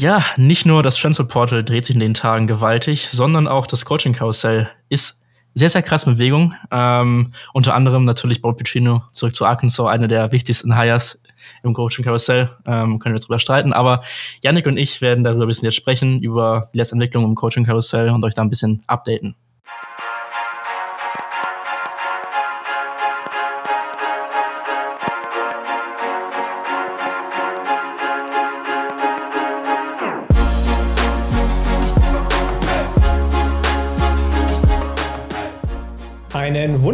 Ja, 0.00 0.24
nicht 0.38 0.64
nur 0.64 0.82
das 0.82 0.96
Transfer 0.96 1.24
Portal 1.24 1.62
dreht 1.62 1.84
sich 1.84 1.94
in 1.94 2.00
den 2.00 2.14
Tagen 2.14 2.46
gewaltig, 2.46 3.10
sondern 3.10 3.46
auch 3.46 3.66
das 3.66 3.84
Coaching-Karussell 3.84 4.70
ist 4.88 5.20
sehr, 5.52 5.68
sehr 5.68 5.82
krass 5.82 6.04
in 6.04 6.14
Bewegung. 6.14 6.54
Ähm, 6.70 7.34
unter 7.52 7.74
anderem 7.74 8.06
natürlich 8.06 8.40
Bob 8.40 8.56
Picino 8.56 9.02
zurück 9.12 9.36
zu 9.36 9.44
Arkansas, 9.44 9.86
einer 9.88 10.08
der 10.08 10.32
wichtigsten 10.32 10.74
Hires 10.74 11.22
im 11.62 11.74
Coaching-Karussell. 11.74 12.48
Ähm, 12.66 12.98
können 12.98 13.14
wir 13.14 13.20
drüber 13.20 13.38
streiten. 13.38 13.74
Aber 13.74 14.02
Yannick 14.40 14.64
und 14.64 14.78
ich 14.78 15.02
werden 15.02 15.22
darüber 15.22 15.44
ein 15.44 15.48
bisschen 15.48 15.66
jetzt 15.66 15.76
sprechen, 15.76 16.22
über 16.22 16.70
die 16.72 16.78
letzte 16.78 16.94
Entwicklung 16.94 17.26
im 17.26 17.34
Coaching-Karussell 17.34 18.08
und 18.08 18.24
euch 18.24 18.32
da 18.32 18.40
ein 18.40 18.48
bisschen 18.48 18.82
updaten. 18.86 19.34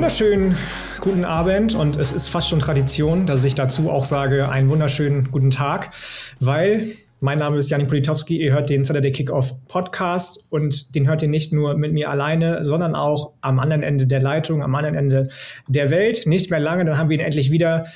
Wunderschönen 0.06 0.56
guten 1.01 1.24
Abend 1.24 1.74
und 1.74 1.96
es 1.96 2.12
ist 2.12 2.28
fast 2.28 2.48
schon 2.48 2.60
Tradition, 2.60 3.27
dass 3.27 3.42
ich 3.42 3.56
dazu 3.56 3.91
auch 3.91 4.05
sage, 4.05 4.48
einen 4.48 4.69
wunderschönen 4.69 5.32
guten 5.32 5.51
Tag, 5.51 5.91
weil 6.38 6.87
mein 7.19 7.38
Name 7.38 7.56
ist 7.56 7.70
Janik 7.70 7.88
Politowski, 7.88 8.41
ihr 8.41 8.52
hört 8.52 8.70
den 8.70 8.84
Saturday 8.84 9.10
Kickoff 9.10 9.66
Podcast 9.66 10.46
und 10.51 10.95
den 10.95 11.09
hört 11.09 11.23
ihr 11.23 11.29
nicht 11.29 11.52
nur 11.52 11.77
mit 11.77 11.92
mir 11.92 12.09
alleine, 12.09 12.65
sondern 12.65 12.95
auch 12.95 13.32
am 13.41 13.59
anderen 13.59 13.82
Ende 13.82 14.06
der 14.06 14.20
Leitung, 14.20 14.62
am 14.62 14.77
anderen 14.77 14.95
Ende 14.95 15.29
der 15.66 15.91
Welt. 15.91 16.24
Nicht 16.24 16.52
mehr 16.52 16.60
lange, 16.60 16.84
dann 16.84 16.98
haben 16.98 17.10
wir 17.10 17.18
ihn 17.18 17.24
endlich 17.24 17.51
wieder, 17.51 17.87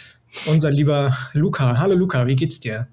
unser 0.47 0.73
lieber 0.73 1.17
Luca. 1.33 1.79
Hallo 1.79 1.95
Luca, 1.95 2.27
wie 2.27 2.35
geht's 2.35 2.59
dir? 2.59 2.89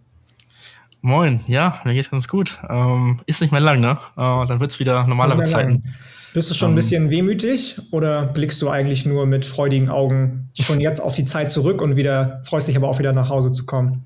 Moin, 1.02 1.40
ja, 1.48 1.82
mir 1.86 1.96
geht's 1.96 2.12
ganz 2.12 2.28
gut. 2.28 2.60
Ähm, 2.70 3.20
ist 3.26 3.42
nicht 3.42 3.52
mehr 3.52 3.62
lang, 3.62 3.80
ne? 3.80 3.98
Äh, 4.16 4.46
dann 4.46 4.60
wird's 4.60 4.80
wieder 4.80 5.08
normalere 5.08 5.44
Zeiten. 5.44 5.72
Lang. 5.72 5.94
Bist 6.38 6.52
du 6.52 6.54
schon 6.54 6.68
ein 6.68 6.72
ähm. 6.74 6.76
bisschen 6.76 7.10
wehmütig 7.10 7.82
oder 7.90 8.28
blickst 8.28 8.62
du 8.62 8.70
eigentlich 8.70 9.08
nur 9.08 9.26
mit 9.26 9.44
freudigen 9.44 9.90
Augen 9.90 10.52
schon 10.54 10.80
jetzt 10.80 11.00
auf 11.00 11.14
die 11.14 11.26
Zeit 11.26 11.50
zurück 11.50 11.82
und 11.82 11.96
wieder 11.96 12.44
freust 12.44 12.68
dich 12.68 12.78
aber 12.78 12.88
auch 12.90 13.00
wieder 13.00 13.12
nach 13.12 13.30
Hause 13.30 13.50
zu 13.50 13.66
kommen? 13.66 14.06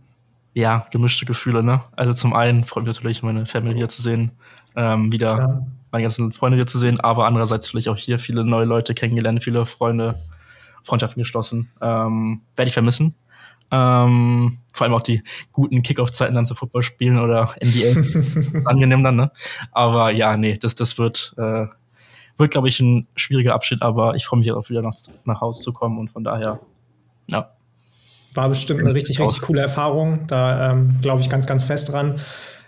Ja, 0.53 0.85
gemischte 0.93 1.25
Gefühle, 1.25 1.61
ne? 1.61 1.81
Also 1.91 2.13
zum 2.13 2.33
einen 2.33 2.63
freut 2.63 2.85
mich 2.85 2.95
natürlich, 2.95 3.21
meine 3.21 3.45
Family 3.47 3.75
wieder 3.75 3.89
zu 3.89 4.01
sehen, 4.01 4.31
ähm, 4.77 5.11
wieder 5.11 5.33
Klar. 5.33 5.67
meine 5.91 6.03
ganzen 6.03 6.31
Freunde 6.31 6.57
wieder 6.57 6.67
zu 6.67 6.79
sehen, 6.79 7.01
aber 7.01 7.25
andererseits 7.27 7.67
natürlich 7.67 7.89
auch 7.89 7.97
hier 7.97 8.17
viele 8.17 8.45
neue 8.45 8.63
Leute 8.63 8.93
kennengelernt, 8.93 9.43
viele 9.43 9.65
Freunde, 9.65 10.15
Freundschaften 10.85 11.21
geschlossen. 11.21 11.69
Ähm, 11.81 12.43
Werde 12.55 12.69
ich 12.69 12.73
vermissen. 12.73 13.13
Ähm, 13.71 14.59
vor 14.73 14.85
allem 14.85 14.93
auch 14.93 15.03
die 15.03 15.21
guten 15.51 15.83
Kickoff-Zeiten 15.83 16.35
dann 16.35 16.45
zu 16.45 16.55
Football 16.55 16.83
spielen 16.83 17.19
oder 17.19 17.55
NBA. 17.61 18.63
angenehm 18.69 19.03
dann, 19.03 19.17
ne? 19.17 19.31
Aber 19.73 20.11
ja, 20.11 20.37
nee, 20.37 20.57
das, 20.57 20.75
das 20.75 20.97
wird 20.97 21.33
äh, 21.37 21.67
wird, 22.41 22.51
glaube 22.51 22.67
ich, 22.67 22.79
ein 22.81 23.07
schwieriger 23.15 23.53
Abschied, 23.53 23.81
aber 23.81 24.15
ich 24.15 24.25
freue 24.25 24.39
mich 24.39 24.51
auch 24.51 24.69
wieder 24.69 24.81
nach, 24.81 24.95
nach 25.23 25.39
Hause 25.39 25.61
zu 25.61 25.71
kommen 25.71 25.97
und 25.97 26.11
von 26.11 26.25
daher, 26.25 26.59
ja. 27.29 27.51
War 28.33 28.47
bestimmt 28.47 28.79
eine 28.79 28.93
richtig, 28.93 29.19
richtig 29.19 29.41
coole 29.41 29.61
Erfahrung. 29.61 30.25
Da 30.27 30.71
ähm, 30.71 30.95
glaube 31.01 31.21
ich 31.21 31.29
ganz, 31.29 31.47
ganz 31.47 31.65
fest 31.65 31.91
dran. 31.91 32.19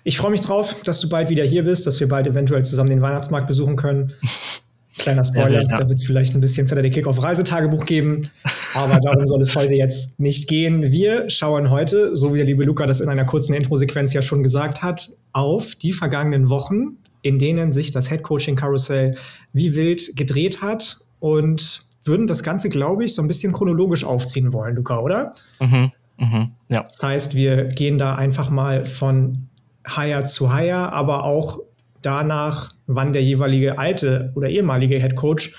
Ich 0.03 0.17
freue 0.17 0.31
mich 0.31 0.41
drauf, 0.41 0.81
dass 0.83 0.99
du 0.99 1.07
bald 1.07 1.29
wieder 1.29 1.45
hier 1.45 1.63
bist, 1.63 1.87
dass 1.87 1.99
wir 2.01 2.09
bald 2.09 2.27
eventuell 2.27 2.65
zusammen 2.65 2.89
den 2.89 3.01
Weihnachtsmarkt 3.01 3.47
besuchen 3.47 3.77
können. 3.77 4.13
Kleiner 4.97 5.23
Spoiler, 5.23 5.61
ja, 5.61 5.69
ja. 5.69 5.77
da 5.77 5.89
wird 5.89 5.99
es 5.99 6.05
vielleicht 6.05 6.35
ein 6.35 6.41
bisschen 6.41 6.67
Saturday 6.67 6.91
Kick-Off 6.91 7.23
Reisetagebuch 7.23 7.85
geben, 7.85 8.29
aber 8.75 8.99
darum 8.99 9.25
soll 9.25 9.41
es 9.41 9.55
heute 9.55 9.73
jetzt 9.73 10.19
nicht 10.19 10.47
gehen. 10.47 10.91
Wir 10.91 11.31
schauen 11.31 11.71
heute, 11.71 12.15
so 12.15 12.33
wie 12.33 12.37
der 12.37 12.45
liebe 12.45 12.63
Luca 12.63 12.85
das 12.85 13.01
in 13.01 13.09
einer 13.09 13.25
kurzen 13.25 13.55
Intro-Sequenz 13.55 14.13
ja 14.13 14.21
schon 14.21 14.43
gesagt 14.43 14.83
hat, 14.83 15.09
auf 15.31 15.73
die 15.73 15.93
vergangenen 15.93 16.49
Wochen 16.49 16.97
in 17.23 17.39
denen 17.39 17.71
sich 17.71 17.89
das 17.89 18.09
Head-Coaching-Karussell 18.09 19.15
wie 19.53 19.73
wild 19.73 20.15
gedreht 20.15 20.61
hat 20.61 20.99
und 21.19 21.81
würden 22.03 22.27
das 22.27 22.43
Ganze, 22.43 22.69
glaube 22.69 23.05
ich, 23.05 23.15
so 23.15 23.21
ein 23.21 23.27
bisschen 23.27 23.53
chronologisch 23.53 24.03
aufziehen 24.03 24.53
wollen, 24.53 24.75
Luca, 24.75 24.99
oder? 24.99 25.31
Mhm, 25.59 25.91
mhm, 26.17 26.51
ja. 26.69 26.83
Das 26.83 27.01
heißt, 27.01 27.35
wir 27.35 27.65
gehen 27.65 27.97
da 27.97 28.15
einfach 28.15 28.49
mal 28.49 28.85
von 28.85 29.47
Hire 29.87 30.25
zu 30.25 30.53
Hire, 30.53 30.91
aber 30.91 31.23
auch 31.23 31.59
danach, 32.01 32.75
wann 32.87 33.13
der 33.13 33.23
jeweilige 33.23 33.79
alte 33.79 34.31
oder 34.35 34.49
ehemalige 34.49 34.99
Head 34.99 35.15
Coach 35.15 35.55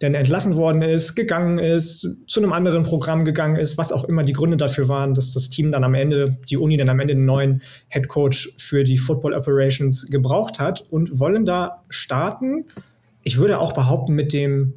denn 0.00 0.14
entlassen 0.14 0.54
worden 0.54 0.82
ist, 0.82 1.16
gegangen 1.16 1.58
ist, 1.58 2.08
zu 2.26 2.40
einem 2.40 2.52
anderen 2.52 2.84
Programm 2.84 3.24
gegangen 3.24 3.56
ist, 3.56 3.78
was 3.78 3.92
auch 3.92 4.04
immer 4.04 4.22
die 4.22 4.32
Gründe 4.32 4.56
dafür 4.56 4.88
waren, 4.88 5.14
dass 5.14 5.32
das 5.32 5.50
Team 5.50 5.72
dann 5.72 5.82
am 5.82 5.94
Ende, 5.94 6.38
die 6.48 6.56
Uni 6.56 6.76
dann 6.76 6.88
am 6.88 7.00
Ende 7.00 7.14
einen 7.14 7.24
neuen 7.24 7.62
Head 7.88 8.08
Coach 8.08 8.50
für 8.58 8.84
die 8.84 8.98
Football 8.98 9.34
Operations 9.34 10.06
gebraucht 10.06 10.60
hat 10.60 10.84
und 10.90 11.18
wollen 11.18 11.44
da 11.44 11.82
starten. 11.88 12.66
Ich 13.22 13.38
würde 13.38 13.58
auch 13.58 13.72
behaupten, 13.72 14.14
mit 14.14 14.32
dem 14.32 14.74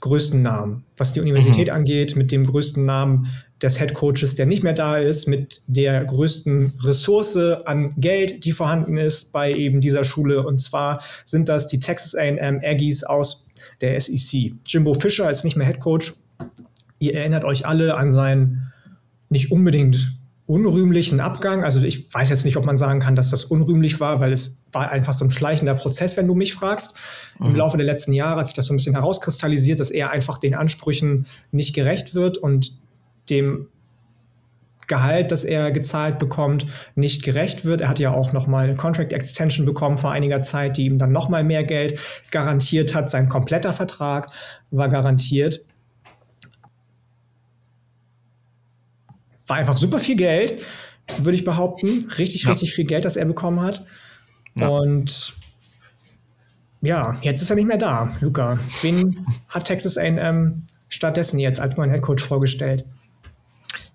größten 0.00 0.42
Namen, 0.42 0.84
was 0.96 1.12
die 1.12 1.20
Universität 1.20 1.68
mhm. 1.68 1.74
angeht, 1.74 2.16
mit 2.16 2.30
dem 2.32 2.44
größten 2.44 2.84
Namen 2.84 3.28
des 3.62 3.78
Head 3.78 3.94
Coaches, 3.94 4.34
der 4.34 4.46
nicht 4.46 4.62
mehr 4.64 4.72
da 4.72 4.98
ist, 4.98 5.28
mit 5.28 5.62
der 5.66 6.04
größten 6.04 6.72
Ressource 6.82 7.36
an 7.36 7.94
Geld, 7.96 8.44
die 8.44 8.52
vorhanden 8.52 8.96
ist 8.96 9.32
bei 9.32 9.52
eben 9.52 9.80
dieser 9.80 10.02
Schule. 10.04 10.44
Und 10.44 10.58
zwar 10.58 11.02
sind 11.24 11.48
das 11.48 11.68
die 11.68 11.78
Texas 11.78 12.16
A&M 12.16 12.60
Aggies 12.64 13.04
aus 13.04 13.46
der 13.80 14.00
SEC. 14.00 14.54
Jimbo 14.66 14.94
Fischer 14.94 15.30
ist 15.30 15.44
nicht 15.44 15.56
mehr 15.56 15.66
Head 15.66 15.80
Coach. 15.80 16.14
Ihr 16.98 17.14
erinnert 17.14 17.44
euch 17.44 17.66
alle 17.66 17.96
an 17.96 18.12
seinen 18.12 18.72
nicht 19.28 19.50
unbedingt 19.50 20.12
unrühmlichen 20.46 21.20
Abgang. 21.20 21.64
Also 21.64 21.80
ich 21.82 22.12
weiß 22.12 22.28
jetzt 22.28 22.44
nicht, 22.44 22.56
ob 22.56 22.66
man 22.66 22.76
sagen 22.76 23.00
kann, 23.00 23.16
dass 23.16 23.30
das 23.30 23.44
unrühmlich 23.44 24.00
war, 24.00 24.20
weil 24.20 24.32
es 24.32 24.64
war 24.72 24.90
einfach 24.90 25.12
so 25.12 25.24
ein 25.24 25.30
schleichender 25.30 25.74
Prozess, 25.74 26.16
wenn 26.16 26.26
du 26.26 26.34
mich 26.34 26.52
fragst. 26.52 26.96
Mhm. 27.38 27.46
Im 27.46 27.56
Laufe 27.56 27.76
der 27.76 27.86
letzten 27.86 28.12
Jahre 28.12 28.40
hat 28.40 28.46
sich 28.46 28.54
das 28.54 28.66
so 28.66 28.74
ein 28.74 28.76
bisschen 28.76 28.94
herauskristallisiert, 28.94 29.80
dass 29.80 29.90
er 29.90 30.10
einfach 30.10 30.38
den 30.38 30.54
Ansprüchen 30.54 31.26
nicht 31.52 31.74
gerecht 31.74 32.14
wird 32.14 32.38
und 32.38 32.76
dem 33.30 33.68
Gehalt, 34.88 35.30
das 35.30 35.44
er 35.44 35.70
gezahlt 35.70 36.18
bekommt, 36.18 36.66
nicht 36.94 37.22
gerecht 37.22 37.64
wird. 37.64 37.80
Er 37.80 37.88
hat 37.88 38.00
ja 38.00 38.12
auch 38.12 38.32
noch 38.32 38.46
mal 38.46 38.64
eine 38.64 38.76
Contract 38.76 39.12
Extension 39.12 39.64
bekommen 39.64 39.96
vor 39.96 40.10
einiger 40.10 40.42
Zeit, 40.42 40.76
die 40.76 40.84
ihm 40.84 40.98
dann 40.98 41.12
noch 41.12 41.28
mal 41.28 41.44
mehr 41.44 41.64
Geld 41.64 41.98
garantiert 42.30 42.94
hat. 42.94 43.08
Sein 43.08 43.28
kompletter 43.28 43.72
Vertrag 43.72 44.30
war 44.70 44.88
garantiert. 44.88 45.60
War 49.46 49.56
einfach 49.56 49.76
super 49.76 50.00
viel 50.00 50.16
Geld, 50.16 50.62
würde 51.18 51.36
ich 51.36 51.44
behaupten. 51.44 52.08
Richtig, 52.18 52.44
ja. 52.44 52.50
richtig 52.50 52.74
viel 52.74 52.84
Geld, 52.84 53.04
das 53.04 53.16
er 53.16 53.24
bekommen 53.24 53.60
hat. 53.60 53.84
Ja. 54.58 54.68
Und 54.68 55.34
ja, 56.80 57.16
jetzt 57.22 57.40
ist 57.40 57.50
er 57.50 57.56
nicht 57.56 57.68
mehr 57.68 57.78
da, 57.78 58.14
Luca. 58.20 58.58
Wen 58.82 59.26
hat 59.48 59.64
Texas 59.64 59.96
A&M 59.96 60.66
stattdessen 60.88 61.38
jetzt 61.38 61.60
als 61.60 61.76
neuen 61.76 61.90
Headcoach 61.90 62.20
vorgestellt? 62.20 62.84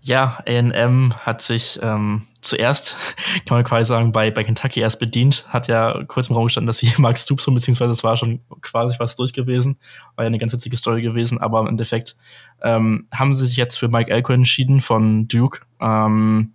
Ja, 0.07 0.38
AM 0.47 1.13
hat 1.25 1.41
sich 1.41 1.79
ähm, 1.84 2.28
zuerst, 2.40 2.95
kann 3.45 3.57
man 3.57 3.66
quasi 3.66 3.90
sagen, 3.90 4.13
bei, 4.13 4.31
bei 4.31 4.45
Kentucky 4.45 4.79
erst 4.79 5.01
bedient, 5.01 5.45
hat 5.50 5.68
ja 5.68 6.01
kurz 6.07 6.29
im 6.29 6.35
Raum 6.38 6.45
gestanden, 6.45 6.68
dass 6.68 6.78
sie 6.78 6.94
Mark 6.97 7.18
Stoops 7.18 7.44
so, 7.44 7.53
beziehungsweise 7.53 7.91
es 7.91 8.06
war 8.06 8.16
schon 8.16 8.40
quasi 8.62 8.95
fast 8.95 9.19
durch 9.19 9.34
gewesen, 9.34 9.78
war 10.16 10.23
ja 10.23 10.28
eine 10.28 10.38
ganz 10.38 10.53
witzige 10.53 10.78
Story 10.78 11.01
gewesen, 11.01 11.40
aber 11.41 11.59
im 11.59 11.68
Endeffekt 11.68 12.16
ähm, 12.62 13.09
haben 13.13 13.35
sie 13.35 13.45
sich 13.47 13.57
jetzt 13.57 13.78
für 13.78 13.90
Mike 13.90 14.09
Elko 14.09 14.31
entschieden 14.31 14.79
von 14.79 15.28
Duke. 15.28 15.59
Ähm, 15.81 16.53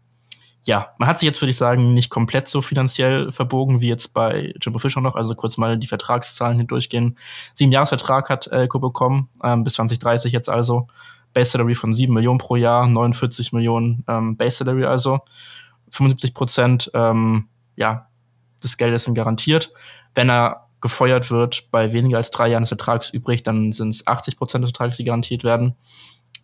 ja, 0.64 0.94
man 0.96 1.06
hat 1.06 1.18
sich 1.18 1.26
jetzt, 1.26 1.42
würde 1.42 1.50
ich 1.50 1.58
sagen, 1.58 1.92
nicht 1.92 2.08
komplett 2.08 2.48
so 2.48 2.62
finanziell 2.62 3.32
verbogen 3.32 3.82
wie 3.82 3.88
jetzt 3.88 4.14
bei 4.14 4.54
Jimbo 4.62 4.78
Fischer 4.78 5.02
noch. 5.02 5.14
Also 5.14 5.34
kurz 5.34 5.58
mal 5.58 5.76
die 5.76 5.88
Vertragszahlen 5.88 6.56
hier 6.56 6.66
durchgehen. 6.66 7.18
Sieben 7.52 7.72
Jahresvertrag 7.72 8.30
hat 8.30 8.46
Elko 8.46 8.78
bekommen, 8.78 9.28
ähm, 9.44 9.62
bis 9.62 9.74
2030 9.74 10.32
jetzt 10.32 10.48
also. 10.48 10.86
Base 11.32 11.52
Salary 11.52 11.74
von 11.74 11.92
7 11.92 12.12
Millionen 12.12 12.38
pro 12.38 12.56
Jahr, 12.56 12.86
49 12.86 13.52
Millionen 13.52 14.04
ähm, 14.08 14.36
Base 14.36 14.58
Salary 14.58 14.84
also. 14.84 15.20
75 15.90 16.34
Prozent 16.34 16.90
ähm, 16.94 17.48
ja, 17.76 18.08
des 18.62 18.76
Geldes 18.76 19.04
sind 19.04 19.14
garantiert. 19.14 19.72
Wenn 20.14 20.30
er 20.30 20.68
gefeuert 20.80 21.30
wird 21.30 21.70
bei 21.70 21.92
weniger 21.92 22.18
als 22.18 22.30
drei 22.30 22.48
Jahren 22.48 22.62
des 22.62 22.70
Vertrags 22.70 23.10
übrig, 23.10 23.42
dann 23.42 23.72
sind 23.72 23.90
es 23.90 24.06
80 24.06 24.36
Prozent 24.36 24.64
des 24.64 24.70
Vertrags, 24.70 24.96
die 24.96 25.04
garantiert 25.04 25.44
werden. 25.44 25.76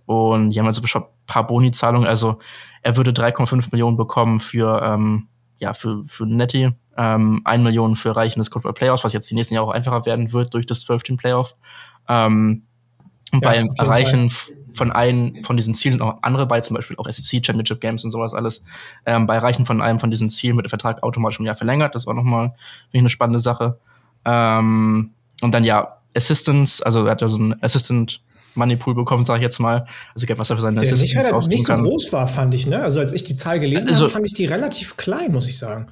Und 0.06 0.50
die 0.50 0.58
haben 0.58 0.66
also 0.66 0.80
ein 0.80 1.04
paar 1.26 1.46
Boni-Zahlungen. 1.46 2.08
Also 2.08 2.38
er 2.82 2.96
würde 2.96 3.10
3,5 3.10 3.68
Millionen 3.72 3.96
bekommen 3.96 4.38
für, 4.38 4.80
ähm, 4.82 5.28
ja, 5.58 5.74
für, 5.74 6.02
für 6.04 6.24
Netty, 6.24 6.70
ähm, 6.96 7.42
1 7.44 7.62
Million 7.62 7.96
für 7.96 8.10
Erreichen 8.10 8.40
des 8.40 8.50
Control 8.50 8.72
Playoffs, 8.72 9.04
was 9.04 9.12
jetzt 9.12 9.30
die 9.30 9.34
nächsten 9.34 9.54
Jahre 9.54 9.66
auch 9.66 9.72
einfacher 9.72 10.06
werden 10.06 10.32
wird 10.32 10.54
durch 10.54 10.66
das 10.66 10.86
12-Team-Playoff. 10.86 11.56
Ähm, 12.08 12.62
und 13.32 13.42
ja, 13.42 13.50
beim 13.50 13.70
Erreichen 13.76 14.30
Fall. 14.30 14.56
Von 14.78 14.90
einem 14.90 15.42
von 15.44 15.56
diesen 15.56 15.75
Zielen 15.75 15.92
sind 15.92 16.02
auch 16.02 16.19
andere 16.22 16.46
bei, 16.46 16.60
zum 16.60 16.75
Beispiel 16.75 16.96
auch 16.96 17.08
SEC 17.10 17.44
Championship 17.44 17.80
Games 17.80 18.04
und 18.04 18.10
sowas 18.10 18.32
alles. 18.32 18.62
Ähm, 19.04 19.26
bei 19.26 19.34
Erreichen 19.34 19.66
von 19.66 19.82
einem 19.82 19.98
von 19.98 20.10
diesen 20.10 20.30
Zielen 20.30 20.56
wird 20.56 20.64
der 20.64 20.70
Vertrag 20.70 21.02
automatisch 21.02 21.38
um 21.38 21.44
ein 21.44 21.46
Jahr 21.48 21.56
verlängert. 21.56 21.94
Das 21.94 22.06
war 22.06 22.14
nochmal 22.14 22.54
eine 22.94 23.10
spannende 23.10 23.40
Sache. 23.40 23.78
Ähm, 24.25 25.10
und 25.42 25.54
dann 25.54 25.64
ja, 25.64 25.98
Assistance, 26.16 26.84
also 26.84 27.04
er 27.04 27.12
hat 27.12 27.20
ja 27.20 27.28
so 27.28 27.36
einen 27.36 27.62
Assistant 27.62 28.22
Money 28.54 28.76
Pool 28.76 28.94
bekommen, 28.94 29.25
sage 29.25 29.40
ich 29.40 29.44
jetzt 29.44 29.58
mal. 29.58 29.86
Also 30.14 30.26
Geld, 30.26 30.38
was 30.38 30.50
er 30.50 30.56
für 30.56 30.62
seine 30.62 30.78
der 30.78 30.82
Assistants 30.82 31.48
nicht, 31.48 31.58
nicht 31.58 31.66
so 31.66 31.75
groß 31.75 32.12
war, 32.12 32.26
fand 32.26 32.54
ich, 32.54 32.66
ne? 32.66 32.82
Also 32.82 33.00
als 33.00 33.12
ich 33.12 33.25
die 33.25 33.34
Zahl 33.34 33.60
gelesen 33.60 33.88
also, 33.88 34.04
habe, 34.04 34.12
fand 34.12 34.26
ich 34.26 34.34
die 34.34 34.46
relativ 34.46 34.96
klein, 34.96 35.32
muss 35.32 35.48
ich 35.48 35.58
sagen 35.58 35.86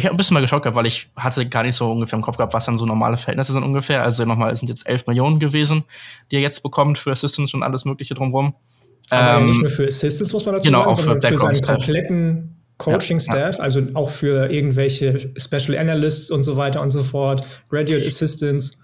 ich 0.00 0.06
habe 0.06 0.14
ein 0.14 0.16
bisschen 0.16 0.34
mal 0.34 0.40
geschaut 0.40 0.62
gehabt, 0.62 0.76
weil 0.76 0.86
ich 0.86 1.10
hatte 1.14 1.46
gar 1.46 1.62
nicht 1.62 1.74
so 1.74 1.90
ungefähr 1.92 2.16
im 2.16 2.22
Kopf 2.22 2.38
gehabt, 2.38 2.54
was 2.54 2.64
dann 2.64 2.76
so 2.76 2.86
normale 2.86 3.18
Verhältnisse 3.18 3.52
sind 3.52 3.62
ungefähr. 3.62 4.02
Also 4.02 4.24
nochmal, 4.24 4.50
es 4.50 4.60
sind 4.60 4.68
jetzt 4.68 4.88
11 4.88 5.06
Millionen 5.06 5.38
gewesen, 5.38 5.84
die 6.30 6.36
er 6.36 6.42
jetzt 6.42 6.62
bekommt 6.62 6.98
für 6.98 7.12
Assistance 7.12 7.56
und 7.56 7.62
alles 7.62 7.84
Mögliche 7.84 8.14
drumherum. 8.14 8.54
Aber 9.10 9.40
ähm, 9.40 9.48
nicht 9.48 9.60
nur 9.60 9.70
für 9.70 9.86
Assistance, 9.86 10.32
muss 10.32 10.46
man 10.46 10.54
dazu 10.54 10.70
genau, 10.70 10.84
sagen, 10.94 10.94
sondern 10.94 11.22
für, 11.22 11.28
für 11.28 11.38
seinen 11.38 11.62
kompletten 11.62 12.56
Coaching-Staff, 12.78 13.58
ja, 13.58 13.62
also 13.62 13.82
auch 13.92 14.08
für 14.08 14.50
irgendwelche 14.50 15.32
Special 15.36 15.76
Analysts 15.76 16.30
und 16.30 16.42
so 16.42 16.56
weiter 16.56 16.80
und 16.80 16.90
so 16.90 17.02
fort, 17.02 17.44
Graduate 17.68 18.06
Assistants. 18.06 18.80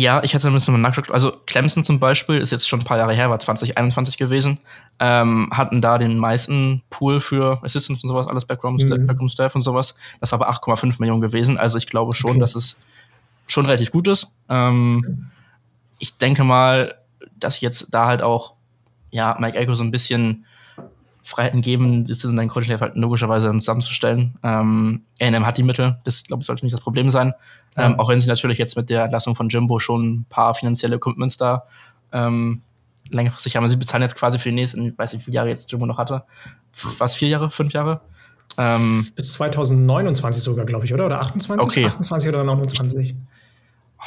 Ja, 0.00 0.22
ich 0.22 0.32
hatte 0.32 0.46
ein 0.46 0.54
bisschen 0.54 0.72
mal 0.72 0.78
nachgeschaut. 0.78 1.10
Also 1.12 1.32
Clemson 1.46 1.82
zum 1.82 1.98
Beispiel 1.98 2.38
ist 2.38 2.52
jetzt 2.52 2.68
schon 2.68 2.80
ein 2.80 2.84
paar 2.84 2.98
Jahre 2.98 3.14
her, 3.14 3.30
war 3.30 3.38
2021 3.40 4.16
gewesen, 4.16 4.58
ähm, 5.00 5.50
hatten 5.52 5.82
da 5.82 5.98
den 5.98 6.18
meisten 6.18 6.82
Pool 6.88 7.20
für 7.20 7.60
Assistants 7.64 8.04
und 8.04 8.08
sowas, 8.08 8.28
alles 8.28 8.44
Background, 8.44 8.80
mhm. 8.88 9.08
Background 9.08 9.32
Staff 9.32 9.56
und 9.56 9.60
sowas. 9.60 9.96
Das 10.20 10.30
war 10.30 10.40
aber 10.40 10.50
8,5 10.52 11.00
Millionen 11.00 11.20
gewesen. 11.20 11.58
Also 11.58 11.78
ich 11.78 11.88
glaube 11.88 12.14
schon, 12.14 12.30
okay. 12.30 12.38
dass 12.38 12.54
es 12.54 12.76
schon 13.48 13.66
relativ 13.66 13.90
gut 13.90 14.06
ist. 14.06 14.30
Ähm, 14.48 15.02
okay. 15.04 15.16
Ich 15.98 16.16
denke 16.16 16.44
mal, 16.44 16.94
dass 17.34 17.60
jetzt 17.60 17.88
da 17.90 18.06
halt 18.06 18.22
auch 18.22 18.54
ja 19.10 19.36
Mike 19.40 19.58
Elko 19.58 19.74
so 19.74 19.82
ein 19.82 19.90
bisschen 19.90 20.44
Freiheiten 21.28 21.60
geben, 21.60 22.06
ist 22.06 22.24
in 22.24 22.36
dein 22.36 22.48
Coaching 22.48 22.80
halt 22.80 22.96
logischerweise 22.96 23.50
zusammenzustellen. 23.52 24.34
Ähm, 24.42 25.02
A&M 25.20 25.46
hat 25.46 25.58
die 25.58 25.62
Mittel, 25.62 25.98
das 26.04 26.24
glaube 26.24 26.40
ich 26.40 26.46
sollte 26.46 26.64
nicht 26.64 26.72
das 26.72 26.80
Problem 26.80 27.10
sein. 27.10 27.34
Ja. 27.76 27.86
Ähm, 27.86 28.00
auch 28.00 28.08
wenn 28.08 28.18
sie 28.18 28.28
natürlich 28.28 28.56
jetzt 28.56 28.78
mit 28.78 28.88
der 28.88 29.04
Entlassung 29.04 29.34
von 29.34 29.50
Jimbo 29.50 29.78
schon 29.78 30.10
ein 30.10 30.26
paar 30.30 30.54
finanzielle 30.54 30.98
Commitments 30.98 31.36
da 31.36 31.64
ähm, 32.12 32.62
längerfristig 33.10 33.56
haben. 33.56 33.68
Sie 33.68 33.76
bezahlen 33.76 34.02
jetzt 34.02 34.16
quasi 34.16 34.38
für 34.38 34.48
die 34.48 34.54
nächsten, 34.54 34.86
ich 34.86 34.98
weiß 34.98 35.12
nicht, 35.12 35.20
wie 35.20 35.24
viele 35.26 35.34
Jahre 35.34 35.48
jetzt 35.50 35.70
Jimbo 35.70 35.84
noch 35.84 35.98
hatte. 35.98 36.24
Was, 36.98 37.14
vier 37.14 37.28
Jahre, 37.28 37.50
fünf 37.50 37.74
Jahre? 37.74 38.00
Ähm, 38.56 39.06
Bis 39.14 39.34
2029 39.34 40.42
sogar, 40.42 40.64
glaube 40.64 40.86
ich, 40.86 40.94
oder? 40.94 41.04
Oder 41.06 41.20
28? 41.20 41.68
Okay. 41.68 41.84
28 41.84 42.28
oder 42.30 42.42
29? 42.42 43.14
Oh, 43.98 44.02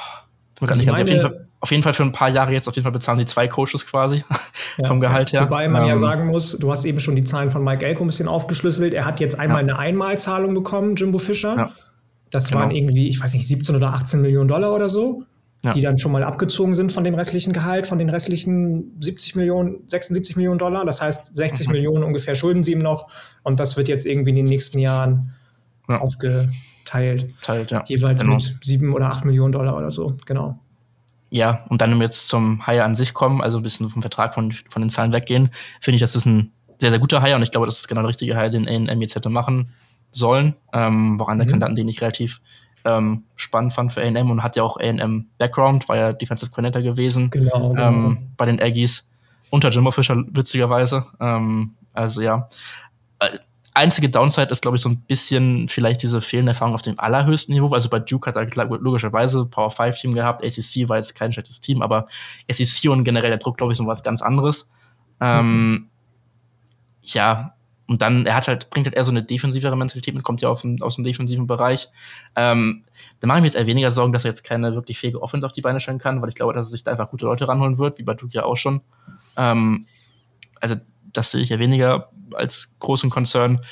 bin 0.60 0.68
gar 0.68 0.76
nicht 0.76 0.88
ganz 0.88 1.00
auf 1.00 1.08
jeden 1.08 1.22
Fall 1.22 1.48
auf 1.62 1.70
jeden 1.70 1.84
Fall 1.84 1.94
für 1.94 2.04
ein 2.04 2.12
paar 2.12 2.30
Jahre 2.30 2.52
jetzt, 2.52 2.68
auf 2.68 2.76
jeden 2.76 2.84
Fall 2.84 2.92
bezahlen 2.92 3.20
sie 3.20 3.26
zwei 3.26 3.48
Coaches 3.48 3.86
quasi 3.86 4.24
ja, 4.82 4.88
vom 4.88 5.00
Gehalt 5.00 5.32
her. 5.32 5.44
Wobei 5.44 5.68
man 5.68 5.84
ähm, 5.84 5.90
ja 5.90 5.98
sagen 5.98 6.28
muss, 6.28 6.58
du 6.58 6.72
hast 6.72 6.86
eben 6.86 7.00
schon 7.00 7.16
die 7.16 7.24
Zahlen 7.24 7.52
von 7.52 7.64
Mike 7.64 7.86
Elko 7.86 8.04
ein 8.04 8.08
bisschen 8.08 8.28
aufgeschlüsselt. 8.28 8.96
Er 8.96 9.06
hat 9.06 9.20
jetzt 9.20 9.40
einmal 9.40 9.68
ja. 9.68 9.76
eine 9.76 9.80
Einmalzahlung 9.80 10.56
bekommen, 10.56 10.96
Jimbo 10.96 11.20
Fischer. 11.20 11.56
Ja, 11.56 11.72
das 12.32 12.48
genau. 12.48 12.62
waren 12.62 12.72
irgendwie, 12.72 13.08
ich 13.08 13.22
weiß 13.22 13.36
nicht, 13.36 13.48
17 13.48 13.76
oder 13.76 13.94
18 13.94 14.22
Millionen 14.22 14.48
Dollar 14.48 14.74
oder 14.74 14.90
so, 14.90 15.24
die 15.76 15.82
dann 15.82 16.00
schon 16.00 16.12
mal 16.12 16.24
abgezogen 16.24 16.74
sind 16.74 16.92
von 16.92 17.04
dem 17.04 17.14
restlichen 17.14 17.54
Gehalt, 17.54 17.86
von 17.86 18.00
den 18.00 18.10
restlichen 18.10 19.00
70 19.00 19.36
Millionen, 19.36 19.84
76 19.86 20.36
Millionen 20.38 20.58
Dollar. 20.58 20.84
Das 20.86 21.00
heißt, 21.00 21.36
60 21.36 21.68
mhm. 21.68 21.74
Millionen 21.74 22.04
ungefähr 22.04 22.34
schulden 22.34 22.64
sie 22.64 22.72
ihm 22.72 22.80
noch. 22.80 23.12
Und 23.44 23.60
das 23.60 23.78
wird 23.78 23.88
jetzt 23.88 24.08
irgendwie 24.08 24.32
in 24.32 24.38
den 24.38 24.46
nächsten 24.46 24.80
Jahren 24.80 25.36
aufgeteilt. 25.88 27.30
Teilt, 27.42 27.70
ja. 27.70 27.84
Jeweils 27.86 28.22
genau. 28.22 28.34
mit 28.36 28.58
7 28.64 28.92
oder 28.94 29.12
8 29.12 29.26
Millionen 29.26 29.52
Dollar 29.52 29.78
oder 29.78 29.92
so, 29.92 30.16
genau 30.26 30.60
ja, 31.32 31.64
und 31.70 31.82
dann 31.82 32.00
jetzt 32.02 32.28
zum 32.28 32.66
Hire 32.66 32.84
an 32.84 32.94
sich 32.94 33.14
kommen, 33.14 33.42
also 33.42 33.58
ein 33.58 33.64
bisschen 33.64 33.90
vom 33.90 34.02
Vertrag 34.02 34.34
von, 34.34 34.52
von 34.52 34.82
den 34.82 34.90
Zahlen 34.90 35.14
weggehen, 35.14 35.50
finde 35.80 35.96
ich, 35.96 36.02
das 36.02 36.16
ist 36.16 36.26
ein 36.26 36.52
sehr, 36.78 36.92
sehr 36.92 37.00
guter 37.00 37.24
Hire 37.24 37.38
und 37.38 37.42
ich 37.42 37.52
glaube, 37.52 37.66
das 37.66 37.80
ist 37.80 37.88
genau 37.88 38.02
der 38.02 38.10
richtige 38.10 38.36
Hire, 38.36 38.52
den 38.52 38.68
A&M 38.68 39.02
jetzt 39.02 39.16
hätte 39.16 39.30
machen 39.30 39.70
sollen, 40.12 40.56
ähm, 40.74 41.18
woran 41.20 41.38
der 41.38 41.48
mhm. 41.48 41.52
Kandidaten, 41.52 41.76
den 41.76 41.88
ich 41.88 42.02
relativ 42.02 42.42
ähm, 42.84 43.24
spannend 43.38 43.74
fand 43.74 43.94
für 43.94 44.02
A&M 44.02 44.30
und 44.30 44.44
hat 44.44 44.58
ja 44.58 44.64
auch 44.64 44.78
A&M 44.78 45.30
Background, 45.38 45.88
war 45.88 45.96
ja 45.96 46.14
Defensive 46.14 46.52
Coordinator 46.52 46.82
gewesen 46.82 47.30
genau, 47.30 47.70
genau. 47.70 47.88
Ähm, 47.88 48.32
bei 48.36 48.46
den 48.46 48.62
Aggies 48.62 49.08
unter 49.52 49.70
Jimbo 49.70 49.92
Fischer 49.92 50.22
witzigerweise. 50.32 51.06
Ähm, 51.22 51.76
also 51.94 52.22
ja, 52.22 52.50
äh, 53.20 53.38
einzige 53.74 54.10
Downside 54.10 54.50
ist, 54.50 54.62
glaube 54.62 54.78
ich, 54.78 54.84
so 54.84 54.90
ein 54.90 55.02
bisschen 55.02 55.68
vielleicht 55.68 56.04
diese 56.04 56.22
fehlende 56.22 56.52
Erfahrung 56.52 56.74
auf 56.74 56.82
dem 56.82 57.00
allerhöchsten 57.00 57.54
Niveau. 57.54 57.74
Also 57.74 57.90
bei 57.90 58.00
Duke 58.00 58.28
hat 58.30 58.36
er 58.36 58.46
logischerweise 58.80 59.46
Power 59.46 59.72
5 59.72 59.98
Team 59.98 60.14
gehabt. 60.14 60.44
ACC 60.44 60.90
war 60.90 60.98
jetzt 60.98 61.16
kein 61.16 61.32
schlechtes 61.32 61.62
Team, 61.62 61.82
aber 61.82 62.08
SEC 62.50 62.92
und 62.92 63.04
generell 63.04 63.30
der 63.30 63.40
Druck, 63.40 63.58
glaube 63.58 63.74
ich, 63.74 63.78
so 63.78 63.86
was 63.86 64.04
ganz 64.04 64.22
anderes. 64.22 64.68
Mhm. 65.20 65.28
Ähm, 65.28 65.90
ja, 67.04 67.54
und 67.88 68.02
dann, 68.02 68.26
er 68.26 68.36
hat 68.36 68.48
halt, 68.48 68.70
bringt 68.70 68.88
halt 68.88 68.96
eher 68.96 69.04
so 69.04 69.12
eine 69.12 69.22
defensivere 69.22 69.76
Mentalität 69.76 70.16
mit, 70.16 70.24
kommt 70.24 70.42
ja 70.42 70.48
auf 70.48 70.64
aus 70.80 70.96
dem 70.96 71.04
defensiven 71.04 71.46
Bereich. 71.46 71.90
Ähm, 72.38 72.86
da 73.20 73.28
mache 73.28 73.40
ich 73.40 73.42
mir 73.42 73.48
jetzt 73.48 73.58
eher 73.58 73.68
weniger 73.68 73.92
Sorgen, 73.92 74.14
dass 74.14 74.24
er 74.24 74.30
jetzt 74.30 74.44
keine 74.44 74.76
wirklich 74.76 74.98
fähige 74.98 75.22
Offense 75.22 75.46
auf 75.46 75.52
die 75.52 75.60
Beine 75.60 75.82
stellen 75.82 76.00
kann, 76.00 76.22
weil 76.22 76.30
ich 76.30 76.36
glaube, 76.36 76.54
dass 76.54 76.68
er 76.68 76.72
sich 76.72 76.84
da 76.84 76.92
einfach 76.92 77.10
gute 77.10 77.26
Leute 77.26 77.50
ranholen 77.50 77.78
wird, 77.80 78.00
wie 78.00 78.04
bei 78.04 78.14
Duke 78.14 78.34
ja 78.34 78.46
auch 78.46 78.56
schon. 78.56 78.80
Ähm, 79.36 79.88
also, 80.62 80.76
das 81.14 81.32
sehe 81.32 81.42
ich 81.42 81.50
ja 81.50 81.60
weniger 81.60 82.10
als 82.34 82.76
großen 82.80 83.10
Konzern. 83.10 83.62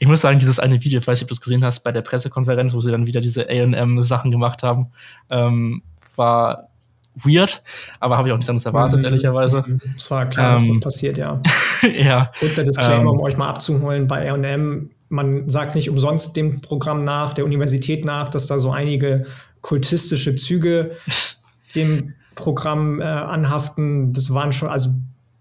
Ich 0.00 0.08
muss 0.08 0.20
sagen, 0.20 0.38
dieses 0.38 0.58
eine 0.58 0.82
Video, 0.82 1.00
ich 1.00 1.06
weiß 1.06 1.18
nicht, 1.18 1.24
ob 1.24 1.28
du 1.28 1.34
es 1.34 1.40
gesehen 1.40 1.64
hast, 1.64 1.80
bei 1.80 1.92
der 1.92 2.00
Pressekonferenz, 2.00 2.72
wo 2.74 2.80
sie 2.80 2.90
dann 2.90 3.06
wieder 3.06 3.20
diese 3.20 3.48
AM-Sachen 3.48 4.30
gemacht 4.30 4.62
haben, 4.62 4.88
ähm, 5.30 5.82
war 6.16 6.68
weird, 7.14 7.62
aber 8.00 8.16
habe 8.16 8.28
ich 8.28 8.32
auch 8.32 8.38
nichts 8.38 8.48
anderes 8.48 8.66
erwartet, 8.66 9.00
mhm. 9.00 9.04
ehrlicherweise. 9.06 9.64
Es 9.96 10.10
war 10.10 10.26
klar, 10.26 10.52
ähm, 10.52 10.58
dass 10.58 10.68
das 10.68 10.80
passiert, 10.80 11.18
ja. 11.18 11.40
ja. 11.94 12.32
Kurzer 12.38 12.64
Disclaimer, 12.64 13.02
ähm, 13.02 13.08
um 13.08 13.20
euch 13.20 13.36
mal 13.36 13.48
abzuholen, 13.48 14.06
bei 14.06 14.30
AM, 14.30 14.90
man 15.08 15.48
sagt 15.48 15.74
nicht 15.74 15.90
umsonst 15.90 16.36
dem 16.36 16.60
Programm 16.62 17.04
nach, 17.04 17.34
der 17.34 17.44
Universität 17.44 18.04
nach, 18.04 18.28
dass 18.28 18.46
da 18.46 18.58
so 18.58 18.72
einige 18.72 19.26
kultistische 19.60 20.34
Züge 20.34 20.92
dem 21.74 22.14
Programm 22.34 23.00
äh, 23.00 23.04
anhaften. 23.04 24.12
Das 24.12 24.32
waren 24.32 24.52
schon, 24.52 24.68
also 24.68 24.90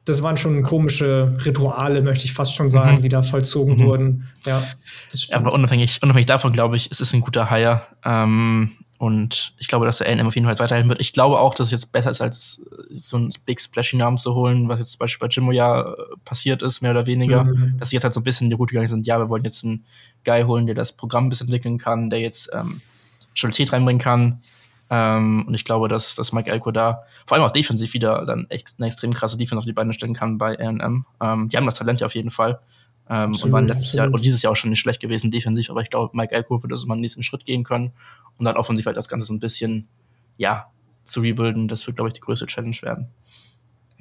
das 0.05 0.23
waren 0.23 0.37
schon 0.37 0.63
komische 0.63 1.37
Rituale, 1.45 2.01
möchte 2.01 2.25
ich 2.25 2.33
fast 2.33 2.55
schon 2.55 2.69
sagen, 2.69 2.97
mhm. 2.97 3.01
die 3.01 3.09
da 3.09 3.23
vollzogen 3.23 3.75
mhm. 3.75 3.79
wurden. 3.79 4.27
Ja. 4.45 4.63
Aber 5.31 5.53
unabhängig, 5.53 5.99
unabhängig 6.01 6.25
davon 6.25 6.53
glaube 6.53 6.75
ich, 6.75 6.89
es 6.91 6.99
ist 7.01 7.13
ein 7.13 7.21
guter 7.21 7.49
Hire. 7.49 7.81
Ähm, 8.03 8.71
und 8.97 9.53
ich 9.57 9.67
glaube, 9.67 9.87
dass 9.87 9.97
der 9.97 10.07
A&M 10.07 10.27
auf 10.27 10.35
jeden 10.35 10.45
Fall 10.45 10.59
weiterhelfen 10.59 10.89
wird. 10.89 11.01
Ich 11.01 11.11
glaube 11.11 11.39
auch, 11.39 11.55
dass 11.55 11.67
es 11.67 11.71
jetzt 11.71 11.91
besser 11.91 12.11
ist, 12.11 12.21
als 12.21 12.61
so 12.91 13.17
einen 13.17 13.29
Big 13.47 13.59
Splashy 13.59 13.97
Namen 13.97 14.19
zu 14.19 14.35
holen, 14.35 14.69
was 14.69 14.77
jetzt 14.77 14.91
zum 14.91 14.99
Beispiel 14.99 15.27
bei 15.27 15.31
Jimmo 15.31 15.51
ja 15.51 15.81
äh, 15.81 15.95
passiert 16.23 16.61
ist, 16.61 16.81
mehr 16.81 16.91
oder 16.91 17.07
weniger. 17.07 17.45
Mhm. 17.45 17.77
Dass 17.79 17.89
sie 17.89 17.95
jetzt 17.95 18.03
halt 18.03 18.13
so 18.13 18.19
ein 18.19 18.23
bisschen 18.23 18.45
in 18.45 18.51
die 18.51 18.55
Route 18.55 18.71
gegangen 18.71 18.89
sind, 18.89 19.07
ja, 19.07 19.17
wir 19.17 19.29
wollen 19.29 19.43
jetzt 19.43 19.63
einen 19.63 19.85
Guy 20.23 20.43
holen, 20.43 20.67
der 20.67 20.75
das 20.75 20.91
Programm 20.91 21.25
ein 21.25 21.29
bisschen 21.29 21.47
entwickeln 21.47 21.79
kann, 21.79 22.11
der 22.11 22.19
jetzt 22.19 22.51
ähm, 22.53 22.81
Stabilität 23.33 23.73
reinbringen 23.73 23.99
kann. 23.99 24.41
Ähm, 24.93 25.45
und 25.47 25.53
ich 25.53 25.63
glaube, 25.63 25.87
dass, 25.87 26.15
dass 26.15 26.33
Mike 26.33 26.51
Elko 26.51 26.71
da 26.71 27.03
vor 27.25 27.37
allem 27.37 27.45
auch 27.45 27.51
defensiv 27.51 27.93
wieder 27.93 28.25
dann 28.25 28.45
echt 28.49 28.75
eine 28.77 28.87
extrem 28.87 29.13
krasse 29.13 29.37
Defense 29.37 29.59
auf 29.59 29.65
die 29.65 29.71
Beine 29.71 29.93
stellen 29.93 30.13
kann 30.13 30.37
bei 30.37 30.59
AM. 30.59 31.05
Ähm, 31.21 31.47
die 31.47 31.55
haben 31.55 31.65
das 31.65 31.75
Talent 31.75 32.01
ja 32.01 32.07
auf 32.07 32.15
jeden 32.15 32.29
Fall. 32.29 32.59
Ähm, 33.09 33.35
und 33.41 33.51
waren 33.51 33.67
letztes 33.67 33.87
absolut. 33.87 34.05
Jahr 34.05 34.13
und 34.13 34.25
dieses 34.25 34.41
Jahr 34.41 34.51
auch 34.51 34.55
schon 34.57 34.69
nicht 34.69 34.79
schlecht 34.79 34.99
gewesen 34.99 35.31
defensiv, 35.31 35.69
aber 35.69 35.81
ich 35.81 35.89
glaube, 35.89 36.15
Mike 36.15 36.35
Elko 36.35 36.61
würde 36.61 36.75
so 36.75 36.87
mal 36.87 36.95
einen 36.95 37.01
nächsten 37.01 37.23
Schritt 37.23 37.45
gehen 37.45 37.63
können 37.63 37.93
und 38.37 38.45
dann 38.45 38.57
offensiv 38.57 38.85
halt 38.85 38.97
das 38.97 39.07
Ganze 39.07 39.25
so 39.25 39.33
ein 39.33 39.39
bisschen, 39.39 39.87
ja, 40.37 40.67
zu 41.03 41.21
rebuilden. 41.21 41.67
Das 41.67 41.87
wird, 41.87 41.95
glaube 41.95 42.09
ich, 42.09 42.13
die 42.13 42.21
größte 42.21 42.45
Challenge 42.45 42.77
werden. 42.81 43.07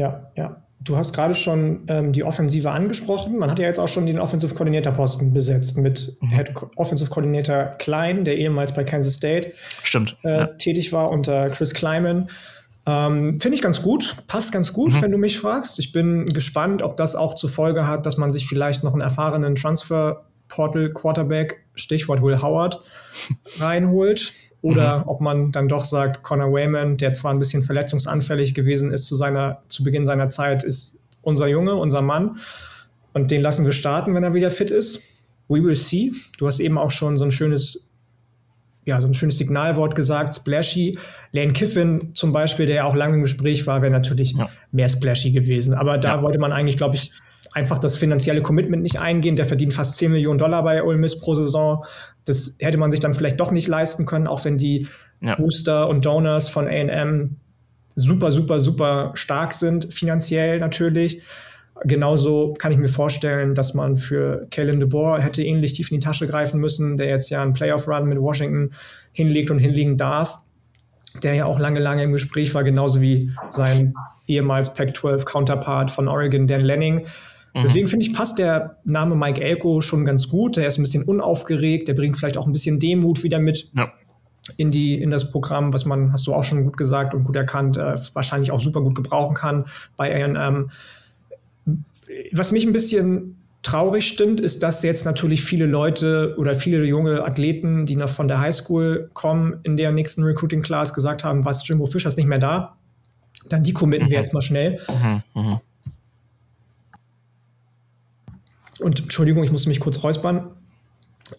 Ja, 0.00 0.30
ja. 0.34 0.62
Du 0.82 0.96
hast 0.96 1.14
gerade 1.14 1.34
schon 1.34 1.82
ähm, 1.88 2.14
die 2.14 2.24
Offensive 2.24 2.70
angesprochen. 2.70 3.36
Man 3.36 3.50
hat 3.50 3.58
ja 3.58 3.66
jetzt 3.66 3.78
auch 3.78 3.88
schon 3.88 4.06
den 4.06 4.18
Offensive 4.18 4.54
Coordinator 4.54 4.94
Posten 4.94 5.34
besetzt 5.34 5.76
mit 5.76 6.16
mhm. 6.22 6.28
Head 6.28 6.54
Offensive 6.76 7.10
Coordinator 7.10 7.66
Klein, 7.78 8.24
der 8.24 8.38
ehemals 8.38 8.74
bei 8.74 8.82
Kansas 8.82 9.14
State 9.14 9.52
Stimmt, 9.82 10.16
äh, 10.24 10.30
ja. 10.30 10.46
tätig 10.46 10.94
war 10.94 11.10
unter 11.10 11.48
Chris 11.48 11.74
Kleiman. 11.74 12.30
Ähm, 12.86 13.34
Finde 13.34 13.56
ich 13.56 13.60
ganz 13.62 13.82
gut, 13.82 14.16
passt 14.26 14.52
ganz 14.52 14.72
gut, 14.72 14.94
mhm. 14.94 15.02
wenn 15.02 15.12
du 15.12 15.18
mich 15.18 15.38
fragst. 15.38 15.78
Ich 15.78 15.92
bin 15.92 16.24
gespannt, 16.24 16.80
ob 16.80 16.96
das 16.96 17.14
auch 17.14 17.34
zur 17.34 17.50
Folge 17.50 17.86
hat, 17.86 18.06
dass 18.06 18.16
man 18.16 18.30
sich 18.30 18.46
vielleicht 18.46 18.82
noch 18.82 18.94
einen 18.94 19.02
erfahrenen 19.02 19.56
Transfer 19.56 20.24
Portal 20.48 20.94
Quarterback, 20.94 21.62
Stichwort 21.74 22.22
Will 22.22 22.40
Howard, 22.40 22.80
reinholt. 23.58 24.32
Oder 24.62 24.98
mhm. 24.98 25.04
ob 25.06 25.20
man 25.20 25.52
dann 25.52 25.68
doch 25.68 25.84
sagt, 25.84 26.22
Connor 26.22 26.52
Wayman, 26.52 26.96
der 26.96 27.14
zwar 27.14 27.32
ein 27.32 27.38
bisschen 27.38 27.62
verletzungsanfällig 27.62 28.54
gewesen 28.54 28.92
ist 28.92 29.06
zu, 29.06 29.16
seiner, 29.16 29.62
zu 29.68 29.82
Beginn 29.82 30.04
seiner 30.04 30.28
Zeit, 30.28 30.62
ist 30.62 30.98
unser 31.22 31.46
Junge, 31.46 31.74
unser 31.74 32.02
Mann. 32.02 32.38
Und 33.12 33.30
den 33.30 33.40
lassen 33.40 33.64
wir 33.64 33.72
starten, 33.72 34.14
wenn 34.14 34.22
er 34.22 34.34
wieder 34.34 34.50
fit 34.50 34.70
ist. 34.70 35.02
We 35.48 35.62
will 35.64 35.74
see. 35.74 36.12
Du 36.38 36.46
hast 36.46 36.60
eben 36.60 36.78
auch 36.78 36.90
schon 36.90 37.16
so 37.18 37.24
ein 37.24 37.32
schönes, 37.32 37.92
ja, 38.84 39.00
so 39.00 39.08
ein 39.08 39.14
schönes 39.14 39.38
Signalwort 39.38 39.94
gesagt, 39.94 40.34
splashy. 40.34 40.98
Lane 41.32 41.52
Kiffin 41.52 42.14
zum 42.14 42.32
Beispiel, 42.32 42.66
der 42.66 42.76
ja 42.76 42.84
auch 42.84 42.94
lange 42.94 43.16
im 43.16 43.22
Gespräch 43.22 43.66
war, 43.66 43.82
wäre 43.82 43.92
natürlich 43.92 44.32
ja. 44.32 44.48
mehr 44.72 44.88
splashy 44.88 45.30
gewesen. 45.30 45.74
Aber 45.74 45.98
da 45.98 46.16
ja. 46.16 46.22
wollte 46.22 46.38
man 46.38 46.52
eigentlich, 46.52 46.76
glaube 46.76 46.96
ich, 46.96 47.10
einfach 47.52 47.78
das 47.78 47.96
finanzielle 47.98 48.42
Commitment 48.42 48.82
nicht 48.82 49.00
eingehen. 49.00 49.36
Der 49.36 49.44
verdient 49.44 49.74
fast 49.74 49.96
10 49.96 50.12
Millionen 50.12 50.38
Dollar 50.38 50.62
bei 50.62 50.82
Ole 50.82 50.98
Miss 50.98 51.18
pro 51.18 51.34
Saison. 51.34 51.84
Das 52.24 52.56
hätte 52.58 52.78
man 52.78 52.90
sich 52.90 53.00
dann 53.00 53.14
vielleicht 53.14 53.40
doch 53.40 53.50
nicht 53.50 53.68
leisten 53.68 54.06
können, 54.06 54.26
auch 54.26 54.44
wenn 54.44 54.58
die 54.58 54.86
ja. 55.20 55.34
Booster 55.34 55.88
und 55.88 56.04
Donors 56.04 56.48
von 56.48 56.68
AM 56.68 57.36
super, 57.96 58.30
super, 58.30 58.60
super 58.60 59.12
stark 59.14 59.52
sind, 59.52 59.92
finanziell 59.92 60.58
natürlich. 60.58 61.22
Genauso 61.84 62.54
kann 62.58 62.72
ich 62.72 62.78
mir 62.78 62.88
vorstellen, 62.88 63.54
dass 63.54 63.74
man 63.74 63.96
für 63.96 64.46
Kellen 64.50 64.80
DeBoer 64.80 65.20
hätte 65.20 65.42
ähnlich 65.42 65.72
tief 65.72 65.90
in 65.90 65.98
die 65.98 66.04
Tasche 66.04 66.26
greifen 66.26 66.60
müssen, 66.60 66.96
der 66.96 67.08
jetzt 67.08 67.30
ja 67.30 67.42
einen 67.42 67.54
Playoff-Run 67.54 68.06
mit 68.06 68.20
Washington 68.20 68.72
hinlegt 69.12 69.50
und 69.50 69.58
hinlegen 69.58 69.96
darf, 69.96 70.38
der 71.22 71.34
ja 71.34 71.44
auch 71.46 71.58
lange, 71.58 71.80
lange 71.80 72.02
im 72.02 72.12
Gespräch 72.12 72.54
war, 72.54 72.64
genauso 72.64 73.00
wie 73.00 73.30
sein 73.48 73.94
ehemals 74.26 74.74
Pac-12-Counterpart 74.74 75.90
von 75.90 76.06
Oregon, 76.06 76.46
Dan 76.46 76.60
Lanning. 76.60 77.06
Mhm. 77.54 77.60
Deswegen 77.62 77.88
finde 77.88 78.06
ich, 78.06 78.14
passt 78.14 78.38
der 78.38 78.76
Name 78.84 79.14
Mike 79.16 79.40
Elko 79.40 79.80
schon 79.80 80.04
ganz 80.04 80.28
gut. 80.28 80.56
Der 80.56 80.66
ist 80.66 80.78
ein 80.78 80.82
bisschen 80.82 81.04
unaufgeregt, 81.04 81.88
der 81.88 81.94
bringt 81.94 82.16
vielleicht 82.16 82.36
auch 82.36 82.46
ein 82.46 82.52
bisschen 82.52 82.78
Demut 82.78 83.22
wieder 83.22 83.38
mit. 83.38 83.70
Ja. 83.74 83.92
In, 84.56 84.70
die, 84.70 85.00
in 85.00 85.10
das 85.10 85.30
Programm, 85.30 85.72
was 85.72 85.84
man, 85.84 86.12
hast 86.12 86.26
du 86.26 86.34
auch 86.34 86.42
schon 86.42 86.64
gut 86.64 86.76
gesagt 86.76 87.14
und 87.14 87.24
gut 87.24 87.36
erkannt, 87.36 87.76
äh, 87.76 87.94
wahrscheinlich 88.14 88.50
auch 88.50 88.60
super 88.60 88.80
gut 88.80 88.94
gebrauchen 88.94 89.34
kann 89.34 89.66
bei 89.96 90.24
AM. 90.24 90.70
Was 92.32 92.50
mich 92.50 92.64
ein 92.66 92.72
bisschen 92.72 93.36
traurig 93.62 94.08
stimmt, 94.08 94.40
ist, 94.40 94.62
dass 94.62 94.82
jetzt 94.82 95.04
natürlich 95.04 95.42
viele 95.42 95.66
Leute 95.66 96.34
oder 96.38 96.54
viele 96.54 96.84
junge 96.84 97.24
Athleten, 97.24 97.86
die 97.86 97.96
noch 97.96 98.08
von 98.08 98.26
der 98.26 98.40
Highschool 98.40 99.10
kommen, 99.12 99.60
in 99.62 99.76
der 99.76 99.92
nächsten 99.92 100.24
Recruiting 100.24 100.62
Class 100.62 100.94
gesagt 100.94 101.22
haben, 101.22 101.44
was 101.44 101.66
Jimbo 101.68 101.86
Fischer 101.86 102.08
ist 102.08 102.16
nicht 102.16 102.26
mehr 102.26 102.38
da. 102.38 102.76
Dann 103.48 103.62
die 103.62 103.72
committen 103.72 104.06
mhm. 104.06 104.10
wir 104.10 104.18
jetzt 104.18 104.32
mal 104.32 104.40
schnell. 104.40 104.80
Mhm. 104.88 105.22
Mhm. 105.34 105.60
Und 108.82 109.00
Entschuldigung, 109.00 109.44
ich 109.44 109.52
musste 109.52 109.68
mich 109.68 109.80
kurz 109.80 110.02
räuspern. 110.02 110.50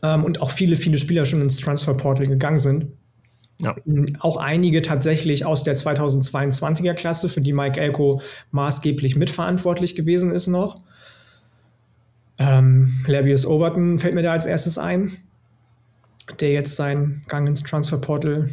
Ähm, 0.04 0.24
und 0.24 0.42
auch 0.42 0.52
viele, 0.52 0.76
viele 0.76 0.98
Spieler 0.98 1.26
schon 1.26 1.42
ins 1.42 1.58
Transfer 1.58 1.94
Portal 1.94 2.28
gegangen 2.28 2.60
sind. 2.60 2.88
Ja. 3.62 3.76
Auch 4.20 4.38
einige 4.38 4.82
tatsächlich 4.82 5.46
aus 5.46 5.64
der 5.64 5.76
2022er 5.76 6.94
Klasse, 6.94 7.30
für 7.30 7.42
die 7.42 7.54
Mike 7.54 7.80
Elko 7.80 8.22
maßgeblich 8.52 9.16
mitverantwortlich 9.16 9.96
gewesen 9.96 10.32
ist 10.32 10.48
noch. 10.48 10.82
Ähm, 12.40 12.92
Labius 13.06 13.46
Overton 13.46 14.00
fällt 14.00 14.16
mir 14.16 14.24
da 14.24 14.32
als 14.32 14.48
erstes 14.48 14.80
ein, 14.80 15.12
der 16.40 16.54
jetzt 16.54 16.76
seinen 16.76 17.24
Gang 17.28 17.48
ins 17.48 17.62
Transfer 17.62 18.00
Portal 18.00 18.50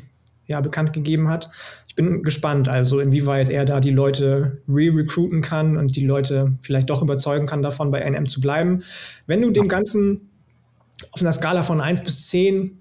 ja, 0.48 0.60
bekannt 0.60 0.92
gegeben 0.92 1.28
hat. 1.28 1.50
Ich 1.86 1.94
bin 1.94 2.22
gespannt, 2.22 2.68
also 2.68 3.00
inwieweit 3.00 3.48
er 3.48 3.64
da 3.64 3.80
die 3.80 3.90
Leute 3.90 4.62
re-recruiten 4.68 5.42
kann 5.42 5.76
und 5.76 5.94
die 5.94 6.06
Leute 6.06 6.54
vielleicht 6.60 6.90
doch 6.90 7.02
überzeugen 7.02 7.46
kann, 7.46 7.62
davon 7.62 7.90
bei 7.90 8.00
NM 8.00 8.26
zu 8.26 8.40
bleiben. 8.40 8.82
Wenn 9.26 9.42
du 9.42 9.50
dem 9.50 9.68
Ganzen 9.68 10.30
auf 11.12 11.20
einer 11.20 11.32
Skala 11.32 11.62
von 11.62 11.80
1 11.80 12.02
bis 12.02 12.28
10 12.28 12.78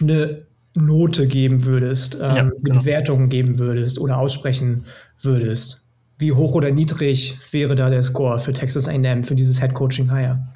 eine 0.00 0.42
Note 0.74 1.26
geben 1.26 1.64
würdest, 1.64 2.14
ähm, 2.14 2.20
ja, 2.20 2.34
genau. 2.34 2.54
eine 2.64 2.78
Bewertung 2.80 3.28
geben 3.28 3.58
würdest 3.58 3.98
oder 3.98 4.18
aussprechen 4.18 4.84
würdest, 5.20 5.82
wie 6.18 6.32
hoch 6.32 6.54
oder 6.54 6.70
niedrig 6.70 7.38
wäre 7.50 7.74
da 7.74 7.90
der 7.90 8.02
Score 8.02 8.38
für 8.38 8.52
Texas 8.52 8.88
A&M 8.88 9.24
für 9.24 9.34
dieses 9.34 9.60
Head 9.60 9.74
Coaching 9.74 10.10
Hire? 10.10 10.46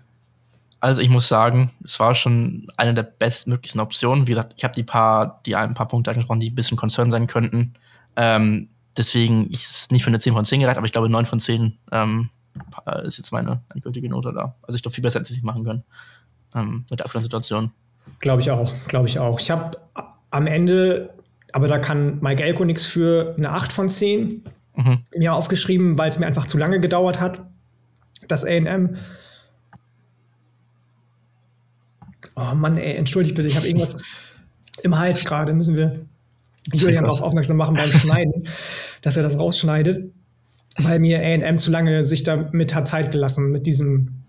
Also 0.80 1.02
ich 1.02 1.10
muss 1.10 1.28
sagen, 1.28 1.70
es 1.84 2.00
war 2.00 2.14
schon 2.14 2.66
eine 2.76 2.94
der 2.94 3.02
bestmöglichen 3.02 3.80
Optionen. 3.80 4.26
Wie 4.26 4.32
gesagt, 4.32 4.54
ich 4.56 4.64
habe 4.64 4.74
die 4.74 4.82
paar, 4.82 5.40
die 5.44 5.54
ein 5.54 5.74
paar 5.74 5.88
Punkte 5.88 6.10
angesprochen, 6.10 6.40
die 6.40 6.50
ein 6.50 6.54
bisschen 6.54 6.78
Concern 6.78 7.10
sein 7.10 7.26
könnten. 7.26 7.74
Ähm, 8.16 8.68
deswegen 8.96 9.50
ist 9.50 9.70
es 9.70 9.90
nicht 9.90 10.04
für 10.04 10.08
eine 10.08 10.18
10 10.18 10.32
von 10.32 10.44
10 10.44 10.60
gereicht, 10.60 10.78
aber 10.78 10.86
ich 10.86 10.92
glaube 10.92 11.10
9 11.10 11.26
von 11.26 11.38
10 11.38 11.78
ähm, 11.92 12.30
ist 13.04 13.18
jetzt 13.18 13.30
meine 13.30 13.60
endgültige 13.72 14.08
Note 14.08 14.32
da. 14.32 14.54
Also 14.62 14.76
ich 14.76 14.82
glaube, 14.82 14.94
viel 14.94 15.02
besser 15.02 15.20
hätte 15.20 15.28
sie 15.28 15.34
sich 15.34 15.42
machen 15.42 15.64
können 15.64 15.84
ähm, 16.54 16.86
mit 16.88 16.98
der 16.98 17.06
aktuellen 17.06 17.24
Situation. 17.24 17.72
Glaube 18.18 18.40
ich 18.40 18.50
auch, 18.50 18.72
glaube 18.88 19.06
ich 19.06 19.18
auch. 19.18 19.38
Ich 19.38 19.50
habe 19.50 19.78
am 20.30 20.46
Ende, 20.46 21.10
aber 21.52 21.68
da 21.68 21.78
kann 21.78 22.20
Mike 22.20 22.42
Elko 22.42 22.64
nichts 22.64 22.86
für, 22.86 23.34
eine 23.36 23.50
8 23.50 23.72
von 23.72 23.88
10 23.88 24.44
mhm. 24.76 24.98
mir 25.14 25.34
aufgeschrieben, 25.34 25.98
weil 25.98 26.08
es 26.08 26.18
mir 26.18 26.26
einfach 26.26 26.46
zu 26.46 26.58
lange 26.58 26.80
gedauert 26.80 27.20
hat. 27.20 27.42
Das 28.28 28.44
AM 28.44 28.96
Oh 32.40 32.54
Mann, 32.54 32.78
ey, 32.78 32.94
entschuldigt 32.96 33.34
bitte, 33.34 33.48
ich 33.48 33.56
habe 33.56 33.66
irgendwas 33.66 34.02
im 34.82 34.98
Hals 34.98 35.24
gerade. 35.24 35.52
Müssen 35.52 35.76
wir 35.76 36.06
Julian 36.72 37.04
darauf 37.04 37.22
aufmerksam 37.22 37.56
machen 37.56 37.74
beim 37.74 37.92
Schneiden, 37.92 38.48
dass 39.02 39.16
er 39.16 39.22
das 39.22 39.38
rausschneidet, 39.38 40.12
weil 40.78 40.98
mir 40.98 41.20
AM 41.20 41.58
zu 41.58 41.70
lange 41.70 42.04
sich 42.04 42.22
damit 42.22 42.74
hat 42.74 42.88
Zeit 42.88 43.12
gelassen, 43.12 43.50
mit 43.50 43.66
diesem 43.66 44.24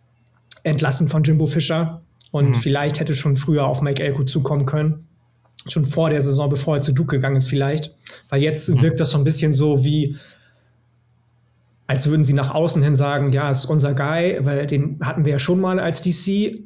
Entlassen 0.64 1.08
von 1.08 1.24
Jimbo 1.24 1.46
Fischer. 1.46 2.02
Und 2.32 2.50
mhm. 2.50 2.56
vielleicht 2.56 3.00
hätte 3.00 3.14
schon 3.14 3.36
früher 3.36 3.66
auf 3.66 3.82
Mike 3.82 4.02
Elko 4.02 4.24
zukommen 4.24 4.66
können. 4.66 5.06
Schon 5.68 5.86
vor 5.86 6.10
der 6.10 6.22
Saison, 6.22 6.50
bevor 6.50 6.78
er 6.78 6.82
zu 6.82 6.94
Duke 6.94 7.18
gegangen 7.18 7.36
ist, 7.36 7.50
vielleicht. 7.50 7.94
Weil 8.30 8.42
jetzt 8.42 8.70
mhm. 8.70 8.82
wirkt 8.82 9.00
das 9.00 9.12
so 9.12 9.18
ein 9.18 9.24
bisschen 9.24 9.54
so 9.54 9.84
wie, 9.84 10.16
als 11.88 12.08
würden 12.08 12.24
sie 12.24 12.34
nach 12.34 12.52
außen 12.52 12.82
hin 12.82 12.96
sagen, 12.96 13.34
ja, 13.34 13.52
ist 13.52 13.66
unser 13.66 13.94
Guy, 13.94 14.38
weil 14.42 14.66
den 14.66 15.00
hatten 15.02 15.26
wir 15.26 15.34
ja 15.34 15.40
schon 15.40 15.60
mal 15.60 15.80
als 15.80 16.02
DC, 16.02 16.62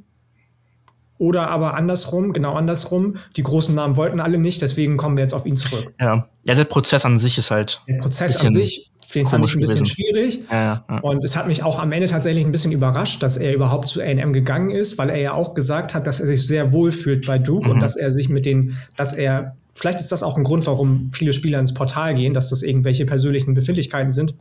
oder 1.17 1.49
aber 1.49 1.75
andersrum, 1.75 2.33
genau 2.33 2.55
andersrum. 2.55 3.15
Die 3.37 3.43
großen 3.43 3.73
Namen 3.73 3.95
wollten 3.95 4.19
alle 4.19 4.37
nicht, 4.37 4.61
deswegen 4.61 4.97
kommen 4.97 5.17
wir 5.17 5.23
jetzt 5.23 5.33
auf 5.33 5.45
ihn 5.45 5.55
zurück. 5.55 5.93
Ja, 5.99 6.27
ja 6.45 6.55
der 6.55 6.65
Prozess 6.65 7.05
an 7.05 7.17
sich 7.17 7.37
ist 7.37 7.51
halt. 7.51 7.81
Der 7.87 7.95
Prozess 7.95 8.43
an 8.43 8.49
sich, 8.49 8.91
den 9.13 9.25
fand 9.25 9.45
ich 9.45 9.55
ein 9.55 9.61
bisschen 9.61 9.83
gewesen. 9.83 9.93
schwierig. 9.93 10.41
Ja, 10.51 10.83
ja. 10.89 10.99
Und 10.99 11.23
es 11.23 11.37
hat 11.37 11.47
mich 11.47 11.63
auch 11.63 11.79
am 11.79 11.91
Ende 11.93 12.07
tatsächlich 12.07 12.45
ein 12.45 12.51
bisschen 12.51 12.73
überrascht, 12.73 13.23
dass 13.23 13.37
er 13.37 13.53
überhaupt 13.53 13.87
zu 13.87 14.01
AM 14.01 14.33
gegangen 14.33 14.71
ist, 14.71 14.97
weil 14.97 15.09
er 15.09 15.17
ja 15.17 15.33
auch 15.33 15.53
gesagt 15.53 15.93
hat, 15.93 16.05
dass 16.05 16.19
er 16.19 16.27
sich 16.27 16.45
sehr 16.45 16.73
wohl 16.73 16.91
fühlt 16.91 17.25
bei 17.25 17.37
Duke 17.37 17.65
mhm. 17.65 17.71
und 17.71 17.79
dass 17.79 17.95
er 17.95 18.11
sich 18.11 18.27
mit 18.27 18.45
den, 18.45 18.75
dass 18.97 19.13
er, 19.13 19.55
vielleicht 19.73 19.99
ist 19.99 20.11
das 20.11 20.21
auch 20.21 20.37
ein 20.37 20.43
Grund, 20.43 20.67
warum 20.67 21.11
viele 21.13 21.31
Spieler 21.31 21.59
ins 21.59 21.73
Portal 21.73 22.13
gehen, 22.15 22.33
dass 22.33 22.49
das 22.49 22.61
irgendwelche 22.61 23.05
persönlichen 23.05 23.53
Befindlichkeiten 23.53 24.11
sind. 24.11 24.35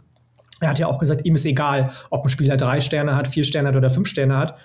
Er 0.61 0.71
hat 0.71 0.78
ja 0.78 0.87
auch 0.88 0.99
gesagt, 0.99 1.25
ihm 1.25 1.35
ist 1.37 1.47
egal, 1.47 1.93
ob 2.11 2.25
ein 2.25 2.31
Spieler 2.31 2.57
drei 2.57 2.81
Sterne 2.81 3.14
hat, 3.14 3.28
vier 3.28 3.45
Sterne 3.45 3.69
hat 3.69 3.76
oder 3.76 3.90
fünf 3.90 4.09
Sterne 4.09 4.37
hat. 4.38 4.57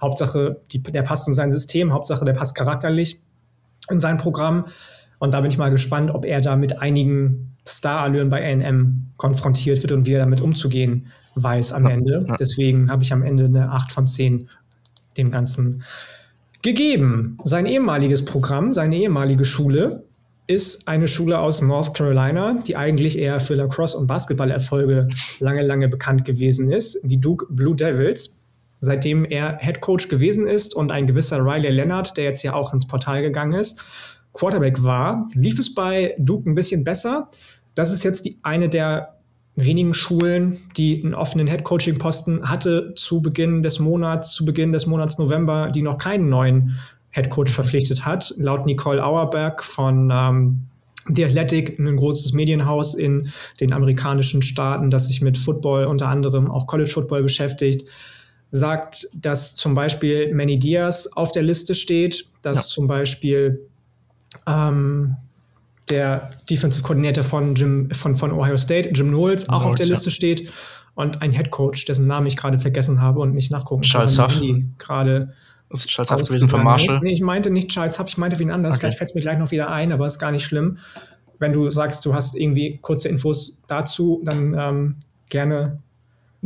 Hauptsache, 0.00 0.60
die, 0.72 0.82
der 0.82 1.02
passt 1.02 1.28
in 1.28 1.34
sein 1.34 1.50
System, 1.50 1.92
Hauptsache, 1.92 2.24
der 2.24 2.32
passt 2.32 2.54
charakterlich 2.54 3.20
in 3.90 4.00
sein 4.00 4.16
Programm. 4.16 4.66
Und 5.18 5.34
da 5.34 5.40
bin 5.40 5.50
ich 5.50 5.58
mal 5.58 5.70
gespannt, 5.70 6.10
ob 6.10 6.24
er 6.24 6.40
da 6.40 6.56
mit 6.56 6.80
einigen 6.80 7.56
Star-Allüren 7.66 8.28
bei 8.28 8.52
AM 8.52 9.12
konfrontiert 9.16 9.82
wird 9.82 9.92
und 9.92 10.06
wie 10.06 10.12
er 10.12 10.20
damit 10.20 10.40
umzugehen 10.40 11.06
weiß 11.36 11.72
am 11.72 11.86
Ende. 11.86 12.26
Deswegen 12.38 12.90
habe 12.90 13.02
ich 13.02 13.12
am 13.12 13.22
Ende 13.22 13.46
eine 13.46 13.70
8 13.70 13.92
von 13.92 14.06
10 14.06 14.48
dem 15.16 15.30
Ganzen 15.30 15.82
gegeben. 16.62 17.36
Sein 17.44 17.66
ehemaliges 17.66 18.24
Programm, 18.24 18.72
seine 18.72 18.96
ehemalige 18.96 19.44
Schule, 19.44 20.04
ist 20.46 20.88
eine 20.88 21.08
Schule 21.08 21.38
aus 21.38 21.62
North 21.62 21.94
Carolina, 21.94 22.58
die 22.66 22.76
eigentlich 22.76 23.18
eher 23.18 23.40
für 23.40 23.54
Lacrosse- 23.54 23.96
und 23.96 24.06
Basketballerfolge 24.06 25.08
lange, 25.40 25.62
lange 25.62 25.88
bekannt 25.88 26.24
gewesen 26.24 26.70
ist, 26.70 27.00
die 27.04 27.20
Duke 27.20 27.46
Blue 27.48 27.74
Devils 27.74 28.43
seitdem 28.84 29.24
er 29.24 29.58
Head 29.58 29.80
Coach 29.80 30.08
gewesen 30.08 30.46
ist 30.46 30.74
und 30.74 30.92
ein 30.92 31.06
gewisser 31.06 31.38
Riley 31.44 31.70
Leonard, 31.70 32.16
der 32.16 32.24
jetzt 32.24 32.42
ja 32.42 32.54
auch 32.54 32.72
ins 32.72 32.86
Portal 32.86 33.22
gegangen 33.22 33.54
ist, 33.54 33.82
Quarterback 34.32 34.82
war, 34.82 35.28
lief 35.34 35.58
es 35.58 35.74
bei 35.74 36.14
Duke 36.18 36.48
ein 36.50 36.54
bisschen 36.54 36.84
besser. 36.84 37.28
Das 37.74 37.92
ist 37.92 38.04
jetzt 38.04 38.24
die, 38.26 38.38
eine 38.42 38.68
der 38.68 39.14
wenigen 39.56 39.94
Schulen, 39.94 40.58
die 40.76 41.02
einen 41.02 41.14
offenen 41.14 41.46
Head 41.46 41.64
Coaching 41.64 41.98
Posten 41.98 42.48
hatte 42.48 42.92
zu 42.96 43.22
Beginn 43.22 43.62
des 43.62 43.78
Monats, 43.78 44.32
zu 44.32 44.44
Beginn 44.44 44.72
des 44.72 44.86
Monats 44.86 45.18
November, 45.18 45.70
die 45.70 45.82
noch 45.82 45.98
keinen 45.98 46.28
neuen 46.28 46.76
Head 47.10 47.30
Coach 47.30 47.52
verpflichtet 47.52 48.04
hat. 48.04 48.34
Laut 48.36 48.66
Nicole 48.66 49.04
Auerberg 49.04 49.62
von 49.62 50.10
ähm, 50.12 50.66
The 51.14 51.26
Athletic, 51.26 51.78
ein 51.78 51.96
großes 51.96 52.32
Medienhaus 52.32 52.94
in 52.94 53.28
den 53.60 53.72
amerikanischen 53.72 54.42
Staaten, 54.42 54.90
das 54.90 55.06
sich 55.06 55.22
mit 55.22 55.38
Football, 55.38 55.84
unter 55.84 56.08
anderem 56.08 56.50
auch 56.50 56.66
College 56.66 56.88
Football 56.88 57.22
beschäftigt, 57.22 57.88
sagt, 58.54 59.08
dass 59.12 59.56
zum 59.56 59.74
Beispiel 59.74 60.32
Manny 60.32 60.60
Diaz 60.60 61.08
auf 61.08 61.32
der 61.32 61.42
Liste 61.42 61.74
steht, 61.74 62.26
dass 62.42 62.56
ja. 62.56 62.74
zum 62.74 62.86
Beispiel 62.86 63.66
ähm, 64.46 65.16
der 65.90 66.30
Defensive 66.48 66.84
Coordinator 66.84 67.24
von, 67.24 67.56
Jim, 67.56 67.90
von, 67.90 68.14
von 68.14 68.30
Ohio 68.30 68.56
State, 68.56 68.90
Jim 68.90 69.08
Knowles, 69.08 69.48
auch 69.48 69.62
Knowles, 69.62 69.64
auf 69.66 69.74
der 69.74 69.86
Liste 69.86 70.10
ja. 70.10 70.14
steht 70.14 70.52
und 70.94 71.20
ein 71.20 71.32
Head 71.32 71.50
Coach, 71.50 71.84
dessen 71.86 72.06
Namen 72.06 72.28
ich 72.28 72.36
gerade 72.36 72.60
vergessen 72.60 73.00
habe 73.00 73.18
und 73.18 73.34
nicht 73.34 73.50
nachgucken 73.50 73.82
Charles 73.82 74.20
Huff. 74.20 74.40
gerade 74.78 75.34
das 75.68 75.80
ist 75.80 75.88
Charles 75.88 76.12
Huff 76.12 76.22
gewesen 76.22 76.48
von 76.48 76.62
Marshall. 76.62 77.00
Nee, 77.02 77.12
ich 77.12 77.22
meinte 77.22 77.50
nicht 77.50 77.70
Charles 77.70 77.98
Huff, 77.98 78.06
ich 78.06 78.18
meinte 78.18 78.38
wen 78.38 78.52
anders. 78.52 78.76
Okay. 78.76 78.82
Vielleicht 78.82 78.98
fällt 78.98 79.10
es 79.10 79.14
mir 79.16 79.22
gleich 79.22 79.38
noch 79.38 79.50
wieder 79.50 79.68
ein, 79.72 79.90
aber 79.90 80.06
ist 80.06 80.20
gar 80.20 80.30
nicht 80.30 80.44
schlimm. 80.44 80.78
Wenn 81.40 81.52
du 81.52 81.68
sagst, 81.70 82.06
du 82.06 82.14
hast 82.14 82.36
irgendwie 82.36 82.78
kurze 82.80 83.08
Infos 83.08 83.62
dazu, 83.66 84.22
dann 84.24 84.54
ähm, 84.56 84.96
gerne 85.28 85.82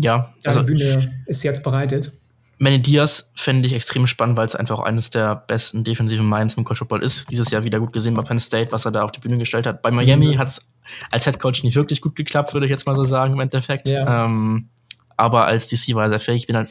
ja, 0.01 0.33
also 0.45 0.61
die 0.61 0.67
Bühne 0.67 1.23
ist 1.27 1.43
jetzt 1.43 1.63
bereitet. 1.63 2.13
Manny 2.59 2.83
Diaz 2.83 3.31
fände 3.37 3.67
ich 3.67 3.73
extrem 3.73 4.07
spannend, 4.09 4.37
weil 4.37 4.47
es 4.47 4.57
einfach 4.57 4.81
eines 4.81 5.11
der 5.11 5.37
besten 5.37 5.85
defensiven 5.85 6.29
Minds 6.29 6.55
im 6.55 6.65
College 6.65 6.79
Football 6.81 7.05
ist. 7.05 7.31
Dieses 7.31 7.51
Jahr 7.51 7.63
wieder 7.63 7.79
gut 7.79 7.93
gesehen 7.93 8.15
bei 8.15 8.23
Penn 8.23 8.41
State, 8.41 8.73
was 8.73 8.85
er 8.85 8.91
da 8.91 9.03
auf 9.03 9.13
die 9.13 9.21
Bühne 9.21 9.39
gestellt 9.39 9.67
hat. 9.67 9.81
Bei 9.81 9.93
Miami 9.93 10.35
mhm. 10.35 10.39
hat 10.39 10.49
es 10.49 10.69
als 11.11 11.25
Head 11.25 11.39
Coach 11.39 11.63
nicht 11.63 11.77
wirklich 11.77 12.01
gut 12.01 12.17
geklappt, 12.17 12.55
würde 12.55 12.67
ich 12.67 12.71
jetzt 12.71 12.87
mal 12.87 12.97
so 12.97 13.05
sagen 13.05 13.35
im 13.35 13.41
Endeffekt. 13.41 13.89
Ja. 13.89 14.25
Ähm, 14.25 14.69
aber 15.17 15.45
als 15.45 15.69
DC 15.69 15.95
war 15.95 16.05
er 16.05 16.11
sehr 16.11 16.21
fähig. 16.21 16.43
Ich 16.43 16.47
bin 16.49 16.57
halt, 16.57 16.69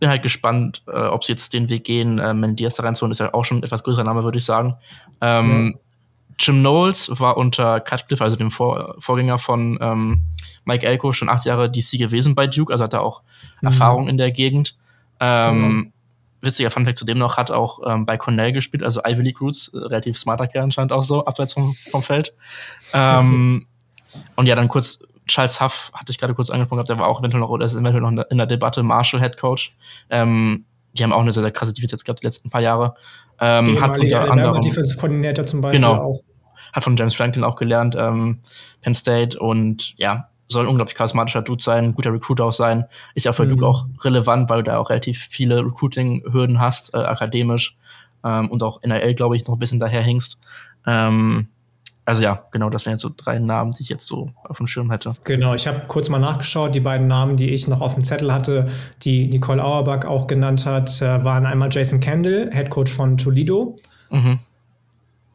bin 0.00 0.08
halt 0.08 0.24
gespannt, 0.24 0.82
äh, 0.88 0.98
ob 0.98 1.22
sie 1.22 1.32
jetzt 1.32 1.52
den 1.52 1.70
Weg 1.70 1.84
gehen. 1.84 2.18
Äh, 2.18 2.34
Manny 2.34 2.56
Diaz 2.56 2.74
da 2.74 2.82
reinzuholen, 2.82 3.12
ist 3.12 3.20
ja 3.20 3.32
auch 3.34 3.44
schon 3.44 3.58
ein 3.58 3.62
etwas 3.62 3.84
größerer 3.84 4.04
Name, 4.04 4.24
würde 4.24 4.38
ich 4.38 4.44
sagen. 4.44 4.74
Ähm, 5.20 5.74
ja. 5.74 5.80
Jim 6.40 6.58
Knowles 6.60 7.08
war 7.20 7.36
unter 7.36 7.80
Cutcliffe, 7.80 8.22
also 8.22 8.36
dem 8.36 8.50
Vor 8.50 8.96
Vorgänger 8.98 9.38
von 9.38 9.78
ähm, 9.80 10.24
Mike 10.66 10.86
Elko, 10.86 11.12
schon 11.12 11.30
acht 11.30 11.46
Jahre 11.46 11.70
DC 11.70 11.92
gewesen 11.98 12.34
bei 12.34 12.46
Duke, 12.46 12.72
also 12.72 12.84
hat 12.84 12.92
er 12.92 13.02
auch 13.02 13.22
mhm. 13.62 13.68
Erfahrung 13.68 14.08
in 14.08 14.18
der 14.18 14.30
Gegend. 14.30 14.76
Ähm, 15.20 15.54
genau. 15.54 15.92
Witziger 16.42 16.70
Funfact 16.70 16.98
zudem 16.98 17.18
noch, 17.18 17.38
hat 17.38 17.50
auch 17.50 17.80
ähm, 17.86 18.04
bei 18.04 18.18
Cornell 18.18 18.52
gespielt, 18.52 18.82
also 18.82 19.00
Ivy 19.04 19.22
League 19.22 19.40
Roots, 19.40 19.68
äh, 19.68 19.78
relativ 19.78 20.18
smarter 20.18 20.46
Kerl 20.46 20.64
anscheinend 20.64 20.92
auch 20.92 21.02
so, 21.02 21.24
abseits 21.24 21.54
vom, 21.54 21.74
vom 21.90 22.02
Feld. 22.02 22.34
Ähm, 22.92 23.66
und 24.36 24.46
ja, 24.46 24.54
dann 24.54 24.68
kurz 24.68 25.00
Charles 25.26 25.60
Huff 25.60 25.90
hatte 25.92 26.12
ich 26.12 26.18
gerade 26.18 26.34
kurz 26.34 26.50
angesprochen, 26.50 26.84
der 26.84 26.98
war 26.98 27.08
auch 27.08 27.20
eventuell 27.20 27.40
noch, 27.40 27.48
oder 27.48 27.66
ist 27.66 27.74
eventuell 27.74 28.00
noch 28.00 28.24
in 28.30 28.38
der 28.38 28.46
Debatte, 28.46 28.82
Marshall 28.82 29.20
Head 29.20 29.36
Coach. 29.36 29.76
Ähm, 30.08 30.64
die 30.92 31.02
haben 31.02 31.12
auch 31.12 31.20
eine 31.20 31.32
sehr, 31.32 31.42
sehr 31.42 31.52
krasse 31.52 31.72
Defense 31.72 32.04
gehabt 32.04 32.22
die 32.22 32.26
letzten 32.26 32.50
paar 32.50 32.60
Jahre. 32.60 32.94
Ähm, 33.40 33.80
hat 33.80 33.98
unter 33.98 34.30
anderem 34.30 34.62
Defensive 34.62 34.98
Coordinator 34.98 35.44
zum 35.46 35.60
Beispiel 35.60 35.80
genau, 35.80 36.00
auch. 36.00 36.22
Hat 36.72 36.84
von 36.84 36.96
James 36.96 37.14
Franklin 37.14 37.44
auch 37.44 37.56
gelernt, 37.56 37.96
ähm, 37.98 38.40
Penn 38.82 38.94
State 38.94 39.38
und 39.38 39.94
ja, 39.98 40.28
soll 40.48 40.64
ein 40.64 40.68
unglaublich 40.68 40.94
charismatischer 40.94 41.42
Dude 41.42 41.62
sein, 41.62 41.94
guter 41.94 42.12
Recruiter 42.12 42.44
auch 42.44 42.52
sein. 42.52 42.84
Ist 43.14 43.24
ja 43.26 43.32
für 43.32 43.44
mhm. 43.44 43.50
Duke 43.50 43.66
auch 43.66 43.86
relevant, 44.02 44.48
weil 44.48 44.58
du 44.58 44.70
da 44.70 44.78
auch 44.78 44.90
relativ 44.90 45.18
viele 45.18 45.64
Recruiting-Hürden 45.64 46.60
hast, 46.60 46.94
äh, 46.94 46.98
akademisch 46.98 47.76
ähm, 48.24 48.50
und 48.50 48.62
auch 48.62 48.82
NRL, 48.82 49.14
glaube 49.14 49.36
ich, 49.36 49.46
noch 49.46 49.54
ein 49.54 49.58
bisschen 49.58 49.80
daher 49.80 50.02
hingst. 50.02 50.38
Ähm, 50.86 51.48
also 52.04 52.22
ja, 52.22 52.44
genau, 52.52 52.70
das 52.70 52.86
wären 52.86 52.94
jetzt 52.94 53.02
so 53.02 53.10
drei 53.14 53.40
Namen, 53.40 53.72
die 53.72 53.82
ich 53.82 53.88
jetzt 53.88 54.06
so 54.06 54.30
auf 54.44 54.58
dem 54.58 54.68
Schirm 54.68 54.92
hätte. 54.92 55.14
Genau, 55.24 55.54
ich 55.54 55.66
habe 55.66 55.82
kurz 55.88 56.08
mal 56.08 56.20
nachgeschaut. 56.20 56.72
Die 56.72 56.80
beiden 56.80 57.08
Namen, 57.08 57.36
die 57.36 57.50
ich 57.50 57.66
noch 57.66 57.80
auf 57.80 57.94
dem 57.94 58.04
Zettel 58.04 58.32
hatte, 58.32 58.68
die 59.02 59.26
Nicole 59.26 59.62
Auerbach 59.62 60.04
auch 60.04 60.28
genannt 60.28 60.66
hat, 60.66 61.02
äh, 61.02 61.24
waren 61.24 61.46
einmal 61.46 61.68
Jason 61.72 61.98
Kendall, 61.98 62.50
Head 62.52 62.70
Coach 62.70 62.92
von 62.92 63.18
Toledo. 63.18 63.74
Mhm. 64.10 64.38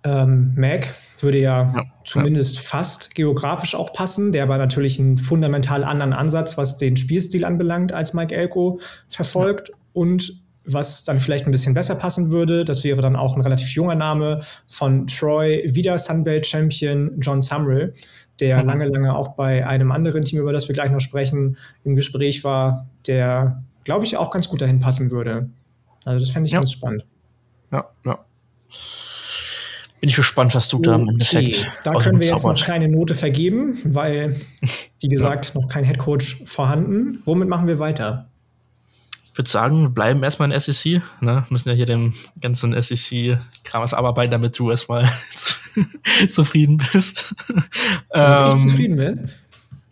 Ähm, 0.06 0.54
Mac 0.56 0.94
würde 1.24 1.40
ja, 1.40 1.74
ja 1.76 1.84
zumindest 2.06 2.58
ja. 2.58 2.62
fast 2.64 3.16
geografisch 3.16 3.76
auch 3.76 3.94
passen, 3.94 4.32
der 4.32 4.44
aber 4.44 4.58
natürlich 4.58 5.00
einen 5.00 5.18
fundamental 5.18 5.84
anderen 5.84 6.14
Ansatz, 6.14 6.58
was 6.58 6.78
den 6.78 6.98
Spielstil 6.98 7.46
anbelangt, 7.46 7.94
als 7.94 8.14
Mike 8.14 8.36
Elko 8.36 8.80
verfolgt. 9.10 9.70
Ja. 9.70 9.76
Und 9.94 10.42
was 10.64 11.04
dann 11.06 11.20
vielleicht 11.20 11.46
ein 11.46 11.52
bisschen 11.52 11.74
besser 11.74 11.96
passen 11.96 12.32
würde, 12.32 12.66
das 12.66 12.84
wäre 12.84 13.02
dann 13.02 13.16
auch 13.16 13.36
ein 13.36 13.42
relativ 13.42 13.70
junger 13.70 13.96
Name 13.96 14.42
von 14.68 15.08
Troy, 15.08 15.64
wieder 15.66 15.98
Sunbelt 15.98 16.46
Champion 16.46 17.20
John 17.20 17.42
Sumrall, 17.42 17.94
der 18.40 18.62
mhm. 18.62 18.68
lange, 18.68 18.86
lange 18.88 19.16
auch 19.16 19.30
bei 19.30 19.66
einem 19.66 19.92
anderen 19.92 20.24
Team, 20.24 20.40
über 20.40 20.54
das 20.54 20.68
wir 20.68 20.74
gleich 20.74 20.92
noch 20.92 21.00
sprechen, 21.00 21.58
im 21.84 21.96
Gespräch 21.96 22.44
war, 22.44 22.88
der, 23.08 23.64
glaube 23.84 24.06
ich, 24.06 24.18
auch 24.18 24.30
ganz 24.32 24.50
gut 24.50 24.62
dahin 24.62 24.80
passen 24.80 25.12
würde. 25.12 25.50
Also 26.06 26.26
das 26.26 26.32
fände 26.32 26.48
ich 26.48 26.54
ganz 26.54 26.72
spannend. 26.72 27.06
Ja, 27.72 27.90
ja. 28.06 28.20
Bin 30.02 30.10
ich 30.10 30.16
gespannt, 30.16 30.56
was 30.56 30.68
du 30.68 30.78
okay. 30.78 30.90
da 30.90 30.96
im 30.96 31.08
Endeffekt. 31.08 31.68
Da 31.84 31.94
können 31.94 32.20
wir 32.20 32.28
jetzt 32.28 32.44
noch 32.44 32.66
keine 32.66 32.88
Note 32.88 33.14
vergeben, 33.14 33.78
weil, 33.86 34.36
wie 35.00 35.08
gesagt, 35.10 35.54
ja. 35.54 35.62
noch 35.62 35.68
kein 35.68 35.84
Headcoach 35.84 36.42
vorhanden. 36.46 37.22
Womit 37.26 37.48
machen 37.48 37.68
wir 37.68 37.78
weiter? 37.78 38.28
Ich 39.32 39.38
würde 39.38 39.50
sagen, 39.50 39.84
wir 39.84 39.90
bleiben 39.90 40.24
erstmal 40.24 40.52
in 40.52 40.60
SEC. 40.60 41.04
Ne? 41.22 41.46
Müssen 41.50 41.70
ja 41.70 41.76
hier 41.76 41.86
den 41.86 42.16
ganzen 42.42 42.80
SEC-Kram 42.82 43.84
abarbeiten, 43.84 44.32
damit 44.32 44.58
du 44.58 44.72
erstmal 44.72 45.08
zufrieden 46.28 46.82
bist. 46.92 47.36
ähm, 48.12 48.50
ich 48.50 48.58
zufrieden 48.58 48.96
bin? 48.98 49.32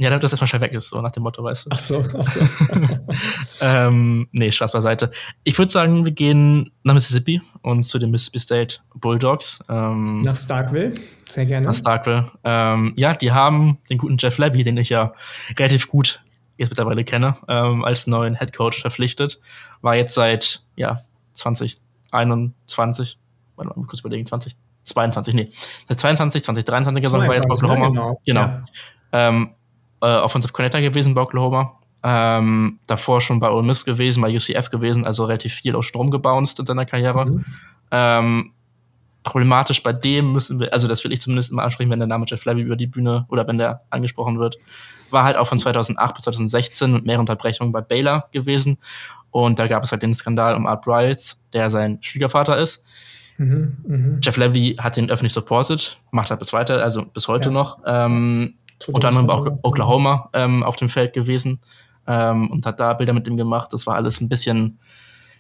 Ja, 0.02 0.10
damit 0.10 0.24
das 0.24 0.32
erstmal 0.32 0.48
schnell 0.48 0.62
weg 0.62 0.72
ist, 0.72 0.90
so 0.90 1.02
nach 1.02 1.12
dem 1.12 1.24
Motto, 1.24 1.44
weißt 1.44 1.66
du. 1.66 1.70
Ach 1.74 1.80
so, 1.80 2.06
ach 2.18 2.24
so. 2.24 2.40
ähm, 3.62 4.30
nee, 4.32 4.50
Spaß 4.50 4.72
beiseite. 4.72 5.12
Ich 5.44 5.58
würde 5.58 5.74
sagen, 5.74 6.06
wir 6.06 6.14
gehen 6.14 6.72
nach 6.84 6.94
Mississippi 6.94 7.42
und 7.64 7.84
zu 7.84 8.00
den 8.00 8.10
Mississippi 8.10 8.40
State 8.40 8.78
Bulldogs. 8.96 9.60
Ähm, 9.68 10.22
nach 10.22 10.38
Starkville, 10.38 10.94
sehr 11.28 11.46
gerne. 11.46 11.68
Nach 11.68 11.74
Starkville. 11.74 12.32
Ähm, 12.46 12.94
ja, 12.96 13.14
die 13.14 13.34
haben 13.34 13.78
den 13.90 13.98
guten 13.98 14.16
Jeff 14.18 14.38
Labby, 14.38 14.64
den 14.64 14.78
ich 14.78 14.88
ja 14.88 15.14
relativ 15.58 15.90
gut 15.90 16.24
jetzt 16.56 16.70
mittlerweile 16.70 17.04
kenne, 17.04 17.36
ähm, 17.50 17.84
als 17.84 18.08
neuen 18.08 18.38
Head 18.38 18.56
Coach 18.56 18.80
verpflichtet. 18.80 19.42
War 19.82 19.96
jetzt 19.96 20.14
seit 20.14 20.62
ja 20.78 21.02
2021, 21.34 23.20
warte 23.58 23.78
mal 23.78 23.86
kurz 23.86 24.00
überlegen, 24.00 24.26
2022, 24.26 25.34
nee, 25.34 25.52
seit 25.90 26.00
22, 26.00 26.42
2023 26.42 27.06
Saison 27.06 27.28
war 27.28 27.36
jetzt 27.36 27.50
bei 27.50 27.56
Oklahoma. 27.56 27.90
genau. 27.90 28.22
genau. 28.26 28.42
Ja. 28.42 28.64
Ähm, 29.12 29.56
äh, 30.02 30.06
Offensive 30.06 30.54
Coordinator 30.54 30.82
gewesen 30.82 31.14
bei 31.14 31.22
Oklahoma. 31.22 31.74
Ähm, 32.02 32.80
davor 32.88 33.20
schon 33.20 33.40
bei 33.40 33.50
Ole 33.50 33.66
Miss 33.66 33.84
gewesen, 33.84 34.22
bei 34.22 34.34
UCF 34.34 34.70
gewesen, 34.70 35.06
also 35.06 35.26
relativ 35.26 35.54
viel 35.54 35.76
auch 35.76 35.82
schon 35.82 36.00
rumgebounced 36.00 36.60
in 36.60 36.66
seiner 36.66 36.86
Karriere. 36.86 37.26
Mhm. 37.26 37.46
Ähm, 37.92 38.52
problematisch 39.24 39.84
bei 39.84 39.92
dem 39.92 40.32
müssen 40.32 40.60
wir, 40.60 40.72
also 40.72 40.88
das 40.88 41.04
will 41.04 41.12
ich 41.12 41.22
zumindest 41.22 41.52
immer 41.52 41.64
ansprechen, 41.64 41.90
wenn 41.90 42.00
der 42.00 42.08
Name 42.08 42.26
Jeff 42.28 42.46
Levy 42.46 42.62
über 42.62 42.76
die 42.76 42.88
Bühne 42.88 43.26
oder 43.30 43.46
wenn 43.48 43.58
der 43.58 43.82
angesprochen 43.90 44.40
wird, 44.40 44.58
war 45.10 45.24
halt 45.24 45.36
auch 45.36 45.48
von 45.48 45.60
2008 45.60 46.16
bis 46.16 46.24
2016 46.24 46.94
mit 46.94 47.06
mehreren 47.06 47.22
Unterbrechungen 47.22 47.74
bei 47.74 47.82
Baylor 47.82 48.30
gewesen. 48.32 48.78
Und 49.32 49.60
da 49.60 49.68
gab 49.68 49.84
es 49.84 49.92
halt 49.92 50.02
den 50.02 50.14
Skandal 50.14 50.56
um 50.56 50.66
Art 50.66 50.84
Bryles, 50.84 51.44
der 51.54 51.70
sein 51.70 52.00
Schwiegervater 52.02 52.58
ist. 52.58 52.84
Mhm, 53.38 53.78
mh. 53.88 54.20
Jeff 54.22 54.38
Levy 54.38 54.76
hat 54.80 54.98
den 54.98 55.10
öffentlich 55.10 55.34
supported, 55.34 55.98
macht 56.12 56.30
halt 56.30 56.40
bis 56.40 56.52
weiter, 56.52 56.84
also 56.84 57.06
bis 57.06 57.28
heute 57.28 57.50
ja. 57.50 57.54
noch. 57.54 57.80
Ähm, 57.86 58.56
unter 58.88 59.10
anderem 59.10 59.30
auch 59.30 59.48
Oklahoma 59.64 60.30
ähm, 60.34 60.64
auf 60.64 60.76
dem 60.76 60.90
Feld 60.90 61.14
gewesen 61.14 61.60
ähm, 62.08 62.50
und 62.50 62.66
hat 62.66 62.80
da 62.80 62.94
Bilder 62.94 63.14
mit 63.14 63.28
ihm 63.28 63.38
gemacht. 63.38 63.74
Das 63.74 63.86
war 63.88 63.96
alles 63.96 64.22
ein 64.22 64.30
bisschen, 64.30 64.80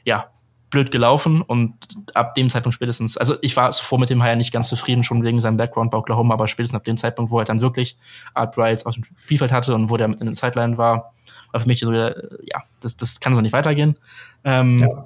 ja, 0.05 0.29
blöd 0.69 0.91
gelaufen 0.91 1.41
und 1.41 1.73
ab 2.13 2.35
dem 2.35 2.49
Zeitpunkt 2.49 2.75
spätestens, 2.75 3.17
also 3.17 3.35
ich 3.41 3.57
war 3.57 3.71
zuvor 3.71 3.99
mit 3.99 4.09
dem 4.09 4.21
Hire 4.21 4.35
nicht 4.35 4.53
ganz 4.53 4.69
zufrieden, 4.69 5.03
schon 5.03 5.23
wegen 5.23 5.41
seinem 5.41 5.57
Background 5.57 5.89
bei 5.89 5.97
Oklahoma, 5.97 6.35
aber 6.35 6.47
spätestens 6.47 6.77
ab 6.77 6.83
dem 6.83 6.97
Zeitpunkt, 6.97 7.31
wo 7.31 7.39
er 7.39 7.45
dann 7.45 7.61
wirklich 7.61 7.97
Art 8.35 8.53
Bryles 8.53 8.85
auf 8.85 8.93
dem 8.93 9.03
Spielfeld 9.03 9.51
hatte 9.51 9.73
und 9.73 9.89
wo 9.89 9.97
der 9.97 10.07
mit 10.07 10.21
in 10.21 10.27
den 10.27 10.35
Sideline 10.35 10.77
war, 10.77 11.13
war 11.51 11.61
für 11.61 11.67
mich 11.67 11.79
so, 11.79 11.91
ja, 11.91 12.63
das, 12.81 12.97
das 12.97 13.19
kann 13.19 13.33
so 13.33 13.41
nicht 13.41 13.53
weitergehen. 13.53 13.97
Ähm, 14.43 14.77
ja. 14.77 15.05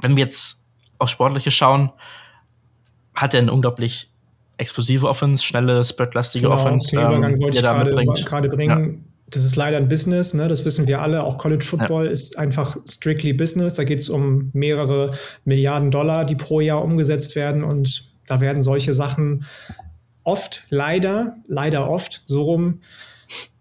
Wenn 0.00 0.16
wir 0.16 0.24
jetzt 0.24 0.62
auf 0.98 1.10
Sportliche 1.10 1.50
schauen, 1.50 1.90
hat 3.14 3.34
er 3.34 3.42
eine 3.42 3.52
unglaublich 3.52 4.10
explosive 4.58 5.08
Offense, 5.08 5.44
schnelle, 5.44 5.84
spreadlastige 5.84 6.44
genau, 6.44 6.56
Offense, 6.56 6.90
den 6.90 7.00
Übergang 7.00 7.32
ähm, 7.32 7.40
wollte 7.40 8.20
ich 8.20 8.26
gerade 8.26 8.48
bringen. 8.48 8.92
Ja 8.92 9.08
das 9.30 9.44
ist 9.44 9.56
leider 9.56 9.76
ein 9.76 9.88
Business, 9.88 10.32
ne? 10.32 10.48
das 10.48 10.64
wissen 10.64 10.86
wir 10.86 11.02
alle. 11.02 11.22
Auch 11.22 11.36
College 11.36 11.64
Football 11.64 12.06
ja. 12.06 12.10
ist 12.10 12.38
einfach 12.38 12.76
strictly 12.88 13.32
Business. 13.32 13.74
Da 13.74 13.84
geht 13.84 13.98
es 13.98 14.08
um 14.08 14.50
mehrere 14.54 15.12
Milliarden 15.44 15.90
Dollar, 15.90 16.24
die 16.24 16.34
pro 16.34 16.60
Jahr 16.60 16.82
umgesetzt 16.82 17.36
werden. 17.36 17.62
Und 17.62 18.10
da 18.26 18.40
werden 18.40 18.62
solche 18.62 18.94
Sachen 18.94 19.44
oft, 20.24 20.64
leider, 20.70 21.36
leider 21.46 21.90
oft, 21.90 22.22
so 22.26 22.42
rum, 22.42 22.80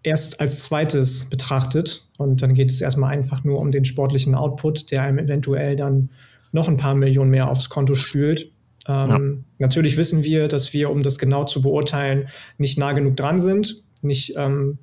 erst 0.04 0.40
als 0.40 0.64
zweites 0.64 1.30
betrachtet. 1.30 2.08
Und 2.18 2.42
dann 2.42 2.54
geht 2.54 2.72
es 2.72 2.80
erstmal 2.80 3.14
einfach 3.14 3.44
nur 3.44 3.60
um 3.60 3.72
den 3.72 3.84
sportlichen 3.84 4.36
Output, 4.36 4.92
der 4.92 5.02
einem 5.02 5.20
eventuell 5.20 5.76
dann 5.76 6.10
noch 6.54 6.70
ein 6.70 6.78
paar 6.78 6.96
Millionen 6.96 7.30
mehr 7.30 7.50
aufs 7.50 7.70
Konto 7.70 7.96
spült. 7.96 8.52
Ähm, 8.88 9.44
ja. 9.60 9.66
Natürlich 9.66 9.98
wissen 9.98 10.24
wir, 10.24 10.48
dass 10.48 10.74
wir, 10.74 10.90
um 10.90 11.04
das 11.04 11.20
genau 11.20 11.44
zu 11.44 11.62
beurteilen, 11.62 12.30
nicht 12.58 12.78
nah 12.78 12.94
genug 12.94 13.16
dran 13.16 13.42
sind, 13.42 13.84
nicht 14.02 14.36
ähm, 14.38 14.78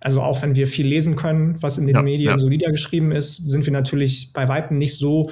also 0.00 0.22
auch 0.22 0.42
wenn 0.42 0.54
wir 0.54 0.66
viel 0.66 0.86
lesen 0.86 1.16
können, 1.16 1.60
was 1.60 1.78
in 1.78 1.86
den 1.86 1.96
ja, 1.96 2.02
Medien 2.02 2.30
ja. 2.30 2.38
so 2.38 2.48
niedergeschrieben 2.48 3.12
ist, 3.12 3.48
sind 3.48 3.66
wir 3.66 3.72
natürlich 3.72 4.32
bei 4.32 4.48
Weitem 4.48 4.78
nicht 4.78 4.94
so 4.94 5.30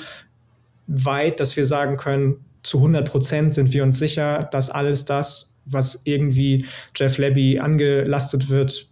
weit, 0.86 1.40
dass 1.40 1.56
wir 1.56 1.64
sagen 1.64 1.96
können, 1.96 2.44
zu 2.62 2.78
100 2.78 3.08
Prozent 3.08 3.54
sind 3.54 3.72
wir 3.72 3.82
uns 3.82 3.98
sicher, 3.98 4.48
dass 4.50 4.70
alles 4.70 5.04
das, 5.04 5.60
was 5.66 6.02
irgendwie 6.04 6.66
Jeff 6.96 7.18
Levy 7.18 7.58
angelastet 7.58 8.48
wird, 8.48 8.88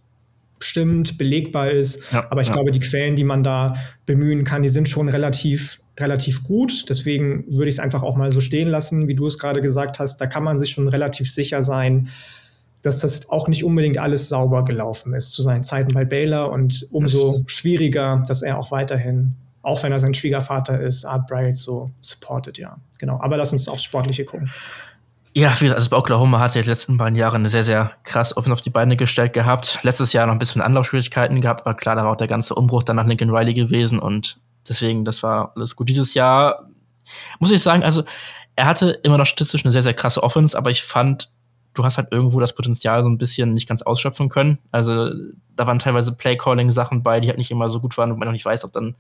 stimmt, 0.61 1.19
belegbar 1.19 1.71
ist. 1.71 2.05
Ja, 2.13 2.31
Aber 2.31 2.43
ich 2.43 2.53
glaube, 2.53 2.71
die 2.71 2.81
Quellen, 2.81 3.17
die 3.17 3.25
man 3.25 3.43
da 3.43 3.75
bemühen 4.07 4.45
kann, 4.45 4.63
die 4.63 4.69
sind 4.69 4.89
schon 4.89 5.09
relativ, 5.09 5.81
relativ 5.99 6.43
gut. 6.45 6.89
Deswegen 6.89 7.45
würde 7.49 7.69
ich 7.69 7.77
es 7.77 7.79
einfach 7.79 8.03
auch 8.03 8.17
mal 8.17 8.31
so 8.31 8.41
stehen 8.41 8.69
lassen, 8.69 9.09
wie 9.09 9.15
du 9.15 9.27
es 9.27 9.39
gerade 9.39 9.61
gesagt 9.61 9.99
hast. 9.99 10.21
Da 10.21 10.27
kann 10.27 10.45
man 10.45 10.59
sich 10.59 10.71
schon 10.71 10.89
relativ 10.89 11.31
sicher 11.31 11.63
sein, 11.63 12.09
dass 12.83 13.01
das 13.01 13.29
auch 13.31 13.49
nicht 13.49 13.65
unbedingt 13.65 13.99
alles 13.99 14.29
sauber 14.29 14.65
gelaufen 14.65 15.15
ist 15.15 15.33
zu 15.33 15.43
seinen 15.43 15.65
Zeiten 15.65 15.95
bei 15.95 16.05
Baylor 16.05 16.51
und 16.51 16.89
umso 16.91 17.39
das 17.39 17.43
schwieriger, 17.47 18.25
dass 18.27 18.43
er 18.43 18.59
auch 18.59 18.71
weiterhin, 18.71 19.35
auch 19.63 19.83
wenn 19.83 19.93
er 19.93 20.01
sein 20.01 20.15
Schwiegervater 20.15 20.81
ist, 20.81 21.05
Art 21.05 21.29
Bryant 21.29 21.57
so 21.57 21.91
supportet, 22.01 22.59
ja. 22.59 22.77
Genau. 22.99 23.21
Aber 23.21 23.37
lass 23.37 23.53
uns 23.53 23.69
aufs 23.69 23.85
Sportliche 23.85 24.25
gucken. 24.25 24.51
Ja, 25.35 25.55
also 25.61 25.89
bei 25.89 25.97
Oklahoma 25.97 26.41
hat 26.41 26.57
er 26.57 26.63
die 26.63 26.69
letzten 26.69 26.99
beiden 26.99 27.17
Jahre 27.17 27.37
eine 27.37 27.49
sehr, 27.49 27.63
sehr 27.63 27.93
krass 28.03 28.37
offen 28.37 28.53
auf 28.53 28.61
die 28.61 28.69
Beine 28.69 28.97
gestellt 28.97 29.33
gehabt. 29.33 29.79
Letztes 29.83 30.13
Jahr 30.13 30.27
noch 30.27 30.35
ein 30.35 30.39
bisschen 30.39 30.61
Anlaufschwierigkeiten 30.61 31.41
gehabt, 31.41 31.63
aber 31.65 31.75
klar, 31.75 31.97
da 31.97 32.05
war 32.05 32.13
auch 32.13 32.17
der 32.17 32.27
ganze 32.27 32.55
Umbruch 32.55 32.83
dann 32.83 32.97
nach 32.97 33.07
Lincoln 33.07 33.31
Riley 33.31 33.55
gewesen 33.55 33.99
und 33.99 34.39
deswegen, 34.69 35.05
das 35.05 35.23
war 35.23 35.53
alles 35.57 35.77
gut. 35.77 35.89
Dieses 35.89 36.15
Jahr 36.15 36.69
muss 37.39 37.51
ich 37.51 37.63
sagen, 37.63 37.83
also 37.83 38.05
er 38.57 38.67
hatte 38.67 38.91
immer 39.03 39.19
noch 39.19 39.27
statistisch 39.27 39.65
eine 39.65 39.73
sehr, 39.73 39.83
sehr 39.83 39.95
krasse 39.95 40.23
Offense, 40.23 40.57
aber 40.57 40.71
ich 40.71 40.83
fand, 40.83 41.31
du 41.75 41.85
hast 41.85 41.97
halt 41.97 42.09
irgendwo 42.11 42.39
das 42.41 42.55
Potenzial 42.55 43.03
so 43.03 43.09
ein 43.09 43.19
bisschen 43.19 43.55
nicht 43.55 43.69
ganz 43.69 43.83
ausschöpfen 43.83 44.29
können. 44.29 44.59
Also 44.71 45.11
da 45.57 45.67
waren 45.67 45.79
teilweise 45.79 46.13
Play-Calling-Sachen 46.13 47.03
bei, 47.03 47.21
die 47.21 47.29
halt 47.29 47.39
nicht 47.39 47.51
immer 47.51 47.69
so 47.69 47.81
gut 47.81 47.97
waren 47.97 48.13
und 48.13 48.19
man 48.19 48.27
noch 48.27 48.33
nicht 48.33 48.45
weiß, 48.45 48.65
ob 48.65 48.73
dann 48.73 48.95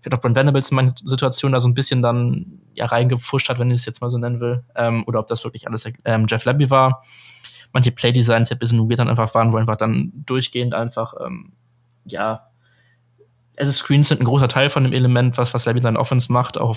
vielleicht 0.00 0.14
auch 0.14 0.20
Brent 0.20 0.36
Venables 0.36 0.70
in 0.70 0.76
manchen 0.76 1.06
Situationen 1.06 1.54
da 1.54 1.60
so 1.60 1.68
ein 1.68 1.74
bisschen 1.74 2.02
dann 2.02 2.60
ja 2.74 2.86
reingepfuscht 2.86 3.48
hat, 3.48 3.58
wenn 3.58 3.70
ich 3.70 3.80
es 3.80 3.86
jetzt 3.86 4.00
mal 4.00 4.10
so 4.10 4.18
nennen 4.18 4.40
will, 4.40 4.62
ähm, 4.76 5.04
oder 5.06 5.20
ob 5.20 5.26
das 5.26 5.44
wirklich 5.44 5.66
alles 5.66 5.86
ähm, 6.04 6.26
Jeff 6.28 6.44
Labby 6.44 6.70
war. 6.70 7.02
Manche 7.72 7.92
Play-Designs 7.92 8.50
ja 8.50 8.56
ein 8.56 8.58
bisschen 8.58 8.88
weird 8.88 8.98
dann 8.98 9.08
einfach 9.08 9.34
waren, 9.34 9.52
wo 9.52 9.56
einfach 9.56 9.76
dann 9.76 10.12
durchgehend 10.26 10.74
einfach, 10.74 11.14
ähm, 11.24 11.52
ja, 12.04 12.47
also 13.58 13.72
Screens 13.72 14.08
sind 14.08 14.20
ein 14.20 14.24
großer 14.24 14.48
Teil 14.48 14.70
von 14.70 14.84
dem 14.84 14.92
Element, 14.92 15.36
was, 15.38 15.54
was 15.54 15.66
Levy 15.66 15.82
seine 15.82 15.98
Offense 15.98 16.32
macht, 16.32 16.58
auch 16.58 16.76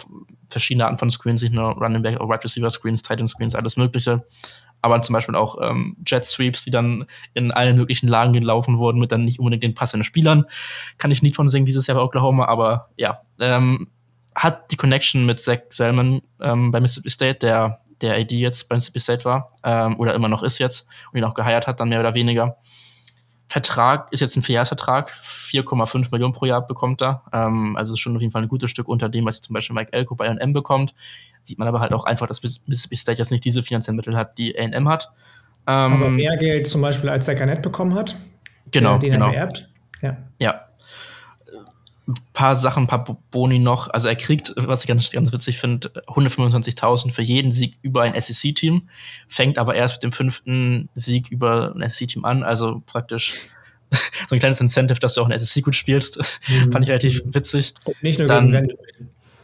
verschiedene 0.50 0.86
Arten 0.86 0.98
von 0.98 1.10
Screens, 1.10 1.42
nicht 1.42 1.54
nur 1.54 1.72
Running 1.72 2.02
Back, 2.02 2.20
Wide 2.20 2.44
Receiver 2.44 2.70
Screens, 2.70 3.02
Tight 3.02 3.20
End 3.20 3.30
Screens, 3.30 3.56
alles 3.56 3.78
Mögliche. 3.78 4.26
Aber 4.82 5.02
zum 5.02 5.14
Beispiel 5.14 5.36
auch 5.36 5.58
ähm, 5.62 5.96
Jet 6.06 6.26
Sweeps, 6.26 6.64
die 6.64 6.72
dann 6.72 7.06
in 7.34 7.52
allen 7.52 7.78
möglichen 7.78 8.08
Lagen 8.08 8.34
gelaufen 8.34 8.80
wurden, 8.80 9.00
mit 9.00 9.12
dann 9.12 9.26
nicht 9.26 9.40
unbedingt 9.40 9.64
den 9.64 9.76
passenden 9.76 10.04
Spielern. 10.04 10.46
Kann 10.98 11.12
ich 11.12 11.22
nicht 11.22 11.36
von 11.36 11.48
singen 11.48 11.68
dieses 11.68 11.86
Jahr 11.86 11.98
bei 11.98 12.04
Oklahoma, 12.04 12.46
aber 12.46 12.90
ja. 12.98 13.22
Ähm, 13.40 13.90
hat 14.34 14.72
die 14.72 14.78
Connection 14.78 15.26
mit 15.26 15.40
Zach 15.40 15.60
Selman 15.70 16.22
ähm, 16.40 16.72
bei 16.72 16.80
Mississippi 16.80 17.10
State, 17.10 17.40
der 17.40 17.82
der 18.02 18.16
AD 18.16 18.36
jetzt 18.36 18.68
bei 18.70 18.76
Mississippi 18.76 19.00
State 19.00 19.26
war, 19.26 19.52
ähm, 19.64 20.00
oder 20.00 20.14
immer 20.14 20.28
noch 20.28 20.44
ist 20.44 20.58
jetzt 20.60 20.88
und 21.12 21.20
ihn 21.20 21.24
auch 21.24 21.34
geheiert 21.34 21.68
hat, 21.68 21.80
dann 21.80 21.90
mehr 21.90 22.00
oder 22.00 22.14
weniger. 22.14 22.58
Vertrag 23.52 24.08
ist 24.14 24.22
jetzt 24.22 24.38
ein 24.38 24.44
Vierjahresvertrag, 24.44 25.12
4,5 25.12 26.10
Millionen 26.12 26.32
pro 26.32 26.46
Jahr 26.46 26.66
bekommt 26.66 27.02
er. 27.02 27.24
Ähm, 27.34 27.76
also 27.76 27.96
ist 27.96 28.00
schon 28.00 28.16
auf 28.16 28.22
jeden 28.22 28.32
Fall 28.32 28.44
ein 28.44 28.48
gutes 28.48 28.70
Stück 28.70 28.88
unter 28.88 29.10
dem, 29.10 29.26
was 29.26 29.42
zum 29.42 29.54
Beispiel 29.54 29.74
Mike 29.74 29.92
Elko 29.92 30.16
bei 30.16 30.30
A&M 30.30 30.54
bekommt. 30.54 30.94
Sieht 31.44 31.60
man 31.60 31.68
aber 31.68 31.82
halt 31.82 31.92
auch 31.92 32.06
einfach, 32.06 32.28
dass 32.28 32.42
Mississippi 32.42 32.96
State 32.96 33.18
jetzt 33.18 33.30
nicht 33.30 33.44
diese 33.44 33.62
finanziellen 33.62 33.98
Mittel 33.98 34.16
hat, 34.16 34.38
die 34.38 34.58
A&M 34.58 34.88
hat. 34.88 35.12
Ähm, 35.68 35.94
aber 35.94 36.10
mehr 36.10 36.38
Geld 36.38 36.68
zum 36.68 36.82
Beispiel 36.82 37.10
als 37.10 37.26
der 37.26 37.36
Garnett 37.36 37.62
bekommen 37.62 37.94
hat. 37.94 38.16
Genau, 38.72 38.98
den 38.98 39.12
genau. 39.12 39.26
er 39.26 39.32
beerbt. 39.32 39.70
Ja. 40.02 40.18
ja 40.42 40.71
ein 42.12 42.34
paar 42.34 42.56
Sachen, 42.56 42.84
ein 42.84 42.88
paar 42.88 43.04
Boni 43.32 43.60
noch. 43.60 43.90
Also 43.90 44.08
er 44.08 44.16
kriegt, 44.16 44.54
was 44.56 44.82
ich 44.82 44.88
ganz, 44.88 45.12
ganz 45.12 45.32
witzig 45.32 45.58
finde, 45.58 45.90
125.000 46.08 47.12
für 47.12 47.22
jeden 47.22 47.52
Sieg 47.52 47.78
über 47.82 48.04
ein 48.04 48.20
SEC-Team, 48.20 48.90
fängt 49.28 49.58
aber 49.58 49.76
erst 49.76 49.96
mit 49.96 50.04
dem 50.04 50.12
fünften 50.12 50.90
Sieg 50.96 51.30
über 51.30 51.74
ein 51.76 51.88
SEC-Team 51.88 52.26
an. 52.26 52.44
Also 52.44 52.82
praktisch 52.86 53.34
so 53.92 54.36
ein 54.36 54.40
kleines 54.40 54.62
Incentive, 54.62 55.00
dass 55.00 55.14
du 55.14 55.22
auch 55.22 55.30
ein 55.30 55.38
SEC 55.38 55.64
gut 55.64 55.76
spielst. 55.76 56.20
Mhm. 56.48 56.72
Fand 56.72 56.86
ich 56.86 56.90
relativ 56.90 57.22
witzig. 57.26 57.74
Nicht 58.02 58.20
nur 58.20 58.28
Dann, 58.28 58.52
gegen 58.52 58.70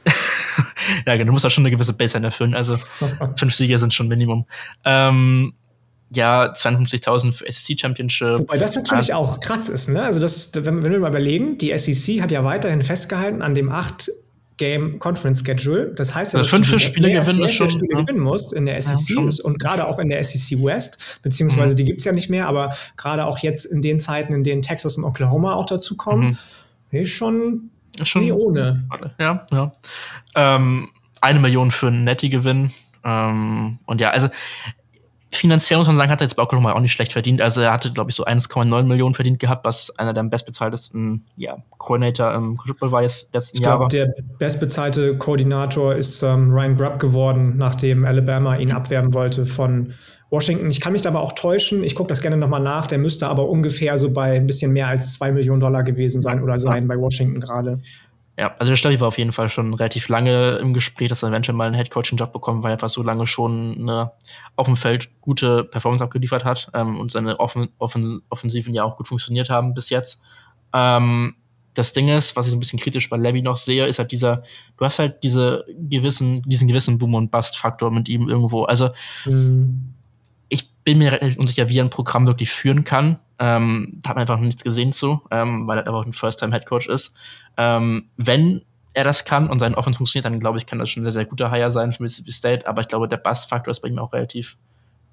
ja, 1.05 1.15
genau, 1.15 1.25
du 1.27 1.31
musst 1.33 1.45
auch 1.45 1.51
schon 1.51 1.63
eine 1.63 1.71
gewisse 1.71 1.93
Baseline 1.93 2.27
erfüllen. 2.27 2.53
Also 2.53 2.77
fünf 3.37 3.53
Siege 3.53 3.77
sind 3.79 3.93
schon 3.93 4.07
Minimum. 4.07 4.45
Ähm, 4.85 5.53
ja, 6.13 6.51
52.000 6.53 7.33
für 7.33 7.51
SEC 7.51 7.79
Championship. 7.79 8.39
Wobei 8.39 8.57
das 8.57 8.75
natürlich 8.75 9.13
auch 9.13 9.39
krass 9.39 9.69
ist, 9.69 9.89
ne? 9.89 10.03
Also 10.03 10.19
das, 10.19 10.51
wenn, 10.53 10.83
wenn 10.83 10.91
wir 10.91 10.99
mal 10.99 11.09
überlegen, 11.09 11.57
die 11.57 11.77
SEC 11.77 12.21
hat 12.21 12.31
ja 12.31 12.43
weiterhin 12.43 12.81
festgehalten 12.81 13.41
an 13.41 13.55
dem 13.55 13.69
acht 13.69 14.09
Game 14.57 14.99
Conference 14.99 15.43
Schedule. 15.45 15.93
Das 15.93 16.13
heißt 16.13 16.33
ja, 16.33 16.39
also 16.39 16.57
dass 16.57 16.69
fünf 16.69 16.81
Spiele 16.81 17.11
gewinnen 17.11 17.43
ist 17.43 17.53
schon, 17.53 17.69
Spiele 17.69 17.93
ja. 17.93 18.01
gewinnen 18.01 18.19
musst 18.19 18.53
in 18.53 18.65
der 18.65 18.81
SEC 18.81 19.15
ja, 19.15 19.43
und 19.43 19.59
gerade 19.59 19.87
auch 19.87 19.99
in 19.99 20.09
der 20.09 20.23
SEC 20.23 20.63
West, 20.63 21.19
beziehungsweise 21.21 21.73
mhm. 21.73 21.77
die 21.77 21.85
gibt's 21.85 22.05
ja 22.05 22.11
nicht 22.11 22.29
mehr, 22.29 22.47
aber 22.47 22.75
gerade 22.97 23.25
auch 23.25 23.37
jetzt 23.39 23.65
in 23.65 23.81
den 23.81 23.99
Zeiten, 23.99 24.33
in 24.33 24.43
denen 24.43 24.63
Texas 24.63 24.97
und 24.97 25.03
Oklahoma 25.03 25.53
auch 25.53 25.67
dazu 25.67 25.95
kommen, 25.95 26.37
mhm. 26.91 26.99
ist 26.99 27.11
schon, 27.11 27.69
ist 27.99 28.09
schon 28.09 28.23
nie 28.23 28.31
ohne. 28.31 28.87
Ja, 29.19 29.45
ja. 29.51 29.71
Ähm, 30.35 30.89
eine 31.21 31.39
Million 31.39 31.71
für 31.71 31.87
einen 31.87 32.03
Netty-Gewinn. 32.03 32.71
Ähm, 33.03 33.79
und 33.85 34.01
ja, 34.01 34.09
also 34.09 34.27
finanziell 35.31 35.77
muss 35.77 35.87
man 35.87 35.95
sagen, 35.95 36.11
hat 36.11 36.21
er 36.21 36.25
jetzt 36.25 36.35
bei 36.35 36.43
Oklahoma 36.43 36.73
auch 36.73 36.79
nicht 36.79 36.91
schlecht 36.91 37.13
verdient. 37.13 37.41
Also 37.41 37.61
er 37.61 37.71
hatte, 37.71 37.91
glaube 37.91 38.09
ich, 38.09 38.15
so 38.15 38.25
1,9 38.25 38.83
Millionen 38.83 39.13
verdient 39.13 39.39
gehabt, 39.39 39.65
was 39.65 39.97
einer 39.97 40.13
der 40.13 40.23
bestbezahltesten 40.23 41.25
ja, 41.35 41.57
Coordinator 41.77 42.33
im 42.33 42.57
Football 42.57 42.91
war 42.91 43.01
jetzt 43.01 43.33
letzten 43.33 43.61
Jahre. 43.61 43.85
Ich 43.85 43.89
glaube, 43.89 44.13
der 44.15 44.23
bestbezahlte 44.37 45.17
Koordinator 45.17 45.95
ist 45.95 46.23
ähm, 46.23 46.51
Ryan 46.51 46.75
Grubb 46.75 46.99
geworden, 46.99 47.55
nachdem 47.57 48.05
Alabama 48.05 48.55
ihn 48.55 48.71
abwerben 48.71 49.13
wollte 49.13 49.45
von 49.45 49.93
Washington. 50.29 50.69
Ich 50.69 50.81
kann 50.81 50.91
mich 50.91 51.01
da 51.01 51.09
aber 51.09 51.21
auch 51.21 51.33
täuschen. 51.33 51.83
Ich 51.83 51.95
gucke 51.95 52.09
das 52.09 52.21
gerne 52.21 52.37
nochmal 52.37 52.61
nach. 52.61 52.87
Der 52.87 52.97
müsste 52.97 53.27
aber 53.27 53.47
ungefähr 53.47 53.97
so 53.97 54.11
bei 54.11 54.35
ein 54.35 54.47
bisschen 54.47 54.73
mehr 54.73 54.87
als 54.87 55.13
2 55.13 55.31
Millionen 55.31 55.61
Dollar 55.61 55.83
gewesen 55.83 56.21
sein 56.21 56.43
oder 56.43 56.59
sein 56.59 56.87
bei 56.87 56.97
Washington 56.97 57.39
gerade. 57.39 57.79
Ja, 58.39 58.53
also 58.59 58.71
der 58.71 58.75
Steffi 58.75 58.99
war 58.99 59.07
auf 59.07 59.17
jeden 59.17 59.31
Fall 59.31 59.49
schon 59.49 59.73
relativ 59.73 60.09
lange 60.09 60.57
im 60.57 60.73
Gespräch, 60.73 61.09
dass 61.09 61.23
er 61.23 61.29
eventuell 61.29 61.55
mal 61.55 61.65
einen 61.65 61.75
Headcoaching-Job 61.75 62.31
bekommt, 62.31 62.63
weil 62.63 62.69
er 62.69 62.73
einfach 62.73 62.89
so 62.89 63.01
lange 63.01 63.25
schon 63.25 63.75
eine 63.79 64.11
auf 64.55 64.67
dem 64.67 64.75
Feld 64.75 65.09
gute 65.21 65.63
Performance 65.63 66.03
abgeliefert 66.03 66.45
hat 66.45 66.69
ähm, 66.75 66.99
und 66.99 67.11
seine 67.11 67.39
Offen 67.39 67.69
Offen 67.79 68.21
Offensiven 68.29 68.75
ja 68.75 68.83
auch 68.83 68.95
gut 68.97 69.07
funktioniert 69.07 69.49
haben 69.49 69.73
bis 69.73 69.89
jetzt. 69.89 70.21
Ähm, 70.71 71.35
das 71.73 71.93
Ding 71.93 72.09
ist, 72.09 72.35
was 72.35 72.45
ich 72.45 72.51
so 72.51 72.57
ein 72.57 72.59
bisschen 72.59 72.79
kritisch 72.79 73.09
bei 73.09 73.17
Levy 73.17 73.41
noch 73.41 73.57
sehe, 73.57 73.85
ist 73.85 73.99
halt 73.99 74.11
dieser, 74.11 74.43
du 74.77 74.85
hast 74.85 74.99
halt 74.99 75.23
diese 75.23 75.65
gewissen, 75.67 76.41
diesen 76.43 76.67
gewissen 76.67 76.97
Boom- 76.97 77.15
und 77.15 77.31
Bust-Faktor 77.31 77.91
mit 77.91 78.09
ihm 78.09 78.27
irgendwo. 78.27 78.63
Also 78.63 78.89
mhm. 79.25 79.93
ich 80.49 80.71
bin 80.83 80.97
mir 80.97 81.11
relativ 81.11 81.37
unsicher, 81.37 81.69
wie 81.69 81.79
er 81.79 81.85
ein 81.85 81.89
Programm 81.89 82.27
wirklich 82.27 82.51
führen 82.51 82.83
kann. 82.83 83.19
Ähm, 83.39 83.99
da 84.01 84.09
hat 84.09 84.15
man 84.15 84.21
einfach 84.21 84.37
noch 84.37 84.45
nichts 84.45 84.63
gesehen 84.63 84.91
zu, 84.91 85.21
ähm, 85.29 85.67
weil 85.67 85.77
er 85.77 85.87
einfach 85.87 86.05
ein 86.05 86.13
First-Time-Headcoach 86.13 86.87
ist. 86.87 87.13
Ähm, 87.57 88.07
wenn 88.17 88.61
er 88.93 89.03
das 89.03 89.25
kann 89.25 89.49
und 89.49 89.59
sein 89.59 89.75
Offense 89.75 89.97
funktioniert, 89.97 90.25
dann 90.25 90.39
glaube 90.39 90.57
ich, 90.57 90.65
kann 90.65 90.79
das 90.79 90.89
schon 90.89 91.01
ein 91.01 91.05
sehr, 91.05 91.11
sehr 91.11 91.25
guter 91.25 91.51
Hire 91.51 91.71
sein 91.71 91.93
für 91.93 92.03
Mississippi 92.03 92.31
State. 92.31 92.67
Aber 92.67 92.81
ich 92.81 92.87
glaube, 92.87 93.07
der 93.07 93.17
Bust-Faktor 93.17 93.71
ist 93.71 93.81
bei 93.81 93.89
ihm 93.89 93.99
auch 93.99 94.13
relativ 94.13 94.57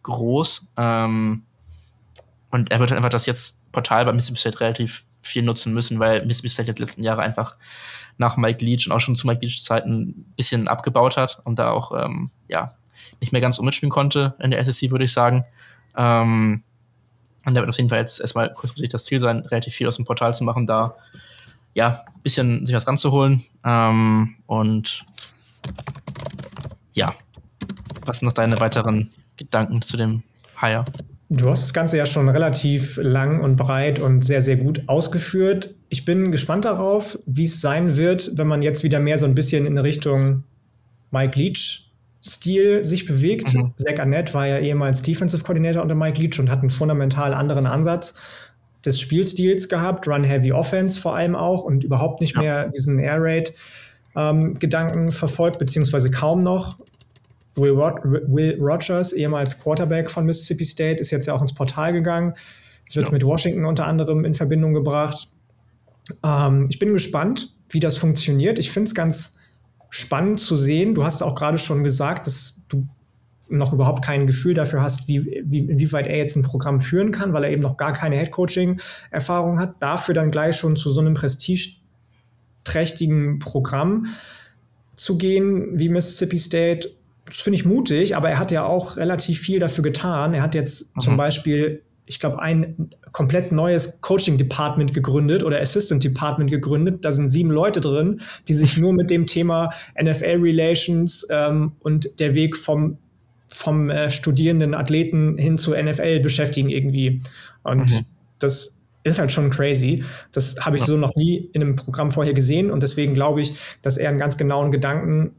groß. 0.02 0.68
Ähm, 0.76 1.42
und 2.50 2.70
er 2.70 2.80
wird 2.80 2.90
halt 2.90 2.98
einfach 2.98 3.11
das 3.11 3.26
jetzt 3.26 3.61
Portal 3.72 4.04
bei 4.04 4.12
Mississippi 4.12 4.40
State 4.40 4.61
relativ 4.61 5.04
viel 5.22 5.42
nutzen 5.42 5.74
müssen, 5.74 5.98
weil 5.98 6.24
Mississippi 6.24 6.48
State 6.48 6.68
jetzt 6.68 6.78
letzten 6.78 7.02
Jahre 7.02 7.22
einfach 7.22 7.57
nach 8.16 8.37
Mike 8.37 8.64
Leach 8.64 8.87
und 8.87 8.92
auch 8.92 9.00
schon 9.00 9.16
zu 9.16 9.26
Mike 9.26 9.40
Leach 9.42 9.62
Zeiten 9.62 10.02
ein 10.02 10.33
bisschen 10.37 10.68
abgebaut 10.68 11.16
hat 11.16 11.40
und 11.44 11.59
da 11.59 11.70
auch 11.70 11.92
ähm, 11.92 12.30
ja 12.48 12.74
nicht 13.20 13.33
mehr 13.33 13.40
ganz 13.40 13.59
ummitspielen 13.59 13.90
konnte 13.90 14.35
in 14.38 14.50
der 14.50 14.64
SEC, 14.64 14.90
würde 14.90 15.04
ich 15.04 15.12
sagen. 15.12 15.44
Ähm, 15.96 16.62
und 17.46 17.54
da 17.54 17.61
wird 17.61 17.68
auf 17.68 17.76
jeden 17.76 17.88
Fall 17.88 17.98
jetzt 17.98 18.20
erstmal 18.20 18.52
kurzfristig 18.52 18.88
das 18.88 19.04
Ziel 19.04 19.20
sein, 19.20 19.40
relativ 19.40 19.74
viel 19.74 19.88
aus 19.88 19.96
dem 19.96 20.04
Portal 20.04 20.33
zu 20.33 20.44
machen, 20.44 20.66
da 20.66 20.96
ja, 21.75 22.05
ein 22.07 22.23
bisschen 22.23 22.67
sich 22.67 22.75
was 22.75 22.87
ranzuholen. 22.87 23.45
Ähm, 23.65 24.37
und 24.47 25.05
ja, 26.93 27.13
was 28.07 28.19
sind 28.19 28.27
noch 28.27 28.33
deine 28.33 28.59
weiteren 28.61 29.11
Gedanken 29.37 29.83
zu 29.83 29.97
dem 29.97 30.23
Hire? 30.61 30.85
Du 31.31 31.51
hast 31.51 31.63
das 31.63 31.73
Ganze 31.73 31.97
ja 31.97 32.07
schon 32.07 32.29
relativ 32.29 32.99
lang 33.03 33.41
und 33.41 33.57
breit 33.57 33.99
und 33.99 34.25
sehr, 34.25 34.41
sehr 34.41 34.57
gut 34.57 34.83
ausgeführt. 34.87 35.75
Ich 35.89 36.05
bin 36.05 36.31
gespannt 36.31 36.65
darauf, 36.65 37.19
wie 37.27 37.45
es 37.45 37.61
sein 37.61 37.97
wird, 37.97 38.33
wenn 38.37 38.47
man 38.47 38.63
jetzt 38.63 38.85
wieder 38.85 39.01
mehr 39.01 39.19
so 39.19 39.27
ein 39.27 39.35
bisschen 39.35 39.67
in 39.67 39.79
Richtung 39.79 40.45
Mike 41.11 41.39
Leach 41.39 41.85
Stil 42.27 42.83
sich 42.85 43.05
bewegt. 43.05 43.53
Mhm. 43.53 43.75
Zach 43.77 43.99
Annett 43.99 44.33
war 44.33 44.47
ja 44.47 44.59
ehemals 44.59 45.03
Defensive 45.03 45.45
Coordinator 45.45 45.83
unter 45.83 45.95
Mike 45.95 46.21
Leach 46.21 46.41
und 46.41 46.51
hat 46.51 46.61
einen 46.61 46.71
fundamental 46.71 47.35
anderen 47.35 47.67
Ansatz 47.67 48.19
des 48.85 49.01
Spielstils 49.01 49.68
gehabt, 49.68 50.07
Run-Heavy 50.07 50.53
Offense 50.53 51.01
vor 51.01 51.16
allem 51.16 51.35
auch 51.35 51.64
und 51.64 51.85
überhaupt 51.85 52.20
nicht 52.20 52.35
ja. 52.35 52.40
mehr 52.40 52.68
diesen 52.68 52.99
Air 52.99 53.18
Raid-Gedanken 53.20 55.03
ähm, 55.03 55.12
verfolgt, 55.12 55.59
beziehungsweise 55.59 56.11
kaum 56.11 56.42
noch. 56.42 56.79
Will, 57.57 57.70
Rod 57.70 58.01
Will 58.05 58.59
Rogers, 58.61 59.12
ehemals 59.12 59.59
Quarterback 59.59 60.11
von 60.11 60.27
Mississippi 60.27 60.64
State, 60.64 61.01
ist 61.01 61.11
jetzt 61.11 61.27
ja 61.27 61.35
auch 61.35 61.42
ins 61.42 61.55
Portal 61.55 61.92
gegangen. 61.92 62.35
Es 62.88 62.97
wird 62.97 63.07
ja. 63.07 63.12
mit 63.12 63.25
Washington 63.25 63.64
unter 63.64 63.87
anderem 63.87 64.25
in 64.25 64.35
Verbindung 64.35 64.75
gebracht. 64.75 65.29
Ähm, 66.23 66.66
ich 66.68 66.79
bin 66.79 66.92
gespannt, 66.92 67.55
wie 67.70 67.81
das 67.81 67.97
funktioniert. 67.97 68.59
Ich 68.59 68.70
finde 68.70 68.88
es 68.88 68.94
ganz 68.94 69.38
spannend 69.90 70.40
zu 70.40 70.57
sehen. 70.57 70.94
Du 70.94 71.05
hast 71.05 71.23
auch 71.23 71.35
gerade 71.35 71.59
schon 71.59 71.85
gesagt, 71.85 72.27
dass 72.27 72.64
du 72.68 72.87
noch 73.48 73.72
überhaupt 73.72 74.04
kein 74.04 74.26
Gefühl 74.26 74.54
dafür 74.54 74.83
hast, 74.83 75.09
wie, 75.09 75.42
wie, 75.44 75.59
inwieweit 75.59 76.07
er 76.07 76.16
jetzt 76.16 76.37
ein 76.37 76.42
Programm 76.42 76.80
führen 76.80 77.12
kann, 77.12 77.33
weil 77.33 77.44
er 77.44 77.50
eben 77.50 77.62
noch 77.62 77.76
gar 77.76 77.92
keine 77.92 78.16
Headcoaching-Erfahrung 78.16 79.59
hat. 79.59 79.74
Dafür 79.80 80.14
dann 80.14 80.30
gleich 80.30 80.57
schon 80.57 80.76
zu 80.76 80.90
so 80.90 81.00
einem 81.00 81.14
prestigeträchtigen 81.14 83.38
Programm 83.38 84.07
zu 84.94 85.18
gehen 85.18 85.78
wie 85.78 85.88
Mississippi 85.88 86.38
State, 86.38 86.90
das 87.26 87.40
finde 87.40 87.59
ich 87.59 87.64
mutig, 87.64 88.16
aber 88.16 88.30
er 88.30 88.38
hat 88.38 88.50
ja 88.50 88.64
auch 88.64 88.96
relativ 88.96 89.40
viel 89.40 89.59
dafür 89.59 89.83
getan. 89.83 90.35
Er 90.35 90.42
hat 90.42 90.54
jetzt 90.54 90.96
mhm. 90.96 91.00
zum 91.00 91.16
Beispiel 91.16 91.83
ich 92.07 92.20
glaube, 92.20 92.40
ein 92.40 92.90
komplett 93.12 93.50
neues 93.50 94.00
Coaching-Department 94.02 94.92
gegründet 94.92 95.42
oder 95.42 95.61
Assistant-Department 95.61 96.50
gegründet. 96.50 97.04
Da 97.04 97.12
sind 97.12 97.28
sieben 97.28 97.50
Leute 97.50 97.80
drin, 97.80 98.20
die 98.46 98.54
sich 98.54 98.76
nur 98.76 98.92
mit 98.92 99.11
dem 99.11 99.26
Thema 99.26 99.70
NFL-Relations 100.00 101.26
ähm, 101.30 101.72
und 101.80 102.20
der 102.20 102.35
Weg 102.35 102.57
vom, 102.57 102.98
vom 103.55 103.88
äh, 103.88 104.11
studierenden 104.11 104.75
Athleten 104.75 105.38
hin 105.38 105.59
zur 105.59 105.81
NFL 105.81 106.21
beschäftigen 106.21 106.69
irgendwie. 106.69 107.21
Und 107.62 107.93
mhm. 107.93 108.07
das 108.40 108.83
ist 109.05 109.19
halt 109.19 109.31
schon 109.31 109.51
crazy. 109.51 110.03
Das 110.33 110.57
habe 110.61 110.77
ich 110.77 110.83
ja. 110.83 110.87
so 110.88 110.97
noch 110.97 111.14
nie 111.14 111.51
in 111.53 111.62
einem 111.62 111.77
Programm 111.77 112.11
vorher 112.11 112.35
gesehen 112.35 112.71
und 112.71 112.83
deswegen 112.83 113.14
glaube 113.14 113.43
ich, 113.43 113.55
dass 113.81 113.97
er 113.97 114.09
einen 114.09 114.19
ganz 114.19 114.37
genauen 114.37 114.73
Gedanken 114.73 115.37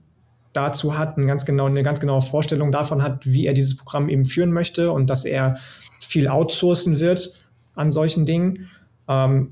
dazu 0.53 0.97
hat, 0.97 1.17
eine 1.17 1.25
ganz, 1.25 1.45
genau, 1.45 1.65
eine 1.65 1.83
ganz 1.83 1.99
genaue 1.99 2.21
Vorstellung 2.21 2.71
davon 2.71 3.03
hat, 3.03 3.25
wie 3.25 3.45
er 3.45 3.53
dieses 3.53 3.75
Programm 3.75 4.07
eben 4.07 4.23
führen 4.23 4.53
möchte 4.53 4.91
und 4.91 5.09
dass 5.09 5.25
er 5.25 5.57
viel 5.99 6.29
outsourcen 6.29 7.01
wird 7.01 7.33
an 7.73 7.91
solchen 7.91 8.25
Dingen. 8.25 8.69
Ähm, 9.09 9.51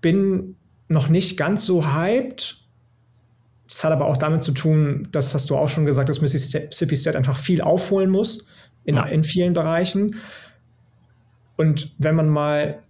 bin 0.00 0.54
noch 0.86 1.08
nicht 1.08 1.36
ganz 1.36 1.64
so 1.64 1.92
hyped. 1.92 2.64
Das 3.68 3.84
hat 3.84 3.92
aber 3.92 4.06
auch 4.06 4.16
damit 4.16 4.42
zu 4.42 4.52
tun, 4.52 5.08
das 5.12 5.34
hast 5.34 5.50
du 5.50 5.56
auch 5.56 5.68
schon 5.68 5.84
gesagt, 5.84 6.08
dass 6.08 6.20
Mississippi 6.20 6.96
State 6.96 7.18
einfach 7.18 7.36
viel 7.36 7.60
aufholen 7.60 8.10
muss 8.10 8.48
in, 8.84 8.96
ja. 8.96 9.04
in 9.04 9.22
vielen 9.22 9.52
Bereichen. 9.52 10.16
Und 11.56 11.94
wenn 11.98 12.14
man 12.14 12.28
mal 12.28 12.82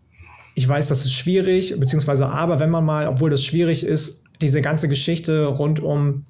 ich 0.58 0.68
weiß, 0.68 0.88
das 0.88 1.04
ist 1.04 1.12
schwierig, 1.12 1.78
beziehungsweise 1.78 2.28
aber 2.28 2.58
wenn 2.58 2.68
man 2.68 2.84
mal, 2.84 3.06
obwohl 3.06 3.30
das 3.30 3.44
schwierig 3.44 3.86
ist, 3.86 4.24
diese 4.40 4.60
ganze 4.60 4.88
Geschichte 4.88 5.46
rund 5.46 5.78
um 5.78 6.24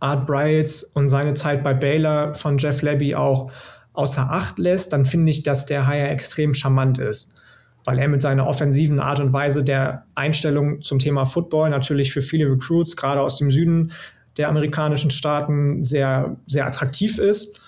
Art 0.00 0.26
Briles 0.26 0.82
und 0.82 1.08
seine 1.10 1.34
Zeit 1.34 1.62
bei 1.62 1.72
Baylor 1.72 2.34
von 2.34 2.58
Jeff 2.58 2.82
Levy 2.82 3.14
auch 3.14 3.52
außer 3.92 4.32
Acht 4.32 4.58
lässt, 4.58 4.92
dann 4.92 5.04
finde 5.04 5.30
ich, 5.30 5.44
dass 5.44 5.64
der 5.64 5.86
Hire 5.86 6.08
extrem 6.08 6.54
charmant 6.54 6.98
ist. 6.98 7.34
Weil 7.86 7.98
er 7.98 8.08
mit 8.08 8.20
seiner 8.20 8.46
offensiven 8.46 9.00
Art 9.00 9.20
und 9.20 9.32
Weise 9.32 9.64
der 9.64 10.04
Einstellung 10.14 10.82
zum 10.82 10.98
Thema 10.98 11.24
Football 11.24 11.70
natürlich 11.70 12.12
für 12.12 12.20
viele 12.20 12.50
Recruits, 12.50 12.96
gerade 12.96 13.22
aus 13.22 13.38
dem 13.38 13.50
Süden 13.50 13.92
der 14.36 14.48
amerikanischen 14.48 15.10
Staaten, 15.10 15.82
sehr, 15.82 16.36
sehr 16.44 16.66
attraktiv 16.66 17.18
ist. 17.18 17.60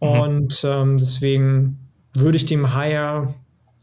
Mhm. 0.00 0.08
Und 0.08 0.64
ähm, 0.64 0.98
deswegen 0.98 1.78
würde 2.14 2.36
ich 2.36 2.44
dem 2.44 2.74
Hire, 2.74 3.34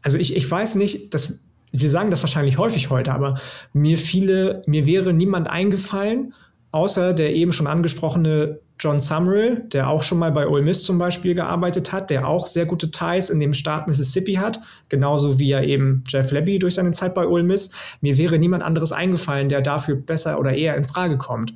also 0.02 0.18
ich, 0.18 0.36
ich 0.36 0.48
weiß 0.48 0.76
nicht, 0.76 1.12
dass 1.14 1.40
wir 1.72 1.90
sagen 1.90 2.10
das 2.10 2.22
wahrscheinlich 2.22 2.58
häufig 2.58 2.90
heute, 2.90 3.12
aber 3.12 3.36
mir 3.72 3.96
viele, 3.96 4.62
mir 4.66 4.86
wäre 4.86 5.12
niemand 5.12 5.48
eingefallen, 5.48 6.34
außer 6.72 7.14
der 7.14 7.34
eben 7.34 7.52
schon 7.52 7.66
angesprochene 7.66 8.60
John 8.80 8.98
Summerall, 8.98 9.62
der 9.72 9.88
auch 9.88 10.02
schon 10.02 10.18
mal 10.18 10.32
bei 10.32 10.48
Ole 10.48 10.62
Miss 10.62 10.82
zum 10.82 10.98
Beispiel 10.98 11.34
gearbeitet 11.34 11.92
hat, 11.92 12.08
der 12.08 12.26
auch 12.26 12.46
sehr 12.46 12.64
gute 12.64 12.90
Ties 12.90 13.28
in 13.28 13.38
dem 13.38 13.52
Staat 13.52 13.86
Mississippi 13.86 14.34
hat, 14.34 14.58
genauso 14.88 15.38
wie 15.38 15.48
ja 15.48 15.62
eben 15.62 16.02
Jeff 16.08 16.32
Levy 16.32 16.58
durch 16.58 16.74
seine 16.74 16.92
Zeit 16.92 17.14
bei 17.14 17.26
Ole 17.26 17.42
Miss. 17.42 17.70
Mir 18.00 18.16
wäre 18.16 18.38
niemand 18.38 18.62
anderes 18.62 18.92
eingefallen, 18.92 19.50
der 19.50 19.60
dafür 19.60 19.96
besser 19.96 20.38
oder 20.38 20.54
eher 20.54 20.76
in 20.76 20.84
Frage 20.84 21.18
kommt. 21.18 21.54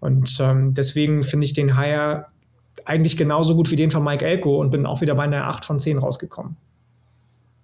Und 0.00 0.38
ähm, 0.40 0.72
deswegen 0.72 1.22
finde 1.22 1.44
ich 1.44 1.52
den 1.52 1.78
Hire 1.78 2.26
eigentlich 2.84 3.16
genauso 3.16 3.54
gut 3.54 3.70
wie 3.70 3.76
den 3.76 3.90
von 3.90 4.02
Mike 4.02 4.24
Elko 4.24 4.60
und 4.60 4.70
bin 4.70 4.86
auch 4.86 5.00
wieder 5.00 5.14
bei 5.14 5.24
einer 5.24 5.46
8 5.48 5.64
von 5.64 5.78
10 5.78 5.98
rausgekommen. 5.98 6.56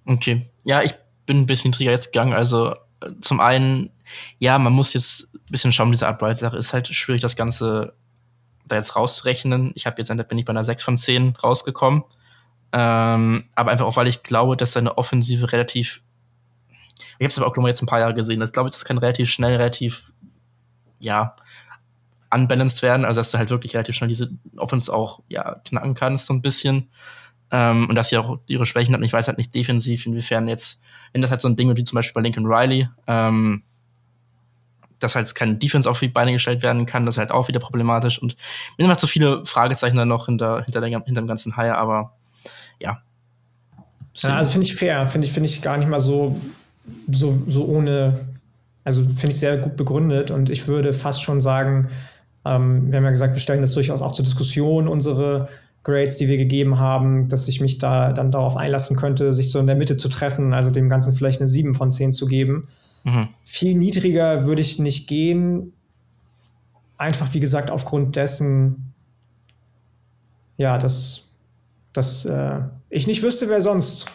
Okay. 0.04 0.46
Ja, 0.64 0.82
ich 0.82 0.94
bin 1.26 1.38
ein 1.38 1.46
bisschen 1.46 1.72
Trigger 1.72 1.92
jetzt 1.92 2.12
gegangen. 2.12 2.32
Also 2.32 2.74
äh, 3.00 3.10
zum 3.20 3.40
einen, 3.40 3.90
ja, 4.38 4.58
man 4.58 4.72
muss 4.72 4.94
jetzt 4.94 5.28
ein 5.32 5.40
bisschen 5.50 5.72
schauen, 5.72 5.92
diese 5.92 6.08
Upright-Sache 6.08 6.56
ist 6.56 6.72
halt 6.72 6.88
schwierig, 6.88 7.22
das 7.22 7.36
Ganze 7.36 7.94
da 8.66 8.76
jetzt 8.76 8.96
rauszurechnen. 8.96 9.72
Ich 9.74 9.86
habe 9.86 9.96
jetzt 9.98 10.08
bin 10.28 10.38
ich 10.38 10.44
bei 10.44 10.50
einer 10.50 10.64
6 10.64 10.82
von 10.82 10.98
10 10.98 11.36
rausgekommen. 11.42 12.04
Ähm, 12.72 13.44
aber 13.54 13.70
einfach 13.70 13.86
auch, 13.86 13.96
weil 13.96 14.08
ich 14.08 14.22
glaube, 14.22 14.56
dass 14.56 14.72
seine 14.72 14.96
Offensive 14.96 15.52
relativ. 15.52 16.02
Ich 17.18 17.24
habe 17.24 17.26
es 17.26 17.38
aber 17.38 17.46
auch 17.46 17.56
nur 17.56 17.68
jetzt 17.68 17.82
ein 17.82 17.86
paar 17.86 18.00
Jahre 18.00 18.14
gesehen. 18.14 18.40
Ich 18.42 18.52
glaube, 18.52 18.70
das 18.70 18.84
kann 18.84 18.98
relativ 18.98 19.30
schnell, 19.30 19.56
relativ, 19.56 20.12
ja, 20.98 21.36
unbalanced 22.32 22.82
werden. 22.82 23.04
Also, 23.04 23.20
dass 23.20 23.30
du 23.30 23.38
halt 23.38 23.50
wirklich 23.50 23.74
relativ 23.74 23.94
schnell 23.94 24.08
diese 24.08 24.30
Offense 24.56 24.92
auch, 24.92 25.20
ja, 25.28 25.56
knacken 25.66 25.94
kannst, 25.94 26.26
so 26.26 26.34
ein 26.34 26.42
bisschen. 26.42 26.90
Ähm, 27.50 27.88
und 27.90 27.94
dass 27.94 28.08
sie 28.08 28.16
auch 28.16 28.38
ihre 28.46 28.64
Schwächen 28.64 28.94
hat. 28.94 29.00
Und 29.00 29.04
ich 29.04 29.12
weiß 29.12 29.28
halt 29.28 29.36
nicht 29.36 29.54
defensiv, 29.54 30.06
inwiefern 30.06 30.48
jetzt, 30.48 30.80
wenn 31.12 31.20
das 31.20 31.30
halt 31.30 31.42
so 31.42 31.48
ein 31.48 31.56
Ding 31.56 31.76
wie 31.76 31.84
zum 31.84 31.96
Beispiel 31.96 32.14
bei 32.14 32.22
Lincoln 32.22 32.46
Riley, 32.46 32.88
ähm, 33.06 33.62
dass 35.02 35.14
halt 35.14 35.34
keine 35.34 35.54
Defense 35.54 35.88
auf 35.88 36.00
die 36.00 36.08
Beine 36.08 36.32
gestellt 36.32 36.62
werden 36.62 36.86
kann, 36.86 37.06
das 37.06 37.14
ist 37.14 37.18
halt 37.18 37.30
auch 37.30 37.48
wieder 37.48 37.60
problematisch. 37.60 38.20
Und 38.20 38.36
mir 38.78 38.86
sind 38.86 39.00
zu 39.00 39.06
viele 39.06 39.44
Fragezeichen 39.46 39.96
dann 39.96 40.08
noch 40.08 40.26
hinter, 40.26 40.62
hinter, 40.64 40.80
der, 40.80 40.88
hinter 40.90 41.20
dem 41.20 41.26
ganzen 41.26 41.56
Hire, 41.56 41.76
aber 41.76 42.12
ja. 42.80 43.02
ja 44.16 44.34
also 44.34 44.50
finde 44.50 44.66
ich 44.66 44.74
fair, 44.74 45.06
finde 45.06 45.26
ich, 45.26 45.32
finde 45.32 45.48
ich 45.48 45.62
gar 45.62 45.76
nicht 45.76 45.88
mal 45.88 46.00
so, 46.00 46.40
so, 47.10 47.42
so 47.46 47.64
ohne, 47.66 48.18
also 48.84 49.02
finde 49.02 49.28
ich 49.28 49.38
sehr 49.38 49.58
gut 49.58 49.76
begründet 49.76 50.30
und 50.30 50.50
ich 50.50 50.66
würde 50.68 50.92
fast 50.92 51.22
schon 51.22 51.40
sagen, 51.40 51.90
ähm, 52.44 52.90
wir 52.90 52.98
haben 52.98 53.04
ja 53.04 53.10
gesagt, 53.10 53.34
wir 53.34 53.40
stellen 53.40 53.60
das 53.60 53.74
durchaus 53.74 54.00
auch 54.00 54.12
zur 54.12 54.24
Diskussion, 54.24 54.88
unsere 54.88 55.48
Grades, 55.84 56.16
die 56.16 56.28
wir 56.28 56.36
gegeben 56.36 56.78
haben, 56.78 57.28
dass 57.28 57.48
ich 57.48 57.60
mich 57.60 57.78
da 57.78 58.12
dann 58.12 58.30
darauf 58.30 58.56
einlassen 58.56 58.96
könnte, 58.96 59.32
sich 59.32 59.50
so 59.50 59.58
in 59.58 59.66
der 59.66 59.76
Mitte 59.76 59.96
zu 59.96 60.08
treffen, 60.08 60.52
also 60.52 60.70
dem 60.70 60.88
Ganzen 60.88 61.14
vielleicht 61.14 61.40
eine 61.40 61.48
7 61.48 61.74
von 61.74 61.90
10 61.90 62.12
zu 62.12 62.26
geben. 62.26 62.68
Mhm. 63.04 63.28
Viel 63.42 63.74
niedriger 63.76 64.46
würde 64.46 64.62
ich 64.62 64.78
nicht 64.78 65.08
gehen. 65.08 65.72
Einfach, 66.98 67.32
wie 67.34 67.40
gesagt, 67.40 67.70
aufgrund 67.70 68.16
dessen, 68.16 68.92
ja, 70.56 70.78
dass, 70.78 71.28
dass 71.92 72.24
äh, 72.24 72.60
ich 72.90 73.06
nicht 73.06 73.22
wüsste, 73.22 73.48
wer 73.48 73.60
sonst, 73.60 74.06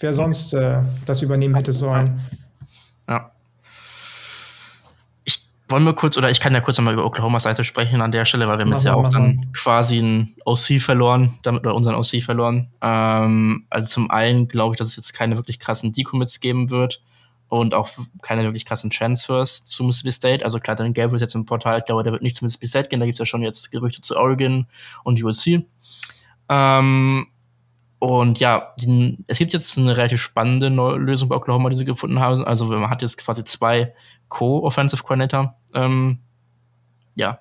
wer 0.00 0.12
sonst 0.12 0.54
äh, 0.54 0.82
das 1.06 1.22
übernehmen 1.22 1.54
hätte 1.54 1.72
sollen. 1.72 2.20
Ja. 3.06 3.30
Ich 5.22 5.40
wollen 5.68 5.84
wir 5.84 5.92
kurz, 5.92 6.18
oder 6.18 6.30
ich 6.30 6.40
kann 6.40 6.52
ja 6.52 6.60
kurz 6.60 6.78
nochmal 6.78 6.94
über 6.94 7.04
Oklahomas 7.04 7.44
Seite 7.44 7.62
sprechen 7.62 8.00
an 8.00 8.10
der 8.10 8.24
Stelle, 8.24 8.48
weil 8.48 8.58
wir 8.58 8.64
haben 8.64 8.72
jetzt 8.72 8.84
ja 8.84 8.94
auch 8.94 9.06
dann 9.06 9.52
quasi 9.52 9.98
einen 9.98 10.34
OC 10.44 10.80
verloren, 10.80 11.38
damit 11.42 11.62
oder 11.64 11.76
unseren 11.76 11.94
OC 11.94 12.22
verloren. 12.24 12.72
Ähm, 12.82 13.66
also 13.70 13.88
zum 13.88 14.10
einen 14.10 14.48
glaube 14.48 14.74
ich, 14.74 14.78
dass 14.78 14.88
es 14.88 14.96
jetzt 14.96 15.12
keine 15.12 15.36
wirklich 15.36 15.60
krassen 15.60 15.92
Decommits 15.92 16.40
geben 16.40 16.70
wird 16.70 17.00
und 17.50 17.74
auch 17.74 17.90
keine 18.22 18.44
wirklich 18.44 18.64
krassen 18.64 18.90
Transfers 18.90 19.64
zu 19.64 19.82
Mississippi 19.84 20.12
State. 20.12 20.44
Also 20.44 20.60
klar, 20.60 20.76
dann 20.76 20.94
Gabriel 20.94 21.16
ist 21.16 21.22
jetzt 21.22 21.34
im 21.34 21.44
Portal, 21.44 21.78
ich 21.78 21.84
glaube, 21.84 22.04
der 22.04 22.12
wird 22.12 22.22
nicht 22.22 22.36
zu 22.36 22.44
Mississippi 22.44 22.68
State 22.68 22.88
gehen, 22.88 23.00
da 23.00 23.06
gibt 23.06 23.16
es 23.16 23.18
ja 23.18 23.26
schon 23.26 23.42
jetzt 23.42 23.72
Gerüchte 23.72 24.00
zu 24.00 24.16
Oregon 24.16 24.66
und 25.02 25.22
USC. 25.22 25.66
Ähm, 26.48 27.26
und 27.98 28.38
ja, 28.38 28.72
die, 28.78 29.18
es 29.26 29.38
gibt 29.38 29.52
jetzt 29.52 29.76
eine 29.76 29.96
relativ 29.96 30.22
spannende 30.22 30.70
neue 30.70 30.96
Lösung 30.96 31.28
bei 31.28 31.34
Oklahoma, 31.34 31.70
die 31.70 31.76
sie 31.76 31.84
gefunden 31.84 32.20
haben. 32.20 32.42
Also 32.44 32.66
man 32.66 32.88
hat 32.88 33.02
jetzt 33.02 33.18
quasi 33.18 33.42
zwei 33.42 33.94
Co-Offensive 34.28 35.02
Coordinator 35.02 35.56
ähm, 35.74 36.20
ja, 37.16 37.40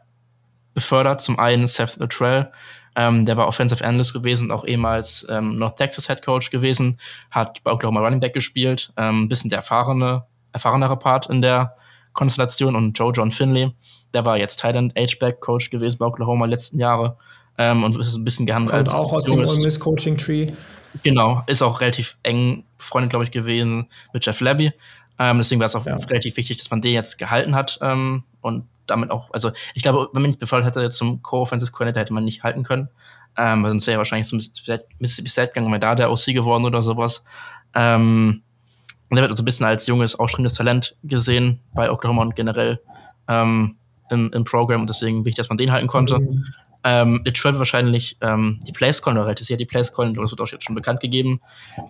befördert. 0.74 1.22
Zum 1.22 1.38
einen 1.38 1.68
Seth 1.68 1.98
Luttrell, 1.98 2.52
ähm, 3.00 3.26
der 3.26 3.38
war 3.38 3.48
Offensive 3.48 3.84
Analyst 3.86 4.14
gewesen, 4.14 4.52
auch 4.52 4.66
ehemals 4.66 5.26
ähm, 5.30 5.58
North 5.58 5.78
Texas 5.78 6.08
Head 6.08 6.22
Coach 6.22 6.50
gewesen, 6.50 6.98
hat 7.32 7.64
bei 7.64 7.72
Oklahoma 7.72 8.02
Running 8.02 8.20
Back 8.20 8.34
gespielt, 8.34 8.92
ähm, 8.98 9.24
ein 9.24 9.30
bisschen 9.30 9.50
der 9.50 9.60
erfahrene, 9.60 10.26
erfahrenere 10.52 11.00
Part 11.00 11.28
in 11.28 11.42
der 11.42 11.76
Konstellation 12.12 12.76
und 12.76 13.00
Joe 13.00 13.14
John 13.14 13.32
Finley, 13.32 13.72
der 14.14 14.26
war 14.26 14.38
jetzt 14.38 14.60
Thailand 14.60 14.94
H-Back 14.98 15.40
Coach 15.40 15.70
gewesen 15.70 15.98
bei 15.98 16.08
Oklahoma 16.08 16.46
letzten 16.46 16.78
Jahre 16.78 17.18
ähm, 17.58 17.86
und 17.86 17.98
ist 17.98 18.18
ein 18.18 18.26
bisschen 18.26 18.46
gehandelt 18.46 18.72
Kommt 18.72 18.88
als 18.90 18.94
auch 18.94 19.14
aus 19.14 19.28
junges, 19.30 19.52
dem 19.52 19.60
Ole 19.60 19.64
Miss 19.64 19.80
Coaching 19.80 20.18
Tree. 20.18 20.48
Genau, 21.04 21.42
ist 21.48 21.62
auch 21.62 21.80
relativ 21.80 22.18
eng 22.24 22.66
befreundet, 22.78 23.12
glaube 23.12 23.24
ich, 23.24 23.32
gewesen 23.32 23.88
mit 24.12 24.26
Jeff 24.26 24.42
Labby. 24.42 24.74
Ähm, 25.20 25.38
deswegen 25.38 25.62
war 25.62 25.68
es 25.68 25.76
auch 25.76 25.86
ja. 25.86 25.96
relativ 25.96 26.36
wichtig, 26.36 26.58
dass 26.58 26.70
man 26.70 26.82
den 26.82 26.94
jetzt 26.94 27.18
gehalten 27.18 27.56
hat 27.56 27.80
ähm, 27.82 28.24
und 28.42 28.66
damit 28.90 29.12
auch, 29.12 29.32
also 29.32 29.52
ich 29.74 29.84
glaube, 29.84 30.10
wenn 30.14 30.22
man 30.22 30.30
nicht 30.30 30.40
befördert 30.40 30.76
hätte 30.76 30.90
zum 30.90 31.22
Co-Offensive 31.22 31.72
Coordinator, 31.72 32.02
hätte 32.02 32.14
man 32.14 32.24
nicht 32.24 32.44
halten 32.44 32.64
können. 32.64 32.90
Ähm, 33.38 33.64
weil 33.64 33.70
sonst 33.70 33.88
wäre 33.88 33.96
er 33.96 34.00
wahrscheinlich 34.00 34.28
zum 34.28 34.40
Mississippi 35.00 35.30
State 35.30 35.54
gegangen, 35.54 35.72
wäre 35.72 35.80
da 35.80 35.96
der 35.96 36.12
OC 36.12 36.26
geworden 36.28 36.66
oder 36.66 36.84
sowas. 36.84 37.24
Ähm, 37.74 38.42
und 39.10 39.18
er 39.18 39.24
wird 39.24 39.36
so 39.38 39.44
ein 39.44 39.46
bisschen 39.46 39.66
als 39.66 39.88
junges, 39.88 40.18
ausstrebendes 40.18 40.54
Talent 40.54 40.96
gesehen 41.04 41.60
bei 41.74 41.92
Oklahoma 41.92 42.22
und 42.22 42.36
generell 42.36 42.80
ähm, 43.28 43.78
im, 44.10 44.32
im 44.34 44.44
Programm 44.44 44.82
und 44.82 44.90
deswegen 44.90 45.26
wichtig, 45.26 45.38
dass 45.38 45.50
man 45.50 45.58
den 45.58 45.72
halten 45.72 45.88
konnte. 45.88 46.20
Mhm. 46.20 46.46
Ähm, 46.84 47.24
Detroit 47.26 47.58
wahrscheinlich 47.58 48.18
ähm, 48.22 48.60
die 48.66 48.72
Plays 48.72 49.02
callen, 49.02 49.18
oder 49.18 49.38
ist 49.38 49.50
ja 49.50 49.58
die 49.58 49.66
Plays 49.66 49.92
callen, 49.92 50.14
das 50.14 50.32
wird 50.32 50.42
auch 50.42 50.48
jetzt 50.48 50.64
schon 50.64 50.76
bekannt 50.76 51.02
gegeben. 51.02 51.42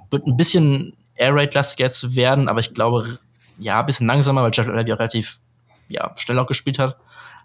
Wird 0.09 0.25
ein 0.25 0.35
bisschen 0.35 0.93
Air 1.15 1.35
Raid-lastig 1.35 1.79
jetzt 1.79 2.15
werden, 2.15 2.47
aber 2.47 2.59
ich 2.59 2.73
glaube, 2.73 3.19
ja, 3.59 3.79
ein 3.79 3.85
bisschen 3.85 4.07
langsamer, 4.07 4.43
weil 4.43 4.51
Jeff 4.53 4.67
Levy 4.67 4.93
auch 4.93 4.99
relativ 4.99 5.39
ja, 5.89 6.13
schnell 6.15 6.39
auch 6.39 6.47
gespielt 6.47 6.79
hat. 6.79 6.97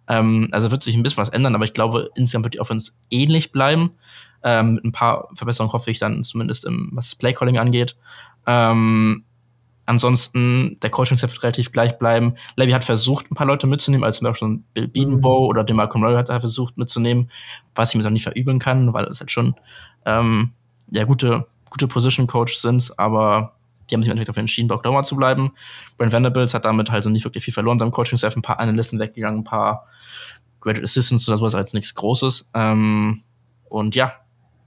Ähm, 0.09 0.49
also 0.53 0.71
wird 0.71 0.83
sich 0.83 0.95
ein 0.95 1.03
bisschen 1.03 1.19
was 1.19 1.31
ändern, 1.31 1.55
aber 1.55 1.65
ich 1.65 1.73
glaube, 1.73 2.11
insgesamt 2.15 2.45
wird 2.45 2.55
die 2.55 2.61
Offense 2.61 2.93
ähnlich 3.11 3.53
bleiben. 3.53 3.93
Ähm, 4.43 4.75
mit 4.75 4.85
ein 4.85 4.93
paar 4.93 5.29
Verbesserungen 5.35 5.73
hoffe 5.73 5.91
ich 5.91 5.99
dann 5.99 6.23
zumindest, 6.23 6.67
im, 6.67 6.91
was 6.93 7.07
das 7.07 7.15
Playcalling 7.17 7.59
angeht. 7.59 7.97
Ähm, 8.47 9.25
ansonsten, 9.87 10.79
der 10.83 10.91
Coaching-Set 10.91 11.31
wird 11.31 11.43
relativ 11.43 11.73
gleich 11.73 11.99
bleiben. 11.99 12.35
Levy 12.57 12.73
hat 12.73 12.85
versucht, 12.85 13.31
ein 13.31 13.35
paar 13.35 13.47
Leute 13.47 13.67
mitzunehmen, 13.67 14.05
also 14.05 14.19
zum 14.19 14.29
Beispiel 14.29 14.61
Bill 14.75 14.89
Bedenbow 14.89 15.45
mhm. 15.45 15.49
oder 15.49 15.65
den 15.65 15.77
Malcolm 15.77 16.05
Roy 16.05 16.15
hat 16.15 16.29
er 16.29 16.41
versucht 16.41 16.77
mitzunehmen, 16.77 17.31
was 17.75 17.91
ich 17.91 18.01
mir 18.01 18.07
auch 18.07 18.11
nicht 18.11 18.23
verübeln 18.25 18.59
kann, 18.59 18.93
weil 18.93 19.07
es 19.07 19.21
halt 19.21 19.31
schon 19.31 19.55
ähm, 20.05 20.53
ja, 20.91 21.05
gute, 21.05 21.47
gute 21.71 21.89
Position-Coach 21.89 22.57
sind, 22.57 22.93
aber 22.99 23.55
die 23.89 23.95
haben 23.95 24.03
sich 24.03 24.09
im 24.09 24.13
Endeffekt 24.13 24.31
dafür 24.31 24.41
entschieden, 24.41 24.69
bei 24.69 24.75
Oklahoma 24.75 25.03
zu 25.03 25.17
bleiben. 25.17 25.53
Brent 25.97 26.13
Vanderbilt 26.13 26.53
hat 26.55 26.65
damit 26.65 26.91
halt 26.91 27.05
so 27.05 27.11
nicht 27.11 27.25
wirklich 27.25 27.45
viel 27.45 27.55
verloren. 27.55 27.79
Seinem 27.79 27.91
Coaching-Staff 27.91 28.37
ein 28.37 28.43
paar 28.43 28.61
Analysten 28.61 28.99
weggegangen, 28.99 29.41
ein 29.41 29.45
paar 29.45 29.87
Graduate 30.61 30.85
Assistants 30.85 31.29
oder 31.29 31.37
sowas 31.37 31.55
als 31.55 31.75
nichts 31.75 31.95
Großes. 31.95 32.49
Ähm, 32.55 33.23
und 33.69 33.95
ja, 33.95 34.15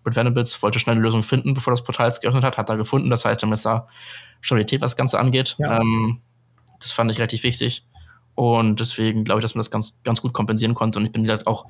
Brent 0.03 0.15
Vanderbilt 0.15 0.63
wollte 0.63 0.79
schnell 0.79 0.95
eine 0.95 1.03
Lösung 1.03 1.23
finden, 1.23 1.53
bevor 1.53 1.71
das 1.71 1.83
Portal 1.83 2.07
es 2.07 2.21
geöffnet 2.21 2.43
hat, 2.43 2.57
hat 2.57 2.69
er 2.69 2.77
gefunden. 2.77 3.09
Das 3.09 3.25
heißt, 3.25 3.41
wir 3.41 3.47
haben 3.47 3.53
jetzt 3.53 3.65
da 3.65 3.87
Stabilität, 4.41 4.81
was 4.81 4.91
das 4.91 4.97
Ganze 4.97 5.19
angeht. 5.19 5.55
Ja. 5.57 5.79
Ähm, 5.79 6.21
das 6.79 6.91
fand 6.91 7.11
ich 7.11 7.17
relativ 7.17 7.43
wichtig. 7.43 7.85
Und 8.37 8.79
deswegen 8.79 9.23
glaube 9.23 9.39
ich, 9.39 9.41
dass 9.41 9.55
man 9.55 9.61
das 9.61 9.71
ganz, 9.71 9.99
ganz 10.03 10.21
gut 10.21 10.31
kompensieren 10.31 10.75
konnte. 10.75 10.99
Und 10.99 11.05
ich 11.07 11.11
bin, 11.11 11.23
wie 11.23 11.25
gesagt, 11.25 11.47
auch 11.47 11.65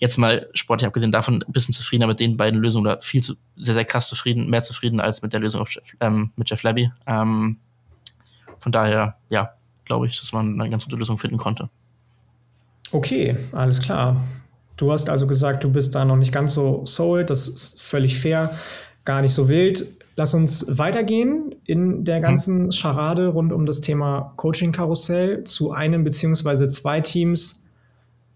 jetzt 0.00 0.18
mal 0.18 0.50
sportlich 0.52 0.86
abgesehen 0.86 1.10
davon 1.10 1.42
ein 1.42 1.52
bisschen 1.52 1.72
zufriedener 1.72 2.08
mit 2.08 2.20
den 2.20 2.36
beiden 2.36 2.60
Lösungen 2.60 2.86
oder 2.86 3.00
viel 3.00 3.22
zu, 3.22 3.36
sehr, 3.56 3.72
sehr 3.72 3.86
krass 3.86 4.06
zufrieden, 4.06 4.50
mehr 4.50 4.62
zufrieden 4.62 5.00
als 5.00 5.22
mit 5.22 5.32
der 5.32 5.40
Lösung 5.40 5.64
Jeff, 5.66 5.82
ähm, 5.98 6.32
mit 6.36 6.50
Jeff 6.50 6.62
Labby. 6.62 6.90
Ähm, 7.06 7.56
von 8.58 8.70
daher, 8.70 9.16
ja, 9.30 9.54
glaube 9.86 10.08
ich, 10.08 10.20
dass 10.20 10.34
man 10.34 10.60
eine 10.60 10.68
ganz 10.68 10.84
gute 10.84 10.96
Lösung 10.96 11.16
finden 11.16 11.38
konnte. 11.38 11.70
Okay, 12.92 13.38
alles 13.52 13.80
klar. 13.80 14.22
Du 14.76 14.92
hast 14.92 15.08
also 15.08 15.26
gesagt, 15.26 15.64
du 15.64 15.72
bist 15.72 15.94
da 15.94 16.04
noch 16.04 16.16
nicht 16.16 16.32
ganz 16.32 16.52
so 16.52 16.82
sold. 16.84 17.30
Das 17.30 17.48
ist 17.48 17.80
völlig 17.80 18.18
fair, 18.18 18.54
gar 19.06 19.22
nicht 19.22 19.32
so 19.32 19.48
wild. 19.48 19.86
Lass 20.20 20.34
uns 20.34 20.66
weitergehen 20.76 21.54
in 21.64 22.04
der 22.04 22.18
mhm. 22.18 22.22
ganzen 22.22 22.72
Scharade 22.72 23.28
rund 23.28 23.54
um 23.54 23.64
das 23.64 23.80
Thema 23.80 24.34
Coaching-Karussell 24.36 25.44
zu 25.44 25.72
einem 25.72 26.04
beziehungsweise 26.04 26.68
zwei 26.68 27.00
Teams, 27.00 27.66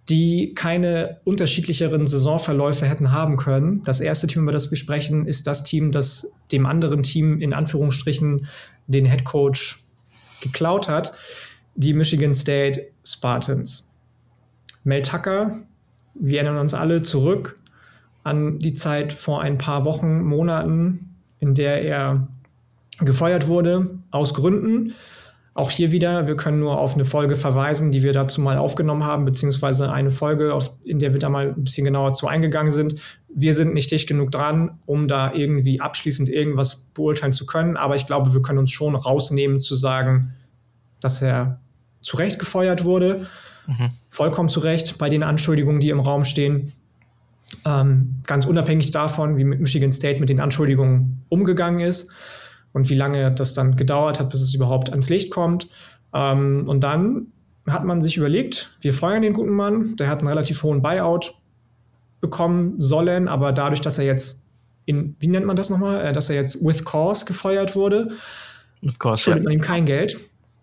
die 0.09 0.55
keine 0.55 1.20
unterschiedlicheren 1.25 2.07
Saisonverläufe 2.07 2.87
hätten 2.87 3.12
haben 3.12 3.37
können. 3.37 3.83
Das 3.83 4.01
erste 4.01 4.27
Team, 4.27 4.44
über 4.44 4.53
das 4.53 4.70
wir 4.70 4.79
sprechen, 4.79 5.27
ist 5.27 5.47
das 5.47 5.62
Team, 5.62 5.92
das 5.92 6.33
dem 6.53 6.64
anderen 6.64 7.03
Team 7.03 7.42
in 7.42 7.53
Anführungsstrichen 7.53 8.47
den 8.87 9.05
Head 9.05 9.27
Coach 9.27 9.85
geklaut 10.40 10.88
hat, 10.88 11.12
die 11.75 11.92
Michigan 11.92 12.33
State 12.33 12.87
Spartans. 13.05 13.94
Mel 14.85 15.03
Tucker, 15.03 15.59
wir 16.14 16.40
erinnern 16.40 16.62
uns 16.62 16.73
alle 16.73 17.03
zurück 17.03 17.57
an 18.23 18.59
die 18.59 18.73
Zeit 18.73 19.12
vor 19.12 19.42
ein 19.42 19.59
paar 19.59 19.85
Wochen, 19.85 20.23
Monaten, 20.23 21.11
in 21.44 21.54
der 21.54 21.83
er 21.83 22.26
gefeuert 23.00 23.48
wurde, 23.48 23.98
aus 24.11 24.35
Gründen. 24.35 24.94
Auch 25.52 25.70
hier 25.70 25.92
wieder, 25.92 26.26
wir 26.26 26.37
können 26.37 26.59
nur 26.59 26.78
auf 26.78 26.94
eine 26.94 27.04
Folge 27.04 27.37
verweisen, 27.37 27.92
die 27.92 28.02
wir 28.02 28.12
dazu 28.12 28.40
mal 28.40 28.59
aufgenommen 28.59 29.04
haben, 29.04 29.24
beziehungsweise 29.24 29.92
eine 29.92 30.11
Folge, 30.11 30.52
auf, 30.52 30.72
in 30.83 30.98
der 30.98 31.12
wir 31.12 31.20
da 31.20 31.28
mal 31.28 31.48
ein 31.48 31.62
bisschen 31.62 31.85
genauer 31.85 32.12
zu 32.12 32.26
eingegangen 32.26 32.72
sind. 32.72 33.00
Wir 33.28 33.54
sind 33.54 33.72
nicht 33.72 33.90
dicht 33.90 34.09
genug 34.09 34.33
dran, 34.33 34.78
um 34.87 35.07
da 35.07 35.33
irgendwie 35.33 35.80
abschließend 35.80 36.28
irgendwas 36.28 36.90
beurteilen 36.94 37.33
zu 37.33 37.46
können, 37.46 37.76
aber 37.76 37.94
ich 37.94 38.07
glaube, 38.07 38.35
wir 38.35 38.42
können 38.42 38.59
uns 38.59 38.72
schon 38.72 38.96
rausnehmen 38.96 39.61
zu 39.61 39.76
sagen, 39.76 40.35
dass 41.00 41.22
er 41.22 41.61
zu 42.00 42.16
Recht 42.16 42.38
gefeuert 42.38 42.85
wurde. 42.85 43.26
Mhm. 43.66 43.90
Vollkommen 44.11 44.48
zu 44.48 44.61
Recht 44.61 44.98
bei 44.98 45.09
den 45.09 45.22
Anschuldigungen, 45.22 45.80
die 45.80 45.90
im 45.90 46.00
Raum 46.00 46.24
stehen. 46.24 46.72
Ähm, 47.66 48.20
ganz 48.27 48.46
unabhängig 48.46 48.90
davon, 48.90 49.37
wie 49.37 49.44
Michigan 49.44 49.92
State 49.92 50.20
mit 50.20 50.29
den 50.29 50.40
Anschuldigungen 50.40 51.22
umgegangen 51.29 51.81
ist 51.81 52.12
und 52.72 52.90
wie 52.90 52.94
lange 52.94 53.33
das 53.33 53.55
dann 53.55 53.77
gedauert 53.77 54.20
hat, 54.20 54.31
bis 54.31 54.42
es 54.42 54.55
überhaupt 54.55 54.90
ans 54.90 55.09
Licht 55.09 55.31
kommt. 55.31 55.68
Ähm, 56.12 56.68
und 56.68 56.81
dann 56.81 57.29
hat 57.66 57.85
man 57.85 58.03
sich 58.03 58.16
überlegt, 58.16 58.77
wir 58.81 58.92
feuern 58.92 59.22
den 59.22 59.33
guten 59.33 59.53
Mann, 59.53 59.96
der 59.96 60.09
hat 60.09 60.20
einen 60.20 60.29
relativ 60.29 60.62
hohen 60.62 60.83
Buyout 60.83 61.35
bekommen 62.20 62.81
sollen, 62.81 63.29
aber 63.29 63.53
dadurch, 63.53 63.81
dass 63.81 63.98
er 63.98 64.05
jetzt 64.05 64.46
in, 64.87 65.16
wie 65.18 65.29
nennt 65.29 65.46
man 65.46 65.57
das 65.57 65.70
nochmal, 65.70 66.07
äh, 66.07 66.12
dass 66.12 66.29
er 66.29 66.37
jetzt 66.37 66.64
with 66.64 66.85
cause 66.85 67.24
gefeuert 67.24 67.74
wurde, 67.74 68.11
with 68.83 68.98
cause, 68.98 69.22
schuldet 69.22 69.44
ja. 69.44 69.48
man 69.48 69.53
ihm 69.55 69.61
kein 69.61 69.87
Geld. 69.87 70.18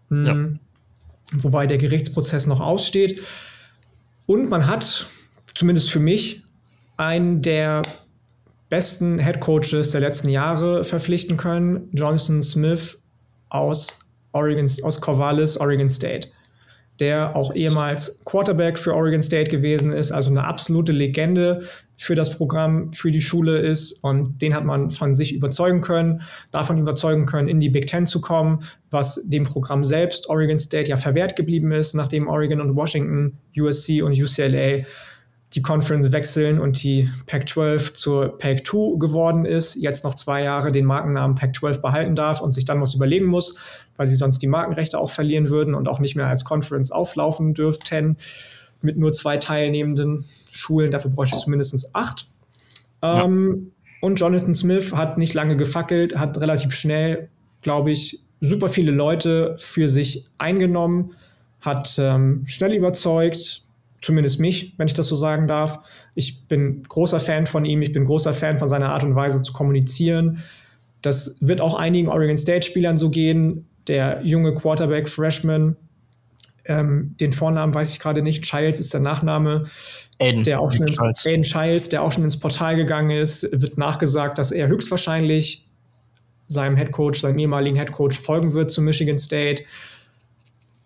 Mhm. 0.09 0.25
Ja. 0.25 1.39
Wobei 1.43 1.65
der 1.65 1.77
Gerichtsprozess 1.77 2.45
noch 2.45 2.59
aussteht. 2.59 3.21
Und 4.25 4.49
man 4.49 4.67
hat, 4.67 5.07
zumindest 5.55 5.89
für 5.89 5.99
mich, 5.99 6.40
einen 7.01 7.41
der 7.41 7.81
besten 8.69 9.17
Head 9.17 9.39
Coaches 9.41 9.91
der 9.91 10.01
letzten 10.01 10.29
Jahre 10.29 10.83
verpflichten 10.83 11.35
können, 11.35 11.89
Jonathan 11.93 12.41
Smith 12.41 13.01
aus 13.49 13.99
Oregon, 14.33 14.69
aus 14.83 15.01
Corvallis, 15.01 15.57
Oregon 15.57 15.89
State, 15.89 16.29
der 16.99 17.35
auch 17.35 17.53
ehemals 17.55 18.19
Quarterback 18.25 18.77
für 18.77 18.93
Oregon 18.93 19.21
State 19.21 19.49
gewesen 19.49 19.91
ist, 19.91 20.11
also 20.11 20.29
eine 20.29 20.43
absolute 20.43 20.91
Legende 20.91 21.63
für 21.97 22.13
das 22.13 22.37
Programm, 22.37 22.93
für 22.93 23.09
die 23.09 23.19
Schule 23.19 23.57
ist 23.57 24.03
und 24.03 24.39
den 24.39 24.53
hat 24.53 24.63
man 24.63 24.91
von 24.91 25.15
sich 25.15 25.33
überzeugen 25.33 25.81
können, 25.81 26.21
davon 26.51 26.77
überzeugen 26.77 27.25
können, 27.25 27.47
in 27.47 27.59
die 27.59 27.69
Big 27.69 27.87
Ten 27.87 28.05
zu 28.05 28.21
kommen, 28.21 28.59
was 28.91 29.27
dem 29.27 29.43
Programm 29.43 29.85
selbst 29.85 30.29
Oregon 30.29 30.59
State 30.59 30.89
ja 30.89 30.97
verwehrt 30.97 31.35
geblieben 31.35 31.71
ist, 31.71 31.95
nachdem 31.95 32.27
Oregon 32.27 32.61
und 32.61 32.75
Washington, 32.75 33.39
USC 33.57 34.03
und 34.03 34.13
UCLA 34.13 34.85
die 35.53 35.61
Conference 35.61 36.11
wechseln 36.13 36.59
und 36.59 36.81
die 36.81 37.09
Pac-12 37.27 37.93
zur 37.93 38.37
Pac-2 38.37 38.97
geworden 38.97 39.45
ist, 39.45 39.75
jetzt 39.75 40.05
noch 40.05 40.15
zwei 40.15 40.43
Jahre 40.43 40.71
den 40.71 40.85
Markennamen 40.85 41.35
Pac-12 41.35 41.81
behalten 41.81 42.15
darf 42.15 42.39
und 42.39 42.53
sich 42.53 42.63
dann 42.63 42.79
was 42.81 42.93
überlegen 42.93 43.25
muss, 43.25 43.57
weil 43.97 44.05
sie 44.05 44.15
sonst 44.15 44.41
die 44.41 44.47
Markenrechte 44.47 44.97
auch 44.97 45.09
verlieren 45.09 45.49
würden 45.49 45.75
und 45.75 45.89
auch 45.89 45.99
nicht 45.99 46.15
mehr 46.15 46.27
als 46.27 46.45
Conference 46.45 46.91
auflaufen 46.91 47.53
dürften 47.53 48.17
mit 48.81 48.97
nur 48.97 49.11
zwei 49.11 49.37
teilnehmenden 49.37 50.23
Schulen. 50.51 50.89
Dafür 50.89 51.11
bräuchte 51.11 51.35
ich 51.35 51.43
zumindest 51.43 51.95
acht. 51.95 52.25
Ja. 53.03 53.23
Ähm, 53.23 53.71
und 53.99 54.19
Jonathan 54.19 54.53
Smith 54.53 54.93
hat 54.93 55.17
nicht 55.17 55.33
lange 55.33 55.57
gefackelt, 55.57 56.17
hat 56.17 56.39
relativ 56.39 56.73
schnell, 56.73 57.29
glaube 57.61 57.91
ich, 57.91 58.23
super 58.39 58.69
viele 58.69 58.91
Leute 58.91 59.55
für 59.59 59.87
sich 59.87 60.25
eingenommen, 60.37 61.11
hat 61.59 61.97
ähm, 61.99 62.43
schnell 62.47 62.73
überzeugt, 62.73 63.65
zumindest 64.01 64.39
mich, 64.39 64.73
wenn 64.77 64.87
ich 64.87 64.93
das 64.93 65.07
so 65.07 65.15
sagen 65.15 65.47
darf. 65.47 65.79
Ich 66.15 66.47
bin 66.47 66.83
großer 66.83 67.19
Fan 67.19 67.45
von 67.45 67.65
ihm, 67.65 67.81
ich 67.81 67.91
bin 67.91 68.05
großer 68.05 68.33
Fan 68.33 68.57
von 68.57 68.67
seiner 68.67 68.89
Art 68.89 69.03
und 69.03 69.15
Weise 69.15 69.43
zu 69.43 69.53
kommunizieren. 69.53 70.43
Das 71.01 71.37
wird 71.41 71.61
auch 71.61 71.75
einigen 71.75 72.09
Oregon 72.09 72.37
State-Spielern 72.37 72.97
so 72.97 73.09
gehen. 73.09 73.67
Der 73.87 74.21
junge 74.23 74.53
Quarterback, 74.53 75.09
Freshman, 75.09 75.75
ähm, 76.65 77.15
den 77.19 77.33
Vornamen 77.33 77.73
weiß 77.73 77.93
ich 77.93 77.99
gerade 77.99 78.21
nicht, 78.21 78.43
Childs 78.43 78.79
ist 78.79 78.93
der 78.93 79.01
Nachname, 79.01 79.63
Aiden, 80.19 80.43
der 80.43 80.59
auch 80.59 80.71
schon 80.71 80.85
Childs. 80.87 81.25
Aiden 81.25 81.43
Childs, 81.43 81.89
der 81.89 82.03
auch 82.03 82.11
schon 82.11 82.23
ins 82.23 82.39
Portal 82.39 82.75
gegangen 82.75 83.09
ist, 83.09 83.49
wird 83.51 83.77
nachgesagt, 83.77 84.37
dass 84.37 84.51
er 84.51 84.67
höchstwahrscheinlich 84.67 85.67
seinem 86.47 86.75
Headcoach, 86.75 87.15
seinem 87.15 87.39
ehemaligen 87.39 87.77
Headcoach 87.77 88.13
folgen 88.13 88.53
wird 88.53 88.69
zu 88.69 88.81
Michigan 88.81 89.17
State. 89.17 89.63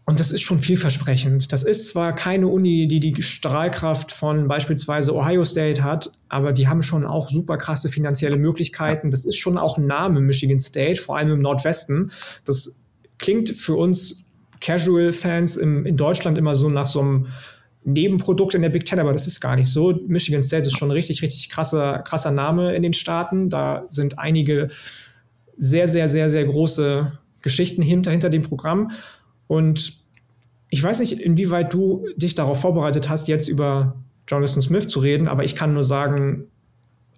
Und 0.08 0.20
das 0.20 0.32
ist 0.32 0.42
schon 0.42 0.60
vielversprechend. 0.60 1.52
Das 1.52 1.64
ist 1.64 1.88
zwar 1.88 2.14
keine 2.14 2.48
Uni, 2.48 2.88
die 2.88 3.00
die 3.00 3.24
Strahlkraft 3.24 4.12
von 4.12 4.48
beispielsweise 4.48 5.16
Ohio 5.16 5.44
State 5.44 5.84
hat, 5.84 6.12
aber 6.30 6.54
die 6.54 6.68
haben 6.68 6.84
schon 6.84 7.06
auch 7.06 7.30
super 7.30 7.58
krasse 7.58 7.90
finanzielle 7.90 8.38
Möglichkeiten. 8.38 9.10
Das 9.10 9.26
ist 9.26 9.38
schon 9.38 9.58
auch 9.58 9.80
ein 9.80 9.88
Name 9.88 10.22
Michigan 10.22 10.60
State, 10.60 11.02
vor 11.02 11.18
allem 11.18 11.32
im 11.32 11.40
Nordwesten. 11.40 12.12
Das 12.46 12.84
klingt 13.18 13.50
für 13.50 13.76
uns 13.76 14.30
Casual-Fans 14.62 15.58
in 15.58 15.98
Deutschland 15.98 16.38
immer 16.38 16.54
so 16.54 16.70
nach 16.70 16.88
so 16.88 17.02
einem 17.02 17.28
Nebenprodukt 17.84 18.56
in 18.56 18.62
der 18.62 18.70
Big 18.70 18.86
Ten, 18.86 19.00
aber 19.00 19.12
das 19.12 19.28
ist 19.28 19.40
gar 19.42 19.56
nicht 19.56 19.70
so. 19.70 20.00
Michigan 20.08 20.44
State 20.44 20.68
ist 20.68 20.78
schon 20.78 20.90
ein 20.90 20.94
richtig, 20.94 21.22
richtig 21.24 21.50
krasser, 21.50 22.00
krasser 22.00 22.32
Name 22.32 22.76
in 22.76 22.84
den 22.84 22.94
Staaten. 22.94 23.50
Da 23.50 23.86
sind 23.90 24.20
einige 24.20 24.70
sehr, 25.58 25.88
sehr, 25.88 26.08
sehr, 26.08 26.30
sehr 26.30 26.46
große 26.46 27.12
Geschichten 27.42 27.84
hinter, 27.84 28.12
hinter 28.12 28.30
dem 28.30 28.42
Programm. 28.42 28.92
Und 29.48 29.94
ich 30.70 30.84
weiß 30.84 31.00
nicht, 31.00 31.14
inwieweit 31.14 31.74
du 31.74 32.08
dich 32.16 32.36
darauf 32.36 32.62
vorbereitet 32.62 33.10
hast, 33.10 33.28
jetzt 33.28 33.48
über 33.48 33.96
Jonathan 34.28 34.62
Smith 34.62 34.88
zu 34.88 35.00
reden, 35.00 35.28
aber 35.28 35.44
ich 35.44 35.56
kann 35.56 35.74
nur 35.74 35.84
sagen, 35.84 36.48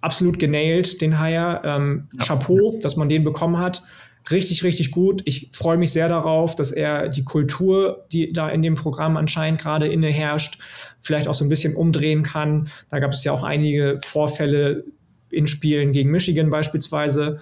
absolut 0.00 0.38
genailt 0.38 1.00
den 1.00 1.18
Hire. 1.18 1.62
Ähm, 1.64 2.08
ja. 2.18 2.24
Chapeau, 2.26 2.78
dass 2.82 2.96
man 2.96 3.08
den 3.08 3.24
bekommen 3.24 3.58
hat. 3.58 3.82
Richtig, 4.30 4.62
richtig 4.62 4.90
gut. 4.90 5.22
Ich 5.24 5.50
freue 5.52 5.78
mich 5.78 5.90
sehr 5.90 6.08
darauf, 6.08 6.54
dass 6.54 6.70
er 6.70 7.08
die 7.08 7.24
Kultur, 7.24 8.04
die 8.12 8.32
da 8.32 8.50
in 8.50 8.60
dem 8.60 8.74
Programm 8.74 9.16
anscheinend 9.16 9.60
gerade 9.60 9.88
inne 9.88 10.08
herrscht, 10.08 10.58
vielleicht 11.00 11.28
auch 11.28 11.34
so 11.34 11.44
ein 11.44 11.48
bisschen 11.48 11.74
umdrehen 11.74 12.22
kann. 12.22 12.68
Da 12.90 12.98
gab 12.98 13.12
es 13.12 13.24
ja 13.24 13.32
auch 13.32 13.42
einige 13.42 13.98
Vorfälle 14.02 14.84
in 15.30 15.46
Spielen 15.46 15.92
gegen 15.92 16.10
Michigan 16.10 16.50
beispielsweise 16.50 17.40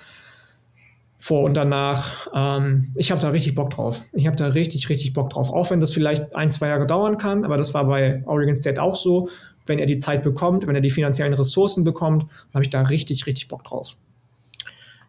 vor 1.27 1.43
und 1.43 1.55
danach. 1.55 2.29
Ähm, 2.33 2.93
ich 2.95 3.11
habe 3.11 3.21
da 3.21 3.31
richtig 3.31 3.57
Bock 3.57 3.71
drauf. 3.71 4.05
Ich 4.13 4.29
habe 4.29 4.37
da 4.37 4.47
richtig, 4.47 4.89
richtig 4.89 5.13
Bock 5.13 5.31
drauf. 5.31 5.51
Auch 5.51 5.71
wenn 5.71 5.81
das 5.81 5.93
vielleicht 5.93 6.37
ein, 6.37 6.53
zwei 6.53 6.69
Jahre 6.69 6.87
dauern 6.87 7.19
kann, 7.19 7.45
aber 7.45 7.57
das 7.57 7.75
war 7.75 7.85
bei 7.87 8.23
Oregon 8.27 8.55
State 8.55 8.81
auch 8.81 8.95
so. 8.95 9.29
Wenn 9.67 9.81
er 9.81 9.87
die 9.87 9.99
Zeit 9.99 10.23
bekommt, 10.23 10.69
wenn 10.69 10.77
er 10.77 10.81
die 10.81 10.91
finanziellen 10.91 11.35
Ressourcen 11.35 11.83
bekommt, 11.83 12.27
habe 12.55 12.63
ich 12.63 12.71
da 12.71 12.83
richtig, 12.83 13.27
richtig 13.27 13.49
Bock 13.49 13.65
drauf. 13.65 13.97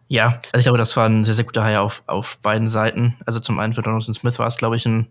Ja, 0.08 0.40
also 0.52 0.58
ich 0.58 0.64
glaube, 0.64 0.78
das 0.78 0.96
war 0.96 1.08
ein 1.08 1.22
sehr, 1.22 1.34
sehr 1.34 1.44
guter 1.44 1.64
Hire 1.64 1.82
auf, 1.82 2.02
auf 2.08 2.38
beiden 2.38 2.66
Seiten. 2.66 3.14
Also 3.24 3.38
zum 3.38 3.60
einen 3.60 3.72
für 3.72 3.82
Donaldson 3.82 4.14
Smith 4.14 4.40
war 4.40 4.48
es, 4.48 4.56
glaube 4.56 4.74
ich, 4.74 4.86
ein 4.86 5.06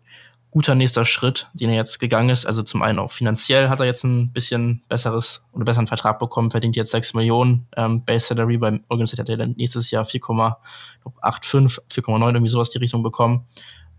guter 0.52 0.76
nächster 0.76 1.06
Schritt, 1.06 1.48
den 1.54 1.70
er 1.70 1.76
jetzt 1.76 2.00
gegangen 2.00 2.30
ist. 2.30 2.46
Also 2.46 2.64
zum 2.64 2.82
einen 2.82 3.00
auch 3.00 3.12
finanziell 3.12 3.70
hat 3.70 3.80
er 3.80 3.86
jetzt 3.86 4.04
ein 4.04 4.32
bisschen 4.32 4.82
besseres 4.88 5.46
oder 5.52 5.66
besseren 5.66 5.88
Vertrag 5.88 6.20
bekommen, 6.20 6.52
verdient 6.52 6.76
jetzt 6.76 6.92
6 6.92 7.14
Millionen 7.14 7.68
ähm, 7.76 8.04
Base 8.06 8.28
Salary. 8.28 8.58
Beim 8.58 8.84
Oregon 8.90 9.06
State 9.06 9.22
hat 9.22 9.30
er 9.30 9.38
dann 9.38 9.56
nächstes 9.58 9.92
Jahr 9.92 10.06
4,85, 10.06 11.80
4,9 11.92 12.28
irgendwie 12.28 12.48
sowas 12.48 12.70
die 12.70 12.78
Richtung 12.78 13.04
bekommen. 13.04 13.46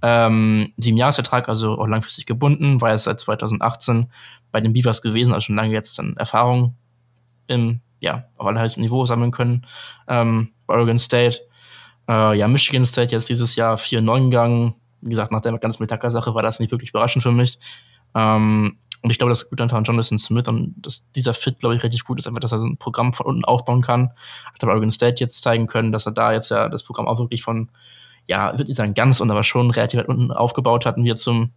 Ähm, 0.00 0.72
sieben 0.76 0.96
Jahresvertrag, 0.96 1.48
also 1.48 1.78
auch 1.78 1.88
langfristig 1.88 2.26
gebunden, 2.26 2.80
war 2.80 2.90
er 2.90 2.98
seit 2.98 3.20
2018 3.20 4.10
bei 4.52 4.60
den 4.60 4.72
Beavers 4.72 5.02
gewesen, 5.02 5.32
also 5.32 5.46
schon 5.46 5.56
lange 5.56 5.72
jetzt 5.72 5.98
dann 5.98 6.16
Erfahrung 6.16 6.76
im, 7.48 7.80
ja, 8.00 8.24
auf 8.36 8.46
allerhöchstem 8.46 8.82
Niveau 8.82 9.04
sammeln 9.06 9.32
können. 9.32 9.66
Ähm, 10.06 10.50
Oregon 10.68 10.98
State. 10.98 11.40
Äh, 12.08 12.38
ja, 12.38 12.48
Michigan 12.48 12.84
State 12.84 13.12
jetzt 13.12 13.28
dieses 13.28 13.56
Jahr 13.56 13.76
4-9 13.76 14.24
gegangen, 14.30 14.74
wie 15.00 15.10
gesagt, 15.10 15.32
nach 15.32 15.40
der 15.40 15.56
ganzen 15.58 15.82
Mitaka-Sache 15.82 16.34
war 16.34 16.42
das 16.42 16.60
nicht 16.60 16.70
wirklich 16.70 16.90
überraschend 16.90 17.22
für 17.22 17.32
mich. 17.32 17.58
Ähm, 18.14 18.78
und 19.02 19.10
ich 19.10 19.18
glaube, 19.18 19.30
das 19.30 19.42
ist 19.42 19.50
gut 19.50 19.60
einfach 19.60 19.76
an 19.76 19.84
Jonathan 19.84 20.18
Smith 20.18 20.48
und 20.48 20.74
dass 20.78 21.10
dieser 21.12 21.34
Fit, 21.34 21.60
glaube 21.60 21.76
ich, 21.76 21.82
richtig 21.84 22.04
gut 22.04 22.18
ist, 22.18 22.26
einfach, 22.26 22.40
dass 22.40 22.52
er 22.52 22.58
so 22.58 22.66
ein 22.66 22.78
Programm 22.78 23.12
von 23.12 23.26
unten 23.26 23.44
aufbauen 23.44 23.80
kann. 23.80 24.10
Hat 24.52 24.62
aber 24.62 24.72
Oregon 24.72 24.90
State 24.90 25.20
jetzt 25.20 25.42
zeigen 25.42 25.66
können, 25.68 25.92
dass 25.92 26.06
er 26.06 26.12
da 26.12 26.32
jetzt 26.32 26.50
ja 26.50 26.68
das 26.68 26.82
Programm 26.82 27.06
auch 27.06 27.18
wirklich 27.18 27.42
von, 27.42 27.70
ja, 28.26 28.58
würde 28.58 28.70
ich 28.70 28.76
sagen, 28.76 28.94
ganz 28.94 29.20
und 29.20 29.30
aber 29.30 29.44
schon 29.44 29.70
relativ 29.70 30.00
weit 30.00 30.08
unten 30.08 30.32
aufgebaut 30.32 30.84
hat 30.84 30.96
und 30.96 31.04
wir 31.04 31.16
zum 31.16 31.52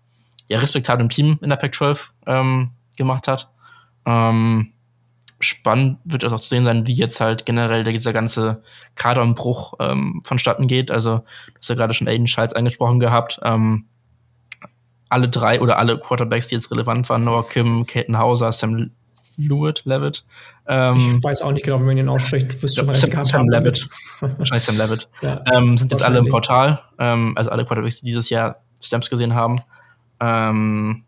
ja, 0.50 0.60
respektablen 0.60 1.10
Team 1.10 1.40
in 1.42 1.50
der 1.50 1.58
Pac-12 1.58 2.10
ähm, 2.28 2.72
gemacht 2.96 3.28
hat. 3.28 3.50
Ähm, 4.06 4.74
spannend 5.42 6.00
wird 6.04 6.24
es 6.24 6.32
auch 6.32 6.40
zu 6.40 6.50
sehen 6.50 6.64
sein, 6.64 6.88
wie 6.88 6.94
jetzt 6.94 7.20
halt 7.22 7.46
generell 7.46 7.84
dieser 7.84 8.14
ganze 8.14 8.62
Kaderumbruch 8.96 9.74
ähm, 9.80 10.22
vonstatten 10.24 10.68
geht. 10.68 10.92
Also, 10.92 11.18
du 11.18 11.54
hast 11.58 11.70
ja 11.70 11.76
gerade 11.76 11.94
schon 11.94 12.08
Aiden 12.08 12.28
Schultz 12.28 12.54
angesprochen 12.54 13.00
gehabt. 13.00 13.40
Ähm, 13.44 13.86
alle 15.10 15.28
drei 15.28 15.60
oder 15.60 15.78
alle 15.78 16.00
Quarterbacks, 16.00 16.48
die 16.48 16.56
jetzt 16.56 16.72
relevant 16.72 17.10
waren, 17.10 17.26
Noah 17.26 17.48
Kim, 17.48 17.86
Caton 17.86 18.18
Hauser, 18.18 18.52
Sam 18.52 18.92
Lewitt, 19.38 19.84
Levitt. 19.86 20.26
Ähm, 20.68 21.16
ich 21.18 21.24
weiß 21.24 21.42
auch 21.42 21.52
nicht 21.52 21.66
genau, 21.66 21.80
wie 21.80 21.84
man 21.84 21.98
ihn 21.98 22.10
ausspricht. 22.10 22.52
Du 22.52 22.62
wirst 22.62 22.78
schon 22.78 22.94
Sam, 22.94 23.24
Sam 23.26 23.50
Levitt. 23.50 23.88
Wahrscheinlich 24.20 24.64
Sam 24.64 24.78
Levitt. 24.78 25.10
Ja, 25.22 25.44
ähm, 25.54 25.78
sind 25.78 25.92
jetzt 25.92 26.04
alle 26.04 26.20
im 26.20 26.28
Portal. 26.28 26.82
Ähm, 26.98 27.34
also 27.36 27.52
alle 27.52 27.66
Quarterbacks, 27.66 28.00
die 28.00 28.06
dieses 28.06 28.30
Jahr 28.30 28.62
Stamps 28.82 29.10
gesehen 29.10 29.36
haben. 29.36 29.58
Ähm, 30.20 31.04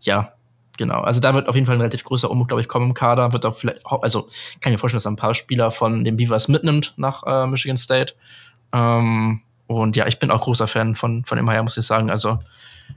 ja, 0.00 0.33
genau. 0.76 1.00
Also 1.00 1.20
da 1.20 1.34
wird 1.34 1.48
auf 1.48 1.54
jeden 1.54 1.66
Fall 1.66 1.76
ein 1.76 1.80
relativ 1.80 2.04
größer 2.04 2.30
Umbruch, 2.30 2.48
glaube 2.48 2.60
ich, 2.60 2.68
kommen 2.68 2.88
im 2.88 2.94
Kader. 2.94 3.32
Wird 3.32 3.46
auch 3.46 3.54
vielleicht, 3.54 3.86
also 3.86 4.22
kann 4.60 4.72
ich 4.72 4.72
mir 4.72 4.78
vorstellen, 4.78 4.98
dass 4.98 5.06
er 5.06 5.12
ein 5.12 5.16
paar 5.16 5.34
Spieler 5.34 5.70
von 5.70 6.04
den 6.04 6.16
Beavers 6.16 6.48
mitnimmt 6.48 6.94
nach 6.96 7.22
äh, 7.26 7.46
Michigan 7.46 7.76
State. 7.76 8.14
Ähm, 8.72 9.42
und 9.66 9.96
ja, 9.96 10.06
ich 10.06 10.18
bin 10.18 10.30
auch 10.30 10.42
großer 10.42 10.68
Fan 10.68 10.94
von, 10.94 11.24
von 11.24 11.42
MHR, 11.42 11.62
muss 11.62 11.76
ich 11.76 11.86
sagen. 11.86 12.10
Also 12.10 12.38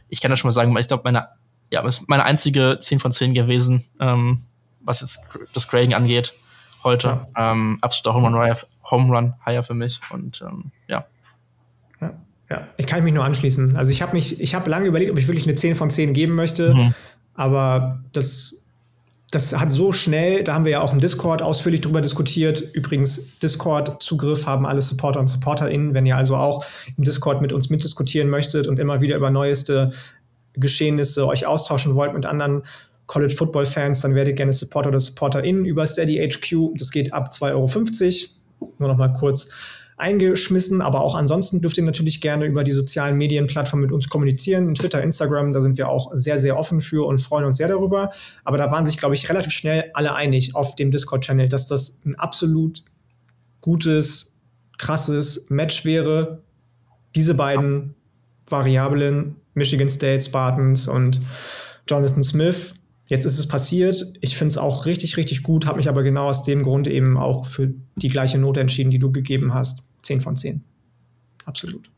ich 0.09 0.21
kann 0.21 0.31
ja 0.31 0.37
schon 0.37 0.47
mal 0.47 0.53
sagen, 0.53 0.75
ich 0.77 0.87
glaube, 0.87 1.03
meine, 1.05 1.27
ja, 1.69 1.83
meine 2.07 2.23
einzige 2.23 2.77
10 2.79 2.99
von 2.99 3.11
10 3.11 3.33
gewesen, 3.33 3.85
ähm, 3.99 4.43
was 4.81 5.01
jetzt 5.01 5.21
das 5.53 5.67
Grading 5.67 5.93
angeht 5.93 6.33
heute. 6.83 7.19
Ja. 7.35 7.51
Ähm, 7.51 7.77
absoluter 7.81 8.15
Home 8.15 8.37
Run, 8.37 8.55
Home 8.89 9.15
Run 9.15 9.33
Higher 9.45 9.63
für 9.63 9.73
mich. 9.73 9.99
Und 10.11 10.41
ähm, 10.41 10.71
ja. 10.87 11.05
ja. 12.01 12.13
Ja, 12.49 12.67
ich 12.77 12.87
kann 12.87 13.03
mich 13.03 13.13
nur 13.13 13.25
anschließen. 13.25 13.75
Also 13.75 13.91
ich 13.91 14.01
habe 14.01 14.13
mich, 14.13 14.39
ich 14.39 14.55
habe 14.55 14.69
lange 14.69 14.87
überlegt, 14.87 15.11
ob 15.11 15.17
ich 15.17 15.27
wirklich 15.27 15.45
eine 15.45 15.55
10 15.55 15.75
von 15.75 15.89
10 15.89 16.13
geben 16.13 16.35
möchte, 16.35 16.73
mhm. 16.73 16.93
Aber 17.37 18.03
das, 18.11 18.61
das 19.31 19.57
hat 19.57 19.71
so 19.71 19.93
schnell, 19.93 20.43
da 20.43 20.55
haben 20.55 20.65
wir 20.65 20.73
ja 20.73 20.81
auch 20.81 20.91
im 20.91 20.99
Discord 20.99 21.41
ausführlich 21.41 21.81
drüber 21.81 22.01
diskutiert. 22.01 22.61
Übrigens, 22.73 23.39
Discord-Zugriff 23.39 24.45
haben 24.45 24.65
alle 24.65 24.81
Supporter 24.81 25.19
und 25.19 25.27
SupporterInnen. 25.27 25.93
Wenn 25.93 26.05
ihr 26.05 26.17
also 26.17 26.35
auch 26.35 26.65
im 26.97 27.03
Discord 27.03 27.41
mit 27.41 27.53
uns 27.53 27.69
mitdiskutieren 27.69 28.29
möchtet 28.29 28.67
und 28.67 28.79
immer 28.79 29.01
wieder 29.01 29.15
über 29.15 29.29
neueste 29.29 29.93
Geschehnisse 30.55 31.27
euch 31.27 31.45
austauschen 31.45 31.93
wollt 31.93 32.13
mit 32.13 32.25
anderen 32.25 32.63
College 33.05 33.35
Football 33.35 33.67
Fans, 33.67 34.01
dann 34.01 34.15
werdet 34.15 34.35
gerne 34.35 34.51
Supporter 34.51 34.89
oder 34.89 34.99
SupporterInnen 34.99 35.63
über 35.63 35.85
Steady 35.85 36.17
HQ. 36.17 36.75
Das 36.77 36.89
geht 36.89 37.13
ab 37.13 37.29
2,50 37.31 37.51
Euro. 37.53 38.71
Nur 38.79 38.89
noch 38.89 38.97
mal 38.97 39.13
kurz 39.13 39.47
eingeschmissen, 39.97 40.81
aber 40.81 41.01
auch 41.01 41.15
ansonsten 41.15 41.59
dürft 41.59 41.77
ihr 41.77 41.83
natürlich 41.83 42.21
gerne 42.21 42.45
über 42.45 42.63
die 42.63 42.71
sozialen 42.71 43.17
Medienplattformen 43.17 43.87
mit 43.87 43.91
uns 43.91 44.07
kommunizieren. 44.07 44.75
Twitter, 44.75 45.01
Instagram, 45.01 45.53
da 45.53 45.59
sind 45.59 45.77
wir 45.77 45.89
auch 45.89 46.11
sehr, 46.13 46.37
sehr 46.37 46.57
offen 46.57 46.81
für 46.81 47.05
und 47.05 47.19
freuen 47.19 47.45
uns 47.45 47.57
sehr 47.57 47.67
darüber. 47.67 48.11
Aber 48.43 48.57
da 48.57 48.71
waren 48.71 48.85
sich, 48.85 48.97
glaube 48.97 49.15
ich, 49.15 49.27
relativ 49.27 49.51
schnell 49.51 49.89
alle 49.95 50.13
einig 50.13 50.55
auf 50.55 50.75
dem 50.75 50.91
Discord-Channel, 50.91 51.49
dass 51.49 51.65
das 51.65 52.01
ein 52.05 52.15
absolut 52.15 52.83
gutes, 53.61 54.39
krasses 54.77 55.49
Match 55.49 55.83
wäre. 55.83 56.43
Diese 57.15 57.33
beiden 57.33 57.95
Variablen, 58.47 59.35
Michigan 59.55 59.89
State, 59.89 60.23
Spartans 60.23 60.87
und 60.87 61.21
Jonathan 61.87 62.21
Smith, 62.21 62.75
Jetzt 63.07 63.25
ist 63.25 63.39
es 63.39 63.47
passiert. 63.47 64.13
Ich 64.19 64.37
finde 64.37 64.51
es 64.51 64.57
auch 64.57 64.85
richtig, 64.85 65.15
richtig 65.15 65.41
gut, 65.41 65.65
habe 65.65 65.77
mich 65.77 65.87
aber 65.87 66.03
genau 66.03 66.27
aus 66.27 66.43
dem 66.43 66.61
Grund 66.61 66.87
eben 66.87 67.17
auch 67.17 67.45
für 67.45 67.73
die 67.95 68.09
gleiche 68.09 68.37
Note 68.37 68.59
entschieden, 68.59 68.91
die 68.91 68.99
du 68.99 69.11
gegeben 69.11 69.53
hast. 69.53 69.86
10 70.01 70.21
von 70.21 70.35
10. 70.35 70.63
Absolut. 71.45 71.89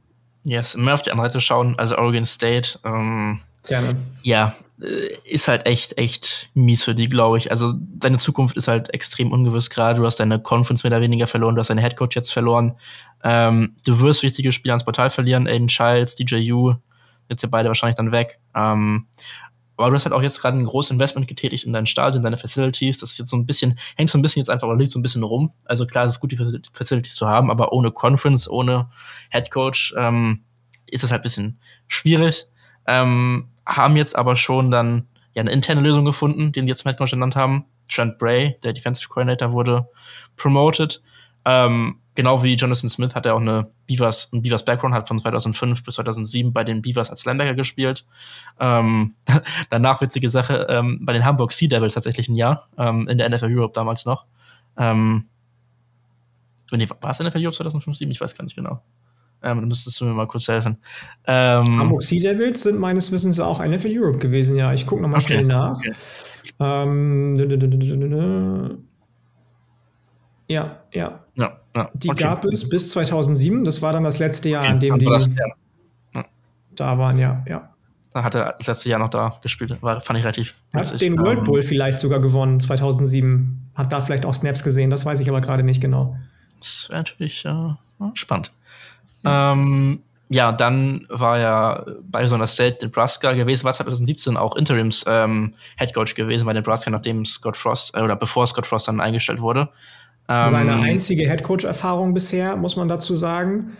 Yes, 0.44 0.76
mehr 0.76 0.94
auf 0.94 1.02
die 1.02 1.12
andere 1.12 1.28
Seite 1.28 1.42
schauen, 1.42 1.78
also 1.78 1.98
Oregon 1.98 2.26
State. 2.26 2.80
Ähm, 2.84 3.42
Gerne. 3.68 3.96
Ja, 4.24 4.56
äh, 4.82 5.10
ist 5.26 5.48
halt 5.48 5.66
echt, 5.66 5.98
echt 5.98 6.50
mies 6.54 6.84
für 6.84 6.96
die, 6.96 7.08
glaube 7.08 7.38
ich. 7.38 7.52
Also 7.52 7.74
deine 7.76 8.18
Zukunft 8.18 8.56
ist 8.58 8.68
halt 8.68 8.94
extrem 8.94 9.32
ungewiss 9.32 9.70
gerade. 9.70 10.00
Du 10.00 10.06
hast 10.06 10.20
deine 10.20 10.40
Conference 10.40 10.84
mehr 10.84 10.92
oder 10.92 11.02
weniger 11.02 11.28
verloren, 11.28 11.56
du 11.56 11.60
hast 11.60 11.70
deine 11.70 11.82
Headcoach 11.82 12.16
jetzt 12.16 12.32
verloren. 12.32 12.76
Ähm, 13.24 13.76
du 13.86 14.00
wirst 14.00 14.24
wichtige 14.24 14.52
Spieler 14.52 14.74
ans 14.74 14.86
Portal 14.86 15.10
verlieren, 15.10 15.48
Aiden 15.48 15.68
Childs, 15.68 16.16
DJU, 16.16 16.76
jetzt 17.28 17.42
ja 17.44 17.50
beide 17.50 17.68
wahrscheinlich 17.68 17.98
dann 17.98 18.12
weg. 18.12 18.40
Ähm, 18.56 19.08
aber 19.80 19.92
du 19.92 19.96
hast 19.96 20.06
halt 20.06 20.14
auch 20.14 20.22
jetzt 20.22 20.42
gerade 20.42 20.58
ein 20.58 20.66
großes 20.66 20.92
Investment 20.92 21.28
getätigt 21.28 21.66
in 21.66 21.74
dein 21.74 21.86
Stadion, 21.86 22.18
in 22.18 22.24
deine 22.24 22.38
Facilities. 22.38 23.00
Das 23.00 23.12
ist 23.12 23.18
jetzt 23.18 23.30
so 23.30 23.38
ein 23.38 23.46
bisschen, 23.46 23.80
hängt 23.96 24.10
so 24.10 24.18
ein 24.18 24.22
bisschen 24.22 24.42
jetzt 24.42 24.50
einfach 24.50 24.72
liegt 24.78 24.92
so 24.92 25.00
ein 25.00 25.02
bisschen 25.02 25.24
rum. 25.24 25.54
Also 25.66 25.86
klar, 25.86 26.06
es 26.06 26.16
ist 26.16 26.20
gut, 26.20 26.32
die 26.32 26.62
Facilities 26.74 27.16
zu 27.16 27.28
haben, 27.28 27.50
aber 27.50 27.72
ohne 27.72 27.92
Conference, 27.92 28.50
ohne 28.50 28.90
Head 29.32 29.52
Coach 29.52 29.94
ähm, 29.98 30.44
ist 30.88 31.04
es 31.04 31.12
halt 31.12 31.22
ein 31.22 31.24
bisschen 31.24 31.60
schwierig. 31.88 32.46
Ähm, 32.88 33.50
haben 33.66 33.96
jetzt 33.96 34.16
aber 34.16 34.36
schon 34.36 34.72
dann 34.72 35.08
ja 35.34 35.42
eine 35.42 35.52
interne 35.52 35.82
Lösung 35.82 36.06
gefunden, 36.06 36.52
den 36.52 36.66
die 36.66 36.70
jetzt 36.70 36.80
zum 36.80 36.90
Head 36.90 36.98
Coach 36.98 37.12
genannt 37.12 37.36
haben. 37.36 37.66
Trent 37.88 38.18
Bray, 38.18 38.58
der 38.64 38.74
Defensive 38.74 39.10
Coordinator, 39.10 39.52
wurde 39.52 39.88
promoted. 40.36 41.02
Ähm, 41.46 42.00
genau 42.16 42.44
wie 42.44 42.56
Jonathan 42.56 42.90
Smith 42.90 43.16
hat 43.16 43.26
er 43.26 43.36
auch 43.36 43.40
eine 43.40 43.68
Beavers, 43.88 44.30
ein 44.34 44.42
Beavers 44.42 44.66
Background, 44.66 44.94
hat 44.94 45.08
von 45.08 45.20
2005 45.20 45.84
bis 45.84 45.96
2007 45.96 46.52
bei 46.52 46.64
den 46.64 46.82
Beavers 46.82 47.10
als 47.10 47.26
Linebacker 47.26 47.54
gespielt. 47.54 48.06
Ähm, 48.60 49.16
danach 49.70 50.02
witzige 50.02 50.30
Sache, 50.30 50.68
ähm, 50.70 51.00
bei 51.02 51.14
den 51.14 51.26
Hamburg 51.26 51.54
Sea 51.54 51.70
Devils 51.70 51.94
tatsächlich 51.94 52.28
ein 52.28 52.36
Jahr, 52.36 52.68
ähm, 52.78 53.08
in 53.08 53.18
der 53.18 53.30
NFL 53.30 53.48
Europe 53.50 53.74
damals 53.74 54.06
noch. 54.06 54.26
Ähm, 54.78 55.26
nee, 56.72 56.88
war 57.02 57.12
es 57.12 57.20
NFL 57.20 57.40
Europe 57.40 57.56
2005, 57.56 57.84
2007? 57.98 58.12
Ich 58.12 58.22
weiß 58.22 58.36
gar 58.36 58.44
nicht 58.44 58.56
genau. 58.56 58.82
Ähm, 59.42 59.68
müsstest 59.68 60.02
du 60.02 60.06
mir 60.06 60.14
mal 60.14 60.28
kurz 60.28 60.48
helfen. 60.50 60.78
Ähm, 61.26 61.80
Hamburg 61.80 62.02
Sea 62.02 62.20
Devils 62.20 62.64
sind 62.64 62.78
meines 62.78 63.12
Wissens 63.12 63.40
auch 63.40 63.64
NFL 63.66 63.98
Europe 63.98 64.18
gewesen, 64.18 64.58
ja. 64.58 64.74
Ich 64.74 64.86
gucke 64.86 65.02
nochmal 65.02 65.20
okay. 65.20 65.28
schnell 65.28 65.46
nach. 65.46 65.78
Okay. 65.78 65.94
Ähm, 66.60 67.38
ja, 70.50 70.80
ja. 70.92 71.20
Ja, 71.36 71.60
ja. 71.76 71.90
Die 71.94 72.10
okay. 72.10 72.24
gab 72.24 72.44
es 72.46 72.68
bis 72.68 72.92
2007. 72.92 73.64
Das 73.64 73.82
war 73.82 73.94
dann 73.94 74.04
das 74.04 74.20
letzte 74.20 74.50
Jahr, 74.50 74.64
okay, 74.64 74.72
an 74.72 74.80
dem 74.80 75.00
die 75.00 75.06
das, 75.06 75.28
ja. 75.28 76.26
da 76.76 76.98
waren, 76.98 77.18
ja, 77.18 77.44
ja. 77.48 77.70
Da 78.12 78.24
hat 78.24 78.34
er 78.34 78.56
das 78.58 78.68
letzte 78.68 78.90
Jahr 78.90 79.00
noch 79.00 79.10
da 79.10 79.38
gespielt. 79.44 79.78
War, 79.82 80.02
fand 80.02 80.18
ich 80.18 80.26
relativ 80.26 80.56
Hat 80.74 81.00
den 81.00 81.18
World 81.20 81.40
ähm, 81.40 81.44
Bowl 81.44 81.62
vielleicht 81.62 82.00
sogar 82.00 82.20
gewonnen, 82.20 82.60
2007. 82.60 83.72
Hat 83.76 83.94
da 83.94 84.02
vielleicht 84.02 84.26
auch 84.26 84.34
Snaps 84.34 84.64
gesehen, 84.64 84.90
das 84.90 85.06
weiß 85.06 85.20
ich 85.20 85.30
aber 85.30 85.42
gerade 85.42 85.62
nicht 85.62 85.80
genau. 85.80 86.18
Das 86.60 86.88
wäre 86.90 87.02
natürlich 87.02 87.46
äh, 87.46 87.76
spannend. 88.16 88.52
Ja. 89.24 89.54
Ähm, 89.54 90.02
ja, 90.32 90.52
dann 90.52 91.06
war 91.10 91.40
er 91.40 91.86
bei 92.04 92.28
so 92.28 92.36
einer 92.36 92.46
State 92.48 92.86
Nebraska 92.86 93.34
gewesen, 93.34 93.64
war 93.64 93.74
2017 93.74 94.38
auch 94.38 94.56
Interims 94.56 95.04
ähm, 95.08 95.56
Head 95.78 95.94
Coach 95.94 96.14
gewesen 96.14 96.46
bei 96.46 96.54
Nebraska, 96.54 96.92
nachdem 96.92 97.26
Scott 97.26 97.58
Frost, 97.58 97.96
äh, 97.96 98.02
oder 98.02 98.16
bevor 98.16 98.46
Scott 98.46 98.68
Frost 98.68 98.88
dann 98.88 99.02
eingestellt 99.02 99.42
wurde. 99.42 99.70
Seine 100.30 100.74
ähm, 100.74 100.82
einzige 100.82 101.28
Headcoach-Erfahrung 101.28 102.14
bisher, 102.14 102.56
muss 102.56 102.76
man 102.76 102.88
dazu 102.88 103.16
sagen. 103.16 103.72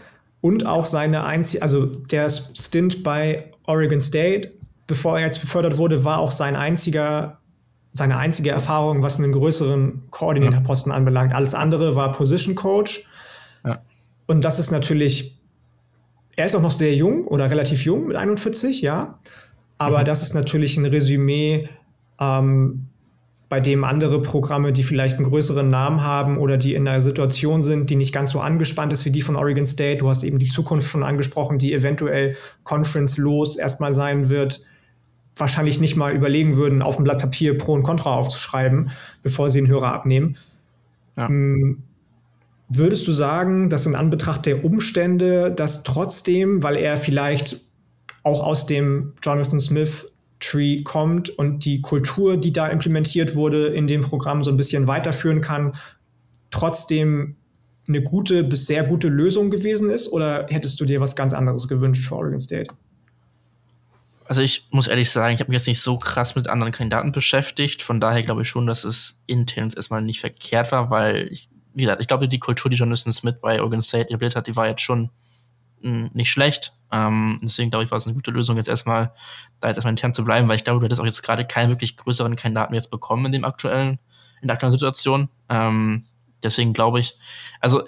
Und 0.42 0.66
auch 0.66 0.88
seine 0.88 1.24
einzige, 1.24 1.62
also 1.62 1.86
der 1.86 2.28
Stint 2.30 3.04
bei 3.04 3.52
Oregon 3.68 4.02
State, 4.02 4.52
bevor 4.88 5.20
er 5.20 5.26
jetzt 5.26 5.42
befördert 5.42 5.78
wurde, 5.78 6.04
war 6.04 6.18
auch 6.18 6.32
sein 6.32 6.56
einziger, 6.56 7.38
seine 7.94 8.18
einzige 8.18 8.50
Erfahrung, 8.50 9.04
was 9.04 9.20
einen 9.20 9.32
größeren 9.32 10.08
Koordinatorposten 10.10 10.92
ja. 10.92 10.98
anbelangt. 10.98 11.36
Alles 11.36 11.54
andere 11.54 11.96
war 11.96 12.14
Position 12.14 12.56
Coach. 12.56 13.08
Ja. 13.64 13.84
Und 14.26 14.44
das 14.44 14.58
ist 14.58 14.72
natürlich, 14.72 15.40
er 16.36 16.46
ist 16.46 16.56
auch 16.56 16.64
noch 16.64 16.72
sehr 16.72 16.96
jung 16.96 17.28
oder 17.28 17.52
relativ 17.52 17.86
jung 17.86 18.08
mit 18.08 18.16
41, 18.16 18.82
ja. 18.82 19.20
Aber 19.78 20.00
mhm. 20.00 20.06
das 20.06 20.24
ist 20.24 20.34
natürlich 20.34 20.78
ein 20.78 20.86
Resümee, 20.86 21.70
ähm, 22.20 22.89
bei 23.50 23.60
dem 23.60 23.84
andere 23.84 24.22
Programme, 24.22 24.72
die 24.72 24.84
vielleicht 24.84 25.18
einen 25.18 25.26
größeren 25.26 25.68
Namen 25.68 26.04
haben 26.04 26.38
oder 26.38 26.58
die 26.58 26.76
in 26.76 26.88
einer 26.88 27.02
Situation 27.02 27.64
sind, 27.64 27.90
die 27.90 27.96
nicht 27.96 28.14
ganz 28.14 28.30
so 28.30 28.40
angespannt 28.40 28.94
ist 28.94 29.06
wie 29.06 29.12
die 29.12 29.24
von 29.24 29.36
Oregon 29.36 29.66
State. 29.66 29.98
Du 29.98 30.08
hast 30.08 30.24
eben 30.24 30.38
die 30.38 30.50
Zukunft 30.50 30.88
schon 30.88 31.04
angesprochen, 31.04 31.58
die 31.58 31.74
eventuell 31.74 32.36
conference-los 32.64 33.56
erstmal 33.56 33.92
sein 33.92 34.30
wird, 34.30 34.62
wahrscheinlich 35.36 35.80
nicht 35.80 35.96
mal 35.96 36.14
überlegen 36.14 36.58
würden, 36.58 36.84
auf 36.84 36.98
dem 36.98 37.06
Blatt 37.06 37.20
Papier 37.20 37.58
Pro 37.58 37.74
und 37.74 37.82
Contra 37.82 38.14
aufzuschreiben, 38.14 38.92
bevor 39.24 39.50
sie 39.50 39.58
einen 39.58 39.68
Hörer 39.68 39.94
abnehmen. 39.94 40.38
Ja. 41.18 41.28
Hm, 41.28 41.82
würdest 42.70 43.08
du 43.08 43.12
sagen, 43.12 43.70
dass 43.70 43.88
in 43.88 43.96
Anbetracht 43.96 44.46
der 44.46 44.64
Umstände, 44.64 45.52
dass 45.52 45.82
trotzdem, 45.82 46.62
weil 46.62 46.76
er 46.76 46.98
vielleicht 46.98 47.66
auch 48.22 48.44
aus 48.44 48.68
dem 48.68 49.14
Jonathan 49.24 49.60
Smith 49.60 50.12
Tree 50.50 50.84
kommt 50.84 51.30
und 51.30 51.66
die 51.66 51.82
Kultur, 51.82 52.38
die 52.38 52.52
da 52.52 52.68
implementiert 52.68 53.36
wurde, 53.36 53.68
in 53.68 53.88
dem 53.88 54.02
Programm 54.02 54.44
so 54.44 54.52
ein 54.52 54.58
bisschen 54.58 54.88
weiterführen 54.88 55.42
kann, 55.42 55.74
trotzdem 56.50 57.36
eine 57.88 58.02
gute 58.02 58.44
bis 58.44 58.68
sehr 58.68 58.84
gute 58.84 59.10
Lösung 59.10 59.50
gewesen 59.50 59.90
ist? 59.90 60.12
Oder 60.12 60.48
hättest 60.50 60.80
du 60.80 60.86
dir 60.86 61.02
was 61.02 61.16
ganz 61.16 61.34
anderes 61.34 61.68
gewünscht 61.68 62.08
für 62.08 62.16
Oregon 62.16 62.40
State? 62.40 62.74
Also 64.26 64.44
ich 64.44 64.68
muss 64.70 64.88
ehrlich 64.88 65.10
sagen, 65.10 65.34
ich 65.34 65.40
habe 65.40 65.50
mich 65.50 65.60
jetzt 65.60 65.68
nicht 65.68 65.82
so 65.82 65.98
krass 65.98 66.36
mit 66.36 66.48
anderen 66.48 66.72
Kandidaten 66.72 67.12
beschäftigt. 67.12 67.82
Von 67.82 68.00
daher 68.00 68.22
glaube 68.22 68.44
ich 68.44 68.50
schon, 68.50 68.68
dass 68.68 68.84
es 68.84 69.18
intern 69.26 69.70
erstmal 69.76 70.04
nicht 70.04 70.20
verkehrt 70.20 70.72
war, 70.72 70.92
weil 70.92 71.28
ich, 71.32 71.50
wie 71.74 71.84
gesagt, 71.84 72.02
ich 72.02 72.08
glaube, 72.08 72.28
die 72.28 72.40
Kultur, 72.40 72.70
die 72.70 72.78
Jonathan 72.78 73.12
Smith 73.12 73.36
bei 73.42 73.60
Oregon 73.60 73.82
State 73.82 74.10
etabliert 74.10 74.36
hat, 74.36 74.46
die 74.46 74.56
war 74.56 74.68
jetzt 74.68 74.82
schon 74.82 75.10
nicht 75.82 76.32
schlecht. 76.32 76.74
Ähm, 76.92 77.40
deswegen 77.44 77.70
glaube 77.70 77.86
ich, 77.86 77.92
war 77.92 77.98
es 77.98 78.08
eine 78.08 78.16
gute 78.16 78.32
Lösung, 78.32 78.58
jetzt 78.58 78.70
erstmal 78.70 79.14
da 79.60 79.68
jetzt 79.68 79.78
erstmal 79.78 79.92
intern 79.92 80.14
zu 80.14 80.24
bleiben, 80.24 80.48
weil 80.48 80.56
ich 80.56 80.64
glaube, 80.64 80.80
du 80.80 80.86
hättest 80.86 81.02
auch 81.02 81.06
jetzt 81.06 81.22
gerade 81.22 81.46
keinen 81.46 81.70
wirklich 81.70 81.98
größeren 81.98 82.36
Kandidaten 82.36 82.74
jetzt 82.74 82.90
bekommen 82.90 83.28
in 83.28 83.32
dem 83.32 83.46
aktuellen 83.46 84.00
in 84.42 84.48
der 84.48 84.54
aktuellen 84.54 84.72
Situation. 84.72 85.30
Ähm, 85.50 86.06
deswegen 86.44 86.74
glaube 86.74 87.00
ich, 87.00 87.16
also 87.60 87.84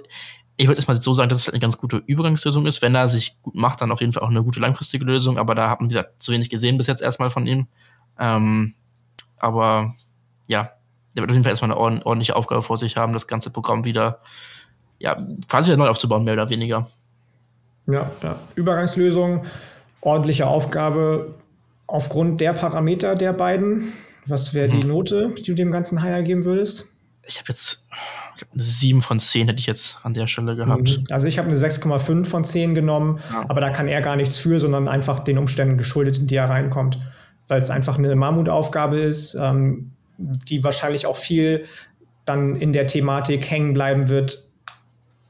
ich 0.57 0.67
würde 0.67 0.77
erstmal 0.77 1.01
so 1.01 1.13
sagen, 1.13 1.29
dass 1.29 1.39
es 1.39 1.49
eine 1.49 1.59
ganz 1.59 1.77
gute 1.77 1.97
Übergangslösung 1.97 2.65
ist. 2.67 2.81
Wenn 2.81 2.93
er 2.93 3.07
sich 3.07 3.41
gut 3.41 3.55
macht, 3.55 3.81
dann 3.81 3.91
auf 3.91 4.01
jeden 4.01 4.13
Fall 4.13 4.23
auch 4.23 4.29
eine 4.29 4.43
gute 4.43 4.59
langfristige 4.59 5.05
Lösung. 5.05 5.37
Aber 5.37 5.55
da 5.55 5.69
haben 5.69 5.91
wir 5.91 6.11
zu 6.19 6.31
wenig 6.31 6.49
gesehen 6.49 6.77
bis 6.77 6.87
jetzt 6.87 7.01
erstmal 7.01 7.29
von 7.29 7.47
ihm. 7.47 7.67
Ähm, 8.19 8.75
aber 9.37 9.95
ja, 10.47 10.71
der 11.15 11.23
wird 11.23 11.31
auf 11.31 11.35
jeden 11.35 11.43
Fall 11.43 11.51
erstmal 11.51 11.71
eine 11.71 12.05
ordentliche 12.05 12.35
Aufgabe 12.35 12.61
vor 12.61 12.77
sich 12.77 12.95
haben, 12.95 13.13
das 13.13 13.27
ganze 13.27 13.49
Programm 13.49 13.85
wieder, 13.85 14.19
ja, 14.99 15.17
quasi 15.47 15.69
wieder 15.69 15.77
neu 15.77 15.89
aufzubauen, 15.89 16.23
mehr 16.23 16.35
oder 16.35 16.49
weniger. 16.49 16.87
Ja, 17.87 18.11
ja. 18.21 18.39
Übergangslösung, 18.55 19.45
ordentliche 20.01 20.47
Aufgabe 20.47 21.35
aufgrund 21.87 22.39
der 22.41 22.53
Parameter 22.53 23.15
der 23.15 23.33
beiden. 23.33 23.93
Was 24.27 24.53
wäre 24.53 24.69
die 24.69 24.81
hm. 24.81 24.87
Note, 24.87 25.33
die 25.37 25.43
du 25.43 25.53
dem 25.55 25.71
ganzen 25.71 26.01
Hire 26.01 26.23
geben 26.23 26.45
würdest? 26.45 26.89
Ich 27.25 27.39
habe 27.39 27.49
jetzt 27.49 27.83
eine 28.53 28.63
7 28.63 29.01
von 29.01 29.19
10 29.19 29.47
hätte 29.47 29.59
ich 29.59 29.67
jetzt 29.67 29.99
an 30.03 30.13
der 30.13 30.27
Stelle 30.27 30.55
gehabt. 30.55 30.97
Mhm. 30.97 31.03
Also 31.11 31.27
ich 31.27 31.37
habe 31.37 31.49
eine 31.49 31.57
6,5 31.57 32.25
von 32.25 32.43
10 32.43 32.75
genommen, 32.75 33.19
ja. 33.31 33.45
aber 33.47 33.61
da 33.61 33.69
kann 33.69 33.87
er 33.87 34.01
gar 34.01 34.15
nichts 34.15 34.37
für, 34.37 34.59
sondern 34.59 34.87
einfach 34.87 35.19
den 35.19 35.37
Umständen 35.37 35.77
geschuldet, 35.77 36.17
in 36.17 36.27
die 36.27 36.35
er 36.35 36.49
reinkommt. 36.49 36.99
Weil 37.47 37.61
es 37.61 37.69
einfach 37.69 37.97
eine 37.97 38.15
Mammutaufgabe 38.15 38.99
ist, 38.99 39.35
ähm, 39.35 39.91
die 40.17 40.63
wahrscheinlich 40.63 41.05
auch 41.05 41.17
viel 41.17 41.65
dann 42.25 42.55
in 42.55 42.73
der 42.73 42.87
Thematik 42.87 43.49
hängen 43.49 43.73
bleiben 43.73 44.09
wird, 44.09 44.45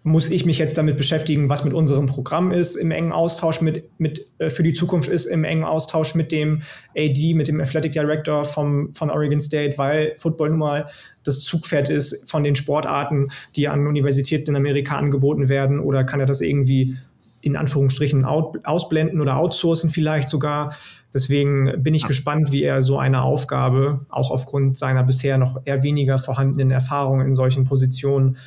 muss 0.03 0.31
ich 0.31 0.45
mich 0.45 0.57
jetzt 0.57 0.77
damit 0.77 0.97
beschäftigen, 0.97 1.47
was 1.47 1.63
mit 1.63 1.73
unserem 1.73 2.07
Programm 2.07 2.51
ist, 2.51 2.75
im 2.75 2.89
engen 2.89 3.11
Austausch 3.11 3.61
mit, 3.61 3.83
mit 3.99 4.25
äh, 4.39 4.49
für 4.49 4.63
die 4.63 4.73
Zukunft 4.73 5.09
ist, 5.09 5.27
im 5.27 5.43
engen 5.43 5.63
Austausch 5.63 6.15
mit 6.15 6.31
dem 6.31 6.63
AD, 6.97 7.33
mit 7.35 7.47
dem 7.47 7.61
Athletic 7.61 7.91
Director 7.91 8.43
vom, 8.45 8.93
von 8.95 9.11
Oregon 9.11 9.39
State, 9.39 9.77
weil 9.77 10.13
Football 10.15 10.49
nun 10.49 10.59
mal 10.59 10.85
das 11.23 11.41
Zugpferd 11.41 11.89
ist 11.89 12.29
von 12.29 12.43
den 12.43 12.55
Sportarten, 12.55 13.27
die 13.55 13.67
an 13.67 13.85
Universitäten 13.85 14.51
in 14.51 14.55
Amerika 14.55 14.97
angeboten 14.97 15.49
werden, 15.49 15.79
oder 15.79 16.03
kann 16.03 16.19
er 16.19 16.25
das 16.25 16.41
irgendwie 16.41 16.97
in 17.41 17.55
Anführungsstrichen 17.55 18.23
out, 18.25 18.59
ausblenden 18.63 19.19
oder 19.19 19.37
outsourcen 19.37 19.89
vielleicht 19.89 20.29
sogar. 20.29 20.75
Deswegen 21.13 21.73
bin 21.83 21.93
ich 21.93 22.07
gespannt, 22.07 22.51
wie 22.51 22.63
er 22.63 22.81
so 22.81 22.97
eine 22.97 23.21
Aufgabe, 23.21 24.05
auch 24.09 24.31
aufgrund 24.31 24.77
seiner 24.77 25.03
bisher 25.03 25.37
noch 25.37 25.57
eher 25.65 25.83
weniger 25.83 26.17
vorhandenen 26.17 26.71
Erfahrung 26.71 27.21
in 27.21 27.33
solchen 27.33 27.65
Positionen, 27.65 28.37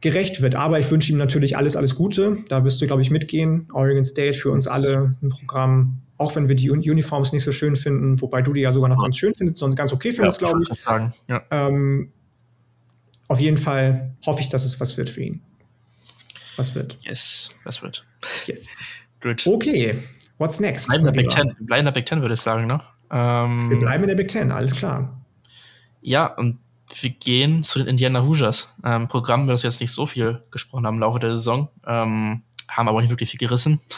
gerecht 0.00 0.40
wird. 0.40 0.54
Aber 0.54 0.78
ich 0.78 0.90
wünsche 0.90 1.12
ihm 1.12 1.18
natürlich 1.18 1.56
alles, 1.56 1.76
alles 1.76 1.94
Gute. 1.94 2.38
Da 2.48 2.64
wirst 2.64 2.80
du, 2.80 2.86
glaube 2.86 3.02
ich, 3.02 3.10
mitgehen. 3.10 3.68
Oregon 3.72 4.04
State 4.04 4.34
für 4.34 4.50
uns 4.50 4.66
alle 4.66 5.16
ein 5.22 5.28
Programm, 5.28 5.98
auch 6.16 6.36
wenn 6.36 6.48
wir 6.48 6.56
die 6.56 6.70
Uniforms 6.70 7.32
nicht 7.32 7.42
so 7.42 7.52
schön 7.52 7.76
finden, 7.76 8.20
wobei 8.20 8.42
du 8.42 8.52
die 8.52 8.60
ja 8.60 8.72
sogar 8.72 8.88
noch 8.88 9.02
ganz 9.02 9.16
schön 9.16 9.34
findest 9.34 9.62
und 9.62 9.76
ganz 9.76 9.92
okay 9.92 10.12
findest, 10.12 10.40
ja, 10.40 10.48
glaube 10.48 10.62
ich. 10.62 10.80
Sagen. 10.80 11.14
Ja. 11.28 11.42
Ähm, 11.50 12.12
auf 13.28 13.40
jeden 13.40 13.56
Fall 13.56 14.14
hoffe 14.26 14.40
ich, 14.40 14.48
dass 14.48 14.64
es 14.64 14.80
was 14.80 14.96
wird 14.96 15.08
für 15.08 15.22
ihn. 15.22 15.42
Was 16.56 16.74
wird? 16.74 16.98
Yes, 17.02 17.50
was 17.64 17.82
wird. 17.82 18.04
Yes. 18.46 18.78
Gut. 19.20 19.46
Okay, 19.46 19.96
what's 20.38 20.60
next? 20.60 20.88
Bleiben 20.88 21.06
in 21.06 21.12
der 21.12 21.22
Big 21.22 21.30
Ten, 21.30 21.54
bleiben 21.60 21.80
in 21.80 21.84
der 21.86 21.92
Big 21.92 22.06
Ten, 22.06 22.20
würde 22.20 22.34
ich 22.34 22.40
sagen, 22.40 22.66
ne? 22.66 22.82
Ähm, 23.10 23.70
wir 23.70 23.78
bleiben 23.78 24.04
in 24.04 24.08
der 24.08 24.16
Big 24.16 24.28
Ten, 24.28 24.50
alles 24.50 24.74
klar. 24.74 25.24
Ja, 26.00 26.26
und 26.26 26.58
wir 27.00 27.10
gehen 27.10 27.62
zu 27.62 27.78
den 27.78 27.88
Indiana 27.88 28.22
Hoosiers. 28.22 28.72
Ähm, 28.84 29.08
Programm, 29.08 29.44
über 29.44 29.52
das 29.52 29.62
wir 29.62 29.70
jetzt 29.70 29.80
nicht 29.80 29.92
so 29.92 30.06
viel 30.06 30.42
gesprochen 30.50 30.86
haben 30.86 30.96
im 30.96 31.00
Laufe 31.00 31.18
der 31.18 31.36
Saison, 31.36 31.68
ähm, 31.86 32.42
haben 32.68 32.88
aber 32.88 33.00
nicht 33.00 33.10
wirklich 33.10 33.30
viel 33.30 33.38
gerissen. 33.38 33.80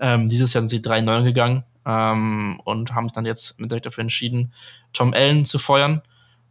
Ähm, 0.00 0.28
dieses 0.28 0.52
Jahr 0.52 0.64
sind 0.64 0.68
sie 0.68 0.88
3-9 0.88 1.24
gegangen 1.24 1.64
ähm, 1.84 2.60
und 2.64 2.94
haben 2.94 3.08
sich 3.08 3.14
dann 3.14 3.26
jetzt 3.26 3.56
direkt 3.58 3.86
dafür 3.86 4.02
entschieden, 4.02 4.52
Tom 4.92 5.12
Allen 5.12 5.44
zu 5.44 5.58
feuern. 5.58 6.02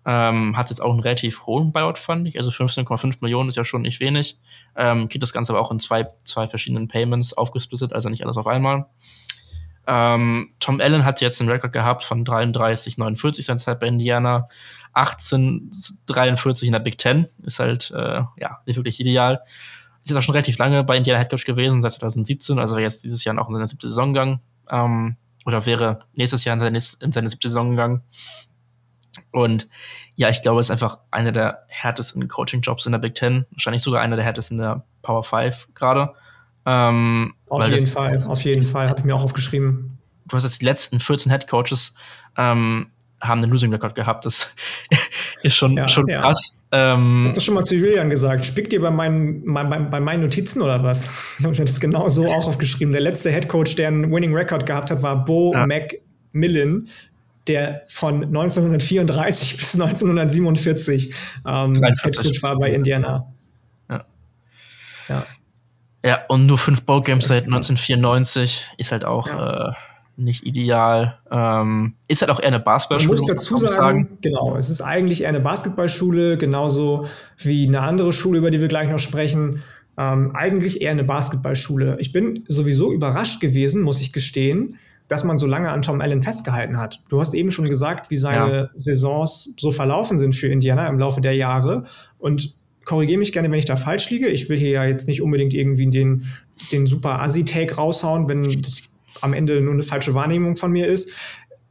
Ähm, 0.05 0.57
hat 0.57 0.69
jetzt 0.69 0.81
auch 0.81 0.91
einen 0.91 0.99
relativ 0.99 1.45
hohen 1.45 1.71
Buyout, 1.71 1.97
fand 1.97 2.27
ich. 2.27 2.37
Also 2.37 2.49
15,5 2.49 3.19
Millionen 3.21 3.47
ist 3.47 3.55
ja 3.55 3.63
schon 3.63 3.83
nicht 3.83 4.01
wenig. 4.01 4.37
Ähm, 4.75 5.07
kriegt 5.07 5.23
das 5.23 5.31
Ganze 5.31 5.53
aber 5.53 5.61
auch 5.61 5.71
in 5.71 5.79
zwei, 5.79 6.03
zwei 6.25 6.49
verschiedenen 6.49 6.89
Payments 6.89 7.33
aufgesplittet, 7.33 7.93
also 7.93 8.09
nicht 8.09 8.23
alles 8.25 8.35
auf 8.35 8.47
einmal. 8.47 8.85
Ähm, 9.87 10.53
Tom 10.59 10.81
Allen 10.81 11.05
hat 11.05 11.21
jetzt 11.21 11.39
einen 11.39 11.49
Rekord 11.49 11.71
gehabt 11.71 12.03
von 12.03 12.25
33, 12.25 12.97
49 12.97 13.45
seine 13.45 13.57
Zeit 13.57 13.79
bei 13.79 13.87
Indiana. 13.87 14.47
18, 14.93 15.71
43 16.07 16.67
in 16.67 16.73
der 16.73 16.79
Big 16.79 16.97
Ten. 16.97 17.27
Ist 17.43 17.59
halt, 17.59 17.91
äh, 17.91 18.21
ja, 18.37 18.59
nicht 18.65 18.75
wirklich 18.75 18.99
ideal. 18.99 19.41
Ist 20.03 20.09
jetzt 20.09 20.17
auch 20.17 20.21
schon 20.21 20.33
relativ 20.33 20.57
lange 20.57 20.83
bei 20.83 20.97
Indiana 20.97 21.19
Headcoach 21.19 21.45
gewesen, 21.45 21.81
seit 21.81 21.93
2017, 21.93 22.59
also 22.59 22.77
jetzt 22.77 23.03
dieses 23.03 23.23
Jahr 23.23 23.39
auch 23.39 23.47
in 23.47 23.53
seine 23.53 23.67
siebte 23.67 23.87
Saison 23.87 24.13
gegangen. 24.13 24.41
Ähm, 24.69 25.15
oder 25.45 25.65
wäre 25.65 25.99
nächstes 26.13 26.43
Jahr 26.43 26.55
in 26.55 26.59
seine, 26.59 26.79
in 27.01 27.11
seine 27.11 27.29
siebte 27.29 27.47
Saison 27.47 27.69
gegangen. 27.71 28.01
Und 29.31 29.69
ja, 30.15 30.29
ich 30.29 30.41
glaube, 30.41 30.59
es 30.59 30.67
ist 30.67 30.71
einfach 30.71 30.99
einer 31.11 31.31
der 31.31 31.63
härtesten 31.67 32.27
Coaching-Jobs 32.27 32.85
in 32.85 32.91
der 32.91 32.99
Big 32.99 33.15
Ten. 33.15 33.45
Wahrscheinlich 33.51 33.83
sogar 33.83 34.01
einer 34.01 34.15
der 34.15 34.25
härtesten 34.25 34.59
in 34.59 34.65
der 34.65 34.83
Power 35.01 35.23
5 35.23 35.69
gerade. 35.73 36.13
Ähm, 36.67 37.33
auf 37.47 37.65
jeden 37.65 37.87
Fall, 37.87 38.17
auf 38.27 38.41
jeden 38.41 38.67
Fall, 38.67 38.89
habe 38.89 38.99
ich 38.99 39.05
mir 39.05 39.15
auch 39.15 39.23
aufgeschrieben. 39.23 39.97
Du 40.27 40.35
hast 40.35 40.43
jetzt 40.43 40.61
die 40.61 40.65
letzten 40.65 40.99
14 40.99 41.31
Head 41.31 41.47
Coaches 41.47 41.93
ähm, 42.37 42.87
haben 43.21 43.41
einen 43.41 43.51
Losing 43.51 43.71
Record 43.71 43.95
gehabt. 43.95 44.25
Das 44.25 44.53
ist 45.43 45.55
schon, 45.55 45.77
ja, 45.77 45.87
schon 45.87 46.07
ja. 46.07 46.21
krass. 46.21 46.57
Ähm, 46.73 47.21
ich 47.21 47.27
hab 47.29 47.35
das 47.35 47.43
schon 47.45 47.55
mal 47.55 47.63
zu 47.63 47.75
Julian 47.75 48.09
gesagt. 48.09 48.45
Spickt 48.45 48.73
ihr 48.73 48.81
bei 48.81 48.91
meinen, 48.91 49.53
bei, 49.53 49.63
bei 49.63 49.99
meinen 50.01 50.23
Notizen 50.23 50.61
oder 50.61 50.83
was? 50.83 51.09
Ich 51.39 51.45
habe 51.45 51.55
das 51.55 51.79
genau 51.79 52.09
so 52.09 52.27
auch 52.27 52.47
aufgeschrieben. 52.47 52.91
Der 52.91 53.01
letzte 53.01 53.31
Head 53.31 53.47
Coach, 53.47 53.75
der 53.75 53.87
einen 53.87 54.11
Winning 54.11 54.35
Record 54.35 54.65
gehabt 54.65 54.91
hat, 54.91 55.01
war 55.01 55.23
Bo 55.23 55.53
ja. 55.53 55.65
McMillan, 55.65 56.89
der 57.47 57.83
von 57.87 58.25
1934 58.25 59.55
bis 59.57 59.73
1947 59.75 61.13
ähm, 61.47 61.75
Head 61.75 62.17
Coach 62.17 62.43
war 62.43 62.59
bei 62.59 62.73
Indiana. 62.73 63.33
Ja. 63.89 64.05
ja. 65.07 65.25
Ja, 66.07 66.21
und 66.29 66.45
nur 66.45 66.57
fünf 66.57 66.83
Bowl-Games 66.83 67.27
seit 67.27 67.43
1994 67.43 68.65
ist 68.77 68.93
halt 68.93 69.03
auch 69.03 69.27
ja. 69.27 69.71
äh, 69.71 69.73
nicht 70.15 70.45
ideal. 70.45 71.19
Ähm, 71.29 71.95
ist 72.07 72.21
halt 72.21 72.31
auch 72.31 72.39
eher 72.39 72.47
eine 72.47 72.61
Basketballschule. 72.61 73.17
Man 73.17 73.27
muss 73.27 73.29
dazu 73.29 73.57
sagen, 73.57 73.73
sagen, 73.73 74.17
genau, 74.21 74.55
es 74.55 74.69
ist 74.69 74.79
eigentlich 74.79 75.23
eher 75.23 75.29
eine 75.29 75.41
Basketballschule, 75.41 76.37
genauso 76.37 77.07
wie 77.37 77.67
eine 77.67 77.81
andere 77.81 78.13
Schule, 78.13 78.37
über 78.37 78.51
die 78.51 78.61
wir 78.61 78.69
gleich 78.69 78.89
noch 78.89 78.99
sprechen. 78.99 79.63
Ähm, 79.97 80.31
eigentlich 80.33 80.81
eher 80.81 80.91
eine 80.91 81.03
Basketballschule. 81.03 81.97
Ich 81.99 82.13
bin 82.13 82.45
sowieso 82.47 82.93
überrascht 82.93 83.41
gewesen, 83.41 83.81
muss 83.81 83.99
ich 83.99 84.13
gestehen, 84.13 84.77
dass 85.09 85.25
man 85.25 85.37
so 85.37 85.45
lange 85.45 85.71
an 85.71 85.81
Tom 85.81 85.99
Allen 85.99 86.23
festgehalten 86.23 86.77
hat. 86.77 87.01
Du 87.09 87.19
hast 87.19 87.33
eben 87.33 87.51
schon 87.51 87.67
gesagt, 87.67 88.11
wie 88.11 88.17
seine 88.17 88.55
ja. 88.55 88.69
Saisons 88.75 89.55
so 89.59 89.71
verlaufen 89.71 90.17
sind 90.17 90.35
für 90.35 90.47
Indiana 90.47 90.87
im 90.87 90.99
Laufe 90.99 91.19
der 91.19 91.35
Jahre. 91.35 91.83
Und 92.17 92.56
korrigiere 92.87 93.19
mich 93.19 93.33
gerne, 93.33 93.51
wenn 93.51 93.59
ich 93.59 93.65
da 93.65 93.75
falsch 93.75 94.09
liege. 94.09 94.27
Ich 94.29 94.49
will 94.49 94.57
hier 94.57 94.69
ja 94.69 94.85
jetzt 94.85 95.07
nicht 95.07 95.21
unbedingt 95.21 95.53
irgendwie 95.53 95.89
den, 95.89 96.25
den 96.71 96.87
super 96.87 97.21
Assi-Take 97.21 97.75
raushauen, 97.75 98.29
wenn 98.29 98.43
das 98.61 98.81
am 99.19 99.33
Ende 99.33 99.59
nur 99.59 99.73
eine 99.73 99.83
falsche 99.83 100.13
Wahrnehmung 100.13 100.55
von 100.55 100.71
mir 100.71 100.87
ist. 100.87 101.11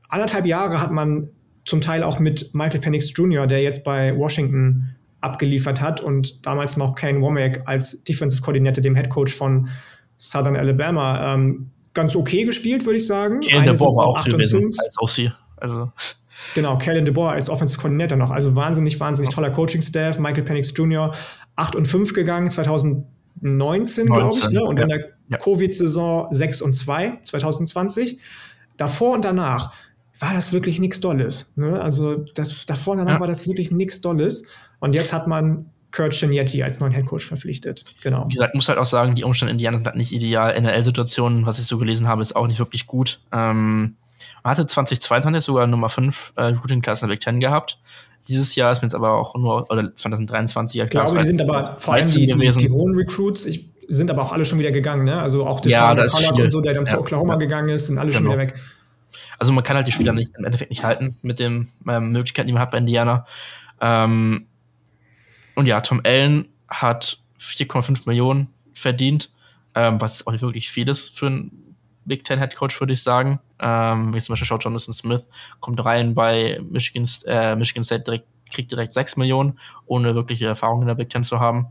Anderthalb 0.08 0.44
Jahre 0.44 0.80
hat 0.80 0.92
man 0.92 1.30
zum 1.64 1.80
Teil 1.80 2.02
auch 2.02 2.20
mit 2.20 2.54
Michael 2.54 2.80
Penix 2.80 3.12
Jr., 3.16 3.46
der 3.46 3.62
jetzt 3.62 3.82
bei 3.82 4.16
Washington 4.16 4.94
abgeliefert 5.22 5.80
hat 5.80 6.02
und 6.02 6.44
damals 6.44 6.76
noch 6.76 6.94
Kane 6.94 7.22
Womack 7.22 7.62
als 7.64 8.04
Defensive 8.04 8.42
Coordinator, 8.42 8.82
dem 8.82 8.94
Head 8.94 9.08
Coach 9.08 9.32
von 9.32 9.68
Southern 10.18 10.54
Alabama, 10.54 11.34
ähm, 11.34 11.70
ganz 11.94 12.14
okay 12.14 12.44
gespielt, 12.44 12.84
würde 12.84 12.98
ich 12.98 13.06
sagen. 13.06 13.40
Kane 13.40 13.64
der 13.64 13.80
war 13.80 14.06
auch 14.06 14.22
gewesen, 14.22 14.66
als 14.66 14.96
auch 14.98 15.08
sie. 15.08 15.32
Also 15.56 15.90
Genau, 16.54 16.78
Kellen 16.78 17.04
DeBoer 17.04 17.32
als 17.32 17.50
Offensive 17.50 17.80
Coordinator 17.80 18.16
noch. 18.16 18.30
Also 18.30 18.54
wahnsinnig, 18.56 18.98
wahnsinnig 19.00 19.34
toller 19.34 19.50
Coaching-Staff. 19.50 20.18
Michael 20.18 20.44
Penix 20.44 20.72
Jr. 20.74 21.12
8 21.56 21.76
und 21.76 21.86
5 21.86 22.12
gegangen, 22.12 22.48
2019, 22.48 24.06
glaube 24.06 24.34
ich. 24.34 24.50
Ne? 24.50 24.62
Und 24.62 24.76
ja. 24.78 24.82
in 24.82 24.88
der 24.88 25.00
ja. 25.28 25.38
Covid-Saison 25.38 26.28
6 26.30 26.62
und 26.62 26.72
2, 26.72 27.18
2020. 27.24 28.18
Davor 28.76 29.14
und 29.14 29.24
danach 29.24 29.72
war 30.18 30.32
das 30.32 30.52
wirklich 30.52 30.78
nichts 30.78 31.00
Dolles. 31.00 31.52
Ne? 31.56 31.80
Also 31.80 32.24
das, 32.34 32.64
davor 32.66 32.92
und 32.92 32.98
danach 32.98 33.14
ja. 33.14 33.20
war 33.20 33.26
das 33.26 33.46
wirklich 33.46 33.70
nichts 33.70 34.00
Dolles. 34.00 34.44
Und 34.80 34.94
jetzt 34.94 35.12
hat 35.12 35.26
man 35.26 35.70
Kurt 35.92 36.18
Genietti 36.18 36.62
als 36.62 36.80
neuen 36.80 36.92
Headcoach 36.92 37.22
verpflichtet. 37.22 37.84
Genau. 38.02 38.26
Wie 38.26 38.32
gesagt, 38.32 38.54
muss 38.54 38.68
halt 38.68 38.78
auch 38.78 38.86
sagen, 38.86 39.14
die 39.14 39.24
Umstände 39.24 39.50
in 39.50 39.54
Indiana 39.56 39.78
sind 39.78 39.86
halt 39.86 39.96
nicht 39.96 40.12
ideal. 40.12 40.52
NRL-Situationen, 40.54 41.46
was 41.46 41.58
ich 41.58 41.66
so 41.66 41.78
gelesen 41.78 42.06
habe, 42.06 42.22
ist 42.22 42.36
auch 42.36 42.46
nicht 42.46 42.58
wirklich 42.58 42.86
gut. 42.86 43.20
Ähm, 43.32 43.96
man 44.42 44.52
hatte 44.52 44.66
2022 44.66 45.44
sogar 45.44 45.66
Nummer 45.66 45.88
5 45.88 46.32
äh, 46.36 46.42
Routing 46.44 46.80
Class 46.80 47.02
in 47.02 47.08
der 47.08 47.14
Big 47.14 47.20
Ten 47.20 47.40
gehabt. 47.40 47.78
Dieses 48.28 48.54
Jahr 48.56 48.72
ist 48.72 48.82
mir 48.82 48.86
jetzt 48.86 48.94
aber 48.94 49.14
auch 49.14 49.34
nur, 49.36 49.70
oder 49.70 49.82
2023er 49.82 50.86
Class. 50.86 51.12
Ja, 51.12 51.20
die 51.20 51.26
sind 51.26 51.40
aber 51.40 51.76
vor 51.78 51.94
allem 51.94 52.10
die, 52.10 52.26
die, 52.26 52.50
die 52.50 52.70
hohen 52.70 52.94
Recruits, 52.96 53.44
ich, 53.44 53.68
sind 53.88 54.10
aber 54.10 54.22
auch 54.22 54.32
alle 54.32 54.44
schon 54.44 54.58
wieder 54.58 54.72
gegangen, 54.72 55.04
ne? 55.04 55.20
Also 55.20 55.46
auch 55.46 55.60
der 55.60 55.72
ja, 55.72 55.94
Pollard 55.94 56.40
und 56.40 56.50
so, 56.50 56.60
der 56.60 56.74
dann 56.74 56.86
ja, 56.86 56.92
zu 56.92 57.00
Oklahoma 57.00 57.34
ja. 57.34 57.38
gegangen 57.38 57.68
ist, 57.68 57.86
sind 57.86 57.98
alle 57.98 58.10
genau. 58.10 58.18
schon 58.18 58.26
wieder 58.26 58.38
weg. 58.38 58.54
Also 59.38 59.52
man 59.52 59.62
kann 59.62 59.76
halt 59.76 59.86
die 59.86 59.92
Spieler 59.92 60.12
nicht, 60.12 60.32
im 60.36 60.44
Endeffekt 60.44 60.70
nicht 60.70 60.82
halten 60.82 61.16
mit 61.22 61.38
den 61.38 61.68
ähm, 61.88 62.12
Möglichkeiten, 62.12 62.46
die 62.46 62.52
man 62.52 62.62
hat 62.62 62.70
bei 62.70 62.78
Indiana. 62.78 63.26
Ähm, 63.80 64.46
und 65.54 65.66
ja, 65.66 65.80
Tom 65.80 66.00
Allen 66.04 66.48
hat 66.68 67.18
4,5 67.38 68.02
Millionen 68.06 68.48
verdient, 68.72 69.30
ähm, 69.74 70.00
was 70.00 70.26
auch 70.26 70.32
nicht 70.32 70.42
wirklich 70.42 70.70
viel 70.70 70.88
ist 70.88 71.16
für 71.16 71.26
einen 71.26 71.76
Big 72.04 72.24
Ten 72.24 72.38
Head 72.38 72.54
Coach, 72.56 72.78
würde 72.80 72.92
ich 72.92 73.02
sagen. 73.02 73.40
Ähm, 73.58 74.14
wie 74.14 74.20
zum 74.20 74.32
Beispiel 74.32 74.46
schaut 74.46 74.64
Jonathan 74.64 74.92
Smith, 74.92 75.24
kommt 75.60 75.82
rein 75.84 76.14
bei 76.14 76.60
Michigan, 76.68 77.08
äh, 77.26 77.56
Michigan 77.56 77.82
State 77.82 78.04
direkt 78.04 78.26
kriegt 78.50 78.70
direkt 78.70 78.92
6 78.92 79.16
Millionen, 79.16 79.58
ohne 79.86 80.14
wirkliche 80.14 80.46
Erfahrung 80.46 80.82
in 80.82 80.88
der 80.88 80.94
Big 80.94 81.10
Ten 81.10 81.24
zu 81.24 81.40
haben. 81.40 81.66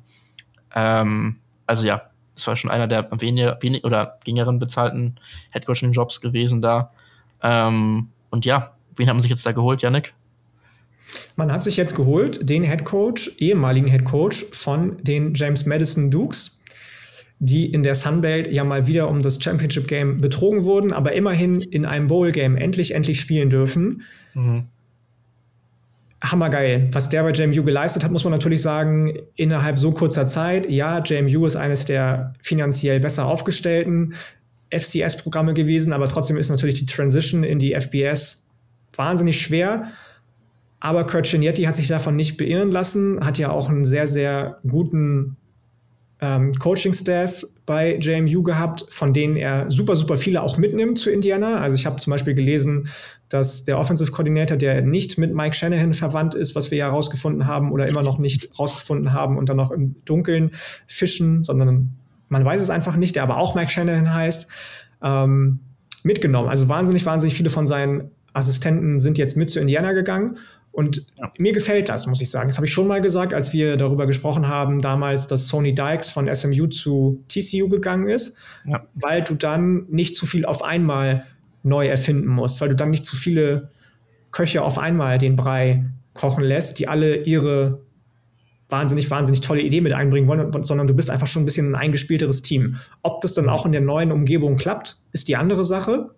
Ähm, 0.74 1.38
also 1.66 1.88
ja, 1.88 2.10
das 2.34 2.46
war 2.48 2.56
schon 2.56 2.70
einer 2.70 2.88
der 2.88 3.10
weniger 3.22 3.58
wenig 3.62 3.84
oder 3.84 4.20
geringeren 4.24 4.60
bezahlten 4.60 5.16
Headcoaching-Jobs 5.52 6.22
gewesen 6.22 6.62
da. 6.62 6.92
Ähm, 7.42 8.10
und 8.30 8.46
ja, 8.46 8.76
wen 8.96 9.08
hat 9.08 9.16
man 9.16 9.22
sich 9.22 9.30
jetzt 9.30 9.46
da 9.46 9.52
geholt, 9.52 9.82
Yannick? 9.82 10.14
Man 11.36 11.52
hat 11.52 11.64
sich 11.64 11.78
jetzt 11.78 11.96
geholt 11.96 12.50
den 12.50 12.64
Headcoach, 12.64 13.36
ehemaligen 13.38 13.88
Headcoach 13.88 14.46
von 14.52 14.98
den 15.02 15.34
James 15.34 15.66
Madison 15.66 16.12
Dukes, 16.12 16.55
die 17.40 17.66
in 17.72 17.84
der 17.84 17.96
Sunbelt 17.96 18.52
ja 18.52 18.64
mal 18.64 18.88
wieder 18.88 19.10
um 19.10 19.22
das 19.22 19.42
Championship 19.44 19.88
Game 19.88 20.22
betrogen 20.22 20.66
wurden, 20.66 20.94
aber 20.94 21.14
immerhin 21.14 21.62
in 21.62 21.86
einem 21.86 22.08
Bowl 22.08 22.32
Game 22.32 22.56
endlich, 22.56 22.94
endlich 22.94 23.20
spielen 23.20 23.50
dürfen. 23.50 24.04
Mhm. 24.34 24.66
Hammergeil. 26.24 26.90
Was 26.92 27.10
der 27.10 27.24
bei 27.24 27.32
JMU 27.32 27.64
geleistet 27.64 28.04
hat, 28.04 28.12
muss 28.12 28.24
man 28.24 28.32
natürlich 28.32 28.62
sagen, 28.62 29.14
innerhalb 29.36 29.78
so 29.78 29.92
kurzer 29.92 30.26
Zeit. 30.26 30.70
Ja, 30.70 31.00
JMU 31.04 31.46
ist 31.46 31.56
eines 31.56 31.86
der 31.86 32.34
finanziell 32.42 33.00
besser 33.00 33.26
aufgestellten 33.26 34.16
FCS-Programme 34.72 35.54
gewesen, 35.54 35.94
aber 35.94 36.08
trotzdem 36.08 36.38
ist 36.38 36.50
natürlich 36.50 36.80
die 36.80 36.86
Transition 36.86 37.44
in 37.44 37.60
die 37.60 37.80
FBS 37.80 38.50
wahnsinnig 38.96 39.40
schwer. 39.40 39.92
Aber 40.80 41.06
Kurt 41.06 41.30
Ginietti 41.30 41.64
hat 41.64 41.76
sich 41.76 41.88
davon 41.88 42.16
nicht 42.16 42.38
beirren 42.38 42.72
lassen, 42.72 43.24
hat 43.26 43.38
ja 43.38 43.50
auch 43.50 43.70
einen 43.70 43.86
sehr, 43.86 44.08
sehr 44.08 44.60
guten 44.68 45.38
ähm, 46.22 46.54
Coaching-Staff 46.54 47.46
bei 47.66 47.98
JMU 47.98 48.44
gehabt, 48.44 48.86
von 48.90 49.14
denen 49.14 49.36
er 49.36 49.70
super, 49.70 49.96
super 49.96 50.18
viele 50.18 50.42
auch 50.42 50.58
mitnimmt 50.58 50.98
zu 50.98 51.10
Indiana. 51.10 51.60
Also 51.60 51.76
ich 51.76 51.86
habe 51.86 51.98
zum 51.98 52.12
Beispiel 52.12 52.34
gelesen, 52.34 52.88
dass 53.28 53.64
der 53.64 53.80
Offensive 53.80 54.12
Coordinator, 54.12 54.56
der 54.56 54.82
nicht 54.82 55.18
mit 55.18 55.34
Mike 55.34 55.56
Shanahan 55.56 55.94
verwandt 55.94 56.36
ist, 56.36 56.56
was 56.56 56.72
wir 56.72 56.78
ja 56.78 56.86
herausgefunden 56.86 57.48
haben 57.48 57.72
oder 57.72 57.88
immer 57.88 58.04
noch 58.04 58.18
nicht 58.18 58.50
herausgefunden 58.52 59.14
haben 59.14 59.38
und 59.38 59.50
dann 59.50 59.58
noch 59.58 59.72
im 59.72 59.96
Dunkeln 60.06 60.52
fischen, 60.88 61.44
sondern 61.44 61.96
man 62.30 62.46
weiß 62.46 62.62
es 62.62 62.70
einfach 62.70 62.96
nicht, 62.96 63.16
der 63.16 63.24
aber 63.24 63.38
auch 63.38 63.56
Mike 63.56 63.72
Shanahan 63.72 64.14
heißt, 64.14 64.50
ähm, 65.04 65.60
mitgenommen. 66.04 66.50
Also 66.50 66.70
wahnsinnig, 66.70 67.06
wahnsinnig 67.06 67.36
viele 67.36 67.50
von 67.50 67.66
seinen 67.66 68.12
Assistenten 68.34 69.00
sind 69.00 69.18
jetzt 69.18 69.38
mit 69.38 69.50
zu 69.50 69.60
Indiana 69.60 69.94
gegangen 69.94 70.38
und 70.76 71.06
ja. 71.18 71.32
mir 71.38 71.54
gefällt 71.54 71.88
das, 71.88 72.06
muss 72.06 72.20
ich 72.20 72.30
sagen. 72.30 72.50
Das 72.50 72.58
habe 72.58 72.68
ich 72.68 72.74
schon 72.74 72.88
mal 72.88 73.00
gesagt, 73.00 73.34
als 73.34 73.54
wir 73.54 73.78
darüber 73.78 74.06
gesprochen 74.06 74.50
haben, 74.50 74.82
damals, 74.82 75.26
dass 75.26 75.48
Sony 75.48 75.74
Dykes 75.74 76.10
von 76.10 76.34
SMU 76.34 76.68
zu 76.68 77.24
TCU 77.30 77.70
gegangen 77.70 78.10
ist, 78.10 78.38
ja. 78.66 78.86
weil 78.94 79.24
du 79.24 79.36
dann 79.36 79.86
nicht 79.88 80.16
zu 80.16 80.26
viel 80.26 80.46
auf 80.46 80.64
einmal 80.64 81.26
neu 81.64 81.88
erfinden 81.88 82.28
musst, 82.28 82.60
weil 82.60 82.68
du 82.68 82.76
dann 82.76 82.90
nicht 82.90 83.06
zu 83.06 83.16
viele 83.16 83.70
Köche 84.32 84.64
auf 84.64 84.78
einmal 84.78 85.18
den 85.18 85.38
Brei 85.38 85.86
kochen 86.14 86.44
lässt, 86.44 86.78
die 86.80 86.90
alle 86.90 87.24
ihre 87.24 87.80
wahnsinnig, 88.68 89.10
wahnsinnig 89.10 89.40
tolle 89.40 89.62
Idee 89.62 89.80
mit 89.80 89.94
einbringen 89.94 90.28
wollen, 90.28 90.62
sondern 90.62 90.88
du 90.88 90.94
bist 90.94 91.10
einfach 91.10 91.28
schon 91.28 91.44
ein 91.44 91.46
bisschen 91.46 91.72
ein 91.72 91.76
eingespielteres 91.76 92.42
Team. 92.42 92.76
Ob 93.02 93.22
das 93.22 93.34
dann 93.34 93.48
auch 93.48 93.66
in 93.66 93.72
der 93.72 93.82
neuen 93.82 94.12
Umgebung 94.12 94.58
klappt, 94.58 94.98
ist 95.14 95.30
die 95.30 95.38
andere 95.38 95.64
Sache. 95.64 96.10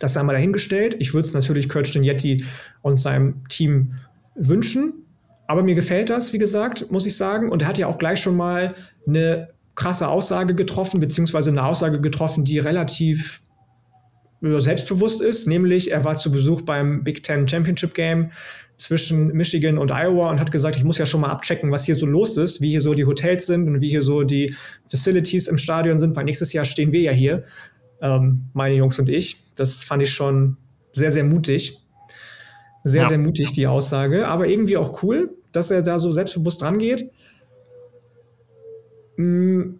Das 0.00 0.14
sei 0.14 0.22
mal 0.24 0.32
dahingestellt. 0.32 0.96
Ich 0.98 1.14
würde 1.14 1.28
es 1.28 1.34
natürlich 1.34 1.68
Kurt 1.68 1.86
Stignetti 1.86 2.44
und 2.82 2.98
seinem 2.98 3.46
Team 3.48 3.94
wünschen. 4.34 5.04
Aber 5.46 5.62
mir 5.62 5.74
gefällt 5.74 6.10
das, 6.10 6.32
wie 6.32 6.38
gesagt, 6.38 6.90
muss 6.90 7.06
ich 7.06 7.16
sagen. 7.16 7.50
Und 7.50 7.62
er 7.62 7.68
hat 7.68 7.78
ja 7.78 7.86
auch 7.86 7.98
gleich 7.98 8.20
schon 8.20 8.36
mal 8.36 8.74
eine 9.06 9.50
krasse 9.74 10.08
Aussage 10.08 10.54
getroffen, 10.54 11.00
beziehungsweise 11.00 11.50
eine 11.50 11.64
Aussage 11.64 12.00
getroffen, 12.00 12.44
die 12.44 12.58
relativ 12.58 13.42
selbstbewusst 14.40 15.20
ist. 15.20 15.46
Nämlich, 15.46 15.90
er 15.90 16.04
war 16.04 16.16
zu 16.16 16.32
Besuch 16.32 16.62
beim 16.62 17.04
Big 17.04 17.22
Ten 17.22 17.46
Championship 17.46 17.94
Game 17.94 18.30
zwischen 18.76 19.28
Michigan 19.34 19.76
und 19.76 19.90
Iowa 19.90 20.30
und 20.30 20.40
hat 20.40 20.50
gesagt, 20.50 20.76
ich 20.76 20.84
muss 20.84 20.96
ja 20.96 21.04
schon 21.04 21.20
mal 21.20 21.28
abchecken, 21.28 21.70
was 21.70 21.84
hier 21.84 21.94
so 21.94 22.06
los 22.06 22.38
ist, 22.38 22.62
wie 22.62 22.70
hier 22.70 22.80
so 22.80 22.94
die 22.94 23.04
Hotels 23.04 23.46
sind 23.46 23.68
und 23.68 23.82
wie 23.82 23.90
hier 23.90 24.00
so 24.00 24.22
die 24.22 24.54
Facilities 24.86 25.48
im 25.48 25.58
Stadion 25.58 25.98
sind, 25.98 26.16
weil 26.16 26.24
nächstes 26.24 26.54
Jahr 26.54 26.64
stehen 26.64 26.90
wir 26.90 27.00
ja 27.00 27.12
hier 27.12 27.44
ähm, 28.00 28.46
meine 28.54 28.74
Jungs 28.74 28.98
und 28.98 29.10
ich. 29.10 29.36
Das 29.60 29.82
fand 29.82 30.02
ich 30.02 30.10
schon 30.10 30.56
sehr, 30.90 31.12
sehr 31.12 31.24
mutig. 31.24 31.78
Sehr, 32.82 33.02
ja. 33.02 33.08
sehr 33.08 33.18
mutig, 33.18 33.52
die 33.52 33.66
Aussage. 33.66 34.26
Aber 34.26 34.48
irgendwie 34.48 34.78
auch 34.78 35.02
cool, 35.02 35.36
dass 35.52 35.70
er 35.70 35.82
da 35.82 35.98
so 35.98 36.10
selbstbewusst 36.12 36.62
rangeht. 36.62 37.10
Mm, 39.18 39.72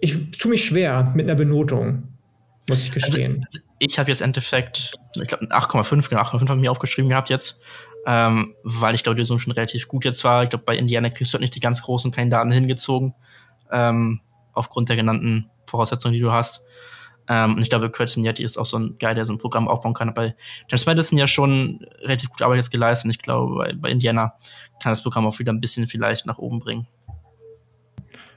ich 0.00 0.30
tue 0.30 0.52
mich 0.52 0.64
schwer 0.64 1.12
mit 1.16 1.26
einer 1.26 1.34
Benotung, 1.34 2.04
muss 2.68 2.84
ich 2.84 2.94
also, 2.94 3.06
gestehen. 3.06 3.44
Also, 3.44 3.58
ich 3.80 3.98
habe 3.98 4.08
jetzt 4.08 4.20
im 4.20 4.26
Endeffekt, 4.26 4.94
ich 5.14 5.26
glaube, 5.26 5.46
8,5, 5.46 6.08
genau, 6.08 6.22
8,5 6.22 6.48
haben 6.48 6.60
mir 6.60 6.70
aufgeschrieben 6.70 7.08
gehabt 7.08 7.28
jetzt, 7.28 7.60
ähm, 8.06 8.54
weil 8.62 8.94
ich 8.94 9.02
glaube, 9.02 9.16
die 9.16 9.22
Lösung 9.22 9.40
schon 9.40 9.52
relativ 9.52 9.88
gut 9.88 10.04
jetzt 10.04 10.22
war. 10.22 10.44
Ich 10.44 10.50
glaube, 10.50 10.64
bei 10.64 10.76
Indiana 10.76 11.10
kriegst 11.10 11.32
du 11.32 11.34
halt 11.34 11.40
nicht 11.40 11.56
die 11.56 11.60
ganz 11.60 11.82
großen 11.82 12.12
Kandidaten 12.12 12.52
hingezogen, 12.52 13.14
ähm, 13.72 14.20
aufgrund 14.52 14.90
der 14.90 14.96
genannten 14.96 15.50
Voraussetzungen, 15.66 16.14
die 16.14 16.20
du 16.20 16.30
hast. 16.30 16.62
Ähm, 17.28 17.54
und 17.54 17.62
ich 17.62 17.68
glaube, 17.68 17.90
Curtin 17.90 18.24
Yeti 18.24 18.42
ist 18.42 18.56
auch 18.56 18.66
so 18.66 18.78
ein 18.78 18.96
Guy, 18.98 19.14
der 19.14 19.24
so 19.24 19.32
ein 19.32 19.38
Programm 19.38 19.68
aufbauen 19.68 19.94
kann. 19.94 20.12
Bei 20.14 20.34
James 20.68 20.86
Madison 20.86 21.18
ja 21.18 21.26
schon 21.26 21.86
relativ 22.00 22.30
gute 22.30 22.44
Arbeit 22.44 22.56
jetzt 22.58 22.70
geleistet. 22.70 23.06
Und 23.06 23.10
ich 23.10 23.18
glaube, 23.18 23.54
bei, 23.56 23.72
bei 23.74 23.90
Indiana 23.90 24.34
kann 24.82 24.92
das 24.92 25.02
Programm 25.02 25.26
auch 25.26 25.38
wieder 25.38 25.52
ein 25.52 25.60
bisschen 25.60 25.88
vielleicht 25.88 26.26
nach 26.26 26.38
oben 26.38 26.58
bringen. 26.60 26.86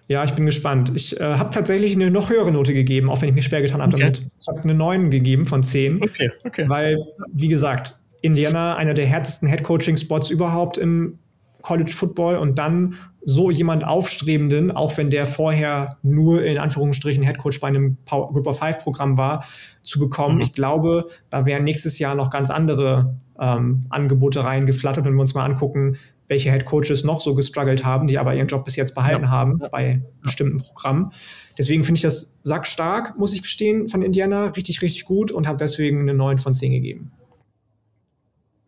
Ja, 0.08 0.26
ich 0.26 0.34
bin 0.34 0.46
gespannt. 0.46 0.92
Ich 0.94 1.18
äh, 1.22 1.24
habe 1.24 1.52
tatsächlich 1.52 1.96
eine 1.96 2.12
noch 2.12 2.30
höhere 2.30 2.52
Note 2.52 2.74
gegeben, 2.74 3.10
auch 3.10 3.22
wenn 3.22 3.30
ich 3.30 3.36
mich 3.36 3.46
schwer 3.46 3.62
getan 3.62 3.82
habe 3.82 3.94
okay. 3.94 4.02
damit. 4.02 4.28
Ich 4.39 4.48
habe 4.48 4.62
eine 4.62 4.74
9 4.74 5.10
gegeben 5.10 5.46
von 5.46 5.64
10. 5.64 6.04
Okay, 6.04 6.32
okay. 6.44 6.68
Weil, 6.68 6.98
wie 7.32 7.48
gesagt, 7.48 7.96
Indiana 8.22 8.76
einer 8.76 8.94
der 8.94 9.06
härtesten 9.06 9.48
Head-Coaching-Spots 9.48 10.30
überhaupt 10.30 10.78
im 10.78 11.20
College 11.62 11.91
Football 11.91 12.38
und 12.38 12.57
dann 12.59 12.95
so 13.24 13.51
jemand 13.51 13.84
Aufstrebenden, 13.84 14.72
auch 14.72 14.97
wenn 14.97 15.09
der 15.09 15.26
vorher 15.26 15.97
nur 16.01 16.43
in 16.43 16.57
Anführungsstrichen 16.57 17.24
Headcoach 17.24 17.59
bei 17.62 17.68
einem 17.68 17.97
Group 18.05 18.47
of 18.47 18.57
Five 18.57 18.80
Programm 18.80 19.18
war, 19.18 19.45
zu 19.84 19.99
bekommen. 19.99 20.36
Mhm. 20.36 20.41
Ich 20.41 20.53
glaube, 20.53 21.05
da 21.30 21.45
wären 21.45 21.64
nächstes 21.64 21.99
Jahr 21.99 22.16
noch 22.16 22.30
ganz 22.30 22.49
andere 22.49 23.16
ähm, 23.39 23.86
Angebote 23.89 24.43
reingeflattert, 24.43 25.05
wenn 25.05 25.14
wir 25.14 25.22
uns 25.22 25.34
mal 25.34 25.45
angucken, 25.45 25.97
welche 26.28 26.51
Head 26.51 26.66
Coaches 26.66 27.03
noch 27.03 27.22
so 27.22 27.36
gestruggelt 27.36 27.84
haben, 27.84 28.07
die 28.07 28.18
aber 28.18 28.34
ihren 28.34 28.47
Job 28.47 28.64
bis 28.64 28.76
jetzt 28.76 28.95
behalten 28.95 29.24
ja. 29.24 29.30
haben 29.30 29.62
bei 29.72 29.91
ja. 29.91 29.97
bestimmten 30.24 30.57
Programmen. 30.57 31.12
Deswegen 31.57 31.84
finde 31.84 31.97
ich 31.97 32.03
das 32.03 32.39
sackstark, 32.43 33.18
muss 33.18 33.34
ich 33.34 33.41
gestehen, 33.41 33.89
von 33.89 34.01
Indiana. 34.01 34.45
Richtig, 34.45 34.82
richtig 34.82 35.05
gut 35.05 35.32
und 35.32 35.47
habe 35.47 35.57
deswegen 35.57 36.01
eine 36.01 36.14
9 36.14 36.38
von 36.38 36.53
10 36.53 36.72
gegeben 36.72 37.12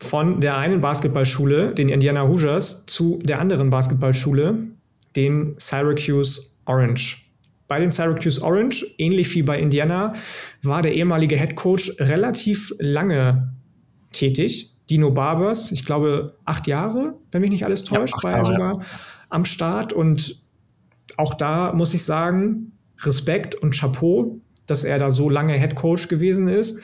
von 0.04 0.42
der 0.42 0.58
einen 0.58 0.82
Basketballschule, 0.82 1.74
den 1.74 1.90
Indiana 1.90 2.28
Hoosiers, 2.28 2.86
zu 2.86 3.20
der 3.24 3.40
anderen 3.40 3.70
Basketballschule, 3.70 4.58
den 5.16 5.56
Syracuse 5.58 6.52
Orange. 6.66 7.22
Bei 7.68 7.80
den 7.80 7.90
Syracuse 7.90 8.42
Orange, 8.44 8.86
ähnlich 8.98 9.34
wie 9.34 9.44
bei 9.44 9.58
Indiana, 9.58 10.14
war 10.62 10.82
der 10.82 10.94
ehemalige 10.94 11.38
Head 11.38 11.56
Coach 11.56 11.94
relativ 12.00 12.74
lange 12.80 13.54
tätig. 14.12 14.76
Dino 14.90 15.12
Barbers, 15.12 15.72
ich 15.72 15.86
glaube 15.86 16.36
acht 16.44 16.68
Jahre, 16.68 17.16
wenn 17.32 17.42
mich 17.42 17.52
nicht 17.52 17.66
alles 17.66 17.86
täuscht, 17.86 18.16
ja, 18.22 18.30
war 18.30 18.38
er 18.38 18.46
sogar 18.46 18.74
ja. 18.74 18.86
am 19.30 19.46
Start. 19.46 19.94
Und 19.94 20.44
auch 21.16 21.34
da 21.34 21.72
muss 21.72 21.94
ich 21.94 22.04
sagen, 22.04 22.74
Respekt 23.00 23.56
und 23.56 23.74
Chapeau, 23.74 24.40
dass 24.68 24.84
er 24.84 25.00
da 25.00 25.10
so 25.10 25.30
lange 25.30 25.54
Head 25.54 25.76
Coach 25.76 26.10
gewesen 26.10 26.50
ist. 26.50 26.82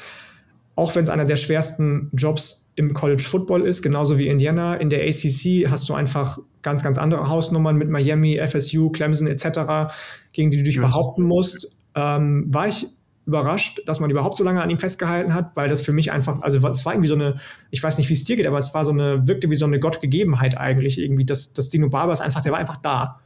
Auch 0.80 0.96
wenn 0.96 1.04
es 1.04 1.10
einer 1.10 1.26
der 1.26 1.36
schwersten 1.36 2.10
Jobs 2.14 2.72
im 2.76 2.94
College 2.94 3.22
Football 3.22 3.68
ist, 3.68 3.82
genauso 3.82 4.18
wie 4.18 4.30
Indiana. 4.30 4.76
In 4.76 4.90
der 4.90 5.02
ACC 5.02 5.70
hast 5.70 5.90
du 5.90 5.94
einfach 5.94 6.40
ganz, 6.62 6.84
ganz 6.84 6.98
andere 6.98 7.28
Hausnummern 7.28 7.76
mit 7.76 7.90
Miami, 7.90 8.40
FSU, 8.40 8.90
Clemson 8.90 9.28
etc., 9.28 9.92
gegen 10.32 10.52
die 10.52 10.58
du 10.60 10.64
dich 10.64 10.76
ja, 10.76 10.84
behaupten 10.84 11.24
musst. 11.24 11.78
Ähm, 11.96 12.46
war 12.48 12.70
ich 12.70 12.88
überrascht, 13.26 13.82
dass 13.88 14.00
man 14.00 14.10
überhaupt 14.10 14.38
so 14.38 14.46
lange 14.46 14.62
an 14.62 14.70
ihm 14.70 14.80
festgehalten 14.80 15.34
hat, 15.34 15.54
weil 15.58 15.68
das 15.68 15.82
für 15.82 15.92
mich 15.92 16.14
einfach, 16.14 16.42
also 16.44 16.66
es 16.70 16.86
war 16.86 16.94
irgendwie 16.94 17.10
so 17.10 17.16
eine, 17.16 17.36
ich 17.72 17.84
weiß 17.84 17.98
nicht, 17.98 18.08
wie 18.08 18.14
es 18.14 18.24
dir 18.24 18.38
geht, 18.38 18.48
aber 18.48 18.58
es 18.58 18.74
war 18.74 18.86
so 18.86 18.94
eine, 18.94 19.28
wirkte 19.28 19.50
wie 19.50 19.56
so 19.56 19.66
eine 19.66 19.82
Gottgegebenheit 19.82 20.58
eigentlich 20.58 20.98
irgendwie, 20.98 21.26
dass, 21.26 21.52
dass 21.52 21.68
Dino 21.68 21.90
Barbers 21.90 22.22
einfach, 22.22 22.40
der 22.40 22.54
war 22.54 22.60
einfach 22.60 22.78
da. 22.78 23.20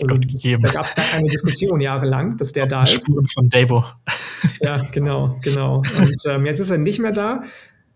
Also 0.00 0.16
das, 0.16 0.42
da 0.42 0.72
gab 0.72 0.84
es 0.86 0.94
gar 0.94 1.04
keine 1.04 1.28
Diskussion 1.28 1.80
jahrelang, 1.80 2.36
dass 2.36 2.52
der 2.52 2.66
da 2.66 2.82
ist. 2.82 3.06
Von 3.34 3.48
Dabo. 3.48 3.84
Ja, 4.60 4.78
genau, 4.92 5.38
genau. 5.42 5.82
Und 5.98 6.16
ähm, 6.26 6.46
jetzt 6.46 6.58
ist 6.58 6.70
er 6.70 6.78
nicht 6.78 6.98
mehr 6.98 7.12
da. 7.12 7.42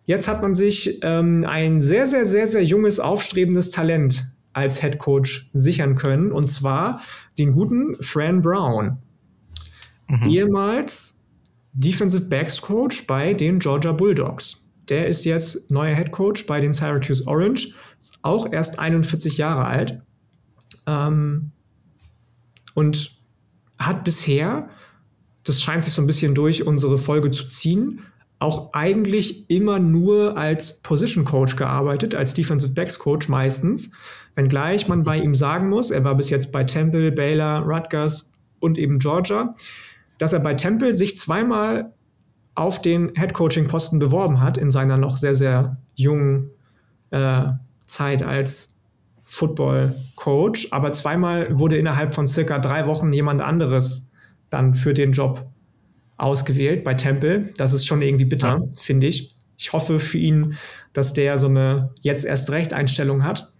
Jetzt 0.04 0.28
hat 0.28 0.42
man 0.42 0.54
sich 0.54 1.00
ähm, 1.02 1.44
ein 1.46 1.80
sehr, 1.80 2.06
sehr, 2.06 2.26
sehr, 2.26 2.46
sehr 2.46 2.62
junges, 2.62 3.00
aufstrebendes 3.00 3.70
Talent 3.70 4.30
als 4.52 4.80
Head 4.80 4.98
Coach 4.98 5.50
sichern 5.52 5.96
können. 5.96 6.30
Und 6.32 6.48
zwar 6.48 7.00
den 7.38 7.52
guten 7.52 7.96
Fran 8.00 8.40
Brown. 8.40 8.98
Mhm. 10.08 10.28
Ehemals 10.28 11.20
Defensive 11.72 12.24
Backs 12.24 12.60
Coach 12.60 13.06
bei 13.06 13.34
den 13.34 13.58
Georgia 13.58 13.92
Bulldogs. 13.92 14.70
Der 14.88 15.08
ist 15.08 15.24
jetzt 15.24 15.70
neuer 15.70 15.96
Head 15.96 16.12
Coach 16.12 16.46
bei 16.46 16.60
den 16.60 16.72
Syracuse 16.72 17.26
Orange. 17.26 17.74
Ist 17.98 18.20
auch 18.22 18.50
erst 18.52 18.78
41 18.78 19.36
Jahre 19.36 19.64
alt. 19.64 20.00
Ähm, 20.86 21.52
und 22.74 23.16
hat 23.78 24.04
bisher, 24.04 24.68
das 25.44 25.62
scheint 25.62 25.82
sich 25.82 25.92
so 25.92 26.02
ein 26.02 26.06
bisschen 26.06 26.34
durch 26.34 26.66
unsere 26.66 26.98
Folge 26.98 27.30
zu 27.30 27.48
ziehen, 27.48 28.00
auch 28.38 28.72
eigentlich 28.74 29.48
immer 29.48 29.78
nur 29.78 30.36
als 30.36 30.82
Position 30.82 31.24
Coach 31.24 31.56
gearbeitet, 31.56 32.14
als 32.14 32.34
Defensive 32.34 32.74
Backs 32.74 32.98
Coach 32.98 33.28
meistens. 33.28 33.92
Wenngleich 34.34 34.88
man 34.88 35.04
bei 35.04 35.18
ihm 35.18 35.34
sagen 35.34 35.70
muss, 35.70 35.90
er 35.90 36.04
war 36.04 36.14
bis 36.14 36.28
jetzt 36.28 36.52
bei 36.52 36.64
Temple, 36.64 37.12
Baylor, 37.12 37.60
Rutgers 37.60 38.34
und 38.60 38.76
eben 38.76 38.98
Georgia, 38.98 39.54
dass 40.18 40.34
er 40.34 40.40
bei 40.40 40.54
Temple 40.54 40.92
sich 40.92 41.16
zweimal 41.16 41.92
auf 42.54 42.80
den 42.82 43.12
Head 43.14 43.32
Coaching 43.32 43.68
Posten 43.68 43.98
beworben 43.98 44.40
hat 44.40 44.58
in 44.58 44.70
seiner 44.70 44.98
noch 44.98 45.16
sehr, 45.16 45.34
sehr 45.34 45.78
jungen 45.94 46.50
äh, 47.10 47.44
Zeit 47.86 48.22
als 48.22 48.75
Football 49.26 49.94
Coach. 50.14 50.68
Aber 50.70 50.92
zweimal 50.92 51.58
wurde 51.58 51.76
innerhalb 51.76 52.14
von 52.14 52.26
circa 52.26 52.58
drei 52.58 52.86
Wochen 52.86 53.12
jemand 53.12 53.42
anderes 53.42 54.10
dann 54.48 54.72
für 54.72 54.94
den 54.94 55.12
Job 55.12 55.44
ausgewählt 56.16 56.84
bei 56.84 56.94
Temple. 56.94 57.52
Das 57.58 57.72
ist 57.72 57.86
schon 57.86 58.00
irgendwie 58.00 58.24
bitter, 58.24 58.60
ja. 58.60 58.80
finde 58.80 59.08
ich. 59.08 59.34
Ich 59.58 59.72
hoffe 59.72 59.98
für 59.98 60.18
ihn, 60.18 60.56
dass 60.92 61.12
der 61.12 61.36
so 61.38 61.48
eine 61.48 61.90
jetzt 62.00 62.24
erst 62.24 62.50
recht 62.52 62.72
Einstellung 62.72 63.24
hat 63.24 63.52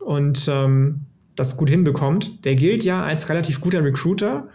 und 0.00 0.48
ähm, 0.50 1.06
das 1.36 1.56
gut 1.56 1.70
hinbekommt. 1.70 2.44
Der 2.44 2.56
gilt 2.56 2.84
ja 2.84 3.04
als 3.04 3.28
relativ 3.28 3.60
guter 3.60 3.84
Recruiter, 3.84 4.48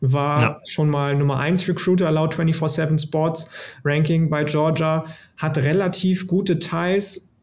war 0.00 0.40
ja. 0.40 0.60
schon 0.68 0.90
mal 0.90 1.14
Nummer 1.14 1.38
1 1.38 1.68
Recruiter 1.68 2.10
laut 2.10 2.34
24-7 2.34 3.00
Sports 3.00 3.48
Ranking 3.84 4.28
bei 4.28 4.44
Georgia, 4.44 5.04
hat 5.36 5.56
relativ 5.58 6.26
gute 6.26 6.58
Ties 6.58 7.33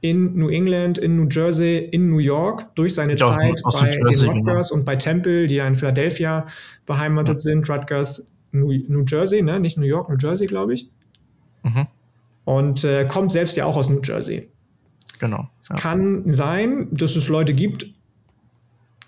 in 0.00 0.36
New 0.36 0.48
England, 0.48 0.98
in 0.98 1.16
New 1.16 1.28
Jersey, 1.28 1.78
in 1.78 2.08
New 2.08 2.18
York 2.18 2.74
durch 2.76 2.94
seine 2.94 3.16
ja, 3.16 3.26
Zeit 3.26 3.60
bei 3.64 3.90
Jersey, 3.90 4.28
den 4.28 4.38
Rutgers 4.38 4.68
genau. 4.68 4.78
und 4.78 4.84
bei 4.84 4.96
Temple, 4.96 5.46
die 5.46 5.56
ja 5.56 5.66
in 5.66 5.74
Philadelphia 5.74 6.46
beheimatet 6.86 7.34
ja. 7.34 7.38
sind. 7.38 7.68
Rutgers 7.68 8.32
New, 8.52 8.72
New, 8.88 9.04
Jersey, 9.04 9.42
ne? 9.42 9.58
nicht 9.58 9.76
New 9.76 9.86
York, 9.86 10.08
New 10.08 10.16
Jersey, 10.18 10.46
glaube 10.46 10.74
ich. 10.74 10.88
Mhm. 11.64 11.86
Und 12.44 12.84
äh, 12.84 13.06
kommt 13.06 13.32
selbst 13.32 13.56
ja 13.56 13.66
auch 13.66 13.76
aus 13.76 13.90
New 13.90 14.00
Jersey. 14.02 14.48
Genau. 15.18 15.48
Es 15.58 15.68
ja. 15.68 15.76
kann 15.76 16.22
sein, 16.26 16.88
dass 16.92 17.16
es 17.16 17.28
Leute 17.28 17.52
gibt, 17.52 17.86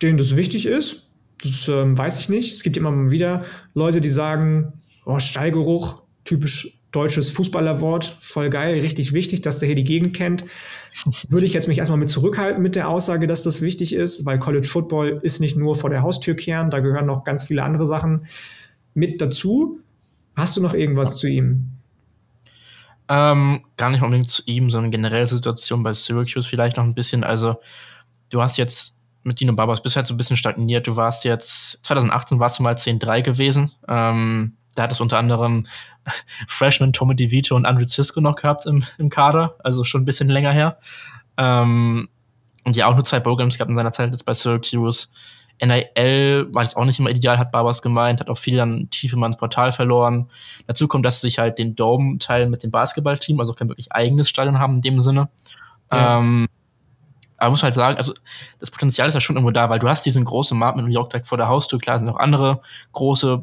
denen 0.02 0.18
das 0.18 0.36
wichtig 0.36 0.66
ist. 0.66 1.06
Das 1.42 1.68
ähm, 1.68 1.96
weiß 1.96 2.20
ich 2.20 2.28
nicht. 2.28 2.52
Es 2.52 2.62
gibt 2.62 2.76
immer 2.76 2.90
mal 2.90 3.10
wieder 3.10 3.44
Leute, 3.74 4.00
die 4.00 4.08
sagen, 4.08 4.72
oh, 5.06 5.20
Stallgeruch, 5.20 6.02
typisch 6.24 6.79
deutsches 6.92 7.30
Fußballerwort, 7.30 8.16
voll 8.20 8.50
geil, 8.50 8.80
richtig 8.80 9.12
wichtig, 9.12 9.42
dass 9.42 9.60
der 9.60 9.66
hier 9.66 9.76
die 9.76 9.84
Gegend 9.84 10.14
kennt. 10.14 10.44
Würde 11.28 11.46
ich 11.46 11.52
jetzt 11.52 11.68
mich 11.68 11.78
erstmal 11.78 11.98
mit 11.98 12.08
zurückhalten 12.08 12.62
mit 12.62 12.74
der 12.74 12.88
Aussage, 12.88 13.26
dass 13.26 13.44
das 13.44 13.62
wichtig 13.62 13.94
ist, 13.94 14.26
weil 14.26 14.38
College 14.38 14.66
Football 14.66 15.20
ist 15.22 15.40
nicht 15.40 15.56
nur 15.56 15.76
vor 15.76 15.90
der 15.90 16.02
Haustür 16.02 16.34
kehren, 16.34 16.70
da 16.70 16.80
gehören 16.80 17.06
noch 17.06 17.24
ganz 17.24 17.44
viele 17.44 17.62
andere 17.62 17.86
Sachen 17.86 18.26
mit 18.94 19.20
dazu. 19.20 19.78
Hast 20.34 20.56
du 20.56 20.62
noch 20.62 20.74
irgendwas 20.74 21.18
zu 21.18 21.28
ihm? 21.28 21.66
Ähm, 23.08 23.64
gar 23.76 23.90
nicht 23.90 24.02
unbedingt 24.02 24.30
zu 24.30 24.42
ihm, 24.46 24.70
sondern 24.70 24.90
generell 24.90 25.26
Situation 25.26 25.82
bei 25.82 25.92
Syracuse 25.92 26.48
vielleicht 26.48 26.76
noch 26.76 26.84
ein 26.84 26.94
bisschen. 26.94 27.24
Also, 27.24 27.60
du 28.30 28.40
hast 28.40 28.56
jetzt 28.56 28.96
mit 29.22 29.40
Dino 29.40 29.52
Babas 29.52 29.82
bist 29.82 29.96
halt 29.96 30.06
so 30.06 30.14
ein 30.14 30.16
bisschen 30.16 30.36
stagniert. 30.36 30.86
Du 30.86 30.96
warst 30.96 31.24
jetzt, 31.24 31.84
2018 31.84 32.40
warst 32.40 32.58
du 32.58 32.62
mal 32.62 32.74
10-3 32.74 33.22
gewesen. 33.22 33.72
Ähm, 33.86 34.54
da 34.74 34.84
hat 34.84 34.92
es 34.92 35.00
unter 35.00 35.18
anderem 35.18 35.66
Freshman 36.48 36.92
Tommy 36.92 37.16
DeVito 37.16 37.56
und 37.56 37.66
Andre 37.66 37.88
Cisco 37.88 38.20
noch 38.20 38.36
gehabt 38.36 38.66
im, 38.66 38.84
im 38.98 39.10
Kader, 39.10 39.56
also 39.62 39.84
schon 39.84 40.02
ein 40.02 40.06
bisschen 40.06 40.28
länger 40.28 40.52
her. 40.52 40.78
Ähm, 41.36 42.08
und 42.64 42.76
ja, 42.76 42.86
auch 42.86 42.94
nur 42.94 43.04
zwei 43.04 43.20
Programs 43.20 43.56
gehabt 43.56 43.70
in 43.70 43.76
seiner 43.76 43.92
Zeit 43.92 44.10
jetzt 44.10 44.24
bei 44.24 44.34
Syracuse. 44.34 45.08
NIL 45.62 46.48
war 46.52 46.62
jetzt 46.62 46.76
auch 46.76 46.84
nicht 46.84 46.98
immer 46.98 47.10
ideal, 47.10 47.38
hat 47.38 47.52
Barbers 47.52 47.82
gemeint, 47.82 48.20
hat 48.20 48.30
auch 48.30 48.38
viel 48.38 48.58
an 48.60 48.88
Tiefemanns 48.90 49.36
Portal 49.36 49.72
verloren. 49.72 50.30
Dazu 50.66 50.88
kommt, 50.88 51.04
dass 51.04 51.20
sie 51.20 51.28
sich 51.28 51.38
halt 51.38 51.58
den 51.58 51.76
Dome 51.76 52.18
teilen 52.18 52.50
mit 52.50 52.62
dem 52.62 52.70
Basketballteam, 52.70 53.40
also 53.40 53.52
kein 53.52 53.68
wirklich 53.68 53.92
eigenes 53.92 54.28
Stadion 54.28 54.58
haben 54.58 54.76
in 54.76 54.80
dem 54.80 55.00
Sinne. 55.02 55.28
Ja. 55.92 56.18
Ähm, 56.18 56.48
aber 57.40 57.50
muss 57.50 57.62
halt 57.62 57.74
sagen, 57.74 57.96
also 57.96 58.12
das 58.58 58.70
Potenzial 58.70 59.08
ist 59.08 59.14
ja 59.14 59.20
schon 59.20 59.36
irgendwo 59.36 59.50
da, 59.50 59.70
weil 59.70 59.78
du 59.78 59.88
hast 59.88 60.04
diesen 60.04 60.24
großen 60.24 60.56
Markt 60.56 60.76
mit 60.76 60.84
New 60.84 60.92
York 60.92 61.10
direkt 61.10 61.26
vor 61.26 61.38
der 61.38 61.48
Haustür. 61.48 61.78
Klar 61.78 61.98
sind 61.98 62.08
auch 62.08 62.18
andere 62.18 62.60
große 62.92 63.38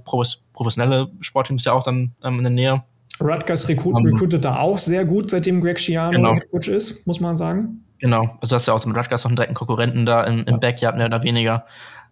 professionelle 0.54 1.10
Sportteams 1.20 1.66
ja 1.66 1.74
auch 1.74 1.84
dann 1.84 2.14
ähm, 2.24 2.38
in 2.38 2.44
der 2.44 2.52
Nähe. 2.52 2.84
Rutgers 3.20 3.68
recruit, 3.68 3.96
um, 3.96 4.06
recruitet 4.06 4.46
da 4.46 4.58
auch 4.58 4.78
sehr 4.78 5.04
gut, 5.04 5.32
seitdem 5.32 5.62
Greg 5.62 5.80
Schiano 5.80 6.12
genau. 6.12 6.36
Headcoach 6.36 6.68
ist, 6.68 7.08
muss 7.08 7.20
man 7.20 7.38
sagen. 7.38 7.84
Genau, 7.98 8.38
also 8.40 8.52
du 8.52 8.56
hast 8.56 8.68
ja 8.68 8.74
auch 8.76 8.86
mit 8.86 8.96
Rutgers 8.96 9.24
noch 9.24 9.32
einen 9.32 9.36
direkten 9.36 9.56
Konkurrenten 9.56 10.06
da 10.06 10.24
im, 10.26 10.42
im 10.42 10.54
ja. 10.54 10.58
Backyard 10.58 10.96
mehr 10.96 11.08
oder 11.08 11.24
weniger. 11.24 11.66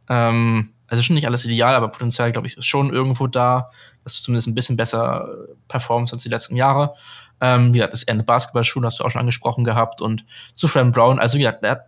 Ähm, 0.10 0.72
also 0.88 1.04
schon 1.04 1.14
nicht 1.14 1.28
alles 1.28 1.46
ideal, 1.46 1.76
aber 1.76 1.90
Potenzial, 1.90 2.32
glaube 2.32 2.48
ich, 2.48 2.58
ist 2.58 2.66
schon 2.66 2.92
irgendwo 2.92 3.28
da, 3.28 3.70
dass 4.04 4.16
du 4.16 4.24
zumindest 4.24 4.48
ein 4.48 4.56
bisschen 4.56 4.76
besser 4.76 5.28
performst 5.68 6.14
als 6.14 6.24
die 6.24 6.30
letzten 6.30 6.56
Jahre. 6.56 6.96
Ähm, 7.46 7.74
wie 7.74 7.78
gesagt, 7.78 7.94
ist 7.94 8.04
eher 8.04 8.16
eine 8.16 8.24
Basketballschule, 8.24 8.88
hast 8.88 9.00
du 9.00 9.04
auch 9.04 9.12
schon 9.12 9.20
angesprochen 9.20 9.64
gehabt. 9.64 10.02
Und 10.02 10.26
zu 10.54 10.68
Fran 10.68 10.92
Brown, 10.92 11.20
also 11.20 11.38
wie 11.38 11.44
gesagt, 11.44 11.64
er 11.64 11.72
hat 11.72 11.86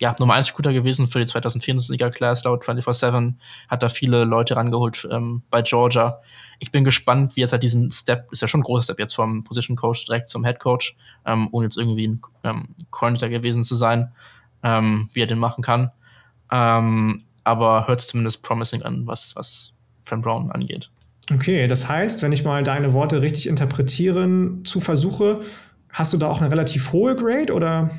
ja, 0.00 0.14
Nummer 0.18 0.34
1 0.34 0.48
Recruiter 0.48 0.72
gewesen 0.72 1.06
für 1.06 1.20
die 1.20 1.26
2024 1.26 1.90
Liga 1.90 2.10
Class 2.10 2.42
laut 2.42 2.64
24-7, 2.64 3.34
hat 3.68 3.82
da 3.82 3.88
viele 3.88 4.24
Leute 4.24 4.56
rangeholt 4.56 5.08
ähm, 5.10 5.42
bei 5.50 5.62
Georgia. 5.62 6.20
Ich 6.58 6.72
bin 6.72 6.84
gespannt, 6.84 7.36
wie 7.36 7.42
er 7.42 7.48
halt 7.48 7.62
diesen 7.62 7.90
Step, 7.92 8.32
ist 8.32 8.42
ja 8.42 8.48
schon 8.48 8.60
ein 8.60 8.64
großer 8.64 8.84
Step 8.84 8.98
jetzt 8.98 9.14
vom 9.14 9.44
Position 9.44 9.76
Coach 9.76 10.06
direkt 10.06 10.28
zum 10.28 10.44
Head 10.44 10.58
Coach, 10.58 10.96
ähm, 11.24 11.48
ohne 11.52 11.66
jetzt 11.66 11.76
irgendwie 11.76 12.08
ein 12.08 12.20
ähm, 12.42 12.68
Coordinator 12.90 13.28
gewesen 13.28 13.62
zu 13.62 13.76
sein, 13.76 14.12
ähm, 14.64 15.10
wie 15.12 15.22
er 15.22 15.26
den 15.26 15.38
machen 15.38 15.62
kann. 15.62 15.92
Ähm, 16.50 17.24
aber 17.44 17.86
hört 17.86 18.00
es 18.00 18.08
zumindest 18.08 18.42
promising 18.42 18.82
an, 18.82 19.06
was, 19.06 19.34
was 19.36 19.74
Fran 20.02 20.22
Brown 20.22 20.50
angeht. 20.50 20.90
Okay, 21.32 21.66
das 21.66 21.88
heißt, 21.88 22.22
wenn 22.22 22.32
ich 22.32 22.44
mal 22.44 22.64
deine 22.64 22.92
Worte 22.92 23.20
richtig 23.20 23.46
interpretieren 23.46 24.64
zu 24.64 24.80
versuche, 24.80 25.40
hast 25.90 26.12
du 26.12 26.16
da 26.18 26.28
auch 26.28 26.40
eine 26.40 26.50
relativ 26.50 26.92
hohe 26.92 27.16
Grade 27.16 27.52
oder? 27.52 27.90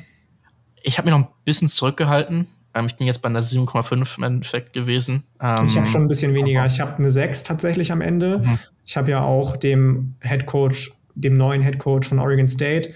Ich 0.82 0.98
habe 0.98 1.06
mich 1.10 1.18
noch 1.18 1.26
ein 1.26 1.32
bisschen 1.44 1.68
zurückgehalten. 1.68 2.48
Ähm, 2.74 2.86
ich 2.86 2.96
bin 2.96 3.06
jetzt 3.06 3.22
bei 3.22 3.28
einer 3.28 3.42
7,5 3.42 4.18
im 4.18 4.22
Endeffekt 4.24 4.72
gewesen. 4.72 5.24
Ähm, 5.40 5.66
ich 5.66 5.76
habe 5.76 5.86
schon 5.86 6.02
ein 6.02 6.08
bisschen 6.08 6.34
weniger. 6.34 6.64
Ich 6.66 6.80
habe 6.80 6.96
eine 6.96 7.10
6 7.10 7.42
tatsächlich 7.44 7.92
am 7.92 8.00
Ende. 8.00 8.38
Mhm. 8.38 8.58
Ich 8.84 8.96
habe 8.96 9.10
ja 9.10 9.22
auch 9.22 9.56
dem 9.56 10.14
Head 10.20 10.46
Coach, 10.46 10.90
dem 11.14 11.36
neuen 11.36 11.62
Head 11.62 11.78
Coach 11.78 12.08
von 12.08 12.18
Oregon 12.18 12.46
State, 12.46 12.94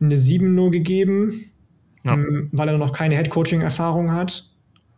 eine 0.00 0.16
7 0.16 0.54
nur 0.54 0.70
gegeben, 0.70 1.52
ja. 2.06 2.14
Ähm, 2.14 2.48
weil 2.52 2.68
er 2.68 2.78
noch 2.78 2.92
keine 2.92 3.16
Head 3.16 3.30
Coaching 3.30 3.60
Erfahrung 3.60 4.12
hat 4.12 4.48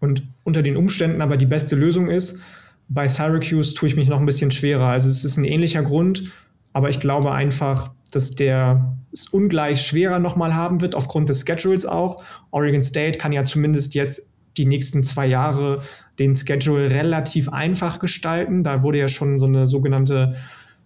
und 0.00 0.22
unter 0.44 0.62
den 0.62 0.76
Umständen 0.76 1.22
aber 1.22 1.36
die 1.36 1.46
beste 1.46 1.74
Lösung 1.74 2.08
ist. 2.08 2.40
Bei 2.88 3.06
Syracuse 3.08 3.74
tue 3.74 3.88
ich 3.88 3.96
mich 3.96 4.08
noch 4.08 4.18
ein 4.18 4.26
bisschen 4.26 4.50
schwerer. 4.50 4.88
Also 4.88 5.08
es 5.08 5.24
ist 5.24 5.36
ein 5.36 5.44
ähnlicher 5.44 5.82
Grund, 5.82 6.32
aber 6.72 6.88
ich 6.88 7.00
glaube 7.00 7.32
einfach, 7.32 7.90
dass 8.12 8.34
der 8.34 8.96
es 9.12 9.28
ungleich 9.28 9.82
schwerer 9.82 10.18
nochmal 10.18 10.54
haben 10.54 10.80
wird, 10.80 10.94
aufgrund 10.94 11.28
des 11.28 11.44
Schedules 11.46 11.86
auch. 11.86 12.22
Oregon 12.50 12.82
State 12.82 13.18
kann 13.18 13.32
ja 13.32 13.44
zumindest 13.44 13.94
jetzt 13.94 14.32
die 14.56 14.66
nächsten 14.66 15.02
zwei 15.02 15.26
Jahre 15.26 15.82
den 16.18 16.34
Schedule 16.34 16.90
relativ 16.90 17.48
einfach 17.48 17.98
gestalten. 17.98 18.62
Da 18.62 18.82
wurde 18.82 18.98
ja 18.98 19.08
schon 19.08 19.38
so 19.38 19.46
eine 19.46 19.66
sogenannte 19.66 20.36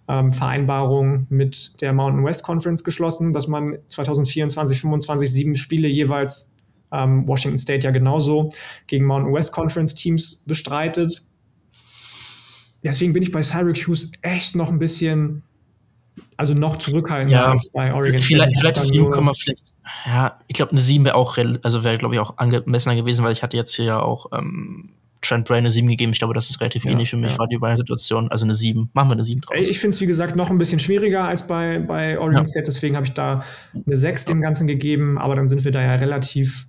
ähm, 0.08 0.32
Vereinbarung 0.32 1.26
mit 1.30 1.80
der 1.80 1.92
Mountain 1.92 2.24
West 2.24 2.42
Conference 2.42 2.84
geschlossen, 2.84 3.32
dass 3.32 3.48
man 3.48 3.78
2024, 3.86 4.80
2025 4.80 5.32
sieben 5.32 5.54
Spiele 5.54 5.88
jeweils 5.88 6.56
ähm, 6.92 7.26
Washington 7.26 7.58
State 7.58 7.84
ja 7.84 7.90
genauso 7.90 8.50
gegen 8.86 9.06
Mountain 9.06 9.32
West 9.32 9.52
Conference 9.52 9.94
Teams 9.94 10.44
bestreitet 10.46 11.22
deswegen 12.84 13.12
bin 13.12 13.22
ich 13.22 13.32
bei 13.32 13.42
Syracuse 13.42 14.12
echt 14.22 14.56
noch 14.56 14.70
ein 14.70 14.78
bisschen, 14.78 15.42
also 16.36 16.54
noch 16.54 16.76
zurückhaltender 16.76 17.38
ja, 17.38 17.50
als 17.50 17.70
bei 17.72 17.92
Oregon. 17.92 18.20
Vielleicht, 18.20 18.58
vielleicht 18.58 18.76
ist 18.76 18.88
7, 18.88 19.12
vielleicht. 19.12 19.72
Ja, 20.06 20.36
ich 20.48 20.56
glaube, 20.56 20.72
eine 20.72 20.80
7 20.80 21.04
wäre 21.04 21.14
auch, 21.14 21.36
also 21.62 21.84
wäre, 21.84 21.98
glaube 21.98 22.14
ich, 22.14 22.20
auch 22.20 22.38
angemessener 22.38 22.96
gewesen, 22.96 23.24
weil 23.24 23.32
ich 23.32 23.42
hatte 23.42 23.56
jetzt 23.56 23.74
hier 23.74 23.84
ja 23.84 24.00
auch 24.00 24.26
ähm, 24.32 24.90
Trent 25.22 25.46
Bray 25.46 25.58
eine 25.58 25.70
7 25.70 25.88
gegeben. 25.88 26.12
Ich 26.12 26.18
glaube, 26.18 26.34
das 26.34 26.50
ist 26.50 26.60
relativ 26.60 26.84
ja, 26.84 26.90
ähnlich 26.90 27.10
für 27.10 27.16
mich, 27.16 27.32
ja. 27.32 27.38
war 27.38 27.46
die 27.46 27.56
beiden 27.56 27.76
Situationen. 27.76 28.30
Also 28.30 28.44
eine 28.44 28.54
7. 28.54 28.90
Machen 28.92 29.08
wir 29.08 29.12
eine 29.12 29.24
7 29.24 29.40
draus. 29.40 29.56
Ich 29.56 29.78
finde 29.78 29.94
es, 29.94 30.00
wie 30.00 30.06
gesagt, 30.06 30.36
noch 30.36 30.50
ein 30.50 30.58
bisschen 30.58 30.80
schwieriger 30.80 31.24
als 31.24 31.46
bei, 31.46 31.78
bei 31.78 32.18
Oregon 32.18 32.42
ja. 32.42 32.44
State. 32.44 32.66
Deswegen 32.66 32.96
habe 32.96 33.06
ich 33.06 33.12
da 33.12 33.44
eine 33.86 33.96
6 33.96 34.26
dem 34.26 34.40
Ganzen 34.40 34.66
gegeben. 34.66 35.18
Aber 35.18 35.36
dann 35.36 35.46
sind 35.48 35.64
wir 35.64 35.72
da 35.72 35.80
ja 35.80 35.94
relativ 35.94 36.66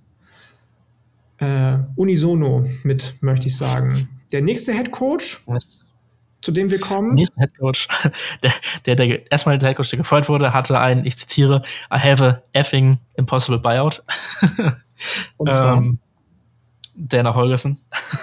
äh, 1.38 1.78
unisono 1.96 2.64
mit, 2.84 3.14
möchte 3.20 3.48
ich 3.48 3.56
sagen. 3.56 4.08
Der 4.32 4.40
nächste 4.40 4.72
Head 4.72 4.92
Coach. 4.92 5.42
Was? 5.46 5.83
Zu 6.44 6.52
dem 6.52 6.70
wir 6.70 6.78
kommen. 6.78 7.14
Nächster 7.14 7.40
Head 7.40 7.58
Coach, 7.58 7.88
der, 8.42 8.52
der, 8.84 8.96
der 8.96 9.32
erstmal 9.32 9.56
der 9.58 9.70
Head 9.70 9.76
Coach, 9.78 9.90
der 9.90 9.96
gefeuert 9.98 10.28
wurde, 10.28 10.52
hatte 10.52 10.78
einen, 10.78 11.04
ich 11.06 11.16
zitiere, 11.16 11.62
I 11.92 11.98
have 11.98 12.24
a 12.24 12.42
effing 12.52 12.98
impossible 13.14 13.58
buyout. 13.58 14.02
Und 15.38 15.52
zwar 15.52 15.76
ähm, 15.76 15.98
Dana 16.94 17.34
Holgerson. 17.34 17.78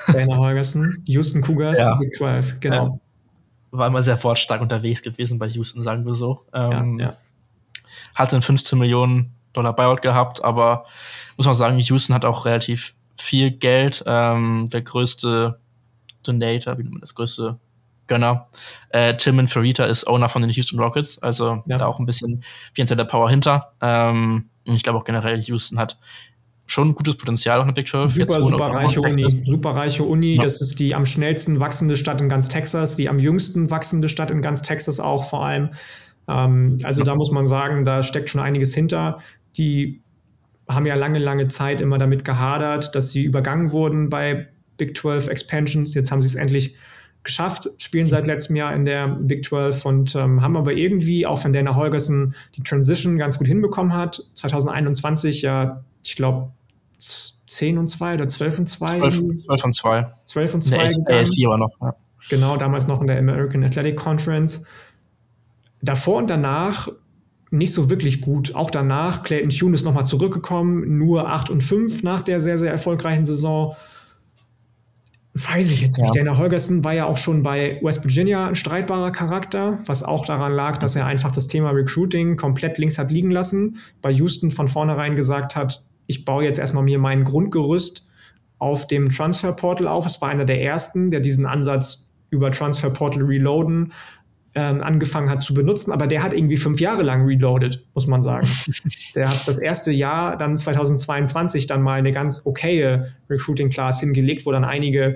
Dana 0.07 0.37
Holgerson, 0.37 1.03
Houston 1.07 1.41
Cougars, 1.41 1.79
ja. 1.79 1.95
Big 1.95 2.13
12, 2.13 2.59
genau. 2.59 2.85
Ja. 2.85 2.99
War 3.79 3.87
immer 3.87 4.03
sehr 4.03 4.21
wortstark 4.23 4.61
unterwegs 4.61 5.01
gewesen 5.01 5.39
bei 5.39 5.47
Houston, 5.47 5.81
sagen 5.81 6.05
wir 6.05 6.13
so. 6.13 6.45
Ähm, 6.53 6.99
ja, 6.99 7.07
ja. 7.07 7.13
Hatte 8.13 8.35
einen 8.35 8.43
15 8.43 8.77
Millionen 8.77 9.33
Dollar 9.53 9.75
Buyout 9.75 10.01
gehabt, 10.01 10.43
aber 10.43 10.85
muss 11.37 11.45
man 11.45 11.55
sagen, 11.55 11.79
Houston 11.79 12.13
hat 12.13 12.25
auch 12.25 12.45
relativ 12.45 12.93
viel 13.17 13.51
Geld. 13.51 14.03
Ähm, 14.05 14.69
der 14.71 14.81
größte 14.81 15.59
Donator, 16.23 16.77
wie 16.77 16.83
nennt 16.83 16.93
man 16.93 17.01
das 17.01 17.15
größte 17.15 17.59
Gönner. 18.11 18.49
Äh, 18.89 19.15
Tilman 19.15 19.47
Ferrita 19.47 19.85
ist 19.85 20.05
Owner 20.05 20.27
von 20.27 20.41
den 20.41 20.51
Houston 20.51 20.77
Rockets, 20.77 21.17
also 21.19 21.63
ja. 21.65 21.77
da 21.77 21.85
auch 21.85 21.97
ein 21.97 22.05
bisschen 22.05 22.43
finanzieller 22.73 23.05
Power 23.05 23.29
hinter. 23.29 23.71
Ähm, 23.79 24.49
ich 24.65 24.83
glaube 24.83 24.99
auch 24.99 25.05
generell, 25.05 25.41
Houston 25.41 25.79
hat 25.79 25.97
schon 26.65 26.93
gutes 26.93 27.15
Potenzial 27.15 27.59
auch 27.59 27.63
eine 27.63 27.71
Big 27.71 27.87
12. 27.87 28.13
Super, 28.13 28.41
super 28.41 28.67
reiche 28.67 28.99
Uni. 28.99 29.25
Super 29.29 29.69
reiche 29.71 30.03
Uni. 30.03 30.35
Ja. 30.35 30.41
Das 30.41 30.61
ist 30.61 30.81
die 30.81 30.93
am 30.93 31.05
schnellsten 31.05 31.61
wachsende 31.61 31.95
Stadt 31.95 32.19
in 32.19 32.27
ganz 32.27 32.49
Texas, 32.49 32.97
die 32.97 33.07
am 33.07 33.17
jüngsten 33.17 33.69
wachsende 33.69 34.09
Stadt 34.09 34.29
in 34.29 34.41
ganz 34.41 34.61
Texas 34.61 34.99
auch 34.99 35.23
vor 35.23 35.45
allem. 35.45 35.69
Ähm, 36.27 36.79
also 36.83 37.01
ja. 37.01 37.05
da 37.05 37.15
muss 37.15 37.31
man 37.31 37.47
sagen, 37.47 37.85
da 37.85 38.03
steckt 38.03 38.29
schon 38.29 38.41
einiges 38.41 38.75
hinter. 38.75 39.19
Die 39.55 40.01
haben 40.67 40.85
ja 40.85 40.95
lange, 40.95 41.19
lange 41.19 41.47
Zeit 41.47 41.79
immer 41.79 41.97
damit 41.97 42.25
gehadert, 42.25 42.93
dass 42.93 43.13
sie 43.13 43.23
übergangen 43.23 43.71
wurden 43.71 44.09
bei 44.09 44.49
Big 44.75 44.97
12 44.97 45.27
Expansions. 45.27 45.93
Jetzt 45.93 46.11
haben 46.11 46.21
sie 46.21 46.27
es 46.27 46.35
endlich 46.35 46.75
geschafft, 47.23 47.69
spielen 47.77 48.07
seit 48.07 48.25
letztem 48.25 48.55
Jahr 48.55 48.73
in 48.73 48.85
der 48.85 49.07
Big 49.07 49.45
12 49.45 49.85
und 49.85 50.15
ähm, 50.15 50.41
haben 50.41 50.57
aber 50.57 50.73
irgendwie, 50.73 51.25
auch 51.25 51.43
wenn 51.43 51.53
Dana 51.53 51.75
Holgerson 51.75 52.33
die 52.55 52.63
Transition 52.63 53.17
ganz 53.17 53.37
gut 53.37 53.47
hinbekommen 53.47 53.93
hat, 53.93 54.23
2021 54.33 55.41
ja, 55.43 55.83
ich 56.03 56.15
glaube, 56.15 56.51
10 56.97 57.77
und 57.77 57.87
2 57.87 58.15
oder 58.15 58.27
12 58.27 58.59
und 58.59 58.65
2? 58.67 58.99
12, 58.99 59.13
12 59.45 59.63
und 59.63 59.73
2. 59.73 60.13
12 60.25 60.53
und 60.53 60.61
2. 60.61 60.83
In 60.83 61.05
der 61.05 61.19
ASC 61.19 61.45
aber 61.45 61.57
noch, 61.57 61.71
ja. 61.81 61.95
Genau, 62.29 62.55
damals 62.57 62.87
noch 62.87 63.01
in 63.01 63.07
der 63.07 63.17
American 63.17 63.63
Athletic 63.63 63.97
Conference. 63.97 64.63
Davor 65.81 66.17
und 66.17 66.29
danach 66.29 66.87
nicht 67.49 67.73
so 67.73 67.89
wirklich 67.89 68.21
gut. 68.21 68.55
Auch 68.55 68.71
danach, 68.71 69.23
Clayton 69.23 69.49
Tune 69.49 69.73
ist 69.73 69.83
nochmal 69.83 70.05
zurückgekommen, 70.05 70.97
nur 70.97 71.29
8 71.29 71.49
und 71.49 71.61
5 71.61 72.03
nach 72.03 72.21
der 72.21 72.39
sehr, 72.39 72.57
sehr 72.57 72.71
erfolgreichen 72.71 73.25
Saison. 73.25 73.75
Weiß 75.33 75.71
ich 75.71 75.81
jetzt 75.81 75.97
nicht. 75.97 76.13
Ja. 76.13 76.23
Dana 76.23 76.37
Holgerson 76.37 76.83
war 76.83 76.93
ja 76.93 77.05
auch 77.05 77.15
schon 77.15 77.41
bei 77.41 77.79
West 77.81 78.03
Virginia 78.03 78.47
ein 78.47 78.55
streitbarer 78.55 79.11
Charakter, 79.11 79.79
was 79.85 80.03
auch 80.03 80.25
daran 80.25 80.51
lag, 80.51 80.77
dass 80.77 80.97
er 80.97 81.05
einfach 81.05 81.31
das 81.31 81.47
Thema 81.47 81.69
Recruiting 81.69 82.35
komplett 82.35 82.77
links 82.77 82.97
hat 82.97 83.11
liegen 83.11 83.31
lassen. 83.31 83.77
Bei 84.01 84.11
Houston 84.11 84.51
von 84.51 84.67
vornherein 84.67 85.15
gesagt 85.15 85.55
hat, 85.55 85.85
ich 86.07 86.25
baue 86.25 86.43
jetzt 86.43 86.59
erstmal 86.59 86.83
mir 86.83 86.99
mein 86.99 87.23
Grundgerüst 87.23 88.07
auf 88.59 88.87
dem 88.87 89.09
Transfer 89.09 89.53
Portal 89.53 89.87
auf. 89.87 90.05
Es 90.05 90.21
war 90.21 90.29
einer 90.29 90.45
der 90.45 90.61
ersten, 90.61 91.09
der 91.09 91.21
diesen 91.21 91.45
Ansatz 91.45 92.11
über 92.29 92.51
Transfer 92.51 92.89
Portal 92.89 93.23
Reloaden 93.23 93.93
ähm, 94.53 94.81
angefangen 94.81 95.29
hat 95.29 95.43
zu 95.43 95.53
benutzen, 95.53 95.91
aber 95.91 96.07
der 96.07 96.23
hat 96.23 96.33
irgendwie 96.33 96.57
fünf 96.57 96.81
Jahre 96.81 97.03
lang 97.03 97.25
reloaded, 97.25 97.85
muss 97.93 98.07
man 98.07 98.21
sagen. 98.21 98.47
der 99.15 99.29
hat 99.29 99.47
das 99.47 99.59
erste 99.59 99.91
Jahr, 99.91 100.35
dann 100.35 100.57
2022, 100.57 101.67
dann 101.67 101.81
mal 101.81 101.99
eine 101.99 102.11
ganz 102.11 102.45
okaye 102.45 103.13
Recruiting-Class 103.29 104.01
hingelegt, 104.01 104.45
wo 104.45 104.51
dann 104.51 104.65
einige 104.65 105.15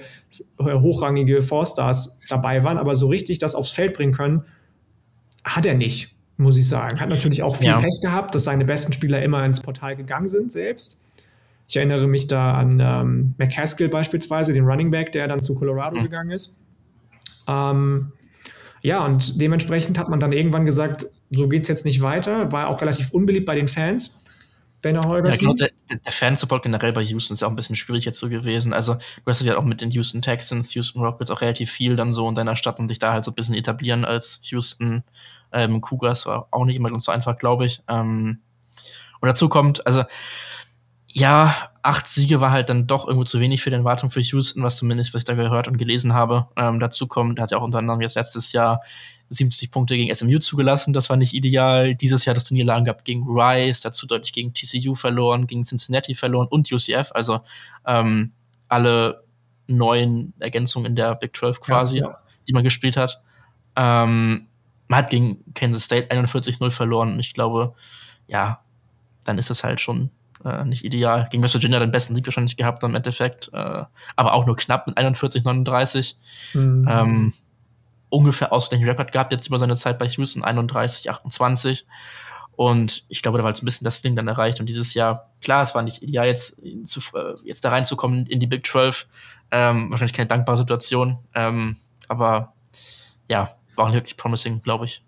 äh, 0.59 0.63
hochrangige 0.63 1.41
Four-Stars 1.41 2.21
dabei 2.29 2.63
waren, 2.63 2.77
aber 2.77 2.95
so 2.95 3.07
richtig 3.07 3.39
das 3.39 3.55
aufs 3.55 3.71
Feld 3.71 3.93
bringen 3.93 4.13
können, 4.13 4.43
hat 5.43 5.65
er 5.65 5.75
nicht, 5.75 6.15
muss 6.37 6.57
ich 6.57 6.67
sagen. 6.69 6.99
Hat 7.01 7.09
natürlich 7.09 7.43
auch 7.43 7.57
viel 7.57 7.67
ja. 7.67 7.79
Pech 7.79 7.99
gehabt, 8.01 8.35
dass 8.35 8.45
seine 8.45 8.63
besten 8.63 8.93
Spieler 8.93 9.21
immer 9.21 9.43
ins 9.43 9.59
Portal 9.59 9.97
gegangen 9.97 10.29
sind 10.29 10.51
selbst. 10.51 11.03
Ich 11.67 11.75
erinnere 11.75 12.07
mich 12.07 12.27
da 12.27 12.53
an 12.53 12.79
ähm, 12.79 13.33
McCaskill 13.37 13.89
beispielsweise, 13.89 14.53
den 14.53 14.63
Running 14.65 14.91
Back, 14.91 15.11
der 15.11 15.27
dann 15.27 15.41
zu 15.41 15.55
Colorado 15.55 15.97
mhm. 15.97 16.03
gegangen 16.03 16.31
ist. 16.31 16.61
Ähm, 17.47 18.13
ja, 18.85 19.03
und 19.03 19.41
dementsprechend 19.41 19.97
hat 19.97 20.09
man 20.09 20.19
dann 20.19 20.31
irgendwann 20.31 20.67
gesagt, 20.67 21.07
so 21.31 21.47
geht 21.47 21.63
es 21.63 21.67
jetzt 21.67 21.85
nicht 21.85 22.03
weiter. 22.03 22.51
War 22.51 22.67
auch 22.67 22.81
relativ 22.81 23.11
unbeliebt 23.11 23.47
bei 23.47 23.55
den 23.55 23.67
Fans. 23.67 24.23
Dana 24.83 25.03
Holgerson. 25.07 25.33
Ja, 25.33 25.39
genau, 25.39 25.53
der, 25.89 25.97
der 25.97 26.11
Fansupport 26.11 26.61
generell 26.61 26.93
bei 26.93 27.01
Houston 27.01 27.33
ist 27.33 27.41
ja 27.41 27.47
auch 27.47 27.51
ein 27.51 27.55
bisschen 27.55 27.75
schwierig 27.75 28.05
jetzt 28.05 28.19
so 28.19 28.29
gewesen. 28.29 28.73
Also, 28.73 28.93
du 28.93 29.25
hast 29.25 29.41
ja 29.41 29.57
auch 29.57 29.63
mit 29.63 29.81
den 29.81 29.89
Houston 29.89 30.21
Texans, 30.21 30.75
Houston 30.75 31.01
Rockets 31.01 31.31
auch 31.31 31.41
relativ 31.41 31.71
viel 31.71 31.95
dann 31.95 32.13
so 32.13 32.29
in 32.29 32.35
deiner 32.35 32.55
Stadt 32.55 32.79
und 32.79 32.87
dich 32.87 32.99
da 32.99 33.11
halt 33.11 33.25
so 33.25 33.31
ein 33.31 33.33
bisschen 33.33 33.55
etablieren 33.55 34.05
als 34.05 34.39
Houston 34.43 35.03
ähm, 35.51 35.81
Cougars 35.81 36.27
war 36.27 36.47
auch 36.51 36.65
nicht 36.65 36.75
immer 36.75 36.91
ganz 36.91 37.05
so 37.05 37.11
einfach, 37.11 37.39
glaube 37.39 37.65
ich. 37.65 37.81
Ähm, 37.87 38.37
und 39.19 39.27
dazu 39.27 39.49
kommt, 39.49 39.83
also, 39.87 40.03
ja, 41.17 41.69
acht 41.81 42.07
Siege 42.07 42.41
war 42.41 42.51
halt 42.51 42.69
dann 42.69 42.87
doch 42.87 43.07
irgendwo 43.07 43.23
zu 43.23 43.39
wenig 43.39 43.61
für 43.63 43.69
den 43.69 43.79
Erwartungen 43.79 44.11
für 44.11 44.19
Houston, 44.19 44.61
was 44.63 44.75
zumindest, 44.75 45.13
was 45.13 45.21
ich 45.21 45.25
da 45.25 45.33
gehört 45.33 45.69
und 45.69 45.77
gelesen 45.77 46.13
habe. 46.13 46.49
Ähm, 46.57 46.81
dazu 46.81 47.07
kommt, 47.07 47.39
hat 47.39 47.51
ja 47.51 47.57
auch 47.57 47.63
unter 47.63 47.77
anderem 47.77 48.01
jetzt 48.01 48.15
letztes 48.15 48.51
Jahr 48.51 48.81
70 49.29 49.71
Punkte 49.71 49.95
gegen 49.95 50.13
SMU 50.13 50.39
zugelassen, 50.39 50.91
das 50.91 51.09
war 51.09 51.15
nicht 51.15 51.33
ideal. 51.33 51.95
Dieses 51.95 52.25
Jahr 52.25 52.33
das 52.33 52.43
Turnierlagen 52.43 52.83
gab 52.83 53.05
gegen 53.05 53.23
Rice, 53.27 53.79
dazu 53.79 54.05
deutlich 54.07 54.33
gegen 54.33 54.53
TCU 54.53 54.93
verloren, 54.93 55.47
gegen 55.47 55.63
Cincinnati 55.63 56.15
verloren 56.15 56.47
und 56.49 56.69
UCF, 56.69 57.11
also 57.13 57.39
ähm, 57.87 58.33
alle 58.67 59.23
neuen 59.67 60.33
Ergänzungen 60.39 60.87
in 60.87 60.95
der 60.97 61.15
Big 61.15 61.35
12 61.35 61.61
quasi, 61.61 61.99
ja, 61.99 62.09
ja. 62.09 62.17
die 62.45 62.51
man 62.51 62.65
gespielt 62.65 62.97
hat. 62.97 63.21
Ähm, 63.77 64.47
man 64.89 64.99
hat 64.99 65.09
gegen 65.09 65.45
Kansas 65.53 65.85
State 65.85 66.13
41-0 66.13 66.71
verloren 66.71 67.13
und 67.13 67.19
ich 67.21 67.33
glaube, 67.33 67.73
ja, 68.27 68.59
dann 69.23 69.37
ist 69.37 69.49
das 69.49 69.63
halt 69.63 69.79
schon 69.79 70.11
äh, 70.45 70.63
nicht 70.63 70.85
ideal. 70.85 71.27
Gegen 71.31 71.43
West 71.43 71.53
Virginia 71.53 71.79
den 71.79 71.91
besten 71.91 72.15
Sieg 72.15 72.25
wahrscheinlich 72.25 72.55
gehabt 72.55 72.83
im 72.83 72.95
Endeffekt, 72.95 73.49
äh, 73.53 73.83
aber 74.15 74.33
auch 74.33 74.45
nur 74.45 74.55
knapp 74.55 74.87
mit 74.87 74.97
41, 74.97 75.43
39. 75.43 76.17
Mhm. 76.53 76.87
Ähm, 76.89 77.33
ungefähr 78.09 78.53
ausgleichenden 78.53 78.89
Rekord 78.89 79.11
gehabt 79.11 79.31
jetzt 79.31 79.47
über 79.47 79.59
seine 79.59 79.75
Zeit 79.75 79.97
bei 79.97 80.07
Houston, 80.07 80.43
31, 80.43 81.09
28. 81.09 81.85
Und 82.55 83.03
ich 83.09 83.21
glaube, 83.21 83.37
da 83.37 83.43
war 83.43 83.51
jetzt 83.51 83.61
ein 83.61 83.65
bisschen 83.65 83.83
das 83.83 84.01
Ding 84.01 84.15
dann 84.15 84.27
erreicht. 84.27 84.59
Und 84.59 84.67
dieses 84.67 84.93
Jahr, 84.93 85.29
klar, 85.41 85.61
es 85.61 85.75
war 85.75 85.81
nicht 85.81 86.01
ideal, 86.01 86.25
jetzt, 86.25 86.61
zu, 86.85 87.01
äh, 87.13 87.33
jetzt 87.43 87.65
da 87.65 87.69
reinzukommen 87.69 88.25
in 88.27 88.39
die 88.39 88.47
Big 88.47 88.65
12. 88.65 89.07
Ähm, 89.51 89.91
wahrscheinlich 89.91 90.13
keine 90.13 90.27
dankbare 90.27 90.57
Situation. 90.57 91.17
Ähm, 91.33 91.77
aber 92.07 92.53
ja, 93.27 93.55
war 93.75 93.93
wirklich 93.93 94.15
promising, 94.15 94.61
glaube 94.61 94.85
ich. 94.85 95.03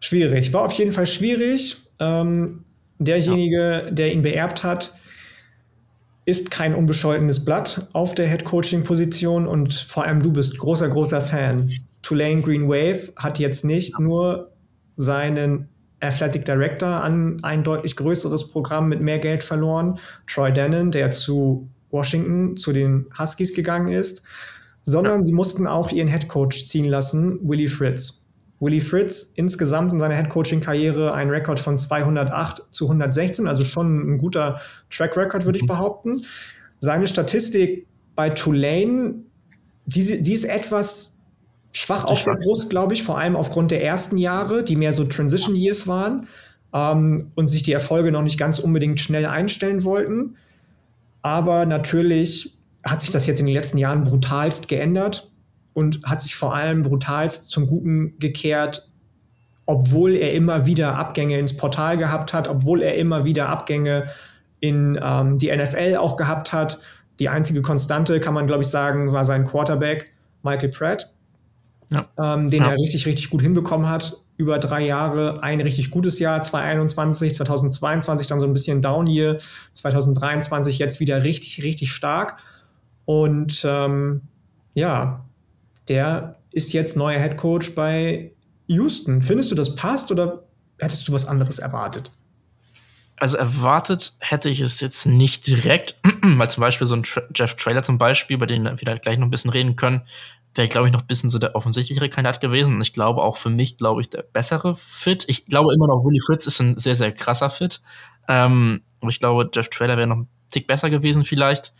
Schwierig. 0.00 0.52
War 0.52 0.62
auf 0.62 0.72
jeden 0.72 0.92
Fall 0.92 1.06
schwierig. 1.06 1.76
Ähm, 1.98 2.64
derjenige, 3.00 3.84
ja. 3.86 3.90
der 3.90 4.12
ihn 4.12 4.22
beerbt 4.22 4.62
hat, 4.62 4.94
ist 6.26 6.50
kein 6.50 6.74
unbescholtenes 6.74 7.44
Blatt 7.44 7.88
auf 7.92 8.14
der 8.14 8.28
Head-Coaching-Position 8.28 9.48
und 9.48 9.72
vor 9.72 10.04
allem 10.04 10.22
du 10.22 10.32
bist 10.32 10.58
großer, 10.58 10.88
großer 10.88 11.20
Fan. 11.20 11.72
Tulane 12.02 12.42
Green 12.42 12.68
Wave 12.68 13.12
hat 13.16 13.38
jetzt 13.38 13.64
nicht 13.64 13.94
ja. 13.98 14.00
nur 14.04 14.50
seinen 14.96 15.68
Athletic 16.00 16.44
Director 16.44 17.02
an 17.02 17.38
ein 17.42 17.64
deutlich 17.64 17.96
größeres 17.96 18.48
Programm 18.50 18.88
mit 18.88 19.00
mehr 19.00 19.18
Geld 19.18 19.42
verloren, 19.42 19.98
Troy 20.26 20.52
Denon, 20.52 20.90
der 20.90 21.10
zu 21.10 21.68
Washington, 21.90 22.56
zu 22.56 22.72
den 22.72 23.06
Huskies 23.18 23.54
gegangen 23.54 23.88
ist, 23.88 24.26
sondern 24.82 25.20
ja. 25.20 25.22
sie 25.22 25.32
mussten 25.32 25.66
auch 25.66 25.90
ihren 25.90 26.08
Head 26.08 26.28
Coach 26.28 26.66
ziehen 26.66 26.88
lassen, 26.88 27.38
Willie 27.42 27.68
Fritz. 27.68 28.29
Willie 28.60 28.82
Fritz 28.82 29.32
insgesamt 29.34 29.92
in 29.92 29.98
seiner 29.98 30.14
Headcoaching-Karriere 30.14 31.14
ein 31.14 31.30
Rekord 31.30 31.58
von 31.58 31.78
208 31.78 32.62
zu 32.70 32.84
116, 32.84 33.48
also 33.48 33.64
schon 33.64 34.14
ein 34.14 34.18
guter 34.18 34.60
Track 34.90 35.16
Record, 35.16 35.46
würde 35.46 35.58
ich 35.58 35.62
mhm. 35.62 35.68
behaupten. 35.68 36.22
Seine 36.78 37.06
Statistik 37.06 37.86
bei 38.14 38.30
Tulane, 38.30 39.14
die, 39.86 40.22
die 40.22 40.32
ist 40.32 40.44
etwas 40.44 41.20
schwach 41.72 42.04
auf 42.04 42.22
der 42.24 42.34
Brust, 42.34 42.68
glaube 42.68 42.94
ich, 42.94 43.02
vor 43.02 43.18
allem 43.18 43.34
aufgrund 43.34 43.70
der 43.70 43.82
ersten 43.82 44.18
Jahre, 44.18 44.62
die 44.62 44.76
mehr 44.76 44.92
so 44.92 45.04
Transition 45.04 45.56
Years 45.56 45.86
waren 45.86 46.28
ähm, 46.74 47.30
und 47.34 47.46
sich 47.46 47.62
die 47.62 47.72
Erfolge 47.72 48.12
noch 48.12 48.22
nicht 48.22 48.38
ganz 48.38 48.58
unbedingt 48.58 49.00
schnell 49.00 49.24
einstellen 49.24 49.84
wollten. 49.84 50.36
Aber 51.22 51.64
natürlich 51.64 52.58
hat 52.84 53.00
sich 53.00 53.10
das 53.10 53.26
jetzt 53.26 53.40
in 53.40 53.46
den 53.46 53.54
letzten 53.54 53.78
Jahren 53.78 54.04
brutalst 54.04 54.68
geändert 54.68 55.29
und 55.72 56.00
hat 56.04 56.20
sich 56.20 56.34
vor 56.34 56.54
allem 56.54 56.82
brutalst 56.82 57.50
zum 57.50 57.66
Guten 57.66 58.18
gekehrt, 58.18 58.90
obwohl 59.66 60.14
er 60.14 60.32
immer 60.34 60.66
wieder 60.66 60.96
Abgänge 60.96 61.38
ins 61.38 61.56
Portal 61.56 61.96
gehabt 61.96 62.32
hat, 62.32 62.48
obwohl 62.48 62.82
er 62.82 62.96
immer 62.96 63.24
wieder 63.24 63.48
Abgänge 63.48 64.06
in 64.58 64.98
ähm, 65.02 65.38
die 65.38 65.54
NFL 65.54 65.96
auch 65.96 66.16
gehabt 66.16 66.52
hat. 66.52 66.80
Die 67.18 67.28
einzige 67.28 67.62
Konstante, 67.62 68.20
kann 68.20 68.34
man 68.34 68.46
glaube 68.46 68.62
ich 68.62 68.68
sagen, 68.68 69.12
war 69.12 69.24
sein 69.24 69.44
Quarterback 69.44 70.12
Michael 70.42 70.70
Pratt, 70.70 71.12
ja. 71.90 72.34
ähm, 72.34 72.50
den 72.50 72.62
ja. 72.62 72.70
er 72.70 72.78
richtig, 72.78 73.06
richtig 73.06 73.30
gut 73.30 73.42
hinbekommen 73.42 73.88
hat. 73.88 74.16
Über 74.36 74.58
drei 74.58 74.86
Jahre 74.86 75.42
ein 75.42 75.60
richtig 75.60 75.90
gutes 75.90 76.18
Jahr, 76.18 76.40
2021, 76.40 77.34
2022 77.34 78.26
dann 78.26 78.40
so 78.40 78.46
ein 78.46 78.54
bisschen 78.54 78.80
Down 78.80 79.06
hier, 79.06 79.38
2023 79.74 80.78
jetzt 80.78 80.98
wieder 80.98 81.22
richtig, 81.22 81.62
richtig 81.62 81.92
stark. 81.92 82.38
Und 83.04 83.62
ähm, 83.68 84.22
ja, 84.72 85.26
der 85.90 86.36
ist 86.52 86.72
jetzt 86.72 86.96
neuer 86.96 87.20
Head 87.20 87.36
Coach 87.36 87.74
bei 87.74 88.32
Houston. 88.68 89.20
Findest 89.20 89.50
du, 89.50 89.54
das 89.56 89.74
passt 89.74 90.10
oder 90.10 90.44
hättest 90.78 91.06
du 91.06 91.12
was 91.12 91.26
anderes 91.26 91.58
erwartet? 91.58 92.12
Also 93.16 93.36
erwartet 93.36 94.14
hätte 94.20 94.48
ich 94.48 94.60
es 94.60 94.80
jetzt 94.80 95.04
nicht 95.04 95.46
direkt, 95.46 95.98
weil 96.22 96.48
zum 96.48 96.62
Beispiel 96.62 96.86
so 96.86 96.94
ein 96.94 97.02
Tra 97.02 97.22
Jeff 97.34 97.56
Trailer 97.56 97.82
zum 97.82 97.98
Beispiel, 97.98 98.38
bei 98.38 98.46
dem 98.46 98.64
wir 98.64 98.98
gleich 98.98 99.18
noch 99.18 99.26
ein 99.26 99.30
bisschen 99.30 99.50
reden 99.50 99.76
können, 99.76 100.02
wäre, 100.54 100.68
glaube 100.68 100.86
ich, 100.86 100.92
noch 100.92 101.02
ein 101.02 101.06
bisschen 101.06 101.28
so 101.28 101.38
der 101.38 101.54
offensichtlichere 101.54 102.08
Kandidat 102.08 102.40
gewesen. 102.40 102.76
Und 102.76 102.82
ich 102.82 102.92
glaube 102.92 103.22
auch 103.22 103.36
für 103.36 103.50
mich, 103.50 103.76
glaube 103.76 104.00
ich, 104.00 104.08
der 104.08 104.22
bessere 104.22 104.74
Fit. 104.74 105.24
Ich 105.28 105.46
glaube 105.46 105.74
immer 105.74 105.88
noch, 105.88 106.04
Willie 106.04 106.22
Fritz 106.24 106.46
ist 106.46 106.60
ein 106.60 106.76
sehr, 106.76 106.94
sehr 106.94 107.12
krasser 107.12 107.50
Fit. 107.50 107.82
Ähm, 108.28 108.82
aber 109.00 109.10
ich 109.10 109.18
glaube, 109.18 109.50
Jeff 109.52 109.68
Trailer 109.68 109.96
wäre 109.96 110.06
noch 110.06 110.16
ein 110.16 110.28
Tick 110.50 110.66
besser 110.66 110.88
gewesen 110.88 111.24
vielleicht. 111.24 111.72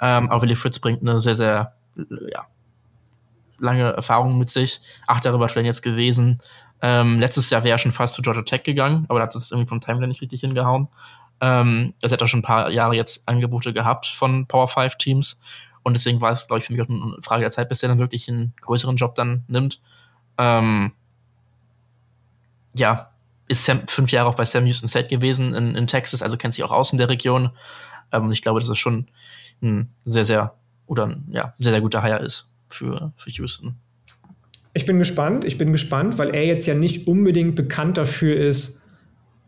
Ähm, 0.00 0.30
aber 0.30 0.42
Willie 0.42 0.56
Fritz 0.56 0.78
bringt 0.78 1.02
eine 1.02 1.20
sehr, 1.20 1.34
sehr, 1.34 1.74
ja, 2.32 2.46
lange 3.58 3.92
Erfahrung 3.92 4.38
mit 4.38 4.50
sich. 4.50 4.80
Acht 5.06 5.24
Jahre 5.24 5.38
bei 5.38 5.46
Tulane 5.46 5.68
jetzt 5.68 5.82
gewesen. 5.82 6.38
Ähm, 6.80 7.18
letztes 7.18 7.50
Jahr 7.50 7.64
wäre 7.64 7.74
er 7.74 7.78
schon 7.78 7.92
fast 7.92 8.14
zu 8.14 8.22
Georgia 8.22 8.42
Tech 8.42 8.62
gegangen, 8.62 9.04
aber 9.08 9.18
da 9.18 9.24
hat 9.24 9.34
es 9.34 9.50
irgendwie 9.50 9.68
vom 9.68 9.80
Timeline 9.80 10.08
nicht 10.08 10.22
richtig 10.22 10.40
hingehauen. 10.40 10.88
Ähm, 11.40 11.94
er 12.00 12.10
hat 12.10 12.22
auch 12.22 12.26
schon 12.26 12.40
ein 12.40 12.44
paar 12.44 12.70
Jahre 12.70 12.94
jetzt 12.94 13.28
Angebote 13.28 13.72
gehabt 13.72 14.06
von 14.06 14.46
Power 14.46 14.68
5 14.68 14.96
Teams. 14.96 15.38
Und 15.82 15.94
deswegen 15.94 16.20
war 16.20 16.32
es, 16.32 16.46
glaube 16.46 16.58
ich, 16.58 16.66
für 16.66 16.72
mich 16.72 16.82
auch 16.82 16.88
eine 16.88 17.16
Frage 17.22 17.40
der 17.40 17.50
Zeit, 17.50 17.68
bis 17.68 17.82
er 17.82 17.88
dann 17.88 17.98
wirklich 17.98 18.28
einen 18.28 18.52
größeren 18.60 18.96
Job 18.96 19.14
dann 19.14 19.44
nimmt. 19.48 19.80
Ähm, 20.36 20.92
ja, 22.74 23.10
ist 23.48 23.64
Sam 23.64 23.86
fünf 23.86 24.12
Jahre 24.12 24.28
auch 24.28 24.34
bei 24.34 24.44
Sam 24.44 24.66
Houston 24.66 24.88
State 24.88 25.08
gewesen 25.08 25.54
in, 25.54 25.74
in 25.74 25.86
Texas, 25.86 26.22
also 26.22 26.36
kennt 26.36 26.54
sich 26.54 26.64
auch 26.64 26.72
aus 26.72 26.92
in 26.92 26.98
der 26.98 27.08
Region. 27.08 27.50
Ähm, 28.12 28.24
und 28.24 28.32
ich 28.32 28.42
glaube, 28.42 28.60
dass 28.60 28.68
es 28.68 28.78
schon 28.78 29.08
ein 29.62 29.92
sehr, 30.04 30.24
sehr, 30.24 30.54
oder 30.86 31.06
ein, 31.06 31.26
ja, 31.30 31.54
sehr, 31.58 31.72
sehr 31.72 31.80
guter 31.80 32.02
Hire 32.02 32.18
ist 32.18 32.48
für, 32.68 33.12
für 33.16 33.30
Houston. 33.30 33.76
Ich 34.74 34.86
bin 34.86 34.98
gespannt, 34.98 35.44
ich 35.44 35.58
bin 35.58 35.72
gespannt, 35.72 36.18
weil 36.18 36.34
er 36.34 36.44
jetzt 36.44 36.66
ja 36.66 36.74
nicht 36.74 37.06
unbedingt 37.06 37.56
bekannt 37.56 37.98
dafür 37.98 38.36
ist, 38.36 38.82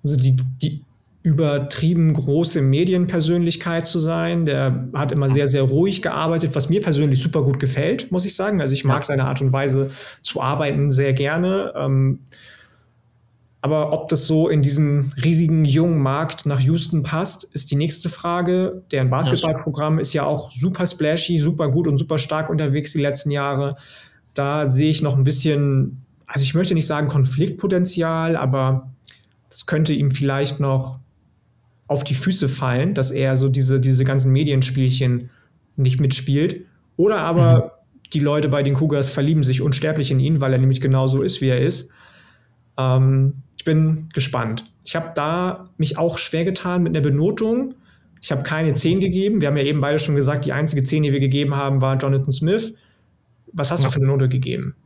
also 0.03 0.17
die, 0.17 0.37
die 0.63 0.83
übertrieben 1.23 2.15
große 2.15 2.63
Medienpersönlichkeit 2.63 3.87
zu 3.87 3.99
sein. 3.99 4.47
Der 4.47 4.89
hat 4.95 5.13
immer 5.13 5.29
sehr, 5.29 5.47
sehr 5.47 5.63
ruhig 5.63 6.01
gearbeitet, 6.01 6.55
was 6.55 6.71
mir 6.71 6.81
persönlich 6.81 7.23
super 7.23 7.43
gut 7.43 7.61
gefällt, 7.61 8.11
muss 8.11 8.25
ich 8.25 8.35
sagen. 8.35 8.61
Also 8.61 8.75
ich 8.75 8.85
mag 8.85 9.05
seine 9.05 9.27
Art 9.27 9.43
und 9.43 9.53
Weise 9.53 9.91
zu 10.23 10.41
arbeiten 10.41 10.91
sehr 10.91 11.13
gerne. 11.13 11.75
Ähm, 11.77 12.21
aber 13.63 13.93
ob 13.93 14.09
das 14.09 14.27
so 14.27 14.49
in 14.49 14.63
diesen 14.63 15.13
riesigen 15.23 15.65
jungen 15.67 16.01
Markt 16.01 16.47
nach 16.47 16.61
Houston 16.61 17.03
passt, 17.03 17.45
ist 17.55 17.71
die 17.71 17.77
nächste 17.77 18.09
Frage. 18.09 18.83
Deren 18.91 19.11
Basketballprogramm 19.11 19.99
ist 19.99 20.15
ja 20.15 20.25
auch 20.25 20.51
super 20.53 20.87
splashy, 20.87 21.37
super 21.39 21.71
gut 21.71 21.87
und 21.87 21.99
super 21.99 22.19
stark 22.19 22.49
unterwegs 22.49 22.93
die 22.93 23.03
letzten 23.03 23.31
Jahre. 23.31 23.77
Da 24.33 24.71
sehe 24.71 24.89
ich 24.89 25.03
noch 25.03 25.17
ein 25.17 25.25
bisschen, 25.25 26.03
also 26.27 26.43
ich 26.43 26.55
möchte 26.55 26.73
nicht 26.73 26.87
sagen 26.87 27.09
Konfliktpotenzial, 27.09 28.35
aber 28.37 28.91
das 29.51 29.67
könnte 29.67 29.93
ihm 29.93 30.11
vielleicht 30.11 30.59
noch 30.59 30.99
auf 31.87 32.03
die 32.03 32.15
Füße 32.15 32.49
fallen, 32.49 32.95
dass 32.95 33.11
er 33.11 33.37
so 33.37 33.51
diese, 33.51 33.79
diese 33.79 34.05
ganzen 34.05 34.33
Medienspielchen 34.33 35.29
nicht 35.77 36.01
mitspielt. 36.01 36.65
Oder 36.97 37.19
aber 37.19 37.57
mhm. 37.57 38.11
die 38.13 38.21
Leute 38.21 38.49
bei 38.49 38.63
den 38.63 38.75
Cougars 38.75 39.11
verlieben 39.11 39.43
sich 39.43 39.61
unsterblich 39.61 40.11
in 40.11 40.21
ihn, 40.21 40.41
weil 40.41 40.53
er 40.53 40.59
nämlich 40.59 40.81
genauso 40.81 41.21
ist, 41.21 41.43
wie 41.43 41.49
er 41.49 41.61
ist. 41.61 41.93
Ähm, 42.79 43.35
ich 43.61 43.65
bin 43.65 44.09
gespannt. 44.15 44.65
Ich 44.87 44.97
habe 44.97 45.11
da 45.15 45.69
mich 45.77 45.99
auch 45.99 46.17
schwer 46.17 46.47
getan 46.47 46.83
mit 46.83 46.97
einer 46.97 47.03
Benotung. 47.03 47.75
Ich 48.23 48.33
habe 48.33 48.43
keine 48.43 48.73
10 48.73 49.01
gegeben. 49.01 49.43
Wir 49.43 49.49
haben 49.49 49.57
ja 49.59 49.65
eben 49.65 49.81
beide 49.81 49.99
schon 49.99 50.17
gesagt, 50.17 50.47
die 50.47 50.55
einzige 50.55 50.83
10, 50.83 51.03
die 51.03 51.13
wir 51.13 51.21
gegeben 51.21 51.55
haben, 51.55 51.83
war 51.83 51.99
Jonathan 51.99 52.33
Smith. 52.33 52.73
Was 53.53 53.71
hast 53.71 53.83
ja. 53.83 53.89
du 53.89 53.93
für 53.93 54.01
eine 54.01 54.07
Note 54.07 54.31
gegeben? 54.31 54.77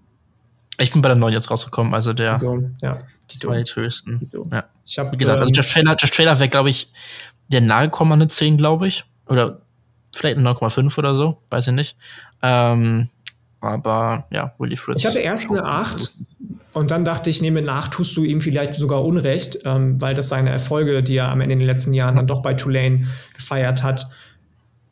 Ich 0.79 0.93
bin 0.93 1.03
bei 1.03 1.09
der 1.09 1.15
9 1.15 1.33
jetzt 1.33 1.53
rausgekommen, 1.53 1.95
also 1.95 2.13
der 2.15 2.41
so, 2.41 2.65
ja. 2.83 2.99
die 3.31 3.39
zweithöchsten. 3.39 4.29
Ja. 4.51 4.65
Ich 4.85 4.99
habe, 4.99 5.13
wie 5.13 5.19
gesagt, 5.19 5.39
also 5.39 5.51
ähm, 5.51 5.55
Jeff 5.55 5.73
Trailer, 5.73 5.97
Jeff 5.97 6.11
Trailer 6.11 6.41
wäre, 6.41 6.49
glaube 6.49 6.71
ich, 6.71 6.91
der 7.47 7.61
nahe 7.61 7.85
gekommen 7.85 8.11
an 8.11 8.23
eine 8.23 8.29
10, 8.29 8.57
glaube 8.57 8.89
ich. 8.89 9.05
Oder 9.29 9.61
vielleicht 10.13 10.37
eine 10.37 10.51
9,5 10.51 10.99
oder 10.99 11.15
so, 11.15 11.39
weiß 11.51 11.69
ich 11.69 11.75
nicht. 11.75 11.97
Ähm, 12.43 13.09
aber 13.61 14.27
ja, 14.33 14.53
Willy 14.59 14.77
Fritz. 14.77 14.97
Ich 14.97 15.07
hatte 15.07 15.21
erst 15.21 15.49
eine 15.49 15.65
8 15.65 16.13
und 16.75 16.91
dann 16.91 17.05
dachte 17.05 17.31
ich, 17.31 17.41
nee, 17.41 17.53
mit 17.53 17.65
nach 17.65 17.89
tust 17.89 18.17
du 18.17 18.25
ihm 18.25 18.41
vielleicht 18.41 18.75
sogar 18.75 19.05
Unrecht, 19.05 19.61
ähm, 19.65 20.01
weil 20.01 20.15
das 20.15 20.29
seine 20.29 20.51
Erfolge, 20.51 21.03
die 21.03 21.17
er 21.17 21.31
am 21.31 21.41
Ende 21.41 21.55
in 21.55 21.61
den 21.61 21.69
letzten 21.69 21.95
Jahren 21.95 22.17
dann 22.17 22.27
doch 22.27 22.43
bei 22.43 22.55
Tulane 22.55 23.07
gefeiert 23.33 23.83
hat, 23.83 24.09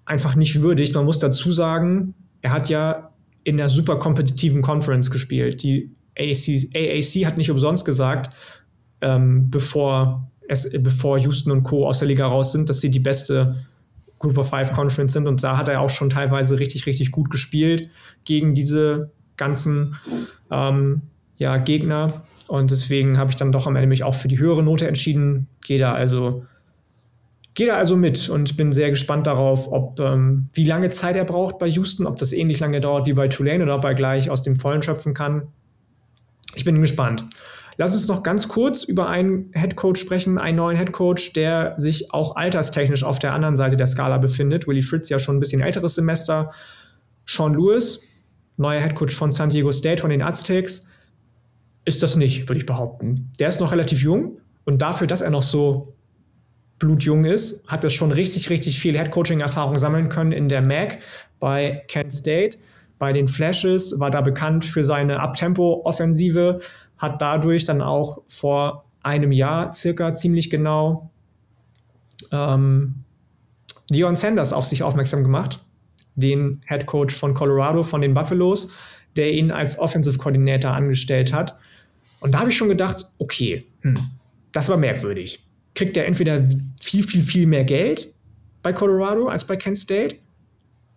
einfach 0.05 0.37
nicht 0.37 0.62
würdigt. 0.62 0.95
Man 0.95 1.05
muss 1.05 1.18
dazu 1.18 1.51
sagen, 1.51 2.14
er 2.41 2.53
hat 2.53 2.68
ja 2.68 3.11
in 3.45 3.57
der 3.57 3.68
super 3.68 3.99
kompetitiven 3.99 4.62
Conference 4.62 5.11
gespielt. 5.11 5.64
Die 5.64 5.91
AAC, 6.16 6.70
AAC 6.74 7.26
hat 7.26 7.37
nicht 7.37 7.51
umsonst 7.51 7.85
gesagt, 7.85 8.30
ähm, 9.01 9.51
bevor, 9.51 10.30
es, 10.49 10.70
bevor 10.78 11.18
Houston 11.18 11.51
und 11.51 11.64
Co. 11.64 11.89
aus 11.89 11.99
der 11.99 12.09
Liga 12.09 12.26
raus 12.26 12.53
sind, 12.53 12.68
dass 12.68 12.80
sie 12.80 12.91
die 12.91 13.01
beste 13.01 13.57
Group 14.20 14.39
of 14.39 14.49
Five 14.49 14.70
Conference 14.70 15.14
sind. 15.14 15.26
Und 15.26 15.43
da 15.43 15.59
hat 15.59 15.66
er 15.66 15.80
auch 15.80 15.91
schon 15.91 16.11
teilweise 16.11 16.61
richtig, 16.61 16.87
richtig 16.87 17.11
gut 17.11 17.30
gespielt 17.30 17.91
gegen 18.24 18.55
diese 18.55 19.11
ganzen 19.37 19.97
ähm, 20.53 21.03
ja, 21.39 21.57
Gegner. 21.57 22.22
Und 22.49 22.70
deswegen 22.70 23.18
habe 23.18 23.30
ich 23.30 23.37
dann 23.37 23.53
doch 23.53 23.66
am 23.66 23.76
Ende 23.76 23.89
mich 23.89 24.05
auch 24.05 24.14
für 24.14 24.28
die 24.28 24.39
höhere 24.39 24.62
Note 24.62 24.87
entschieden. 24.87 25.49
Gehe 25.64 25.78
da 25.78 25.93
also, 25.93 26.45
gehe 27.55 27.66
da 27.66 27.76
also 27.76 27.97
mit 27.97 28.28
und 28.28 28.57
bin 28.57 28.72
sehr 28.72 28.91
gespannt 28.91 29.26
darauf, 29.26 29.70
ob 29.72 29.99
ähm, 30.01 30.49
wie 30.53 30.66
lange 30.66 30.91
Zeit 30.91 31.16
er 31.16 31.24
braucht 31.24 31.59
bei 31.59 31.66
Houston, 31.68 32.07
ob 32.07 32.18
das 32.18 32.33
ähnlich 32.33 32.61
lange 32.61 32.80
dauert 32.80 33.07
wie 33.07 33.14
bei 33.14 33.28
Tulane 33.28 33.62
oder 33.62 33.76
ob 33.76 33.85
er 33.85 33.95
gleich 33.95 34.28
aus 34.28 34.43
dem 34.43 34.57
Vollen 34.57 34.83
schöpfen 34.83 35.14
kann. 35.14 35.49
Ich 36.55 36.64
bin 36.64 36.80
gespannt. 36.80 37.24
Lass 37.78 37.95
uns 37.95 38.07
noch 38.07 38.22
ganz 38.22 38.49
kurz 38.49 38.85
über 38.85 39.09
einen 39.09 39.51
Headcoach 39.55 39.97
sprechen, 39.97 40.37
einen 40.37 40.59
neuen 40.59 40.76
Headcoach, 40.76 41.33
der 41.35 41.72
sich 41.78 42.12
auch 42.12 42.37
alterstechnisch 42.37 43.03
auf 43.03 43.18
der 43.18 43.33
anderen 43.33 43.57
Seite 43.57 43.76
der 43.76 43.87
Skala 43.87 44.18
befindet. 44.18 44.66
Willie 44.66 44.83
Fritz 44.83 45.09
ja 45.09 45.18
schon 45.18 45.37
ein 45.37 45.41
bisschen 45.41 45.62
älteres 45.62 45.95
Semester. 45.95 46.53
Sean 47.24 47.55
Lewis, 47.55 48.07
neuer 48.59 48.80
Headcoach 48.80 49.12
von 49.12 49.30
San 49.30 49.49
Diego 49.49 49.72
State, 49.72 50.03
von 50.03 50.11
den 50.11 50.20
Aztecs 50.20 50.91
ist 51.85 52.03
das 52.03 52.16
nicht, 52.16 52.49
würde 52.49 52.59
ich 52.59 52.66
behaupten. 52.66 53.30
Der 53.39 53.49
ist 53.49 53.61
noch 53.61 53.72
relativ 53.72 54.03
jung 54.03 54.39
und 54.64 54.83
dafür, 54.83 55.07
dass 55.07 55.20
er 55.20 55.30
noch 55.30 55.43
so 55.43 55.95
blutjung 56.78 57.24
ist, 57.24 57.66
hat 57.68 57.85
er 57.85 57.91
schon 57.91 58.11
richtig, 58.11 58.51
richtig 58.51 58.78
viel 58.80 58.99
Headcoaching-Erfahrung 58.99 59.78
sammeln 59.78 60.09
können 60.09 60.33
in 60.33 60.49
der 60.49 60.62
MAC 60.62 60.99
bei 61.39 61.85
Kent 61.89 62.12
State. 62.12 62.59
Bei 62.99 63.12
den 63.12 63.28
Flashes 63.28 63.99
war 64.01 64.11
da 64.11 64.20
bekannt 64.20 64.64
für 64.64 64.85
seine 64.85 65.20
Abtempo-Offensive, 65.20 66.61
hat 66.99 67.22
dadurch 67.22 67.64
dann 67.64 67.83
auch 67.83 68.22
vor 68.28 68.85
einem 69.03 69.33
Jahr 69.33 69.72
circa 69.72 70.14
ziemlich 70.14 70.51
genau 70.51 71.11
ähm, 72.30 73.05
Dion 73.91 74.16
Sanders 74.16 74.53
auf 74.53 74.64
sich 74.64 74.83
aufmerksam 74.83 75.22
gemacht, 75.22 75.64
den 76.14 76.61
Head 76.66 76.87
Coach 76.87 77.14
von 77.14 77.35
Colorado, 77.35 77.83
von 77.83 78.01
den 78.01 78.14
Buffaloes, 78.14 78.70
der 79.16 79.33
ihn 79.33 79.51
als 79.51 79.78
Offensive 79.78 80.18
Coordinator 80.18 80.72
angestellt 80.72 81.33
hat. 81.33 81.57
Und 82.23 82.35
da 82.35 82.39
habe 82.39 82.51
ich 82.51 82.57
schon 82.57 82.68
gedacht, 82.68 83.11
okay, 83.18 83.66
hm, 83.81 83.95
das 84.53 84.68
war 84.68 84.77
merkwürdig. 84.77 85.45
Kriegt 85.75 85.97
er 85.97 86.07
entweder 86.07 86.49
viel, 86.81 87.03
viel, 87.03 87.20
viel 87.20 87.47
mehr 87.49 87.64
Geld 87.64 88.12
bei 88.62 88.73
Colorado 88.73 89.27
als 89.27 89.45
bei 89.45 89.57
Kent 89.57 89.77
State? 89.77 90.16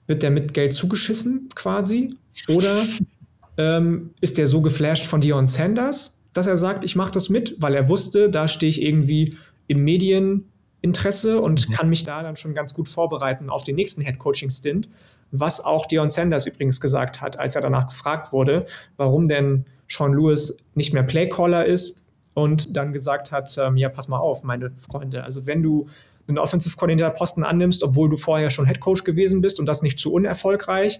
Wird 0.05 0.21
der 0.21 0.29
mit 0.29 0.53
Geld 0.53 0.73
zugeschissen 0.73 1.49
quasi? 1.55 2.15
Oder 2.47 2.83
ähm, 3.57 4.11
ist 4.21 4.37
der 4.37 4.47
so 4.47 4.61
geflasht 4.61 5.07
von 5.07 5.19
Dion 5.19 5.47
Sanders, 5.47 6.21
dass 6.33 6.45
er 6.45 6.57
sagt, 6.57 6.83
ich 6.83 6.95
mache 6.95 7.11
das 7.11 7.29
mit, 7.29 7.55
weil 7.59 7.73
er 7.73 7.89
wusste, 7.89 8.29
da 8.29 8.47
stehe 8.47 8.69
ich 8.69 8.83
irgendwie 8.83 9.35
im 9.65 9.83
Medieninteresse 9.83 11.41
und 11.41 11.67
mhm. 11.67 11.73
kann 11.73 11.89
mich 11.89 12.03
da 12.03 12.21
dann 12.21 12.37
schon 12.37 12.53
ganz 12.53 12.75
gut 12.75 12.87
vorbereiten 12.87 13.49
auf 13.49 13.63
den 13.63 13.75
nächsten 13.75 14.01
Head 14.01 14.19
Coaching 14.19 14.51
Stint, 14.51 14.89
was 15.31 15.59
auch 15.59 15.87
Dion 15.87 16.11
Sanders 16.11 16.45
übrigens 16.45 16.79
gesagt 16.79 17.19
hat, 17.19 17.39
als 17.39 17.55
er 17.55 17.63
danach 17.63 17.87
gefragt 17.87 18.31
wurde, 18.31 18.67
warum 18.97 19.27
denn 19.27 19.65
Sean 19.87 20.13
Lewis 20.13 20.57
nicht 20.73 20.93
mehr 20.93 21.03
Playcaller 21.03 21.65
ist 21.65 22.05
und 22.33 22.75
dann 22.75 22.93
gesagt 22.93 23.31
hat, 23.31 23.57
ähm, 23.57 23.77
ja, 23.77 23.89
pass 23.89 24.07
mal 24.07 24.19
auf, 24.19 24.43
meine 24.43 24.71
Freunde, 24.71 25.23
also 25.23 25.45
wenn 25.45 25.63
du 25.63 25.87
einen 26.27 26.37
Offensive 26.37 26.75
Coordinator 26.75 27.13
Posten 27.13 27.43
annimmst, 27.43 27.83
obwohl 27.83 28.09
du 28.09 28.17
vorher 28.17 28.49
schon 28.49 28.65
Head 28.65 28.79
Coach 28.79 29.03
gewesen 29.03 29.41
bist 29.41 29.59
und 29.59 29.67
das 29.67 29.81
nicht 29.81 29.99
zu 29.99 30.11
unerfolgreich 30.11 30.99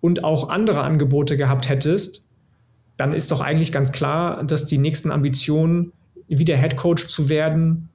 und 0.00 0.24
auch 0.24 0.48
andere 0.48 0.82
Angebote 0.82 1.36
gehabt 1.36 1.68
hättest, 1.68 2.26
dann 2.96 3.12
ist 3.12 3.30
doch 3.30 3.40
eigentlich 3.40 3.72
ganz 3.72 3.92
klar, 3.92 4.44
dass 4.44 4.66
die 4.66 4.78
nächsten 4.78 5.10
Ambitionen, 5.10 5.92
wieder 6.28 6.56
Head 6.56 6.76
Coach 6.76 7.08
zu 7.08 7.28
werden, 7.28 7.89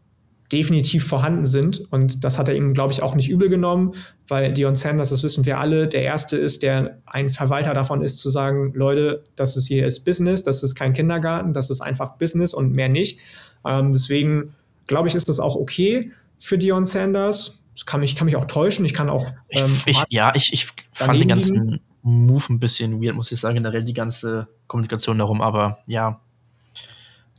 definitiv 0.51 1.07
vorhanden 1.07 1.45
sind. 1.45 1.81
Und 1.91 2.23
das 2.23 2.37
hat 2.37 2.47
er 2.47 2.55
ihm, 2.55 2.73
glaube 2.73 2.93
ich, 2.93 3.01
auch 3.01 3.15
nicht 3.15 3.29
übel 3.29 3.49
genommen, 3.49 3.93
weil 4.27 4.53
Dion 4.53 4.75
Sanders, 4.75 5.09
das 5.09 5.23
wissen 5.23 5.45
wir 5.45 5.59
alle, 5.59 5.87
der 5.87 6.03
Erste 6.03 6.37
ist, 6.37 6.63
der 6.63 6.99
ein 7.05 7.29
Verwalter 7.29 7.73
davon 7.73 8.03
ist, 8.03 8.19
zu 8.19 8.29
sagen, 8.29 8.71
Leute, 8.75 9.23
das 9.35 9.57
ist 9.57 9.67
hier 9.67 9.85
ist 9.85 10.05
Business, 10.05 10.43
das 10.43 10.63
ist 10.63 10.75
kein 10.75 10.93
Kindergarten, 10.93 11.53
das 11.53 11.69
ist 11.69 11.81
einfach 11.81 12.17
Business 12.17 12.53
und 12.53 12.73
mehr 12.73 12.89
nicht. 12.89 13.19
Ähm, 13.65 13.91
deswegen 13.91 14.53
glaube 14.87 15.07
ich, 15.07 15.15
ist 15.15 15.29
das 15.29 15.39
auch 15.39 15.55
okay 15.55 16.11
für 16.39 16.57
Dion 16.57 16.85
Sanders. 16.85 17.59
Das 17.73 17.85
kann 17.85 17.99
mich, 17.99 18.15
kann 18.15 18.25
mich 18.25 18.35
auch 18.35 18.45
täuschen. 18.45 18.85
Ich 18.85 18.93
kann 18.93 19.09
auch. 19.09 19.31
Ähm, 19.49 19.65
ich, 19.85 19.97
ich, 19.97 20.03
ja, 20.09 20.31
ich, 20.35 20.53
ich 20.53 20.67
fand 20.93 21.19
den 21.19 21.27
ganzen 21.27 21.61
liegen. 21.61 21.81
Move 22.03 22.53
ein 22.53 22.59
bisschen 22.59 23.03
weird, 23.03 23.15
muss 23.15 23.31
ich 23.31 23.39
sagen, 23.39 23.55
generell 23.55 23.83
die 23.83 23.93
ganze 23.93 24.47
Kommunikation 24.67 25.17
darum, 25.17 25.41
aber 25.41 25.79
ja. 25.87 26.21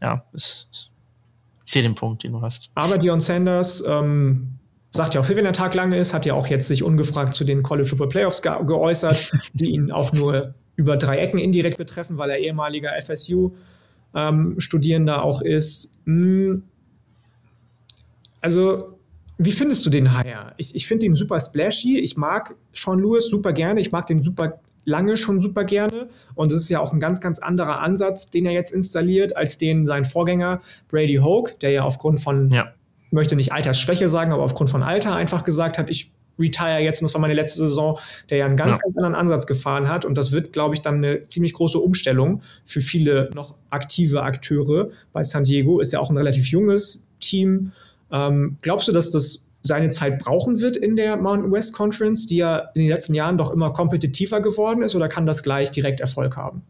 Ja, 0.02 0.24
es, 0.34 0.68
es 0.72 0.90
ich 1.66 1.72
sehe 1.72 1.82
den 1.82 1.96
Punkt, 1.96 2.22
den 2.22 2.32
du 2.32 2.40
hast. 2.40 2.70
Aber 2.76 2.96
Dion 2.96 3.20
Sanders 3.20 3.84
ähm, 3.86 4.52
sagt 4.90 5.12
ja 5.14 5.20
auch, 5.20 5.28
wenn 5.28 5.44
der 5.44 5.52
Tag 5.52 5.74
lange 5.74 5.98
ist, 5.98 6.14
hat 6.14 6.24
ja 6.24 6.32
auch 6.34 6.46
jetzt 6.46 6.68
sich 6.68 6.84
ungefragt 6.84 7.34
zu 7.34 7.42
den 7.44 7.64
College 7.64 7.88
Football 7.88 8.08
Playoffs 8.08 8.40
ge 8.40 8.52
geäußert, 8.64 9.32
die 9.52 9.70
ihn 9.70 9.90
auch 9.90 10.12
nur 10.12 10.54
über 10.76 10.96
drei 10.96 11.18
Ecken 11.18 11.38
indirekt 11.38 11.76
betreffen, 11.76 12.16
weil 12.18 12.30
er 12.30 12.38
ehemaliger 12.38 12.92
FSU-Studierender 13.00 15.16
ähm, 15.16 15.20
auch 15.20 15.42
ist. 15.42 15.98
Hm. 16.04 16.62
Also, 18.40 18.96
wie 19.38 19.52
findest 19.52 19.84
du 19.84 19.90
den 19.90 20.16
Hire? 20.16 20.54
Ich, 20.58 20.72
ich 20.74 20.86
finde 20.86 21.04
ihn 21.06 21.16
super 21.16 21.40
splashy. 21.40 21.98
Ich 21.98 22.16
mag 22.16 22.54
Sean 22.72 23.00
Lewis 23.00 23.26
super 23.26 23.52
gerne. 23.52 23.80
Ich 23.80 23.90
mag 23.90 24.06
den 24.06 24.22
super 24.22 24.60
lange 24.86 25.18
schon 25.18 25.42
super 25.42 25.64
gerne. 25.64 26.08
Und 26.34 26.52
es 26.52 26.62
ist 26.62 26.70
ja 26.70 26.80
auch 26.80 26.94
ein 26.94 27.00
ganz, 27.00 27.20
ganz 27.20 27.38
anderer 27.38 27.80
Ansatz, 27.80 28.30
den 28.30 28.46
er 28.46 28.52
jetzt 28.52 28.72
installiert, 28.72 29.36
als 29.36 29.58
den 29.58 29.84
sein 29.84 30.06
Vorgänger 30.06 30.62
Brady 30.88 31.16
Hoke, 31.16 31.54
der 31.60 31.70
ja 31.70 31.82
aufgrund 31.82 32.20
von, 32.20 32.50
ja. 32.50 32.72
möchte 33.10 33.36
nicht 33.36 33.52
Altersschwäche 33.52 34.08
sagen, 34.08 34.32
aber 34.32 34.44
aufgrund 34.44 34.70
von 34.70 34.82
Alter 34.82 35.14
einfach 35.14 35.44
gesagt 35.44 35.76
hat, 35.76 35.90
ich 35.90 36.12
retire 36.38 36.78
jetzt 36.78 37.00
und 37.00 37.06
das 37.06 37.14
war 37.14 37.20
meine 37.20 37.34
letzte 37.34 37.60
Saison, 37.60 37.98
der 38.30 38.38
ja 38.38 38.46
einen 38.46 38.56
ganz, 38.56 38.76
ja. 38.76 38.82
ganz 38.82 38.96
anderen 38.96 39.14
Ansatz 39.14 39.46
gefahren 39.46 39.88
hat. 39.88 40.04
Und 40.04 40.16
das 40.16 40.32
wird, 40.32 40.52
glaube 40.52 40.74
ich, 40.74 40.80
dann 40.80 40.96
eine 40.96 41.24
ziemlich 41.24 41.52
große 41.54 41.78
Umstellung 41.78 42.42
für 42.64 42.80
viele 42.80 43.30
noch 43.34 43.54
aktive 43.70 44.22
Akteure 44.22 44.90
bei 45.12 45.22
San 45.22 45.44
Diego. 45.44 45.80
Ist 45.80 45.92
ja 45.92 46.00
auch 46.00 46.10
ein 46.10 46.16
relativ 46.16 46.46
junges 46.48 47.10
Team. 47.20 47.72
Ähm, 48.12 48.58
glaubst 48.60 48.86
du, 48.86 48.92
dass 48.92 49.10
das 49.10 49.45
seine 49.66 49.90
Zeit 49.90 50.18
brauchen 50.18 50.60
wird 50.60 50.76
in 50.76 50.96
der 50.96 51.16
Mountain 51.16 51.52
West 51.52 51.74
Conference, 51.74 52.26
die 52.26 52.38
ja 52.38 52.58
in 52.74 52.82
den 52.82 52.88
letzten 52.88 53.14
Jahren 53.14 53.38
doch 53.38 53.50
immer 53.50 53.72
kompetitiver 53.72 54.40
geworden 54.40 54.82
ist, 54.82 54.94
oder 54.94 55.08
kann 55.08 55.26
das 55.26 55.42
gleich 55.42 55.70
direkt 55.70 56.00
Erfolg 56.00 56.36
haben? 56.36 56.62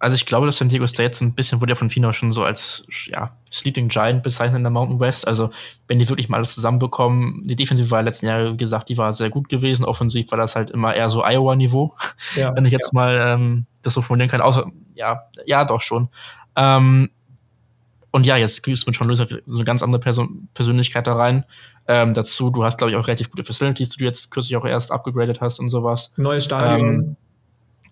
Also 0.00 0.14
ich 0.14 0.26
glaube, 0.26 0.46
dass 0.46 0.58
San 0.58 0.68
Diego 0.68 0.86
State 0.86 1.24
ein 1.24 1.34
bisschen 1.34 1.60
wurde 1.60 1.72
ja 1.72 1.74
von 1.74 1.88
Fino 1.88 2.12
schon 2.12 2.32
so 2.32 2.44
als 2.44 2.84
ja, 3.06 3.36
Sleeping 3.50 3.88
Giant 3.88 4.22
bezeichnet 4.22 4.58
in 4.58 4.62
der 4.62 4.70
Mountain 4.70 5.00
West. 5.00 5.26
Also 5.26 5.50
wenn 5.88 5.98
die 5.98 6.08
wirklich 6.08 6.28
mal 6.28 6.36
alles 6.36 6.54
zusammenbekommen, 6.54 7.42
die 7.44 7.56
Defensive 7.56 7.90
war 7.90 8.02
letzten 8.02 8.26
Jahre, 8.26 8.52
wie 8.52 8.56
gesagt, 8.56 8.88
die 8.88 8.96
war 8.96 9.12
sehr 9.12 9.30
gut 9.30 9.48
gewesen. 9.48 9.84
Offensiv 9.84 10.30
war 10.30 10.38
das 10.38 10.54
halt 10.54 10.70
immer 10.70 10.94
eher 10.94 11.10
so 11.10 11.24
Iowa-Niveau, 11.24 11.94
ja, 12.36 12.54
wenn 12.56 12.64
ich 12.64 12.72
jetzt 12.72 12.92
ja. 12.92 13.00
mal 13.00 13.26
ähm, 13.28 13.66
das 13.82 13.94
so 13.94 14.00
formulieren 14.00 14.30
kann. 14.30 14.40
Außer, 14.40 14.66
ja, 14.94 15.24
ja, 15.46 15.64
doch 15.64 15.80
schon. 15.80 16.08
Ähm, 16.54 17.10
und 18.10 18.26
ja, 18.26 18.36
jetzt 18.36 18.62
gibt 18.62 18.76
es 18.78 18.86
mit 18.86 18.96
John 18.96 19.08
Lewis 19.08 19.42
so 19.44 19.54
eine 19.56 19.64
ganz 19.64 19.82
andere 19.82 20.00
Person 20.00 20.48
Persönlichkeit 20.54 21.06
da 21.06 21.14
rein. 21.14 21.44
Ähm, 21.86 22.14
dazu, 22.14 22.50
du 22.50 22.64
hast, 22.64 22.78
glaube 22.78 22.90
ich, 22.90 22.96
auch 22.96 23.06
relativ 23.06 23.30
gute 23.30 23.44
Facilities, 23.44 23.90
die 23.90 23.98
du 23.98 24.04
jetzt 24.04 24.30
kürzlich 24.30 24.56
auch 24.56 24.64
erst 24.64 24.90
abgegradet 24.92 25.40
hast 25.40 25.58
und 25.58 25.68
sowas. 25.68 26.12
Neues 26.16 26.44
Stadion. 26.44 26.94
Ähm, 26.94 27.16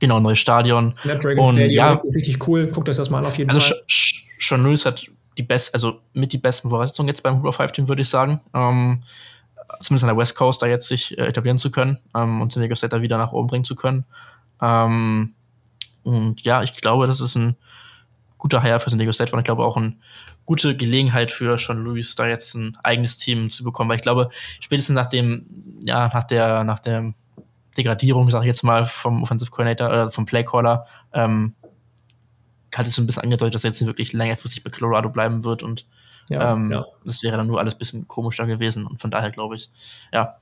genau, 0.01 0.19
neues 0.21 0.39
Stadion. 0.39 0.95
Snapdragon 1.03 1.47
und, 1.47 1.55
Stadion, 1.55 1.71
ja, 1.71 1.91
richtig, 1.91 2.15
richtig 2.15 2.49
cool. 2.49 2.67
Guckt 2.69 2.89
euch 2.89 2.97
das 2.97 3.11
mal 3.11 3.19
an 3.19 3.27
auf 3.27 3.37
jeden 3.37 3.51
also 3.51 3.75
Fall. 3.75 3.83
Sean 4.39 4.65
Lewis 4.65 4.87
hat 4.87 5.07
die 5.37 5.43
best, 5.43 5.75
also 5.75 6.01
mit 6.15 6.33
die 6.33 6.39
besten 6.39 6.71
Voraussetzungen 6.71 7.09
jetzt 7.09 7.23
beim 7.23 7.43
Hoover 7.43 7.53
5 7.53 7.73
Team, 7.73 7.89
würde 7.89 8.03
ich 8.03 8.09
sagen. 8.09 8.41
Ähm, 8.55 9.03
zumindest 9.81 10.05
an 10.05 10.09
der 10.09 10.17
West 10.17 10.35
Coast 10.35 10.63
da 10.63 10.67
jetzt 10.67 10.89
sich 10.89 11.17
äh, 11.19 11.27
etablieren 11.27 11.59
zu 11.59 11.71
können 11.71 11.99
ähm, 12.15 12.41
und 12.41 12.53
San 12.53 12.63
Diego 12.63 12.75
State 12.75 12.97
da 12.97 13.03
wieder 13.03 13.19
nach 13.19 13.33
oben 13.33 13.49
bringen 13.49 13.65
zu 13.65 13.75
können. 13.75 14.05
Ähm, 14.63 15.35
und 16.05 16.43
ja, 16.43 16.63
ich 16.63 16.75
glaube, 16.77 17.07
das 17.07 17.21
ist 17.21 17.35
ein 17.35 17.57
guter 18.39 18.63
Hire 18.63 18.81
für 18.81 18.91
San 18.91 18.99
Diego 18.99 19.13
State 19.13 19.33
war. 19.33 19.39
Und 19.39 19.41
ich 19.43 19.47
glaube 19.47 19.65
auch 19.65 19.77
eine 19.77 19.97
gute 20.45 20.77
Gelegenheit 20.77 21.31
für 21.31 21.59
Sean 21.59 21.85
Lewis, 21.85 22.15
da 22.15 22.27
jetzt 22.27 22.55
ein 22.55 22.77
eigenes 22.83 23.17
Team 23.17 23.51
zu 23.51 23.65
bekommen. 23.65 23.91
Weil 23.91 23.97
ich 23.97 24.03
glaube, 24.03 24.29
spätestens 24.61 24.95
nach 24.95 25.07
dem, 25.07 25.47
ja, 25.83 26.09
nach 26.09 26.25
der, 26.25 26.65
nach 26.65 26.79
der 26.79 27.15
Degradierung, 27.77 28.31
sage 28.31 28.45
ich 28.45 28.49
jetzt 28.49 28.63
mal, 28.63 28.87
vom 28.87 29.23
Offensive 29.23 29.51
Coordinator 29.51 29.89
oder 29.89 30.11
vom 30.11 30.27
Playcaller, 30.27 30.87
ähm, 31.13 31.55
hat 32.75 32.87
es 32.87 32.95
so 32.95 33.03
ein 33.03 33.07
bisschen 33.07 33.23
angedeutet, 33.23 33.55
dass 33.55 33.65
er 33.65 33.71
jetzt 33.71 33.81
nicht 33.81 33.89
wirklich 33.89 34.13
längerfristig 34.13 34.63
bei 34.63 34.71
Colorado 34.71 35.09
bleiben 35.09 35.45
wird 35.45 35.63
und 35.63 35.87
ja, 36.29 36.53
ähm, 36.53 36.73
ja. 36.73 36.85
das 37.05 37.23
wäre 37.23 37.37
dann 37.37 37.47
nur 37.47 37.59
alles 37.59 37.75
ein 37.75 37.79
bisschen 37.79 38.09
komisch 38.09 38.37
da 38.37 38.45
gewesen. 38.45 38.87
Und 38.87 39.01
von 39.01 39.11
daher 39.11 39.31
glaube 39.31 39.57
ich, 39.57 39.71
ja, 40.13 40.37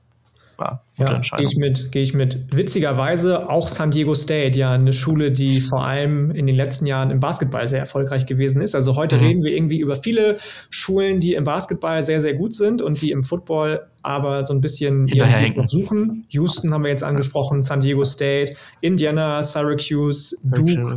war 0.57 0.85
ja. 0.97 1.19
Gehe 1.19 1.45
ich, 1.45 1.57
mit, 1.57 1.91
geh 1.91 2.01
ich 2.01 2.13
mit. 2.13 2.55
Witzigerweise 2.55 3.49
auch 3.49 3.67
San 3.67 3.91
Diego 3.91 4.13
State, 4.13 4.57
ja, 4.57 4.71
eine 4.71 4.93
Schule, 4.93 5.31
die 5.31 5.59
vor 5.59 5.83
allem 5.83 6.31
in 6.31 6.47
den 6.47 6.55
letzten 6.55 6.85
Jahren 6.85 7.11
im 7.11 7.19
Basketball 7.19 7.67
sehr 7.67 7.79
erfolgreich 7.79 8.25
gewesen 8.25 8.61
ist. 8.61 8.75
Also 8.75 8.95
heute 8.95 9.17
mhm. 9.17 9.23
reden 9.23 9.43
wir 9.43 9.51
irgendwie 9.51 9.79
über 9.79 9.97
viele 9.97 10.37
Schulen, 10.69 11.19
die 11.19 11.33
im 11.33 11.43
Basketball 11.43 12.01
sehr, 12.01 12.21
sehr 12.21 12.33
gut 12.33 12.53
sind 12.53 12.81
und 12.81 13.01
die 13.01 13.11
im 13.11 13.23
Football 13.23 13.87
aber 14.03 14.45
so 14.45 14.53
ein 14.53 14.61
bisschen 14.61 15.07
ihren 15.07 15.67
suchen. 15.67 16.25
Houston 16.29 16.71
haben 16.71 16.83
wir 16.83 16.91
jetzt 16.91 17.03
angesprochen, 17.03 17.61
San 17.61 17.81
Diego 17.81 18.05
State, 18.05 18.55
Indiana, 18.79 19.43
Syracuse, 19.43 20.37
Duke. 20.43 20.95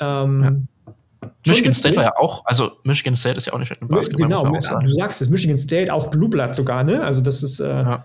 Ähm, 0.00 0.42
ja. 0.42 0.92
Michigan 1.46 1.74
State 1.74 1.96
war 1.96 2.04
ja 2.04 2.16
auch, 2.16 2.46
also 2.46 2.72
Michigan 2.84 3.14
State 3.14 3.36
ist 3.36 3.46
ja 3.46 3.52
auch 3.52 3.58
nicht 3.58 3.76
im 3.78 3.88
Basketball. 3.88 4.28
Genau, 4.28 4.80
du 4.80 4.90
sagst 4.90 5.20
es, 5.20 5.28
Michigan 5.28 5.58
State, 5.58 5.92
auch 5.92 6.08
Blue 6.08 6.28
Blood 6.28 6.54
sogar, 6.54 6.84
ne? 6.84 7.02
Also 7.02 7.20
das 7.20 7.42
ist 7.42 7.60
äh, 7.60 7.68
ja. 7.68 8.04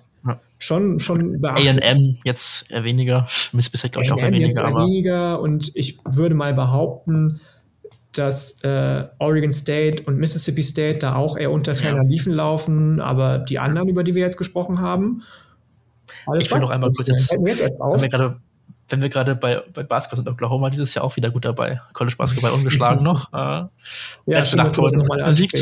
Schon, 0.57 0.99
schon 0.99 1.43
AM 1.43 2.17
jetzt 2.23 2.71
eher 2.71 2.85
weniger. 2.85 3.27
Miss 3.51 3.69
bisher, 3.69 3.89
glaube 3.89 4.05
ich, 4.05 4.11
auch 4.13 4.17
eher 4.17 4.27
weniger. 4.27 4.45
Jetzt 4.45 4.59
eher 4.59 4.73
weniger. 4.73 5.41
Und 5.41 5.71
ich 5.75 5.97
würde 6.05 6.35
mal 6.35 6.53
behaupten, 6.53 7.41
dass 8.13 8.61
äh, 8.63 9.05
Oregon 9.19 9.51
State 9.51 10.03
und 10.03 10.17
Mississippi 10.17 10.63
State 10.63 10.99
da 10.99 11.15
auch 11.15 11.35
eher 11.35 11.51
unter 11.51 11.75
ferner 11.75 12.03
ja. 12.03 12.09
Liefen 12.09 12.31
laufen. 12.31 13.01
Aber 13.01 13.39
die 13.39 13.59
anderen, 13.59 13.89
über 13.89 14.05
die 14.05 14.15
wir 14.15 14.21
jetzt 14.21 14.37
gesprochen 14.37 14.79
haben, 14.79 15.23
ich 16.39 16.49
will 16.49 16.59
noch 16.59 16.69
einmal 16.69 16.91
kurz 16.91 17.09
jetzt, 17.09 17.31
jetzt. 17.31 17.79
Wenn 17.81 18.01
wir 18.01 18.09
gerade 18.09 18.37
wenn 18.89 19.01
wir 19.01 19.09
gerade 19.09 19.35
bei, 19.35 19.63
bei 19.73 19.83
Basketball 19.83 20.17
sind, 20.17 20.29
Oklahoma 20.29 20.69
dieses 20.69 20.93
Jahr 20.93 21.03
auch 21.03 21.15
wieder 21.15 21.31
gut 21.31 21.45
dabei. 21.45 21.81
College 21.93 22.15
Basketball 22.17 22.51
ungeschlagen 22.53 23.03
noch. 23.03 23.33
Äh, 23.33 23.37
ja, 23.37 23.69
erste 24.27 24.57
Nacht 24.57 24.77
besiegt. 25.25 25.59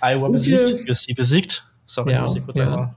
Iowa 0.00 0.28
besiegt, 0.28 0.88
USC 0.88 1.14
besiegt. 1.14 1.66
Sorry, 1.84 2.12
ja, 2.12 2.22
muss 2.22 2.36
ich 2.36 2.44
kurz 2.44 2.58
ja. 2.58 2.64
einmal 2.64 2.94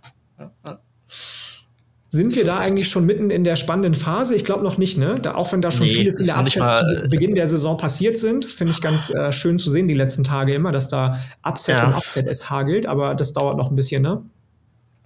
sind 2.11 2.35
wir 2.35 2.43
da 2.43 2.57
eigentlich 2.57 2.89
schon 2.89 3.05
mitten 3.05 3.29
in 3.29 3.43
der 3.43 3.55
spannenden 3.55 3.93
Phase? 3.93 4.35
Ich 4.35 4.43
glaube 4.43 4.63
noch 4.63 4.79
nicht, 4.79 4.97
ne? 4.97 5.15
Da, 5.21 5.35
auch 5.35 5.51
wenn 5.51 5.61
da 5.61 5.69
schon 5.69 5.85
nee, 5.85 5.93
viele, 5.93 6.11
viele 6.11 6.35
Upsets 6.35 6.79
zu 6.79 7.07
Beginn 7.07 7.35
der 7.35 7.45
Saison 7.45 7.77
passiert 7.77 8.17
sind, 8.17 8.45
finde 8.45 8.73
ich 8.73 8.81
ganz 8.81 9.11
äh, 9.11 9.31
schön 9.31 9.59
zu 9.59 9.69
sehen 9.69 9.87
die 9.87 9.93
letzten 9.93 10.23
Tage 10.23 10.55
immer, 10.55 10.71
dass 10.71 10.87
da 10.87 11.19
Upset 11.43 11.77
ja. 11.77 11.87
und 11.87 11.93
Upset 11.93 12.25
es 12.27 12.49
hagelt, 12.49 12.87
aber 12.87 13.13
das 13.13 13.33
dauert 13.33 13.57
noch 13.57 13.69
ein 13.69 13.75
bisschen, 13.75 14.01
ne? 14.01 14.23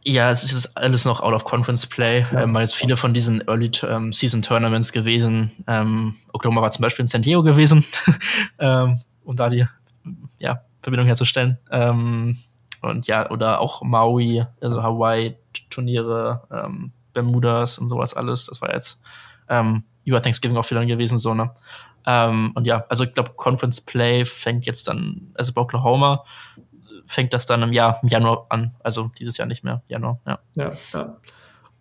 Ja, 0.05 0.31
es 0.31 0.43
ist 0.43 0.77
alles 0.77 1.05
noch 1.05 1.21
out 1.21 1.33
of 1.33 1.43
conference 1.43 1.85
play. 1.85 2.25
Ja. 2.31 2.43
Ähm, 2.43 2.53
weil 2.53 2.63
es 2.63 2.73
viele 2.73 2.97
von 2.97 3.13
diesen 3.13 3.41
Early 3.47 3.71
ähm, 3.83 4.11
Season 4.11 4.41
Tournaments 4.41 4.91
gewesen. 4.91 5.51
Ähm, 5.67 6.15
Oklahoma 6.33 6.61
war 6.61 6.71
zum 6.71 6.83
Beispiel 6.83 7.03
in 7.03 7.07
San 7.07 7.21
Diego 7.21 7.43
gewesen, 7.43 7.85
ähm, 8.59 9.01
um 9.23 9.35
da 9.35 9.49
die 9.49 9.65
ja, 10.39 10.61
Verbindung 10.81 11.07
herzustellen. 11.07 11.57
Ähm, 11.71 12.37
und 12.81 13.07
ja, 13.07 13.29
oder 13.29 13.61
auch 13.61 13.81
Maui, 13.81 14.43
also 14.59 14.83
Hawaii-Turniere, 15.73 16.41
ähm, 16.51 16.91
Bermudas 17.13 17.79
und 17.79 17.89
sowas 17.89 18.13
alles. 18.13 18.45
Das 18.45 18.61
war 18.61 18.73
jetzt 18.73 19.01
ähm, 19.49 19.83
über 20.05 20.21
Thanksgiving 20.21 20.57
auch 20.57 20.69
wieder 20.69 20.85
gewesen, 20.85 21.17
so, 21.17 21.33
ne? 21.33 21.51
Ähm, 22.05 22.51
und 22.55 22.67
ja, 22.67 22.85
also 22.89 23.05
ich 23.05 23.13
glaube, 23.13 23.31
Conference 23.35 23.79
Play 23.79 24.25
fängt 24.25 24.65
jetzt 24.65 24.87
dann, 24.87 25.31
also 25.35 25.53
bei 25.53 25.61
Oklahoma 25.61 26.25
fängt 27.05 27.33
das 27.33 27.45
dann 27.45 27.61
im 27.61 27.71
Jahr, 27.71 27.99
im 28.01 28.09
Januar 28.09 28.45
an. 28.49 28.75
Also 28.83 29.09
dieses 29.19 29.37
Jahr 29.37 29.47
nicht 29.47 29.63
mehr, 29.63 29.81
Januar, 29.87 30.19
ja. 30.25 30.39
Ja, 30.55 30.71
ja. 30.93 31.17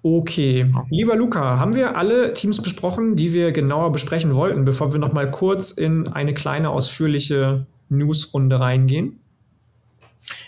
Okay. 0.05 0.73
Lieber 0.91 1.15
Luca, 1.15 1.59
haben 1.59 1.75
wir 1.75 1.97
alle 1.97 2.35
Teams 2.35 2.61
besprochen, 2.61 3.15
die 3.15 3.33
wir 3.33 3.53
genauer 3.53 3.93
besprechen 3.93 4.35
wollten, 4.35 4.65
bevor 4.65 4.93
wir 4.93 4.99
nochmal 4.99 5.31
kurz 5.31 5.71
in 5.71 6.09
eine 6.09 6.35
kleine 6.35 6.71
ausführliche 6.71 7.67
Newsrunde 7.89 8.59
reingehen? 8.59 9.21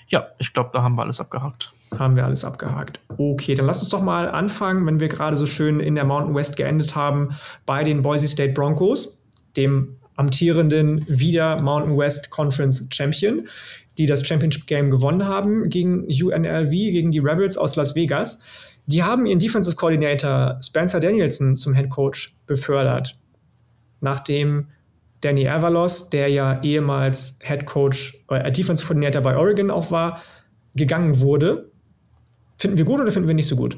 Ja, 0.08 0.26
ich 0.38 0.52
glaube, 0.52 0.70
da 0.72 0.82
haben 0.82 0.96
wir 0.96 1.02
alles 1.02 1.20
abgehakt. 1.20 1.72
Haben 1.98 2.16
wir 2.16 2.24
alles 2.24 2.44
abgehakt. 2.44 3.00
Okay, 3.16 3.54
dann 3.54 3.66
lass 3.66 3.80
uns 3.80 3.90
doch 3.90 4.02
mal 4.02 4.28
anfangen, 4.28 4.84
wenn 4.86 5.00
wir 5.00 5.08
gerade 5.08 5.36
so 5.36 5.46
schön 5.46 5.80
in 5.80 5.94
der 5.94 6.04
Mountain 6.04 6.34
West 6.34 6.56
geendet 6.56 6.96
haben, 6.96 7.30
bei 7.66 7.84
den 7.84 8.02
Boise 8.02 8.26
State 8.26 8.52
Broncos, 8.52 9.22
dem 9.56 9.96
amtierenden 10.16 11.04
wieder 11.08 11.60
Mountain 11.60 11.96
West 11.96 12.30
Conference 12.30 12.86
Champion, 12.90 13.48
die 13.98 14.06
das 14.06 14.26
Championship 14.26 14.66
Game 14.66 14.90
gewonnen 14.90 15.24
haben 15.24 15.68
gegen 15.68 16.04
UNLV, 16.04 16.70
gegen 16.70 17.12
die 17.12 17.20
Rebels 17.20 17.56
aus 17.56 17.76
Las 17.76 17.94
Vegas. 17.94 18.42
Die 18.86 19.02
haben 19.02 19.26
ihren 19.26 19.38
Defensive 19.38 19.76
Coordinator 19.76 20.58
Spencer 20.62 21.00
Danielson 21.00 21.56
zum 21.56 21.74
Head 21.74 21.90
Coach 21.90 22.36
befördert, 22.46 23.18
nachdem 24.00 24.68
Danny 25.20 25.48
Avalos, 25.48 26.10
der 26.10 26.28
ja 26.28 26.62
ehemals 26.62 27.38
Head 27.42 27.64
Coach, 27.64 28.22
äh, 28.28 28.52
Defense 28.52 28.84
Coordinator 28.84 29.22
bei 29.22 29.36
Oregon 29.36 29.70
auch 29.70 29.90
war, 29.90 30.20
gegangen 30.74 31.20
wurde. 31.20 31.70
Finden 32.56 32.76
wir 32.76 32.84
gut 32.84 33.00
oder 33.00 33.12
finden 33.12 33.28
wir 33.28 33.34
nicht 33.34 33.48
so 33.48 33.56
gut? 33.56 33.76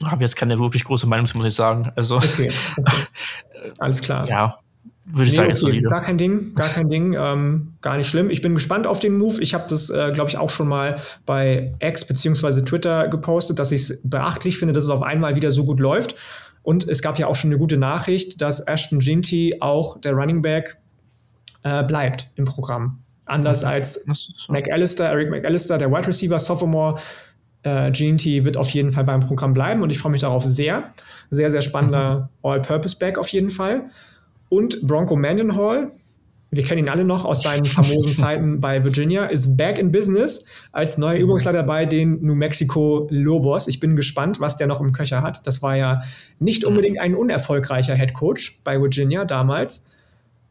Ich 0.00 0.10
habe 0.10 0.22
jetzt 0.22 0.36
keine 0.36 0.58
wirklich 0.58 0.84
große 0.84 1.06
Meinung, 1.06 1.26
muss 1.34 1.46
ich 1.46 1.54
sagen. 1.54 1.92
Also, 1.94 2.16
okay, 2.16 2.50
okay. 2.78 2.92
Alles 3.78 4.00
klar. 4.00 4.26
Ja, 4.26 4.58
würde 5.04 5.24
ich 5.24 5.30
nee, 5.30 5.36
sagen, 5.36 5.48
okay. 5.48 5.58
solide. 5.58 5.88
Gar 5.88 6.00
kein 6.02 6.18
Ding, 6.18 6.54
gar 6.54 6.68
kein 6.68 6.88
Ding, 6.88 7.14
ähm, 7.18 7.74
gar 7.82 7.96
nicht 7.96 8.08
schlimm. 8.08 8.30
Ich 8.30 8.40
bin 8.40 8.54
gespannt 8.54 8.86
auf 8.86 9.00
den 9.00 9.18
Move. 9.18 9.42
Ich 9.42 9.54
habe 9.54 9.64
das, 9.68 9.90
äh, 9.90 10.12
glaube 10.12 10.30
ich, 10.30 10.38
auch 10.38 10.50
schon 10.50 10.68
mal 10.68 11.00
bei 11.26 11.72
X 11.80 12.06
bzw. 12.06 12.62
Twitter 12.62 13.08
gepostet, 13.08 13.58
dass 13.58 13.72
ich 13.72 13.82
es 13.82 14.00
beachtlich 14.04 14.58
finde, 14.58 14.72
dass 14.72 14.84
es 14.84 14.90
auf 14.90 15.02
einmal 15.02 15.36
wieder 15.36 15.50
so 15.50 15.64
gut 15.64 15.80
läuft. 15.80 16.14
Und 16.62 16.88
es 16.88 17.02
gab 17.02 17.18
ja 17.18 17.26
auch 17.26 17.36
schon 17.36 17.50
eine 17.50 17.58
gute 17.58 17.76
Nachricht, 17.76 18.40
dass 18.40 18.60
Ashton 18.60 19.00
Ginty 19.00 19.56
auch 19.60 20.00
der 20.00 20.12
Running 20.12 20.42
Back 20.42 20.78
äh, 21.62 21.82
bleibt 21.84 22.30
im 22.36 22.44
Programm. 22.44 23.02
Anders 23.30 23.64
als 23.64 24.04
McAllister, 24.48 25.04
Eric 25.04 25.30
McAllister, 25.30 25.78
der 25.78 25.90
Wide 25.90 26.08
Receiver, 26.08 26.38
Sophomore. 26.38 27.00
Äh, 27.62 27.90
Ginty 27.92 28.44
wird 28.44 28.56
auf 28.56 28.70
jeden 28.70 28.90
Fall 28.90 29.04
beim 29.04 29.20
Programm 29.20 29.52
bleiben 29.52 29.82
und 29.82 29.90
ich 29.90 29.98
freue 29.98 30.12
mich 30.12 30.22
darauf 30.22 30.44
sehr. 30.44 30.92
Sehr, 31.30 31.50
sehr 31.50 31.60
spannender 31.60 32.30
mhm. 32.42 32.50
All-Purpose-Back 32.50 33.18
auf 33.18 33.28
jeden 33.28 33.50
Fall. 33.50 33.90
Und 34.48 34.80
Bronco 34.82 35.14
Mendenhall, 35.14 35.92
wir 36.50 36.64
kennen 36.64 36.80
ihn 36.80 36.88
alle 36.88 37.04
noch 37.04 37.24
aus 37.24 37.42
seinen 37.42 37.66
famosen 37.66 38.14
Zeiten 38.14 38.60
bei 38.60 38.82
Virginia, 38.82 39.26
ist 39.26 39.56
back 39.56 39.78
in 39.78 39.92
business 39.92 40.44
als 40.72 40.98
neuer 40.98 41.16
mhm. 41.16 41.20
Übungsleiter 41.20 41.62
bei 41.62 41.84
den 41.86 42.22
New 42.22 42.34
Mexico 42.34 43.06
Lobos. 43.10 43.68
Ich 43.68 43.78
bin 43.78 43.94
gespannt, 43.94 44.40
was 44.40 44.56
der 44.56 44.66
noch 44.66 44.80
im 44.80 44.92
Köcher 44.92 45.22
hat. 45.22 45.46
Das 45.46 45.62
war 45.62 45.76
ja 45.76 46.02
nicht 46.38 46.64
unbedingt 46.64 46.98
ein 46.98 47.14
unerfolgreicher 47.14 47.94
Head 47.94 48.14
Coach 48.14 48.62
bei 48.64 48.80
Virginia 48.80 49.24
damals. 49.26 49.89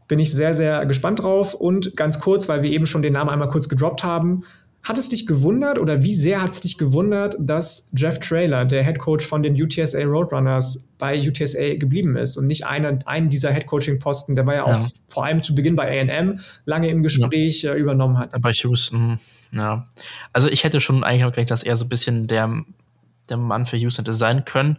Bin 0.09 0.19
ich 0.19 0.33
sehr, 0.33 0.53
sehr 0.53 0.85
gespannt 0.85 1.21
drauf. 1.21 1.53
Und 1.53 1.95
ganz 1.95 2.19
kurz, 2.19 2.49
weil 2.49 2.61
wir 2.61 2.71
eben 2.71 2.85
schon 2.85 3.01
den 3.01 3.13
Namen 3.13 3.29
einmal 3.29 3.47
kurz 3.47 3.69
gedroppt 3.69 4.03
haben, 4.03 4.43
hat 4.83 4.97
es 4.97 5.09
dich 5.09 5.27
gewundert 5.27 5.77
oder 5.77 6.03
wie 6.03 6.13
sehr 6.13 6.41
hat 6.41 6.51
es 6.51 6.61
dich 6.61 6.77
gewundert, 6.77 7.35
dass 7.39 7.91
Jeff 7.95 8.19
Trailer, 8.19 8.65
der 8.65 8.83
Head 8.83 8.97
Coach 8.97 9.25
von 9.25 9.43
den 9.43 9.61
UTSA 9.61 10.03
Roadrunners, 10.03 10.89
bei 10.97 11.19
UTSA 11.19 11.75
geblieben 11.75 12.15
ist 12.17 12.37
und 12.37 12.47
nicht 12.47 12.65
einer, 12.65 12.97
einen 13.05 13.29
dieser 13.29 13.51
Head 13.51 13.67
Coaching 13.67 13.99
Posten, 13.99 14.35
der 14.35 14.47
war 14.47 14.55
ja 14.55 14.63
auch 14.63 14.79
ja. 14.79 14.87
vor 15.09 15.25
allem 15.25 15.43
zu 15.43 15.53
Beginn 15.53 15.75
bei 15.75 15.87
A&M 15.87 16.39
lange 16.65 16.89
im 16.89 17.03
Gespräch 17.03 17.63
ja. 17.63 17.73
äh, 17.73 17.77
übernommen 17.77 18.17
hat. 18.17 18.31
Bei 18.41 18.51
Houston, 18.51 19.19
ja. 19.53 19.87
Also 20.31 20.47
ich 20.49 20.63
hätte 20.63 20.79
schon 20.79 21.03
eigentlich 21.03 21.25
auch 21.25 21.31
gedacht, 21.31 21.51
dass 21.51 21.63
er 21.63 21.75
so 21.75 21.85
ein 21.85 21.89
bisschen 21.89 22.27
der, 22.27 22.63
der 23.29 23.37
Mann 23.37 23.65
für 23.65 23.77
Houston 23.77 24.05
hätte 24.05 24.13
sein 24.13 24.45
können. 24.45 24.77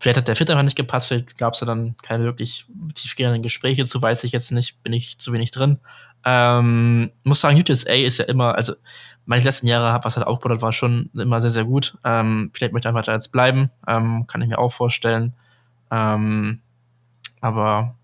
Vielleicht 0.00 0.16
hat 0.16 0.28
der 0.28 0.36
Fit 0.36 0.48
einfach 0.48 0.64
nicht 0.64 0.76
gepasst, 0.76 1.08
vielleicht 1.08 1.36
gab 1.36 1.52
es 1.52 1.60
da 1.60 1.66
dann 1.66 1.94
keine 2.02 2.24
wirklich 2.24 2.64
tiefgehenden 2.94 3.42
Gespräche 3.42 3.84
zu, 3.84 4.00
weiß 4.00 4.24
ich 4.24 4.32
jetzt 4.32 4.50
nicht, 4.50 4.82
bin 4.82 4.94
ich 4.94 5.18
zu 5.18 5.32
wenig 5.34 5.50
drin. 5.50 5.78
Ähm, 6.24 7.10
muss 7.22 7.42
sagen, 7.42 7.58
UTSA 7.58 7.92
ist 7.92 8.18
ja 8.18 8.24
immer, 8.24 8.54
also 8.54 8.72
meine 9.26 9.44
letzten 9.44 9.66
Jahre, 9.66 10.02
was 10.02 10.16
halt 10.16 10.26
aufgebaut 10.26 10.62
war 10.62 10.72
schon 10.72 11.10
immer 11.14 11.40
sehr, 11.42 11.50
sehr 11.50 11.64
gut. 11.64 11.98
Ähm, 12.02 12.50
vielleicht 12.54 12.72
möchte 12.72 12.88
er 12.88 12.90
einfach 12.90 13.04
da 13.04 13.12
jetzt 13.12 13.30
bleiben, 13.30 13.70
ähm, 13.86 14.26
kann 14.26 14.40
ich 14.40 14.48
mir 14.48 14.58
auch 14.58 14.72
vorstellen. 14.72 15.34
Ähm, 15.90 16.62
aber 17.42 17.94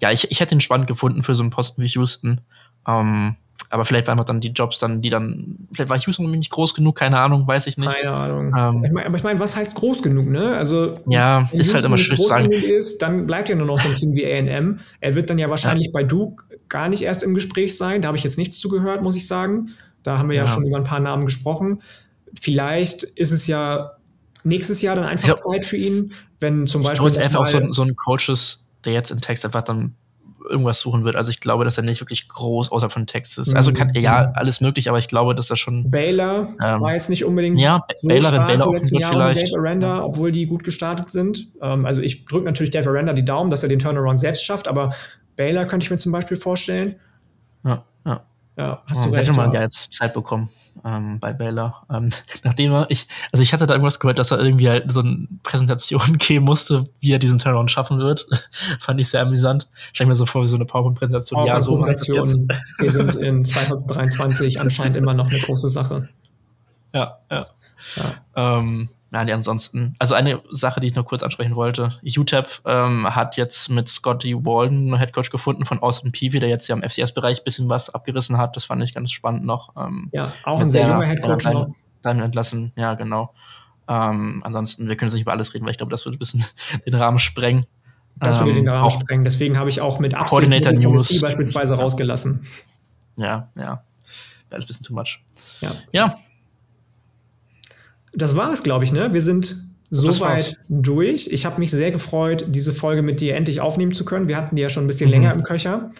ja, 0.00 0.10
ich, 0.10 0.30
ich 0.32 0.40
hätte 0.40 0.56
ihn 0.56 0.60
spannend 0.60 0.88
gefunden 0.88 1.22
für 1.22 1.36
so 1.36 1.44
einen 1.44 1.50
Posten 1.50 1.80
wie 1.82 1.86
Houston. 1.86 2.40
Ähm, 2.86 3.36
aber 3.74 3.84
vielleicht 3.84 4.06
waren 4.06 4.12
einfach 4.12 4.26
dann 4.26 4.40
die 4.40 4.50
Jobs 4.50 4.78
dann, 4.78 5.02
die 5.02 5.10
dann, 5.10 5.66
vielleicht 5.72 5.90
war 5.90 5.98
Houston 5.98 6.30
nicht 6.30 6.52
groß 6.52 6.76
genug, 6.76 6.94
keine 6.94 7.18
Ahnung, 7.18 7.44
weiß 7.44 7.66
ich 7.66 7.76
nicht. 7.76 7.92
Keine 7.92 8.12
Ahnung. 8.12 8.54
Ähm, 8.56 8.84
ich 8.84 8.92
mein, 8.92 9.04
aber 9.04 9.16
ich 9.16 9.24
meine, 9.24 9.40
was 9.40 9.56
heißt 9.56 9.74
groß 9.74 10.00
genug, 10.00 10.28
ne? 10.28 10.56
Also, 10.56 10.94
ja, 11.08 11.48
ist 11.50 11.54
Houston 11.54 11.74
halt 11.74 11.84
immer 11.86 11.96
schwer 11.96 12.16
zu 12.16 12.22
sagen. 12.22 12.52
Ist, 12.52 13.02
dann 13.02 13.26
bleibt 13.26 13.48
ja 13.48 13.56
nur 13.56 13.66
noch 13.66 13.80
so 13.80 13.88
ein 13.88 13.96
Team 13.96 14.14
wie 14.14 14.26
AM. 14.26 14.78
Er 15.00 15.16
wird 15.16 15.28
dann 15.28 15.38
ja 15.38 15.50
wahrscheinlich 15.50 15.88
ja. 15.88 15.92
bei 15.92 16.04
Duke 16.04 16.44
gar 16.68 16.88
nicht 16.88 17.02
erst 17.02 17.24
im 17.24 17.34
Gespräch 17.34 17.76
sein. 17.76 18.00
Da 18.00 18.06
habe 18.06 18.16
ich 18.16 18.22
jetzt 18.22 18.38
nichts 18.38 18.60
zugehört, 18.60 19.02
muss 19.02 19.16
ich 19.16 19.26
sagen. 19.26 19.70
Da 20.04 20.18
haben 20.18 20.28
wir 20.28 20.36
ja, 20.36 20.44
ja 20.44 20.46
schon 20.46 20.64
über 20.64 20.76
ein 20.76 20.84
paar 20.84 21.00
Namen 21.00 21.24
gesprochen. 21.24 21.82
Vielleicht 22.40 23.02
ist 23.02 23.32
es 23.32 23.48
ja 23.48 23.90
nächstes 24.44 24.82
Jahr 24.82 24.94
dann 24.94 25.06
einfach 25.06 25.26
ja. 25.26 25.34
Zeit 25.34 25.64
für 25.64 25.78
ihn, 25.78 26.12
wenn 26.38 26.68
zum 26.68 26.82
ich 26.82 26.90
Beispiel. 26.90 27.08
Ich 27.08 27.14
glaube, 27.14 27.24
einfach 27.24 27.40
auch 27.40 27.46
so, 27.48 27.72
so 27.72 27.82
ein 27.82 27.96
Coach 27.96 28.28
ist, 28.28 28.62
der 28.84 28.92
jetzt 28.92 29.10
in 29.10 29.20
Text 29.20 29.44
einfach 29.44 29.62
dann 29.62 29.96
irgendwas 30.48 30.80
suchen 30.80 31.04
wird. 31.04 31.16
Also 31.16 31.30
ich 31.30 31.40
glaube, 31.40 31.64
dass 31.64 31.76
er 31.76 31.84
nicht 31.84 32.00
wirklich 32.00 32.28
groß 32.28 32.70
außerhalb 32.70 32.92
von 32.92 33.06
Texas. 33.06 33.48
ist. 33.48 33.54
Also 33.54 33.72
kann 33.72 33.88
mhm. 33.88 34.00
ja 34.00 34.32
alles 34.34 34.60
möglich, 34.60 34.88
aber 34.88 34.98
ich 34.98 35.08
glaube, 35.08 35.34
dass 35.34 35.50
er 35.50 35.56
schon. 35.56 35.90
Baylor 35.90 36.48
ähm, 36.62 36.80
war 36.80 36.92
jetzt 36.92 37.10
nicht 37.10 37.24
unbedingt 37.24 37.60
ja, 37.60 37.84
so 38.00 38.08
Baylor, 38.08 38.30
stark 38.30 38.48
Baylor 38.48 38.72
letzten 38.72 38.98
Jahre 38.98 39.14
vielleicht. 39.14 39.52
Dave 39.52 39.60
Aranda, 39.60 39.86
ja. 39.98 40.04
obwohl 40.04 40.32
die 40.32 40.46
gut 40.46 40.64
gestartet 40.64 41.10
sind. 41.10 41.48
Ähm, 41.60 41.86
also 41.86 42.02
ich 42.02 42.24
drücke 42.24 42.44
natürlich 42.44 42.70
Dave 42.70 42.88
Aranda 42.88 43.12
die 43.12 43.24
Daumen, 43.24 43.50
dass 43.50 43.62
er 43.62 43.68
den 43.68 43.78
Turnaround 43.78 44.20
selbst 44.20 44.44
schafft, 44.44 44.68
aber 44.68 44.90
Baylor 45.36 45.64
könnte 45.64 45.84
ich 45.84 45.90
mir 45.90 45.98
zum 45.98 46.12
Beispiel 46.12 46.36
vorstellen. 46.36 46.96
Ja, 47.64 47.84
ja. 48.04 48.22
Ja, 48.56 48.82
hast 48.86 49.04
du 49.04 49.10
recht. 49.10 49.28
Hätte 49.28 49.36
man 49.36 49.52
ja 49.52 49.62
jetzt 49.62 49.92
Zeit 49.92 50.14
bekommen 50.14 50.48
ähm, 50.84 51.18
bei 51.20 51.32
Baylor. 51.32 51.86
Ähm, 51.90 52.10
nachdem 52.44 52.72
er, 52.72 52.86
ich, 52.90 53.06
also 53.32 53.42
ich 53.42 53.52
hatte 53.52 53.66
da 53.66 53.74
irgendwas 53.74 54.00
gehört, 54.00 54.18
dass 54.18 54.30
er 54.30 54.40
irgendwie 54.40 54.68
halt 54.68 54.90
so 54.92 55.00
eine 55.00 55.26
Präsentation 55.42 56.18
geben 56.18 56.44
musste, 56.44 56.88
wie 57.00 57.12
er 57.12 57.18
diesen 57.18 57.38
Turnaround 57.38 57.70
schaffen 57.70 57.98
wird. 57.98 58.26
Fand 58.80 59.00
ich 59.00 59.08
sehr 59.08 59.22
amüsant. 59.22 59.68
Stell 59.92 60.06
mir 60.06 60.14
so 60.14 60.26
vor, 60.26 60.42
wie 60.42 60.46
so 60.46 60.56
eine 60.56 60.64
PowerPoint-Präsentation. 60.64 61.46
Ja, 61.46 61.60
so 61.60 61.72
Präsentation. 61.76 62.48
Wir 62.78 62.90
sind 62.90 63.14
in 63.16 63.44
2023 63.44 64.60
anscheinend 64.60 64.96
immer 64.96 65.14
noch 65.14 65.30
eine 65.30 65.38
große 65.38 65.68
Sache. 65.68 66.08
Ja, 66.92 67.18
ja. 67.30 67.46
ja. 67.96 68.58
Ähm, 68.58 68.88
ja, 69.14 69.24
die 69.24 69.32
ansonsten, 69.32 69.94
also 70.00 70.16
eine 70.16 70.42
Sache, 70.50 70.80
die 70.80 70.88
ich 70.88 70.96
noch 70.96 71.04
kurz 71.04 71.22
ansprechen 71.22 71.54
wollte. 71.54 72.00
UTEP 72.02 72.62
ähm, 72.64 73.14
hat 73.14 73.36
jetzt 73.36 73.70
mit 73.70 73.88
Scotty 73.88 74.34
Walden 74.34 74.88
einen 74.88 74.96
Headcoach 74.96 75.30
gefunden 75.30 75.64
von 75.64 75.78
Austin 75.78 76.10
Peavy, 76.10 76.40
der 76.40 76.48
jetzt 76.48 76.66
ja 76.66 76.74
im 76.74 76.82
FCS-Bereich 76.82 77.38
ein 77.38 77.44
bisschen 77.44 77.70
was 77.70 77.90
abgerissen 77.90 78.38
hat. 78.38 78.56
Das 78.56 78.64
fand 78.64 78.82
ich 78.82 78.92
ganz 78.92 79.12
spannend 79.12 79.44
noch. 79.44 79.72
Ähm, 79.76 80.08
ja, 80.12 80.32
auch 80.42 80.58
ein 80.58 80.68
sehr 80.68 80.88
junger 80.88 81.06
Headcoach 81.06 81.44
noch. 81.44 81.68
Dann 82.02 82.18
entlassen, 82.18 82.72
ja, 82.74 82.94
genau. 82.94 83.32
Ähm, 83.86 84.42
ansonsten, 84.44 84.88
wir 84.88 84.96
können 84.96 85.10
jetzt 85.10 85.14
nicht 85.14 85.22
über 85.22 85.32
alles 85.32 85.54
reden, 85.54 85.64
weil 85.64 85.70
ich 85.70 85.78
glaube, 85.78 85.92
das 85.92 86.04
würde 86.04 86.16
ein 86.16 86.18
bisschen 86.18 86.44
den 86.86 86.94
Rahmen 86.94 87.20
sprengen. 87.20 87.66
Das 88.16 88.40
würde 88.40 88.54
den 88.54 88.66
ähm, 88.66 88.72
Rahmen 88.72 88.90
sprengen. 88.90 89.24
Deswegen 89.24 89.58
habe 89.58 89.70
ich 89.70 89.80
auch 89.80 90.00
mit 90.00 90.14
Absicht 90.14 90.48
News 90.82 91.20
beispielsweise 91.20 91.74
rausgelassen. 91.74 92.48
Ja, 93.16 93.48
ja. 93.56 93.84
Wäre 94.48 94.60
ein 94.60 94.66
bisschen 94.66 94.84
too 94.84 94.92
much. 94.92 95.20
Ja. 95.60 95.70
Ja, 95.92 96.18
das 98.16 98.36
war 98.36 98.52
es, 98.52 98.62
glaube 98.62 98.84
ich, 98.84 98.92
ne? 98.92 99.12
Wir 99.12 99.20
sind 99.20 99.56
soweit 99.90 100.58
durch. 100.68 101.28
Ich 101.30 101.46
habe 101.46 101.60
mich 101.60 101.70
sehr 101.70 101.90
gefreut, 101.90 102.46
diese 102.48 102.72
Folge 102.72 103.02
mit 103.02 103.20
dir 103.20 103.36
endlich 103.36 103.60
aufnehmen 103.60 103.92
zu 103.92 104.04
können. 104.04 104.28
Wir 104.28 104.36
hatten 104.36 104.56
die 104.56 104.62
ja 104.62 104.70
schon 104.70 104.84
ein 104.84 104.86
bisschen 104.86 105.08
mhm. 105.08 105.12
länger 105.12 105.34
im 105.34 105.42
Köcher. 105.42 105.90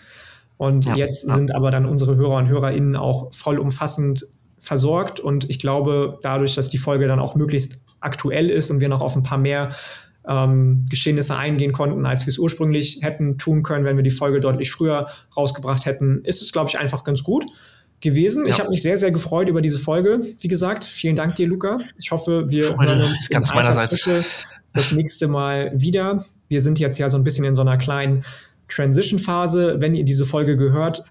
Und 0.56 0.84
ja, 0.84 0.96
jetzt 0.96 1.28
ja. 1.28 1.34
sind 1.34 1.54
aber 1.54 1.70
dann 1.70 1.86
unsere 1.86 2.16
Hörer 2.16 2.36
und 2.36 2.48
HörerInnen 2.48 2.96
auch 2.96 3.32
vollumfassend 3.34 4.26
versorgt. 4.58 5.20
Und 5.20 5.50
ich 5.50 5.58
glaube, 5.58 6.18
dadurch, 6.22 6.54
dass 6.54 6.68
die 6.68 6.78
Folge 6.78 7.06
dann 7.06 7.18
auch 7.18 7.34
möglichst 7.34 7.82
aktuell 8.00 8.50
ist 8.50 8.70
und 8.70 8.80
wir 8.80 8.88
noch 8.88 9.00
auf 9.00 9.16
ein 9.16 9.22
paar 9.22 9.38
mehr 9.38 9.70
ähm, 10.26 10.78
Geschehnisse 10.88 11.36
eingehen 11.36 11.72
konnten, 11.72 12.06
als 12.06 12.26
wir 12.26 12.30
es 12.30 12.38
ursprünglich 12.38 13.00
hätten 13.02 13.36
tun 13.36 13.62
können, 13.62 13.84
wenn 13.84 13.96
wir 13.96 14.02
die 14.02 14.10
Folge 14.10 14.40
deutlich 14.40 14.70
früher 14.70 15.06
rausgebracht 15.36 15.84
hätten, 15.86 16.24
ist 16.24 16.40
es, 16.40 16.52
glaube 16.52 16.70
ich, 16.70 16.78
einfach 16.78 17.04
ganz 17.04 17.22
gut 17.22 17.44
gewesen. 18.04 18.44
Ja. 18.44 18.50
Ich 18.50 18.60
habe 18.60 18.70
mich 18.70 18.82
sehr, 18.82 18.96
sehr 18.96 19.10
gefreut 19.10 19.48
über 19.48 19.60
diese 19.60 19.78
Folge. 19.78 20.20
Wie 20.40 20.48
gesagt, 20.48 20.84
vielen 20.84 21.16
Dank 21.16 21.34
dir, 21.34 21.48
Luca. 21.48 21.78
Ich 21.98 22.12
hoffe, 22.12 22.48
wir 22.48 22.64
Freude, 22.64 22.94
hören 22.94 23.08
uns 23.08 23.28
ganz 23.28 23.52
meinerseits 23.52 24.08
das 24.72 24.92
nächste 24.92 25.26
Mal 25.26 25.72
wieder. 25.74 26.24
Wir 26.48 26.60
sind 26.60 26.78
jetzt 26.78 26.98
ja 26.98 27.08
so 27.08 27.16
ein 27.16 27.24
bisschen 27.24 27.44
in 27.44 27.54
so 27.54 27.62
einer 27.62 27.78
kleinen 27.78 28.24
Transition-Phase. 28.68 29.80
Wenn 29.80 29.94
ihr 29.94 30.04
diese 30.04 30.24
Folge 30.24 30.56
gehört 30.56 31.04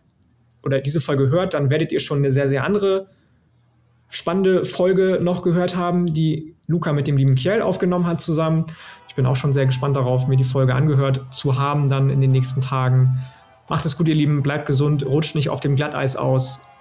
oder 0.64 0.80
diese 0.80 1.02
Folge 1.02 1.30
hört, 1.30 1.53
dann 1.53 1.70
werdet 1.70 1.91
ihr 1.91 1.99
schon 1.99 2.20
eine 2.20 2.32
sehr, 2.32 2.48
sehr 2.48 2.64
andere 2.64 3.07
spannende 4.10 4.64
Folge 4.64 5.20
noch 5.22 5.41
gehört 5.41 5.76
haben, 5.76 6.14
die 6.14 6.53
Luca 6.68 6.94
mit 6.94 7.07
dem 7.07 7.18
lieben 7.18 7.36
Kiel 7.36 7.61
aufgenommen 7.64 8.06
hat 8.06 8.22
zusammen. 8.22 8.65
Ich 9.10 9.15
bin 9.15 9.26
auch 9.26 9.36
schon 9.36 9.53
sehr 9.53 9.65
gespannt 9.65 9.98
darauf, 9.98 10.28
mir 10.28 10.38
die 10.38 10.44
Folge 10.44 10.76
angehört 10.76 11.22
zu 11.32 11.57
haben, 11.57 11.90
dann 11.90 12.11
in 12.11 12.22
den 12.22 12.32
nächsten 12.32 12.61
Tagen. 12.61 13.18
Macht 13.70 13.86
es 13.86 13.98
gut, 13.98 14.07
ihr 14.07 14.15
Lieben, 14.15 14.44
bleibt 14.44 14.68
gesund, 14.68 15.03
rutscht 15.06 15.36
nicht 15.36 15.49
auf 15.49 15.60
dem 15.60 15.76
Glatteis 15.76 16.15
aus 16.15 16.61